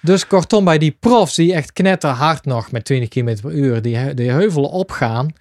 Dus 0.00 0.26
kortom, 0.26 0.64
bij 0.64 0.78
die 0.78 0.96
profs 1.00 1.34
die 1.34 1.54
echt 1.54 1.72
knetterhard 1.72 2.44
nog 2.44 2.70
met 2.72 2.84
20 2.84 3.08
km 3.08 3.40
per 3.40 3.50
uur 3.52 3.82
die, 3.82 4.14
die 4.14 4.30
heuvelen 4.30 4.70
opgaan. 4.70 5.32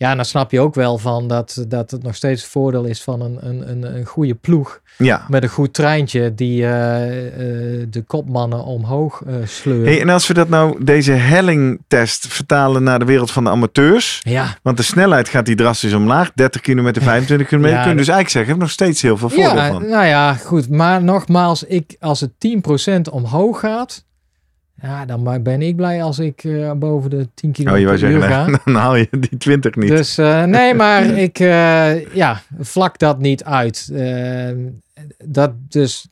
Ja, 0.00 0.14
dan 0.14 0.24
snap 0.24 0.50
je 0.50 0.60
ook 0.60 0.74
wel 0.74 0.98
van 0.98 1.28
dat, 1.28 1.64
dat 1.68 1.90
het 1.90 2.02
nog 2.02 2.14
steeds 2.14 2.42
het 2.42 2.50
voordeel 2.50 2.84
is 2.84 3.02
van 3.02 3.20
een, 3.20 3.38
een, 3.40 3.70
een, 3.70 3.96
een 3.96 4.04
goede 4.04 4.34
ploeg. 4.34 4.80
Ja. 4.96 5.24
Met 5.28 5.42
een 5.42 5.48
goed 5.48 5.74
treintje 5.74 6.34
die 6.34 6.62
eh, 6.62 7.26
eh, 7.26 7.86
de 7.90 8.02
kopmannen 8.06 8.64
omhoog 8.64 9.22
eh 9.26 9.34
sleuren. 9.44 9.86
Hey, 9.86 10.00
en 10.00 10.08
als 10.08 10.26
we 10.26 10.34
dat 10.34 10.48
nou, 10.48 10.84
deze 10.84 11.12
hellingtest, 11.12 12.26
vertalen 12.26 12.82
naar 12.82 12.98
de 12.98 13.04
wereld 13.04 13.30
van 13.30 13.44
de 13.44 13.50
amateurs. 13.50 14.20
ja, 14.22 14.56
Want 14.62 14.76
de 14.76 14.82
snelheid 14.82 15.28
gaat 15.28 15.46
die 15.46 15.56
drastisch 15.56 15.94
omlaag. 15.94 16.32
30 16.34 16.60
kilometer, 16.60 17.02
25 17.12 17.48
kilometer. 17.48 17.76
Ja, 17.76 17.82
kun 17.82 17.90
je 17.90 17.96
dus 17.96 18.08
eigenlijk 18.08 18.38
zeggen, 18.38 18.62
nog 18.62 18.70
steeds 18.70 19.02
heel 19.02 19.16
veel 19.16 19.28
voordeel 19.28 19.56
ja 19.56 19.72
van. 19.72 19.88
nou 19.88 20.06
ja, 20.06 20.34
goed. 20.34 20.68
Maar 20.68 21.02
nogmaals, 21.02 21.64
ik, 21.64 21.96
als 21.98 22.20
het 22.20 22.32
10% 23.08 23.12
omhoog 23.12 23.60
gaat, 23.60 24.04
ja, 24.82 25.04
dan 25.04 25.42
ben 25.42 25.62
ik 25.62 25.76
blij 25.76 26.02
als 26.02 26.18
ik 26.18 26.44
eh, 26.44 26.72
boven 26.72 27.10
de 27.10 27.28
10 27.34 27.52
km 27.52 27.68
Oh, 27.68 27.78
je 27.78 27.84
wou 27.84 27.98
per 27.98 28.10
uur 28.10 28.20
zeggen, 28.20 28.54
ga. 28.54 28.60
dan 28.64 28.74
haal 28.74 28.96
je 28.96 29.08
die 29.10 29.38
20 29.38 29.74
niet. 29.74 29.88
Dus 29.88 30.18
eh, 30.18 30.44
nee, 30.44 30.74
maar 30.84 31.04
ik 31.04 31.38
eh, 31.38 32.14
ja, 32.14 32.42
vlak 32.58 32.98
dat 32.98 33.18
niet 33.18 33.44
uit. 33.44 33.92
Dat 35.24 35.52
dus, 35.68 36.08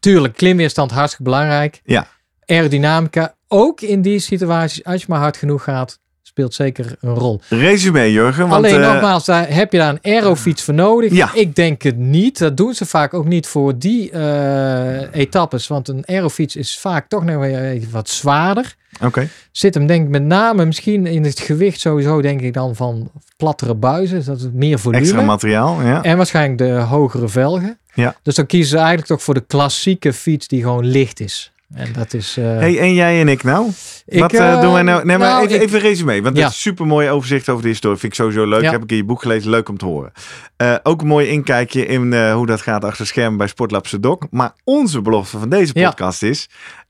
tuurlijk, 0.00 0.36
klimweerstand 0.36 0.90
hartstikke 0.90 1.22
belangrijk. 1.30 1.80
Ja. 1.84 2.06
Aerodynamica, 2.46 3.34
ook 3.48 3.80
in 3.80 4.02
die 4.02 4.18
situaties, 4.18 4.84
als 4.84 5.00
je 5.00 5.06
maar 5.08 5.20
hard 5.20 5.36
genoeg 5.36 5.64
gaat, 5.64 6.00
speelt 6.32 6.54
zeker 6.54 6.96
een 7.00 7.14
rol. 7.14 7.40
Resume, 7.48 8.12
Jurgen. 8.12 8.48
Want, 8.48 8.64
Alleen 8.64 8.82
eh, 8.82 8.92
nogmaals, 8.92 9.24
daar 9.24 9.54
heb 9.54 9.72
je 9.72 9.78
daar 9.78 9.90
een 9.90 10.12
aerofiets 10.12 10.62
voor 10.62 10.74
nodig? 10.74 11.12
Ja. 11.12 11.34
Ik 11.34 11.56
denk 11.56 11.82
het 11.82 11.96
niet. 11.96 12.38
Dat 12.38 12.56
doen 12.56 12.74
ze 12.74 12.86
vaak 12.86 13.14
ook 13.14 13.24
niet 13.24 13.46
voor 13.46 13.78
die 13.78 14.10
eh, 14.10 15.14
etappes. 15.14 15.66
Want 15.66 15.88
een 15.88 16.02
aerofiets 16.06 16.56
is 16.56 16.78
vaak 16.78 17.08
toch 17.08 17.24
nog 17.24 17.36
weer 17.36 17.80
wat 17.90 18.08
zwaarder. 18.08 18.74
Oké. 19.00 19.28
Zit 19.50 19.74
hem 19.74 19.86
denk 19.86 20.04
ik 20.04 20.10
met 20.10 20.22
name 20.22 20.64
misschien 20.64 21.06
in 21.06 21.24
het 21.24 21.40
gewicht 21.40 21.80
sowieso 21.80 22.22
denk 22.22 22.40
ik 22.40 22.54
dan 22.54 22.76
van 22.76 23.10
plattere 23.36 23.74
buizen. 23.74 24.16
Dus 24.16 24.24
dat 24.24 24.40
het 24.40 24.54
meer 24.54 24.78
volume. 24.78 25.02
Extra 25.02 25.22
materiaal, 25.22 25.82
ja. 25.82 26.02
En 26.02 26.16
waarschijnlijk 26.16 26.58
de 26.58 26.70
hogere 26.70 27.28
velgen. 27.28 27.78
Ja. 27.94 28.14
Dus 28.22 28.34
dan 28.34 28.46
kiezen 28.46 28.68
ze 28.68 28.76
eigenlijk 28.76 29.06
toch 29.06 29.22
voor 29.22 29.34
de 29.34 29.44
klassieke 29.46 30.12
fiets 30.12 30.48
die 30.48 30.62
gewoon 30.62 30.86
licht 30.86 31.20
is. 31.20 31.51
En 31.74 31.92
dat 31.92 32.14
is... 32.14 32.36
eh, 32.36 32.44
Hey, 32.44 32.78
en 32.78 32.94
jij 32.94 33.20
en 33.20 33.28
ik 33.28 33.42
nou? 33.42 33.70
ik, 34.06 34.20
Wat 34.20 34.32
eh, 34.32 34.52
eh, 34.52 34.60
doen 34.60 34.72
wij 34.72 34.82
nou? 34.82 35.04
Nee, 35.04 35.18
maar 35.18 35.28
nou, 35.28 35.44
even, 35.44 35.56
ik- 35.56 35.62
even 35.62 35.78
resume. 35.80 36.22
Want 36.22 36.36
Ja. 36.36 36.42
dat 36.42 36.50
is 36.50 36.56
een 36.56 36.62
super 36.62 36.86
mooi 36.86 37.08
overzicht 37.08 37.48
over 37.48 37.62
de 37.62 37.68
historie. 37.68 37.98
Vind 37.98 38.12
ik 38.12 38.18
sowieso 38.18 38.46
leuk. 38.46 38.62
Ja. 38.62 38.70
Heb 38.70 38.82
ik 38.82 38.90
in 38.90 38.96
je 38.96 39.04
boek 39.04 39.22
gelezen. 39.22 39.50
Leuk 39.50 39.68
om 39.68 39.78
te 39.78 39.84
horen. 39.84 40.12
Eh, 40.56 40.74
ook 40.82 41.00
een 41.00 41.06
mooi 41.06 41.26
inkijkje 41.28 41.86
in 41.86 42.12
eh, 42.12 42.34
hoe 42.34 42.46
dat 42.46 42.60
gaat 42.60 42.84
achter 42.84 43.06
schermen 43.06 43.38
bij 43.38 43.46
Sportlab 43.46 43.86
Sedok. 43.86 44.26
Maar 44.30 44.52
onze 44.64 45.00
belofte 45.02 45.38
van 45.38 45.48
deze 45.48 45.72
Ja. 45.74 45.88
podcast 45.88 46.22
is 46.22 46.48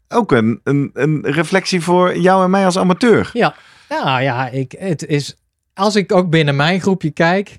ook 0.09 0.33
een, 0.33 0.61
een, 0.65 0.91
een 0.93 1.21
reflectie 1.23 1.81
voor 1.81 2.17
jou 2.19 2.45
en 2.45 2.51
mij 2.51 2.65
als 2.65 2.79
amateur. 2.79 3.31
Ja, 3.33 3.55
ja, 3.89 4.19
ja 4.19 4.49
ik, 4.49 4.75
het 4.79 5.07
is, 5.07 5.39
als 5.75 5.97
ik 5.97 6.13
ook 6.13 6.31
binnen 6.31 6.57
mijn 6.57 6.81
groepje 6.81 7.11
kijk, 7.11 7.59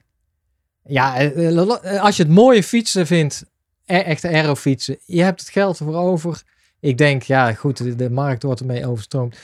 ja, 0.83 1.15
eh, 1.15 1.57
eh, 1.57 2.01
als 2.03 2.17
je 2.17 2.23
het 2.23 2.31
mooie 2.31 2.63
fietsen 2.63 3.07
vindt, 3.07 3.45
e- 3.85 3.97
echte 3.97 4.27
aerofietsen, 4.27 4.97
je 5.05 5.21
hebt 5.21 5.39
het 5.39 5.49
geld 5.49 5.79
ervoor 5.79 5.95
over. 5.95 6.41
Ik 6.83 6.97
denk, 6.97 7.21
ja, 7.23 7.53
goed, 7.53 7.77
de, 7.77 7.95
de 7.95 8.09
markt 8.09 8.43
wordt 8.43 8.59
ermee 8.59 8.87
overstroomd. 8.87 9.37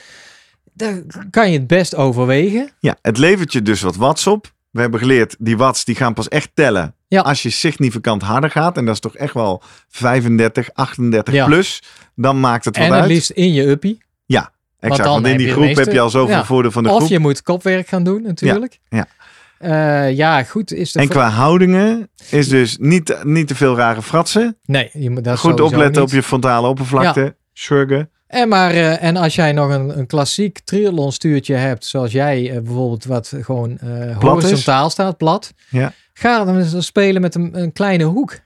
Daar 0.72 1.02
kan 1.30 1.50
je 1.50 1.58
het 1.58 1.66
best 1.66 1.94
overwegen. 1.94 2.70
Ja, 2.80 2.96
het 3.02 3.18
levert 3.18 3.52
je 3.52 3.62
dus 3.62 3.80
wat 3.80 3.96
watts 3.96 4.26
op. 4.26 4.52
We 4.70 4.80
hebben 4.80 5.00
geleerd, 5.00 5.36
die 5.38 5.56
watts 5.56 5.84
die 5.84 5.94
gaan 5.94 6.14
pas 6.14 6.28
echt 6.28 6.50
tellen 6.54 6.94
Ja. 7.08 7.20
als 7.20 7.42
je 7.42 7.50
significant 7.50 8.22
harder 8.22 8.50
gaat. 8.50 8.76
En 8.76 8.84
dat 8.84 8.94
is 8.94 9.00
toch 9.00 9.16
echt 9.16 9.34
wel 9.34 9.62
35, 9.88 10.70
38 10.74 11.34
Ja. 11.34 11.46
plus. 11.46 11.82
Dan 12.14 12.40
maakt 12.40 12.64
het 12.64 12.76
wat 12.76 12.86
En 12.86 12.92
het 12.92 13.00
uit. 13.00 13.10
liefst 13.10 13.30
in 13.30 13.52
je 13.52 13.66
uppie. 13.68 13.98
Exact, 14.80 15.02
dan 15.04 15.12
want 15.12 15.26
in 15.26 15.36
die 15.36 15.50
groep 15.50 15.64
meeste- 15.64 15.82
heb 15.82 15.92
je 15.92 16.00
al 16.00 16.10
zoveel 16.10 16.34
ja. 16.36 16.44
voordeel 16.44 16.70
van 16.70 16.82
de 16.82 16.88
Of 16.88 16.96
groep. 16.96 17.08
je 17.08 17.18
moet 17.18 17.42
kopwerk 17.42 17.88
gaan 17.88 18.02
doen, 18.04 18.22
natuurlijk. 18.22 18.78
ja. 18.88 19.06
Eh, 19.60 20.16
ja, 20.16 20.42
goed. 20.42 20.72
Is 20.72 20.92
de 20.92 21.00
En 21.00 21.08
qua 21.08 21.28
houdingen 21.28 22.10
is 22.30 22.48
dus 22.48 22.76
niet, 22.78 23.16
niet 23.24 23.48
te 23.48 23.54
veel 23.54 23.76
rare 23.76 24.02
fratsen. 24.02 24.56
Nee, 24.64 24.90
je 24.92 25.10
moet 25.10 25.24
dat 25.24 25.38
Goed 25.38 25.60
opletten 25.60 26.02
niet. 26.02 26.10
op 26.10 26.10
je 26.10 26.22
frontale 26.22 26.68
oppervlakte. 26.68 27.36
Schurgen. 27.52 28.10
En, 28.26 28.48
maar, 28.48 28.70
eh, 28.70 29.02
en 29.02 29.16
als 29.16 29.34
jij 29.34 29.52
nog 29.52 29.70
een, 29.70 29.98
een 29.98 30.06
klassiek 30.06 30.60
triathlon 30.64 31.12
stuurtje 31.12 31.54
hebt, 31.54 31.84
zoals 31.84 32.12
jij 32.12 32.50
eh, 32.50 32.62
bijvoorbeeld, 32.62 33.04
wat 33.04 33.32
gewoon 33.40 33.78
horizontaal 34.18 34.90
staat, 34.90 35.16
plat. 35.16 35.52
Ja. 35.68 35.92
Ga 36.12 36.44
dan 36.44 36.82
spelen 36.82 37.20
met 37.20 37.34
een, 37.34 37.62
een 37.62 37.72
kleine 37.72 38.04
hoek. 38.04 38.38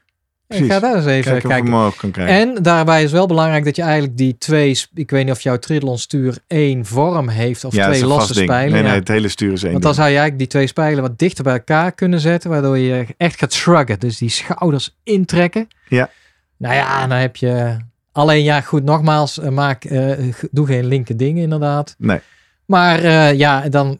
En 0.47 0.57
Precies. 0.57 0.75
ga 0.75 0.81
daar 0.81 0.97
eens 0.97 1.07
even 1.07 1.23
Kijken 1.23 1.37
of 1.37 1.43
je 1.43 1.49
kijken. 1.49 1.67
hem 1.67 1.75
omhoog 1.75 1.97
kan 1.97 2.11
krijgen. 2.11 2.35
En 2.57 2.63
daarbij 2.63 3.03
is 3.03 3.13
wel 3.13 3.27
belangrijk 3.27 3.65
dat 3.65 3.77
je 3.77 3.83
eigenlijk 3.83 4.17
die 4.17 4.39
twee, 4.39 4.79
ik 4.95 5.11
weet 5.11 5.25
niet 5.25 5.35
of 5.35 5.41
jouw 5.41 5.59
triathlon 5.59 5.99
stuur 5.99 6.39
één 6.47 6.85
vorm 6.85 7.29
heeft 7.29 7.65
of 7.65 7.75
ja, 7.75 7.87
twee 7.87 8.07
losse 8.07 8.35
spijlen. 8.35 8.73
Nee, 8.73 8.83
nee, 8.83 8.93
het 8.93 9.09
hele 9.09 9.29
stuur 9.29 9.53
is 9.53 9.63
één 9.63 9.73
Want 9.73 9.83
dan 9.83 9.93
ding. 9.93 10.03
zou 10.05 10.15
je 10.15 10.19
eigenlijk 10.19 10.39
die 10.39 10.47
twee 10.47 10.67
spijlen 10.67 11.03
wat 11.03 11.19
dichter 11.19 11.45
bij 11.45 11.53
elkaar 11.53 11.93
kunnen 11.93 12.21
zetten, 12.21 12.51
waardoor 12.51 12.79
je 12.79 13.07
echt 13.17 13.39
gaat 13.39 13.53
shruggen. 13.53 14.01
Dus 14.01 14.19
die 14.19 14.29
schouders 14.29 14.97
intrekken. 15.03 15.69
Ja. 15.89 16.11
Nou 16.57 16.75
ja, 16.75 17.07
dan 17.07 17.19
heb 17.19 17.37
je. 17.37 17.77
Alleen 18.13 18.43
ja, 18.43 18.61
goed, 18.61 18.85
nogmaals, 18.85 19.39
eh, 19.39 19.51
maak, 19.51 19.85
eh, 19.85 20.11
doe 20.51 20.67
geen 20.67 20.87
linker 20.87 21.17
dingen 21.17 21.43
inderdaad. 21.43 21.95
Nee. 21.99 22.21
Maar 22.67 22.99
eh, 23.03 23.33
ja, 23.39 23.69
dan. 23.69 23.97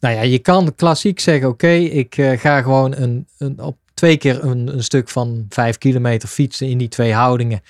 Nou 0.00 0.14
ja, 0.14 0.20
je 0.22 0.38
kan 0.38 0.74
klassiek 0.74 1.20
zeggen: 1.20 1.48
oké, 1.48 1.68
ik 1.72 2.14
ga 2.36 2.62
gewoon 2.62 2.94
een, 2.96 3.26
een, 3.38 3.60
op 3.60 3.76
twee 3.96 4.16
keer 4.16 4.44
een, 4.44 4.68
een 4.74 4.84
stuk 4.84 5.08
van 5.08 5.46
vijf 5.48 5.78
kilometer 5.78 6.28
fietsen 6.28 6.68
in 6.68 6.78
die 6.78 6.88
twee 6.88 7.12
houdingen. 7.12 7.60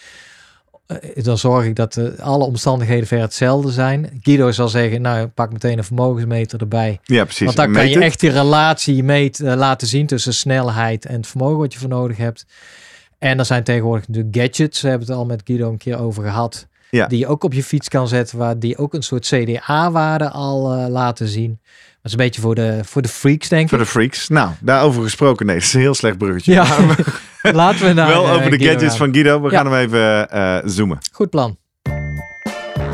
Eh, 0.86 1.24
dan 1.24 1.38
zorg 1.38 1.64
ik 1.64 1.76
dat 1.76 1.96
eh, 1.96 2.18
alle 2.18 2.44
omstandigheden 2.44 3.06
ver 3.06 3.20
hetzelfde 3.20 3.70
zijn. 3.70 4.20
Guido 4.22 4.50
zal 4.50 4.68
zeggen: 4.68 5.02
Nou, 5.02 5.26
pak 5.26 5.52
meteen 5.52 5.78
een 5.78 5.84
vermogensmeter 5.84 6.60
erbij. 6.60 7.00
Ja, 7.02 7.24
precies. 7.24 7.44
Want 7.44 7.56
dan 7.56 7.72
kan 7.72 7.88
je 7.88 8.00
echt 8.00 8.20
die 8.20 8.30
relatie 8.30 9.02
meet, 9.02 9.40
eh, 9.40 9.54
laten 9.54 9.86
zien 9.86 10.06
tussen 10.06 10.34
snelheid 10.34 11.06
en 11.06 11.16
het 11.16 11.26
vermogen 11.26 11.58
wat 11.58 11.72
je 11.72 11.78
voor 11.78 11.88
nodig 11.88 12.16
hebt. 12.16 12.46
En 13.18 13.38
er 13.38 13.44
zijn 13.44 13.64
tegenwoordig 13.64 14.08
natuurlijk 14.08 14.36
gadgets, 14.36 14.80
we 14.80 14.88
hebben 14.88 15.08
het 15.08 15.16
al 15.16 15.24
met 15.24 15.42
Guido 15.44 15.70
een 15.70 15.78
keer 15.78 15.98
over 15.98 16.22
gehad. 16.22 16.66
Ja. 16.90 17.06
Die 17.06 17.18
je 17.18 17.26
ook 17.26 17.44
op 17.44 17.52
je 17.52 17.62
fiets 17.62 17.88
kan 17.88 18.08
zetten, 18.08 18.38
waar 18.38 18.58
die 18.58 18.76
ook 18.76 18.94
een 18.94 19.02
soort 19.02 19.26
CDA-waarde 19.26 20.30
al 20.30 20.88
laten 20.90 21.28
zien. 21.28 21.60
Dat 22.07 22.14
is 22.14 22.20
een 22.20 22.26
beetje 22.26 22.40
voor 22.40 22.54
de, 22.54 22.80
voor 22.84 23.02
de 23.02 23.09
freaks, 23.09 23.48
denk 23.48 23.68
Voor 23.68 23.78
ik. 23.78 23.84
de 23.84 23.90
freaks. 23.90 24.28
Nou, 24.28 24.50
daarover 24.61 25.02
gesproken. 25.02 25.46
Nee, 25.46 25.54
dat 25.54 25.64
is 25.64 25.72
een 25.74 25.80
heel 25.80 25.94
slecht 25.94 26.18
bruggetje. 26.18 26.52
Ja, 26.52 26.66
laten 27.52 27.86
we 27.86 27.92
naar 27.92 28.09
wel 28.09 28.24
eh, 28.24 28.30
over 28.32 28.50
de 28.50 28.57
Guido 28.57 28.64
gadgets 28.72 28.88
gaan. 28.88 28.96
van 28.96 29.14
Guido. 29.14 29.40
We 29.42 29.50
Ja. 29.50 29.57
gaan 29.57 29.72
hem 29.72 29.80
even 29.80 30.30
eh, 30.30 30.59
zoomen. 30.64 30.98
Goed 31.12 31.30
plan. 31.30 31.57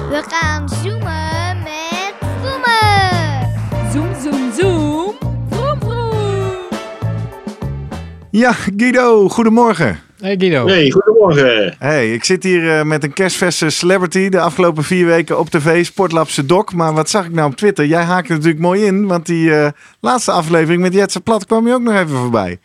We 0.09 0.23
gaan 0.29 0.69
zoomen 0.69 1.63
met 1.63 2.15
zoomen. 2.43 3.93
Zoom, 3.93 4.15
zoom, 4.23 4.53
zoom. 4.61 5.15
Vroom, 5.51 5.79
vroom. 5.81 6.69
Ja, 8.31 8.53
Guido, 8.53 9.29
goedemorgen. 9.29 9.99
Hey 10.23 10.37
Guido. 10.39 10.67
Hey, 10.67 10.91
goedemorgen. 10.91 11.75
Hey, 11.79 12.13
ik 12.13 12.25
zit 12.25 12.43
hier 12.43 12.79
eh, 12.79 12.85
met 12.85 13.05
een 13.05 13.13
kerstverse 13.13 13.71
celebrity 13.71 14.29
de 14.29 14.41
afgelopen 14.41 14.85
vier 14.85 15.07
weken 15.07 15.39
op 15.39 15.51
tv, 15.51 15.85
Sportlab 15.85 16.29
Doc. 16.47 16.73
Maar 16.73 16.95
wat 16.95 17.11
zag 17.11 17.25
ik 17.25 17.33
nou 17.33 17.51
op 17.51 17.57
Twitter? 17.57 17.87
Jij 17.87 18.03
haakt 18.03 18.29
er 18.29 18.35
natuurlijk 18.35 18.63
mooi 18.63 18.85
in, 18.85 19.07
want 19.07 19.27
die 19.27 19.55
eh, 19.55 19.71
laatste 20.01 20.31
aflevering 20.31 20.83
met 20.83 20.95
Jetse 20.95 21.21
Plat 21.21 21.47
kwam 21.47 21.67
je 21.67 21.75
ook 21.75 21.83
nog 21.83 21.95
even 21.95 22.17
voorbij. 22.17 22.59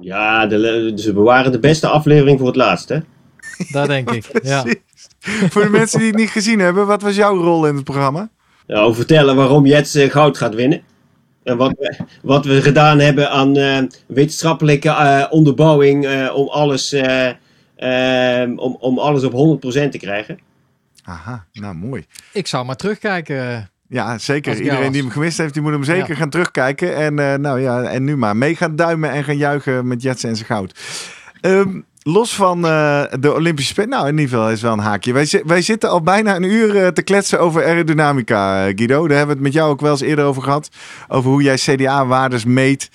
Ja, 0.00 0.46
de, 0.46 0.92
ze 0.96 1.12
bewaren 1.12 1.52
de 1.52 1.58
beste 1.58 1.86
aflevering 1.86 2.38
voor 2.38 2.46
het 2.46 2.56
laatst, 2.56 2.88
hè? 2.88 2.98
Dat 3.70 3.86
denk 3.86 4.10
ik. 4.10 4.24
Ja. 4.42 4.62
Precies. 4.62 5.52
Voor 5.52 5.62
de 5.62 5.70
mensen 5.70 5.98
die 5.98 6.08
het 6.08 6.16
niet 6.16 6.30
gezien 6.30 6.58
hebben, 6.58 6.86
wat 6.86 7.02
was 7.02 7.16
jouw 7.16 7.36
rol 7.36 7.66
in 7.66 7.74
het 7.74 7.84
programma? 7.84 8.30
Nou, 8.66 8.94
vertellen 8.94 9.36
waarom 9.36 9.66
Jets 9.66 9.98
goud 9.98 10.36
gaat 10.38 10.54
winnen. 10.54 10.82
En 11.44 11.56
wat 11.56 11.70
we, 11.78 11.96
wat 12.22 12.44
we 12.44 12.62
gedaan 12.62 12.98
hebben 12.98 13.30
aan 13.30 13.56
eh, 13.56 13.82
wetenschappelijke 14.06 14.88
eh, 14.88 15.26
onderbouwing 15.30 16.06
eh, 16.06 16.34
om, 16.34 16.48
alles, 16.48 16.94
om, 18.56 18.76
om 18.80 18.98
alles 18.98 19.24
op 19.24 19.60
100% 19.86 19.88
te 19.88 19.98
krijgen. 19.98 20.38
Aha, 21.04 21.46
nou 21.52 21.74
mooi. 21.74 22.06
Ik 22.32 22.46
zou 22.46 22.64
maar 22.64 22.76
terugkijken. 22.76 23.70
Ja, 23.92 24.18
zeker. 24.18 24.60
Iedereen 24.60 24.92
die 24.92 25.02
hem 25.02 25.10
gemist 25.10 25.38
heeft, 25.38 25.52
die 25.52 25.62
moet 25.62 25.72
hem 25.72 25.84
zeker 25.84 26.08
Ja. 26.08 26.14
gaan 26.14 26.30
terugkijken. 26.30 26.96
En, 26.96 27.18
eh, 27.18 27.34
nou 27.38 27.60
ja, 27.60 27.82
en 27.82 28.04
nu 28.04 28.16
maar 28.16 28.36
mee 28.36 28.56
gaan 28.56 28.76
duimen 28.76 29.10
en 29.10 29.24
gaan 29.24 29.36
juichen 29.36 29.86
met 29.86 30.02
Jetsen 30.02 30.28
en 30.28 30.36
zijn 30.36 30.48
goud. 30.48 30.78
Ehm, 31.40 31.80
los 32.02 32.34
van 32.34 32.66
eh, 32.66 33.02
de 33.20 33.34
Olympische 33.34 33.72
Spelen, 33.72 33.90
nou 33.90 34.06
in 34.06 34.18
ieder 34.18 34.28
geval 34.28 34.50
is 34.50 34.62
wel 34.62 34.72
een 34.72 34.78
haakje. 34.78 35.12
Wij, 35.12 35.42
wij 35.46 35.62
zitten 35.62 35.90
al 35.90 36.02
bijna 36.02 36.36
een 36.36 36.42
uur 36.42 36.76
eh, 36.76 36.88
te 36.88 37.02
kletsen 37.02 37.40
over 37.40 37.64
aerodynamica, 37.64 38.66
eh, 38.66 38.72
Guido. 38.76 39.08
Daar 39.08 39.16
hebben 39.16 39.26
we 39.26 39.32
het 39.32 39.42
met 39.42 39.52
jou 39.52 39.70
ook 39.70 39.80
wel 39.80 39.90
eens 39.90 40.00
eerder 40.00 40.24
over 40.24 40.42
gehad. 40.42 40.68
Over 41.08 41.30
hoe 41.30 41.42
jij 41.42 41.56
CDA-waardes 41.56 42.44
meet. 42.44 42.90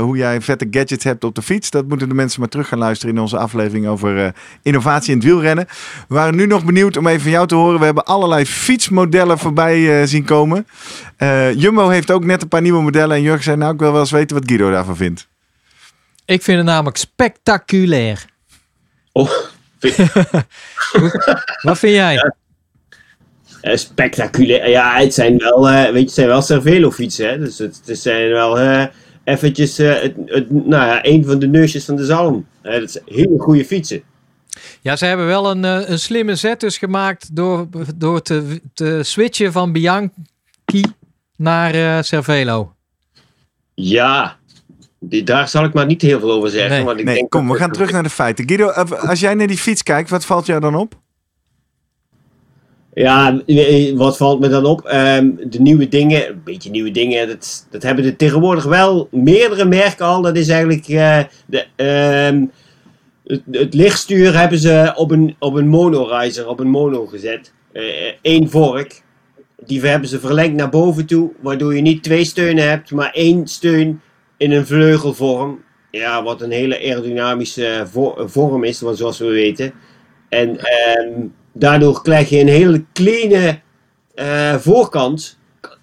hoe 0.00 0.16
jij 0.16 0.40
vette 0.40 0.66
gadgets 0.70 1.04
hebt 1.04 1.24
op 1.24 1.34
de 1.34 1.42
fiets. 1.42 1.70
Dat 1.70 1.88
moeten 1.88 2.08
de 2.08 2.14
mensen 2.14 2.40
maar 2.40 2.48
terug 2.48 2.68
gaan 2.68 2.78
luisteren 2.78 3.14
in 3.14 3.20
onze 3.20 3.38
aflevering 3.38 3.86
over 3.86 4.34
innovatie 4.62 5.10
in 5.10 5.16
het 5.16 5.26
wielrennen. 5.26 5.66
We 6.08 6.14
waren 6.14 6.36
nu 6.36 6.46
nog 6.46 6.64
benieuwd 6.64 6.96
om 6.96 7.06
even 7.06 7.20
van 7.20 7.30
jou 7.30 7.46
te 7.46 7.54
horen. 7.54 7.78
We 7.78 7.84
hebben 7.84 8.04
allerlei 8.04 8.46
fietsmodellen 8.46 9.38
voorbij 9.38 10.06
zien 10.06 10.24
komen. 10.24 10.66
Jumbo 11.54 11.88
heeft 11.88 12.10
ook 12.10 12.24
net 12.24 12.42
een 12.42 12.48
paar 12.48 12.62
nieuwe 12.62 12.82
modellen. 12.82 13.16
En 13.16 13.22
Jurgen 13.22 13.42
zei, 13.42 13.56
nou 13.56 13.72
ik 13.72 13.80
wil 13.80 13.92
wel 13.92 14.00
eens 14.00 14.10
weten 14.10 14.36
wat 14.36 14.48
Guido 14.48 14.70
daarvan 14.70 14.96
vindt. 14.96 15.28
Ik 16.24 16.42
vind 16.42 16.56
het 16.56 16.66
namelijk 16.66 16.96
spectaculair. 16.96 18.26
Oh, 19.16 19.30
vind- 19.78 19.96
Wat 21.62 21.78
vind 21.78 21.94
jij? 21.94 22.32
eh, 23.60 23.76
spectaculair. 23.76 24.68
Ja, 24.70 24.96
het 24.98 25.14
zijn 25.14 25.38
wel, 25.38 25.68
eh, 25.68 25.82
weet 25.84 25.92
je, 25.92 25.98
het 26.00 26.12
zijn 26.12 26.26
wel 26.26 26.42
Cervelo 26.42 26.90
fietsen. 26.90 27.28
Hè? 27.28 27.38
Dus 27.38 27.58
het, 27.58 27.80
het 27.84 27.98
zijn 27.98 28.30
wel 28.30 28.58
eh, 28.58 28.86
eventjes 29.24 29.76
het, 29.76 30.14
het, 30.26 30.50
nou 30.50 30.86
ja, 30.86 31.04
een 31.04 31.24
van 31.24 31.38
de 31.38 31.46
neusjes 31.48 31.84
van 31.84 31.96
de 31.96 32.04
zalm. 32.04 32.46
Dat 32.62 32.90
zijn 32.90 33.04
hele 33.06 33.38
goede 33.38 33.64
fietsen. 33.64 34.02
Ja, 34.80 34.96
ze 34.96 35.04
hebben 35.06 35.26
wel 35.26 35.50
een, 35.50 35.62
een 35.62 35.98
slimme 35.98 36.34
zet 36.34 36.60
dus 36.60 36.78
gemaakt 36.78 37.36
door, 37.36 37.68
door 37.96 38.22
te, 38.22 38.60
te 38.74 39.00
switchen 39.02 39.52
van 39.52 39.72
Bianchi 39.72 40.82
naar 41.36 42.04
Cervelo. 42.04 42.74
Ja, 43.74 44.36
die, 45.08 45.22
daar 45.22 45.48
zal 45.48 45.64
ik 45.64 45.72
maar 45.72 45.86
niet 45.86 46.02
heel 46.02 46.20
veel 46.20 46.32
over 46.32 46.50
zeggen. 46.50 46.76
Nee. 46.76 46.84
want 46.84 46.98
ik 46.98 47.04
Nee, 47.04 47.14
denk 47.14 47.30
kom, 47.30 47.48
we 47.48 47.56
gaan 47.56 47.72
terug 47.72 47.92
naar 47.92 48.02
de 48.02 48.10
feiten. 48.10 48.48
Guido, 48.48 48.68
eh, 48.68 49.08
als 49.08 49.20
jij 49.20 49.34
naar 49.34 49.46
die 49.46 49.58
fiets 49.58 49.82
kijkt, 49.82 50.10
wat 50.10 50.24
valt 50.24 50.46
jou 50.46 50.60
dan 50.60 50.74
op? 50.74 51.00
Ja, 52.94 53.40
eh, 53.46 53.96
wat 53.96 54.16
valt 54.16 54.40
me 54.40 54.48
dan 54.48 54.64
op? 54.64 54.84
Ehm, 54.84 55.30
de 55.50 55.60
nieuwe 55.60 55.88
dingen, 55.88 56.28
een 56.28 56.40
beetje 56.44 56.70
nieuwe 56.70 56.90
dingen, 56.90 57.28
dat, 57.28 57.66
dat 57.70 57.82
hebben 57.82 58.04
er 58.04 58.16
tegenwoordig 58.16 58.64
wel 58.64 59.08
meerdere 59.10 59.64
merken 59.64 60.06
al. 60.06 60.22
Dat 60.22 60.36
is 60.36 60.48
eigenlijk 60.48 60.88
eh, 60.88 61.20
de, 61.46 61.66
ehm, 61.76 62.44
het, 63.26 63.42
het 63.50 63.74
lichtstuur 63.74 64.38
hebben 64.38 64.58
ze 64.58 64.92
op 64.94 65.10
een, 65.10 65.36
op 65.38 65.54
een 65.54 65.68
monorizer, 65.68 66.48
op 66.48 66.60
een 66.60 66.70
mono 66.70 67.06
gezet. 67.06 67.52
Eén 68.22 68.50
vork. 68.50 69.02
Die 69.66 69.80
hebben 69.80 70.08
ze 70.08 70.20
verlengd 70.20 70.56
naar 70.56 70.68
boven 70.68 71.06
toe, 71.06 71.30
waardoor 71.40 71.74
je 71.74 71.80
niet 71.80 72.02
twee 72.02 72.24
steunen 72.24 72.68
hebt, 72.68 72.90
maar 72.90 73.10
één 73.10 73.46
steun 73.46 74.00
in 74.36 74.52
een 74.52 74.66
vleugelvorm. 74.66 75.64
Ja, 75.90 76.22
wat 76.22 76.42
een 76.42 76.50
hele 76.50 76.78
aerodynamische 76.78 77.84
vo- 77.90 78.26
vorm 78.28 78.64
is, 78.64 78.78
zoals 78.78 79.18
we 79.18 79.26
weten. 79.26 79.72
En 80.28 80.58
ehm, 80.60 81.10
daardoor 81.52 82.02
krijg 82.02 82.28
je 82.28 82.40
een 82.40 82.48
hele 82.48 82.84
kleine 82.92 83.60
eh, 84.14 84.54
voorkant. 84.54 85.38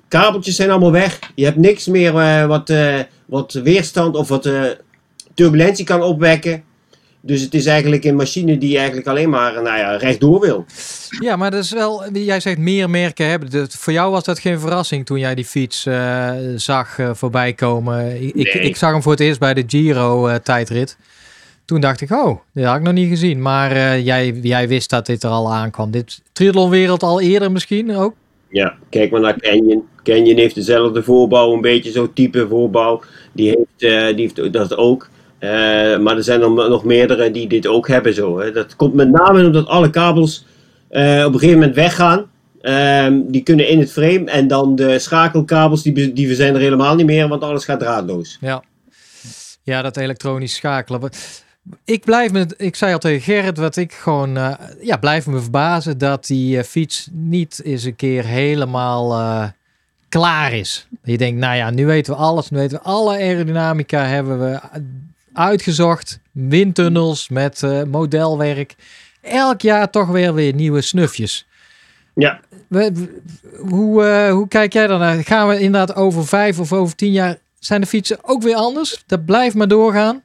Kabeltjes 0.08 0.56
zijn 0.56 0.70
allemaal 0.70 0.91
weg. 0.91 1.20
Je 1.36 1.45
hebt 1.45 1.58
niks 1.58 1.88
meer 1.88 2.18
eh, 2.18 2.45
wat, 2.45 2.70
eh, 2.70 2.99
wat 3.26 3.54
weerstand 3.54 4.16
of 4.16 4.28
wat 4.28 4.49
turbulentie 5.34 5.86
kan 5.86 6.01
opwekken. 6.01 6.64
Dus 7.26 7.41
het 7.41 7.53
is 7.53 7.65
eigenlijk 7.65 8.03
een 8.03 8.15
machine 8.15 8.57
die 8.57 8.78
eigenlijk 8.78 9.07
alleen 9.07 9.30
maar 9.30 9.53
nou 9.53 9.78
ja, 9.78 9.95
rechtdoor 9.95 10.39
wil. 10.39 10.65
Ja, 11.19 11.36
maar 11.36 11.51
dat 11.51 11.63
is 11.63 11.71
wel, 11.71 12.11
jij 12.13 12.39
zegt 12.39 12.57
meer 12.57 12.89
merken 12.89 13.30
hebben. 13.30 13.49
Dat- 13.51 13.74
voor 13.74 13.93
jou 13.93 14.11
was 14.11 14.24
dat 14.24 14.39
geen 14.39 14.59
verrassing 14.59 15.05
toen 15.05 15.19
jij 15.19 15.36
die 15.36 15.45
fiets 15.45 15.86
eh, 15.86 16.32
zag 16.55 16.99
eh, 16.99 17.09
voorbij 17.13 17.53
komen. 17.53 18.24
Ik, 18.24 18.34
ik, 18.36 18.53
Nee. 18.53 18.63
ik 18.63 18.76
zag 18.76 18.91
hem 18.91 19.01
voor 19.01 19.11
het 19.11 19.21
eerst 19.21 19.39
bij 19.39 19.53
de 19.53 19.63
Giro 19.67 20.28
eh, 20.28 20.36
tijdrit. 20.36 20.97
Toen 21.65 21.82
dacht 21.82 22.01
ik, 22.01 22.11
oh, 22.11 22.39
dit 22.53 22.65
had 22.65 22.76
ik 22.76 22.82
nog 22.82 22.93
niet 22.93 23.09
gezien. 23.09 23.41
Maar 23.41 23.99
jij, 23.99 24.32
jij 24.41 24.67
wist 24.67 24.89
dat 24.89 25.05
dit 25.05 25.24
er 25.24 25.30
al 25.30 25.53
aankwam. 25.53 25.91
Dit 25.91 26.21
triathlonwereld 26.34 27.03
al 27.03 27.21
eerder 27.21 27.51
misschien 27.51 27.95
ook? 27.95 28.13
Ja, 28.49 28.76
kijk 28.89 29.11
maar 29.11 29.21
naar 29.21 29.39
Canyon. 29.39 29.84
Canyon 30.03 30.38
heeft 30.38 30.55
dezelfde 30.55 31.03
voorbouw, 31.03 31.53
een 31.53 31.61
beetje 31.61 31.91
zo'n 31.91 32.13
type 32.13 32.47
voorbouw. 32.49 33.01
Die 33.32 33.47
heeft, 33.49 34.15
die 34.15 34.32
heeft 34.36 34.53
dat 34.53 34.78
ook. 34.78 35.09
Eh, 35.44 36.00
maar 36.00 36.18
er 36.18 36.24
zijn 36.24 36.39
nog 36.54 36.84
meerdere 36.84 37.32
die 37.32 37.48
dit 37.48 37.68
ook 37.68 37.88
hebben 37.88 38.14
zo. 38.14 38.39
Hè. 38.39 38.52
Dat 38.52 38.76
komt 38.76 38.94
met 38.94 39.10
name 39.10 39.46
omdat 39.46 39.68
alle 39.68 39.89
kabels 39.89 40.46
eh, 40.89 41.24
op 41.26 41.34
een 41.34 41.39
gegeven 41.39 41.60
moment 41.60 41.76
weggaan. 41.76 42.32
Ehm, 42.62 43.22
die 43.26 43.44
kunnen 43.44 43.68
in 43.68 43.80
het 43.80 43.91
frame 43.91 44.24
en 44.26 44.48
dan 44.48 44.76
de 44.76 45.00
schakelkabels 45.00 45.84
die, 45.84 46.14
die 46.14 46.36
zijn 46.36 46.56
er 46.56 46.62
helemaal 46.62 46.96
niet 46.96 47.06
meer, 47.06 47.28
want 47.28 47.44
alles 47.44 47.66
gaat 47.66 47.80
draadloos. 47.80 48.38
Ja. 48.41 48.64
Ja, 49.64 49.82
dat 49.82 49.98
elektronisch 49.98 50.56
schakelen. 50.56 51.10
Ik 51.86 52.06
blijf 52.06 52.32
me, 52.32 52.48
ik 52.58 52.76
zei 52.76 52.94
al 52.94 53.00
tegen 53.00 53.22
Gerrit, 53.22 53.58
wat 53.58 53.76
ik 53.76 53.94
gewoon, 53.94 54.38
eh, 54.38 54.54
ja, 54.82 54.98
blijf 54.98 55.28
me 55.28 55.39
verbazen 55.39 55.98
dat 55.98 56.26
die 56.26 56.64
fiets 56.64 57.08
niet 57.12 57.62
eens 57.64 57.84
een 57.84 57.96
keer 57.96 58.26
helemaal 58.26 59.54
klaar 60.10 60.54
is. 60.54 60.88
Je 61.04 61.18
denkt, 61.18 61.39
nou 61.39 61.56
ja, 61.56 61.70
nu 61.70 61.86
weten 61.86 62.14
we 62.14 62.20
alles, 62.20 62.50
nu 62.50 62.58
weten 62.58 62.78
we 62.78 62.84
alle 62.84 63.14
aerodynamica 63.14 64.06
hebben 64.06 64.39
we 64.39 64.60
uitgezocht, 65.34 66.20
windtunnels 66.32 67.30
met 67.30 67.64
eh, 67.64 67.84
modelwerk. 67.84 68.76
Elk 69.22 69.62
jaar 69.62 69.90
toch 69.90 70.08
weer 70.08 70.34
weer 70.34 70.54
nieuwe 70.54 70.82
snufjes. 70.82 71.48
Ja, 72.16 72.40
We- 72.68 72.92
we- 72.94 73.22
hoe, 73.70 74.04
eh, 74.04 74.32
hoe 74.32 74.48
kijk 74.48 74.74
jij 74.74 74.88
daarnaar? 74.88 75.24
Gaan 75.24 75.48
we 75.48 75.60
inderdaad 75.60 75.96
over 75.96 76.28
vijf 76.28 76.60
of 76.60 76.74
over 76.74 76.96
tien 76.96 77.12
jaar, 77.12 77.38
zijn 77.60 77.82
de 77.82 77.88
fietsen 77.88 78.18
ook 78.22 78.44
weer 78.44 78.56
anders? 78.56 79.04
Dat 79.08 79.26
blijft 79.26 79.56
maar 79.56 79.68
doorgaan. 79.68 80.24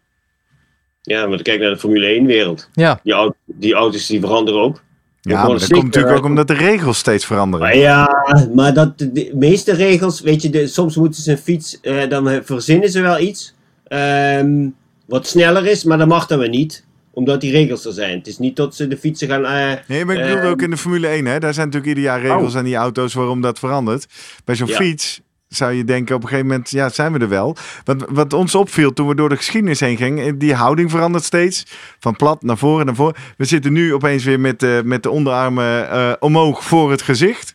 ja 1.03 1.27
maar 1.27 1.43
kijk 1.43 1.61
naar 1.61 1.71
de 1.71 1.79
Formule 1.79 2.07
1 2.07 2.27
wereld. 2.27 2.69
Ja, 2.73 3.01
Die, 3.03 3.33
die 3.47 3.75
auto's 3.75 4.07
die 4.07 4.21
veranderen 4.21 4.61
ook. 4.61 4.83
Ja, 5.21 5.41
maar 5.43 5.49
dat 5.51 5.61
zeker, 5.61 5.75
komt 5.77 5.87
natuurlijk 5.95 6.17
ook 6.19 6.25
omdat 6.25 6.47
de 6.47 6.55
regels 6.55 6.99
steeds 6.99 7.27
veranderen. 7.27 7.67
Maar 7.67 7.77
ja, 7.77 8.09
maar 8.55 8.75
dat, 8.75 8.99
de, 8.99 9.13
de 9.13 9.31
meeste 9.35 9.73
regels, 9.75 10.21
weet 10.21 10.43
je, 10.43 10.51
de, 10.51 10.67
soms 10.67 10.97
moeten 10.97 11.23
ze 11.23 11.31
een 11.31 11.39
fiets, 11.39 11.81
eh, 11.81 12.09
dan 12.09 12.41
verzinnen 12.45 12.91
ze 12.91 13.01
wel 13.01 13.19
iets 13.19 13.55
ehm, 13.85 14.69
wat 15.09 15.27
sneller 15.27 15.67
is, 15.67 15.85
maar 15.85 15.99
dat 15.99 16.09
mag 16.09 16.27
dan 16.27 16.39
weer 16.39 16.49
niet, 16.49 16.85
omdat 17.11 17.41
die 17.41 17.51
regels 17.53 17.85
er 17.85 17.93
zijn. 17.93 18.19
Het 18.19 18.27
is 18.27 18.39
niet 18.39 18.57
dat 18.57 18.75
ze 18.77 18.89
de 18.89 18.97
fietsen 18.97 19.29
gaan. 19.29 19.45
eh, 19.45 19.73
Nee, 19.87 20.05
maar 20.05 20.15
ik 20.17 20.21
bedoelde 20.23 20.43
Ehm, 20.43 20.51
ook 20.51 20.63
in 20.63 20.71
de 20.71 20.77
Formule 20.77 21.07
1, 21.09 21.27
hè? 21.27 21.39
Daar 21.39 21.55
zijn 21.55 21.67
natuurlijk 21.67 21.97
ieder 21.97 22.11
jaar 22.13 22.21
regels 22.21 22.57
aan 22.57 22.65
die 22.65 22.77
auto's 22.77 23.15
waarom 23.15 23.41
dat 23.41 23.59
verandert. 23.59 24.07
Bij 24.45 24.55
zo'n 24.55 24.67
Ja. 24.69 24.77
fiets 24.77 25.21
zou 25.49 25.73
je 25.73 25.85
denken 25.85 26.15
op 26.15 26.23
een 26.23 26.29
gegeven 26.29 26.49
moment, 26.51 26.71
ja, 26.71 26.89
zijn 26.89 27.13
we 27.13 27.19
er 27.19 27.29
wel. 27.29 27.57
Wat, 27.85 28.05
wat 28.09 28.33
ons 28.33 28.55
opviel 28.55 28.93
toen 28.93 29.09
we 29.09 29.15
door 29.15 29.29
de 29.29 29.37
geschiedenis 29.37 29.81
heen 29.81 29.97
gingen, 29.97 30.39
die 30.39 30.55
houding 30.55 30.91
verandert 30.91 31.25
steeds. 31.25 31.65
Van 31.99 32.17
plat 32.17 32.43
naar 32.43 32.59
voren 32.59 32.87
naar 32.87 32.95
voren. 32.95 33.15
We 33.37 33.45
zitten 33.45 33.73
nu 33.73 33.95
opeens 33.95 34.25
weer 34.25 34.41
met, 34.41 34.61
de 34.61 34.83
met 34.85 35.03
de 35.03 35.11
onderarmen 35.11 35.91
eh, 35.91 36.13
omhoog 36.21 36.65
voor 36.65 36.91
het 36.91 37.03
gezicht. 37.03 37.55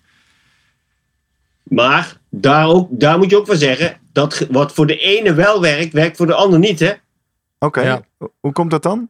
maar 1.64 2.18
daar, 2.30 2.66
ook, 2.68 2.88
daar 2.92 3.18
moet 3.18 3.30
je 3.30 3.38
ook 3.38 3.46
van 3.48 3.58
zeggen, 3.58 3.98
dat 4.12 4.48
wat 4.52 4.74
voor 4.74 4.88
de 4.88 4.98
ene 4.98 5.34
wel 5.34 5.62
werkt, 5.62 5.94
werkt 5.94 6.18
voor 6.18 6.28
de 6.28 6.34
ander 6.34 6.60
niet, 6.60 6.80
hè? 6.80 6.92
Oké, 7.66 7.82
Ja. 7.82 8.02
Hoe 8.40 8.52
komt 8.52 8.72
dat 8.72 8.84
dan? 8.84 9.10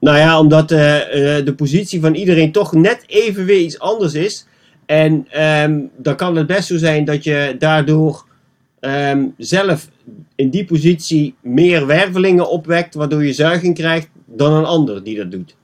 Nou 0.00 0.16
ja, 0.18 0.38
omdat 0.38 0.70
eh, 0.70 1.36
eh, 1.38 1.44
de 1.44 1.54
positie 1.54 2.00
van 2.00 2.14
iedereen 2.14 2.52
toch 2.52 2.72
net 2.72 3.04
even 3.06 3.44
weer 3.44 3.60
iets 3.60 3.78
anders 3.78 4.14
is. 4.14 4.46
En 4.86 5.26
ehm, 5.30 5.80
dan 5.96 6.16
kan 6.16 6.36
het 6.36 6.46
best 6.46 6.66
zo 6.68 6.76
zijn 6.76 7.04
dat 7.04 7.24
je 7.24 7.56
daardoor 7.58 8.26
ehm, 8.80 9.24
zelf 9.36 9.88
in 10.34 10.50
die 10.50 10.64
positie 10.64 11.34
meer 11.42 11.86
wervelingen 11.86 12.50
opwekt, 12.50 12.94
waardoor 12.94 13.24
je 13.24 13.32
zuiging 13.32 13.74
krijgt 13.74 14.08
dan 14.26 14.52
een 14.52 14.64
ander 14.64 15.04
die 15.04 15.16
dat 15.16 15.30
doet. 15.30 15.56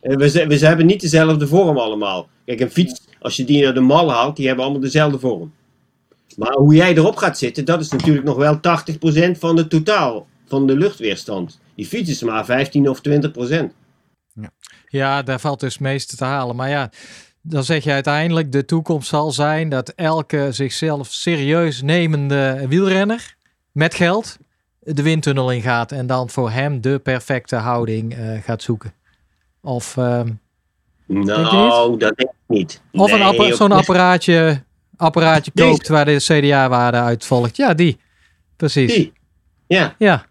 Eh, 0.00 0.16
we, 0.16 0.28
ze- 0.30 0.46
we 0.46 0.58
ze 0.58 0.66
hebben 0.66 0.86
niet 0.86 1.00
dezelfde 1.00 1.46
vorm 1.46 1.78
allemaal. 1.78 2.28
Kijk, 2.44 2.60
een 2.60 2.70
fiets, 2.70 3.00
als 3.20 3.36
je 3.36 3.44
die 3.44 3.62
naar 3.64 3.74
de 3.74 3.80
mal 3.80 4.10
haalt, 4.12 4.36
die 4.36 4.46
hebben 4.46 4.64
allemaal 4.64 4.82
dezelfde 4.82 5.18
vorm. 5.18 5.52
Maar 6.36 6.52
hoe 6.52 6.74
jij 6.74 6.94
erop 6.96 7.16
gaat 7.16 7.38
zitten, 7.38 7.64
dat 7.64 7.80
is 7.80 7.90
natuurlijk 7.90 8.24
nog 8.26 8.36
wel 8.36 8.60
80% 8.60 9.38
van 9.38 9.56
het 9.56 9.70
totaal 9.70 10.26
van 10.46 10.66
de 10.66 10.76
luchtweerstand. 10.76 11.60
Die 11.74 11.86
fiets 11.86 12.10
is 12.10 12.22
maar 12.22 12.44
15 12.44 12.88
of 12.88 13.00
20%. 13.08 13.74
ja, 14.88 15.22
daar 15.22 15.40
valt 15.40 15.60
dus 15.60 15.72
het 15.72 15.82
meeste 15.82 16.16
te 16.16 16.24
halen. 16.24 16.56
Maar 16.56 16.68
ja, 16.68 16.90
dan 17.42 17.64
zeg 17.64 17.84
je 17.84 17.92
uiteindelijk, 17.92 18.52
de 18.52 18.64
toekomst 18.64 19.08
zal 19.08 19.32
zijn 19.32 19.68
dat 19.68 19.88
elke 19.88 20.48
zichzelf 20.50 21.08
serieus 21.12 21.82
nemende 21.82 22.64
wielrenner 22.68 23.36
met 23.72 23.94
geld 23.94 24.38
de 24.94 25.02
windtunnel 25.02 25.52
ingaat 25.52 25.92
en 25.92 26.06
dan 26.06 26.30
voor 26.30 26.50
hem 26.50 26.80
de 26.80 26.98
perfecte 26.98 27.56
houding 27.56 28.14
eh, 28.14 28.42
gaat 28.42 28.62
zoeken. 28.62 28.92
Of, 29.62 29.96
ehm, 29.96 30.28
Nou, 31.06 31.98
dat 31.98 32.16
denk 32.16 32.30
ik 32.30 32.36
niet. 32.46 32.82
of 32.92 33.12
een 33.12 33.36
Nee, 33.36 33.54
zo'n 33.54 33.72
apparaatje, 33.72 34.62
apparaatje 34.96 35.50
koopt 35.54 35.88
waar 35.88 36.04
de 36.04 36.16
CDA-waarde 36.16 36.98
uit 36.98 37.24
volgt. 37.24 37.56
Ja, 37.56 37.74
die. 37.74 38.00
Precies. 38.56 38.94
Die. 38.94 39.12
Ja, 39.66 39.94
Ja, 39.98 40.25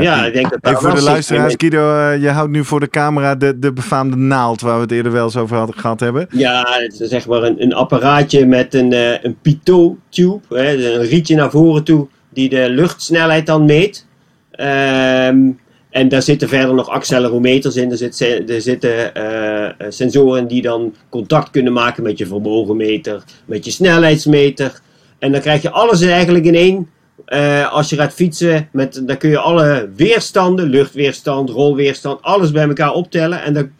ja, 0.00 0.26
ik 0.26 0.32
denk 0.32 0.50
dat 0.50 0.58
Even 0.62 0.80
voor 0.80 0.94
de 0.94 1.02
luisteraars, 1.02 1.50
zeker 1.52 1.68
Guido, 1.68 1.96
eh, 1.96 2.22
je 2.22 2.28
houdt 2.28 2.50
nu 2.50 2.64
voor 2.64 2.80
de 2.80 2.88
camera 2.88 3.34
de, 3.34 3.58
de 3.58 3.72
befaamde 3.72 4.16
naald 4.16 4.60
waar 4.60 4.74
we 4.74 4.82
het 4.82 4.92
eerder 4.92 5.12
wel 5.12 5.24
eens 5.24 5.36
over 5.36 5.56
hadden 5.56 5.78
gehad 5.78 6.00
hebben. 6.00 6.26
Ja, 6.30 6.66
het 6.68 7.00
is 7.00 7.08
zeg 7.08 7.26
maar 7.26 7.42
een, 7.42 7.62
een 7.62 7.74
apparaatje 7.74 8.46
met 8.46 8.74
een, 8.74 8.92
eh 8.92 9.22
een 9.22 9.36
pitot-tube, 9.42 10.40
een 10.48 11.02
rietje 11.02 11.34
naar 11.34 11.50
voren 11.50 11.84
toe, 11.84 12.08
die 12.28 12.48
de 12.48 12.70
luchtsnelheid 12.70 13.46
dan 13.46 13.64
meet. 13.64 14.06
Ehm, 14.50 15.50
en 15.92 16.08
daar 16.08 16.22
zitten 16.22 16.48
verder 16.48 16.74
nog 16.74 16.88
accelerometers 16.88 17.76
in. 17.76 17.90
Er, 17.90 17.96
zit, 17.96 18.20
er 18.50 18.60
zitten 18.60 19.14
eh, 19.14 19.64
eh, 19.64 19.72
sensoren 19.88 20.48
die 20.48 20.62
dan 20.62 20.94
contact 21.08 21.50
kunnen 21.50 21.72
maken 21.72 22.02
met 22.02 22.18
je 22.18 22.26
vermogenmeter, 22.26 23.22
met 23.44 23.64
je 23.64 23.70
snelheidsmeter. 23.70 24.80
En 25.18 25.32
dan 25.32 25.40
krijg 25.40 25.62
je 25.62 25.70
alles 25.70 26.00
eigenlijk 26.00 26.44
in 26.44 26.54
één. 26.54 26.88
Eh, 27.24 27.72
als 27.72 27.90
je 27.90 27.96
gaat 27.96 28.12
fietsen, 28.12 28.68
met, 28.72 29.02
dan 29.06 29.16
kun 29.16 29.30
je 29.30 29.38
alle 29.38 29.90
weerstanden, 29.96 30.68
luchtweerstand, 30.68 31.50
rolweerstand, 31.50 32.22
alles 32.22 32.50
bij 32.50 32.68
elkaar 32.68 32.92
optellen. 32.92 33.42
En, 33.42 33.74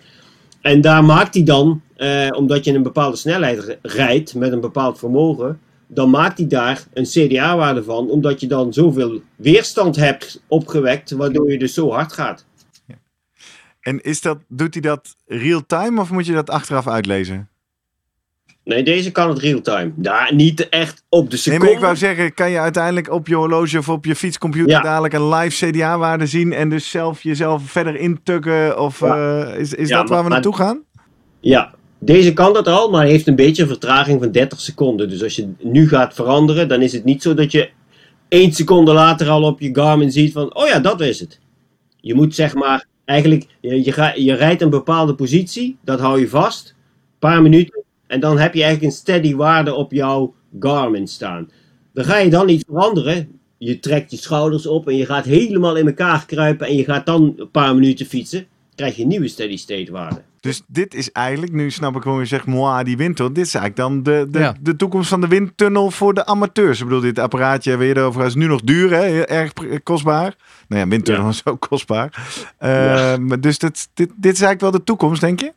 en 0.60 0.80
daar 0.80 1.04
maakt 1.04 1.34
hij 1.34 1.42
dan, 1.44 1.82
eh, 1.96 2.28
omdat 2.36 2.64
je 2.64 2.74
een 2.74 2.82
bepaalde 2.82 3.16
snelheid 3.16 3.78
rijdt 3.82 4.34
met 4.34 4.52
een 4.52 4.60
bepaald 4.60 4.98
vermogen, 4.98 5.60
dan 5.86 6.10
maakt 6.10 6.38
hij 6.38 6.46
daar 6.46 6.84
een 6.92 7.04
CDA-waarde 7.04 7.84
van, 7.84 8.10
omdat 8.10 8.40
je 8.40 8.46
dan 8.46 8.72
zoveel 8.72 9.20
weerstand 9.36 9.96
hebt 9.96 10.42
opgewekt, 10.46 11.10
waardoor 11.10 11.50
je 11.50 11.58
dus 11.58 11.74
zo 11.74 11.90
hard 11.90 12.12
gaat. 12.12 12.44
En 13.80 14.00
is 14.00 14.20
dat, 14.20 14.38
doet 14.48 14.72
hij 14.72 14.82
dat 14.82 15.16
real-time 15.26 16.00
of 16.00 16.10
moet 16.10 16.26
je 16.26 16.32
dat 16.32 16.50
achteraf 16.50 16.88
uitlezen? 16.88 17.48
Nee, 18.64 18.82
deze 18.82 19.12
kan 19.12 19.28
het 19.28 19.38
real-time. 19.38 19.92
Daar 19.96 20.34
niet 20.34 20.68
echt 20.68 21.04
op 21.08 21.24
de 21.24 21.28
Nee, 21.30 21.38
seconde. 21.38 21.64
maar 21.64 21.74
ik 21.74 21.80
wou 21.80 21.96
zeggen, 21.96 22.34
kan 22.34 22.50
je 22.50 22.58
uiteindelijk 22.58 23.10
op 23.10 23.26
je 23.28 23.34
horloge 23.34 23.78
of 23.78 23.88
op 23.88 24.04
je 24.04 24.14
fietscomputer 24.16 24.70
Ja. 24.70 24.80
dadelijk 24.80 25.14
een 25.14 25.28
live 25.28 25.66
CDA-waarde 25.66 26.26
zien 26.26 26.52
en 26.52 26.68
dus 26.68 26.90
zelf 26.90 27.22
jezelf 27.22 27.62
verder 27.70 27.96
intukken? 27.96 28.78
Of 28.78 29.02
eh, 29.02 29.48
is, 29.58 29.74
is 29.74 29.88
Ja, 29.88 29.96
dat 29.98 30.08
waar 30.08 30.16
we 30.16 30.22
maar- 30.22 30.32
naartoe 30.32 30.56
gaan? 30.56 30.82
Ja, 31.40 31.74
deze 31.98 32.32
kan 32.32 32.52
dat 32.52 32.68
al, 32.68 32.90
maar 32.90 33.04
heeft 33.04 33.26
een 33.26 33.36
beetje 33.36 33.62
een 33.62 33.68
vertraging 33.68 34.22
van 34.22 34.32
30 34.32 34.60
seconden. 34.60 35.08
Dus 35.08 35.22
als 35.22 35.36
je 35.36 35.52
nu 35.62 35.88
gaat 35.88 36.14
veranderen, 36.14 36.68
dan 36.68 36.82
is 36.82 36.92
het 36.92 37.04
niet 37.04 37.22
zo 37.22 37.34
dat 37.34 37.52
je 37.52 37.70
één 38.28 38.52
seconde 38.52 38.92
later 38.92 39.28
al 39.28 39.42
op 39.42 39.60
je 39.60 39.70
Garmin 39.74 40.10
ziet 40.12 40.32
van, 40.32 40.54
oh 40.56 40.66
ja, 40.68 40.78
dat 40.80 41.00
is 41.00 41.20
het. 41.20 41.40
Je 42.00 42.14
moet 42.14 42.34
zeg 42.34 42.54
maar, 42.54 42.86
eigenlijk, 43.04 43.46
je, 43.60 43.84
je, 43.84 44.12
je 44.24 44.34
rijdt 44.34 44.62
een 44.62 44.70
bepaalde 44.70 45.14
positie, 45.14 45.76
dat 45.84 46.00
hou 46.00 46.20
je 46.20 46.28
vast, 46.28 46.68
een 46.68 47.18
paar 47.18 47.42
minuten, 47.42 47.82
en 48.12 48.20
dan 48.20 48.38
heb 48.38 48.54
je 48.54 48.62
eigenlijk 48.62 48.92
een 48.92 48.98
steady 48.98 49.34
waarde 49.34 49.74
op 49.74 49.92
jouw 49.92 50.34
Garmin 50.60 51.08
staan. 51.08 51.50
Dan 51.92 52.04
ga 52.04 52.16
je 52.18 52.30
dan 52.30 52.46
niet 52.46 52.64
veranderen. 52.68 53.40
Je 53.58 53.78
trekt 53.78 54.10
je 54.10 54.16
schouders 54.16 54.66
op 54.66 54.88
en 54.88 54.96
je 54.96 55.06
gaat 55.06 55.24
helemaal 55.24 55.76
in 55.76 55.86
elkaar 55.86 56.26
kruipen 56.26 56.66
en 56.66 56.76
je 56.76 56.84
gaat 56.84 57.06
dan 57.06 57.34
een 57.36 57.50
paar 57.50 57.74
minuten 57.74 58.06
fietsen. 58.06 58.46
krijg 58.74 58.96
je 58.96 59.02
een 59.02 59.08
nieuwe 59.08 59.28
steady 59.28 59.56
state 59.56 59.92
waarde. 59.92 60.22
Dus 60.40 60.62
dit 60.66 60.94
is 60.94 61.12
eigenlijk, 61.12 61.52
nu 61.52 61.70
snap 61.70 61.96
ik 61.96 62.02
hoe 62.02 62.18
je 62.18 62.24
zegt, 62.26 62.46
moi, 62.46 62.84
die 62.84 62.96
windtunnel. 62.96 63.34
Dit 63.34 63.46
is 63.46 63.54
eigenlijk 63.54 63.88
dan 63.88 64.02
de, 64.02 64.26
de, 64.30 64.38
Ja. 64.38 64.54
de 64.60 64.76
toekomst 64.76 65.08
van 65.08 65.20
de 65.20 65.28
windtunnel 65.28 65.90
voor 65.90 66.14
de 66.14 66.26
amateurs. 66.26 66.78
Ik 66.78 66.84
bedoel, 66.84 67.00
dit 67.00 67.18
apparaatje, 67.18 67.76
weer 67.76 67.96
erover, 67.96 68.24
is 68.26 68.34
nu 68.34 68.46
nog 68.46 68.60
duur, 68.60 68.90
hè? 68.90 69.02
Heel 69.02 69.24
erg 69.24 69.52
pr- 69.52 69.80
kostbaar. 69.82 70.34
Nou 70.68 70.82
ja, 70.82 70.88
windtunnel 70.88 71.22
Ja. 71.24 71.28
is 71.30 71.44
ook 71.46 71.66
kostbaar. 71.68 72.26
Eh, 72.58 72.70
Ja. 72.70 73.16
maar 73.16 73.40
Dus 73.40 73.58
dit, 73.58 73.88
dit, 73.94 74.08
dit 74.16 74.32
is 74.32 74.40
eigenlijk 74.40 74.60
wel 74.60 74.70
de 74.70 74.82
toekomst, 74.84 75.20
denk 75.20 75.40
je? 75.40 75.52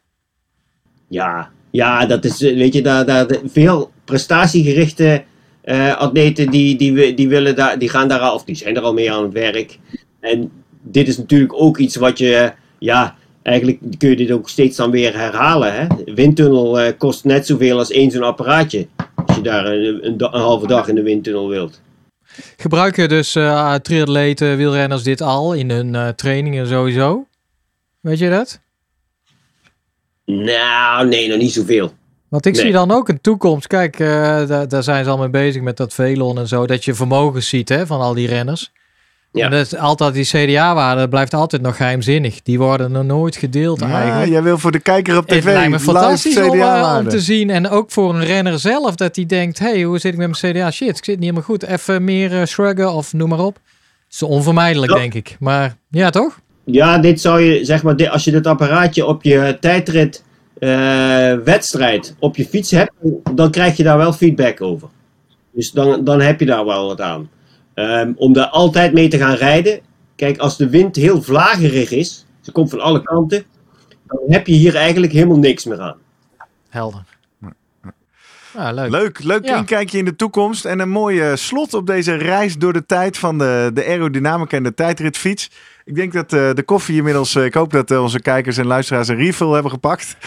Ja, 1.08 1.52
ja, 1.76 2.06
dat 2.06 2.26
is, 2.26 2.42
eh, 2.42 2.58
weet 2.58 2.74
je, 2.74 2.82
daar, 2.82 3.06
daar, 3.06 3.28
veel 3.46 3.92
prestatiegerichte 4.06 5.24
eh, 5.62 5.98
atleten 5.98 6.50
die, 6.50 6.76
die, 6.76 7.14
die, 7.14 7.30
willen 7.30 7.56
daar, 7.56 7.80
die 7.80 7.90
gaan 7.90 8.08
daar 8.08 8.20
al, 8.20 8.34
of 8.34 8.44
die 8.44 8.56
zijn 8.56 8.76
er 8.76 8.82
al 8.82 8.94
mee 8.94 9.12
aan 9.12 9.24
het 9.24 9.34
werk. 9.34 9.80
En 10.20 10.52
dit 10.82 11.08
is 11.08 11.18
natuurlijk 11.18 11.54
ook 11.54 11.78
iets 11.78 11.96
wat 11.96 12.18
je, 12.18 12.52
ja, 12.80 13.16
eigenlijk 13.44 13.80
kun 13.98 14.10
je 14.10 14.16
dit 14.16 14.32
ook 14.32 14.50
steeds 14.50 14.78
dan 14.78 14.92
weer 14.92 15.18
herhalen. 15.18 15.74
Hè? 15.74 16.14
Windtunnel 16.14 16.80
eh, 16.80 16.94
kost 16.98 17.24
net 17.24 17.46
zoveel 17.46 17.78
als 17.78 17.92
één 17.92 18.12
zo'n 18.12 18.24
apparaatje. 18.24 18.88
Als 19.26 19.36
je 19.36 19.42
daar 19.42 19.66
een, 19.66 20.06
een, 20.06 20.40
halve 20.40 20.68
dag 20.68 20.88
in 20.88 20.96
de 20.96 21.04
windtunnel 21.04 21.50
wilt. 21.50 21.82
Gebruiken 22.58 23.10
dus 23.10 23.36
eh 23.36 23.76
triatleten, 23.76 24.58
wielrenners 24.58 25.04
dit 25.04 25.22
al 25.22 25.54
in 25.54 25.70
hun 25.70 26.16
trainingen 26.16 26.68
sowieso? 26.68 27.26
Weet 28.00 28.20
je 28.20 28.30
dat? 28.30 28.64
Nou, 30.26 31.08
nee, 31.08 31.28
nog 31.30 31.38
niet 31.38 31.54
zoveel. 31.54 31.94
Want 32.30 32.46
ik 32.46 32.54
Nee. 32.54 32.62
zie 32.62 32.72
dan 32.72 32.92
ook 32.92 33.10
een 33.10 33.22
toekomst. 33.22 33.68
Kijk, 33.68 34.00
eh, 34.00 34.08
daar, 34.48 34.68
daar 34.68 34.84
zijn 34.84 35.04
ze 35.04 35.10
al 35.10 35.18
mee 35.18 35.30
bezig 35.30 35.62
met 35.62 35.78
dat 35.78 35.94
velon 35.94 36.38
en 36.38 36.48
zo. 36.48 36.66
Dat 36.68 36.86
je 36.86 36.94
vermogens 36.94 37.48
ziet 37.50 37.70
hè, 37.70 37.86
van 37.88 38.00
al 38.02 38.14
die 38.14 38.28
renners. 38.28 38.72
Ja. 39.32 39.46
En 39.46 39.52
dat 39.52 39.66
is 39.66 39.76
altijd 39.76 40.14
die 40.14 40.26
CDA-waarde 40.26 41.08
blijft 41.10 41.34
altijd 41.34 41.62
nog 41.62 41.76
geheimzinnig. 41.78 42.42
Die 42.42 42.58
worden 42.60 42.92
nog 42.92 43.04
nooit 43.04 43.36
gedeeld 43.36 43.80
Ja, 43.80 44.02
eigenlijk. 44.02 44.32
jij 44.32 44.44
wil 44.44 44.58
voor 44.58 44.72
de 44.72 44.80
kijker 44.80 45.18
op 45.18 45.26
tv 45.28 45.36
Het 45.36 45.44
lijkt 45.44 45.70
me 45.70 45.78
live 45.78 45.92
fantastisch 45.92 46.38
om, 46.38 46.44
eh, 46.44 46.50
om 46.50 46.56
CDA-waarde. 46.58 47.10
te 47.10 47.20
zien. 47.20 47.50
En 47.50 47.70
ook 47.70 47.92
voor 47.92 48.16
een 48.16 48.26
renner 48.26 48.60
zelf, 48.60 48.96
dat 48.96 49.16
hij 49.16 49.26
denkt... 49.26 49.60
hey, 49.60 49.82
hoe 49.84 50.00
zit 50.00 50.14
ik 50.14 50.18
met 50.20 50.42
mijn 50.42 50.54
CDA? 50.54 50.72
Shit, 50.72 50.98
ik 50.98 51.04
zit 51.06 51.08
niet 51.08 51.20
helemaal 51.20 51.44
goed. 51.44 51.64
Even 51.64 52.04
meer 52.04 52.40
eh, 52.40 52.46
shruggen 52.46 52.94
of 52.94 53.14
noem 53.14 53.30
maar 53.30 53.40
op. 53.40 53.54
Dat 53.54 53.64
is 54.10 54.24
onvermijdelijk, 54.24 54.92
Ja. 54.92 54.98
denk 54.98 55.14
ik. 55.14 55.36
Maar 55.40 55.76
ja, 55.90 56.10
toch? 56.10 56.40
Ja, 56.66 56.98
dit 56.98 57.22
zou 57.22 57.42
je, 57.42 57.66
zeg 57.66 57.84
maar, 57.84 58.10
als 58.10 58.24
je 58.24 58.32
dit 58.32 58.48
apparaatje 58.48 59.06
op 59.06 59.24
je 59.24 59.58
tijdrit 59.60 60.24
eh, 60.60 61.34
wedstrijd 61.34 62.16
op 62.20 62.36
je 62.36 62.46
fiets 62.46 62.72
hebt, 62.72 62.92
dan 63.34 63.52
krijg 63.52 63.78
je 63.78 63.84
daar 63.84 63.98
wel 63.98 64.14
feedback 64.14 64.62
over. 64.62 64.88
Dus 65.52 65.72
dan, 65.72 66.04
dan 66.04 66.22
heb 66.22 66.40
je 66.40 66.46
daar 66.46 66.66
wel 66.66 66.88
wat 66.88 67.02
aan. 67.02 67.30
Ehm, 67.74 68.12
om 68.16 68.34
daar 68.34 68.48
altijd 68.48 68.94
mee 68.94 69.08
te 69.08 69.18
gaan 69.18 69.36
rijden. 69.36 69.80
Kijk, 70.16 70.38
als 70.38 70.58
de 70.58 70.70
wind 70.70 70.96
heel 70.96 71.22
vlagerig 71.22 71.92
is, 71.92 72.26
ze 72.42 72.52
komt 72.52 72.70
van 72.70 72.80
alle 72.80 73.02
kanten, 73.04 73.44
dan 74.08 74.20
heb 74.28 74.48
je 74.48 74.54
hier 74.54 74.76
eigenlijk 74.76 75.12
helemaal 75.14 75.38
niks 75.40 75.66
meer 75.66 75.82
aan. 75.82 75.98
Helder. 76.70 77.04
Ja, 78.54 78.72
leuk. 78.72 78.90
Leuk, 78.90 79.24
leuk 79.24 79.46
Ja. 79.46 79.58
inkijkje 79.58 79.98
in 79.98 80.06
de 80.06 80.16
toekomst. 80.16 80.66
En 80.66 80.80
een 80.80 80.90
mooi 80.90 81.22
eh, 81.22 81.36
slot 81.36 81.74
op 81.74 81.88
deze 81.88 82.16
reis 82.16 82.58
door 82.58 82.74
de 82.74 82.86
tijd 82.86 83.18
van 83.18 83.38
de, 83.38 83.72
de 83.74 83.86
aerodynamica 83.86 84.58
en 84.58 84.64
de 84.64 84.74
tijdritfiets. 84.74 85.52
Ik 85.88 85.96
denk 85.96 86.14
dat 86.14 86.34
eh, 86.34 86.54
de 86.54 86.64
koffie 86.64 86.96
inmiddels, 86.96 87.36
eh, 87.36 87.46
ik 87.46 87.54
hoop 87.54 87.72
dat 87.72 87.92
eh, 87.92 88.02
onze 88.02 88.20
kijkers 88.20 88.58
en 88.58 88.66
luisteraars 88.66 89.08
een 89.08 89.16
refill 89.16 89.48
hebben 89.48 89.72
gepakt. 89.72 90.18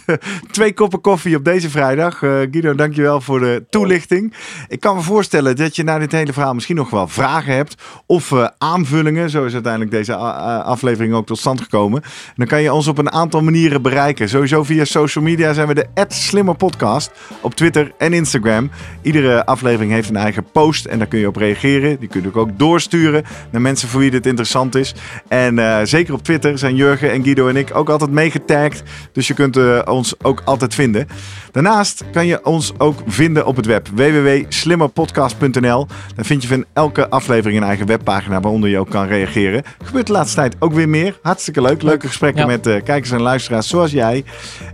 Twee 0.50 0.74
koppen 0.74 1.00
koffie 1.00 1.36
op 1.36 1.44
deze 1.44 1.70
vrijdag. 1.70 2.18
Guido, 2.18 2.74
dankjewel 2.74 3.20
voor 3.20 3.40
de 3.40 3.64
toelichting. 3.70 4.34
Ik 4.68 4.80
kan 4.80 4.96
me 4.96 5.02
voorstellen 5.02 5.56
dat 5.56 5.76
je 5.76 5.82
na 5.82 5.98
dit 5.98 6.12
hele 6.12 6.32
verhaal 6.32 6.54
misschien 6.54 6.76
nog 6.76 6.90
wel 6.90 7.08
vragen 7.08 7.54
hebt 7.54 7.74
of 8.06 8.32
aanvullingen. 8.58 9.30
Zo 9.30 9.44
is 9.44 9.52
uiteindelijk 9.52 9.92
deze 9.92 10.14
aflevering 10.64 11.14
ook 11.14 11.26
tot 11.26 11.38
stand 11.38 11.60
gekomen. 11.60 12.02
En 12.02 12.34
dan 12.36 12.46
kan 12.46 12.62
je 12.62 12.72
ons 12.72 12.86
op 12.86 12.98
een 12.98 13.12
aantal 13.12 13.42
manieren 13.42 13.82
bereiken. 13.82 14.28
Sowieso 14.28 14.64
via 14.64 14.84
social 14.84 15.24
media 15.24 15.52
zijn 15.52 15.68
we 15.68 15.74
de 15.74 15.86
Slimmer 16.08 16.56
Podcast 16.56 17.10
op 17.40 17.54
Twitter 17.54 17.92
en 17.98 18.12
Instagram. 18.12 18.70
Iedere 19.02 19.46
aflevering 19.46 19.92
heeft 19.92 20.08
een 20.08 20.16
eigen 20.16 20.44
post 20.52 20.84
en 20.84 20.98
daar 20.98 21.08
kun 21.08 21.18
je 21.18 21.26
op 21.26 21.36
reageren. 21.36 21.98
Die 22.00 22.08
kun 22.08 22.22
je 22.22 22.34
ook 22.34 22.58
doorsturen 22.58 23.24
naar 23.50 23.60
mensen 23.60 23.88
voor 23.88 24.00
wie 24.00 24.10
dit 24.10 24.26
interessant 24.26 24.74
is. 24.74 24.94
En 25.28 25.58
eh, 25.58 25.78
zeker 25.82 26.14
op 26.14 26.22
Twitter 26.22 26.58
zijn 26.58 26.74
Jurgen 26.74 27.12
en 27.12 27.22
Guido 27.22 27.48
en 27.48 27.56
ik 27.56 27.76
ook 27.76 27.88
altijd 27.88 28.10
meegetagd. 28.10 28.82
Dus 29.12 29.26
je 29.26 29.34
kunt 29.34 29.56
eh, 29.56 29.80
ons 29.84 30.14
ook 30.22 30.42
altijd 30.44 30.74
vinden. 30.74 31.06
Daarnaast 31.52 32.04
kan 32.12 32.26
je 32.26 32.44
ons 32.44 32.72
ook 32.78 32.98
vinden 33.06 33.46
op 33.46 33.56
het 33.56 33.66
web 33.66 33.88
www.slimmerpodcast.nl. 33.94 35.86
Daar 36.16 36.24
vind 36.24 36.42
je 36.42 36.48
van 36.48 36.64
elke 36.72 37.08
aflevering 37.08 37.58
een 37.60 37.66
eigen 37.66 37.86
webpagina 37.86 38.40
waaronder 38.40 38.70
je 38.70 38.78
ook 38.78 38.90
kan 38.90 39.06
reageren. 39.06 39.62
Gebeurt 39.84 40.06
de 40.06 40.12
laatste 40.12 40.36
tijd 40.36 40.56
ook 40.58 40.72
weer 40.72 40.88
meer. 40.88 41.18
Hartstikke 41.22 41.62
leuk. 41.62 41.82
Leuke 41.82 42.06
gesprekken 42.06 42.40
Ja. 42.40 42.46
met 42.46 42.66
eh, 42.66 42.82
kijkers 42.82 43.10
en 43.10 43.20
luisteraars 43.22 43.68
zoals 43.68 43.90
jij. 43.90 44.24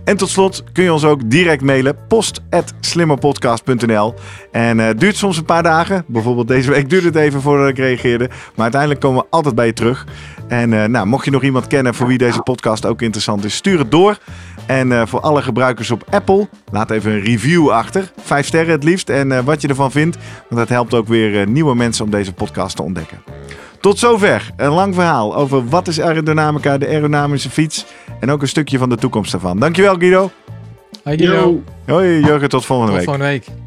En 0.03 0.17
tot 0.17 0.29
slot 0.29 0.63
kun 0.73 0.83
je 0.83 0.93
ons 0.93 1.03
ook 1.03 1.29
direct 1.29 1.61
mailen. 1.61 1.95
post.slimmerpodcast.nl 2.07 4.13
En 4.51 4.79
eh, 4.79 4.85
het 4.85 4.99
duurt 4.99 5.15
soms 5.15 5.37
een 5.37 5.45
paar 5.45 5.63
dagen. 5.63 6.03
Bijvoorbeeld 6.07 6.47
deze 6.47 6.71
week 6.71 6.89
duurde 6.89 7.07
het 7.07 7.15
even 7.15 7.41
voordat 7.41 7.69
ik 7.69 7.77
reageerde. 7.77 8.27
Maar 8.27 8.61
uiteindelijk 8.63 9.01
komen 9.01 9.21
we 9.21 9.27
altijd 9.29 9.55
bij 9.55 9.65
je 9.65 9.73
terug. 9.73 10.05
En 10.47 10.73
eh, 10.73 10.89
nou, 10.89 11.05
mocht 11.07 11.25
je 11.25 11.31
nog 11.31 11.43
iemand 11.43 11.67
kennen 11.67 11.93
voor 11.95 12.07
wie 12.07 12.17
deze 12.17 12.41
podcast 12.41 12.85
ook 12.85 13.01
interessant 13.01 13.43
is, 13.45 13.55
stuur 13.55 13.79
het 13.79 13.91
door. 13.91 14.17
En 14.65 14.91
eh, 14.91 15.05
voor 15.05 15.19
alle 15.19 15.41
gebruikers 15.41 15.91
op 15.91 16.03
Apple, 16.09 16.47
laat 16.71 16.91
even 16.91 17.11
een 17.11 17.21
review 17.21 17.69
achter. 17.69 18.11
Vijf 18.21 18.45
sterren 18.45 18.71
het 18.71 18.83
liefst. 18.83 19.09
En 19.09 19.31
eh, 19.31 19.43
wat 19.43 19.61
je 19.61 19.67
ervan 19.67 19.91
vindt. 19.91 20.17
Want 20.49 20.61
dat 20.61 20.69
helpt 20.69 20.93
ook 20.93 21.07
weer 21.07 21.41
eh, 21.41 21.47
nieuwe 21.47 21.75
mensen 21.75 22.05
om 22.05 22.11
deze 22.11 22.33
podcast 22.33 22.75
te 22.75 22.83
ontdekken. 22.83 23.17
Tot 23.81 23.99
zover 23.99 24.51
een 24.57 24.71
lang 24.71 24.93
verhaal 24.95 25.35
over 25.35 25.67
wat 25.67 25.87
is 25.87 26.01
aerodynamica, 26.01 26.77
de 26.77 26.87
aerodynamische 26.87 27.49
fiets. 27.49 27.85
En 28.19 28.31
ook 28.31 28.41
een 28.41 28.47
stukje 28.47 28.77
van 28.77 28.89
de 28.89 28.95
toekomst 28.95 29.31
daarvan. 29.31 29.59
Dankjewel 29.59 29.95
Guido. 29.95 30.31
Hey, 31.03 31.17
Guido. 31.17 31.63
Hoi 31.87 32.19
Jurgen, 32.19 32.49
tot 32.49 32.65
volgende 32.65 32.91
Tot 32.91 32.99
week. 32.99 33.09
volgende 33.09 33.31
week. 33.31 33.66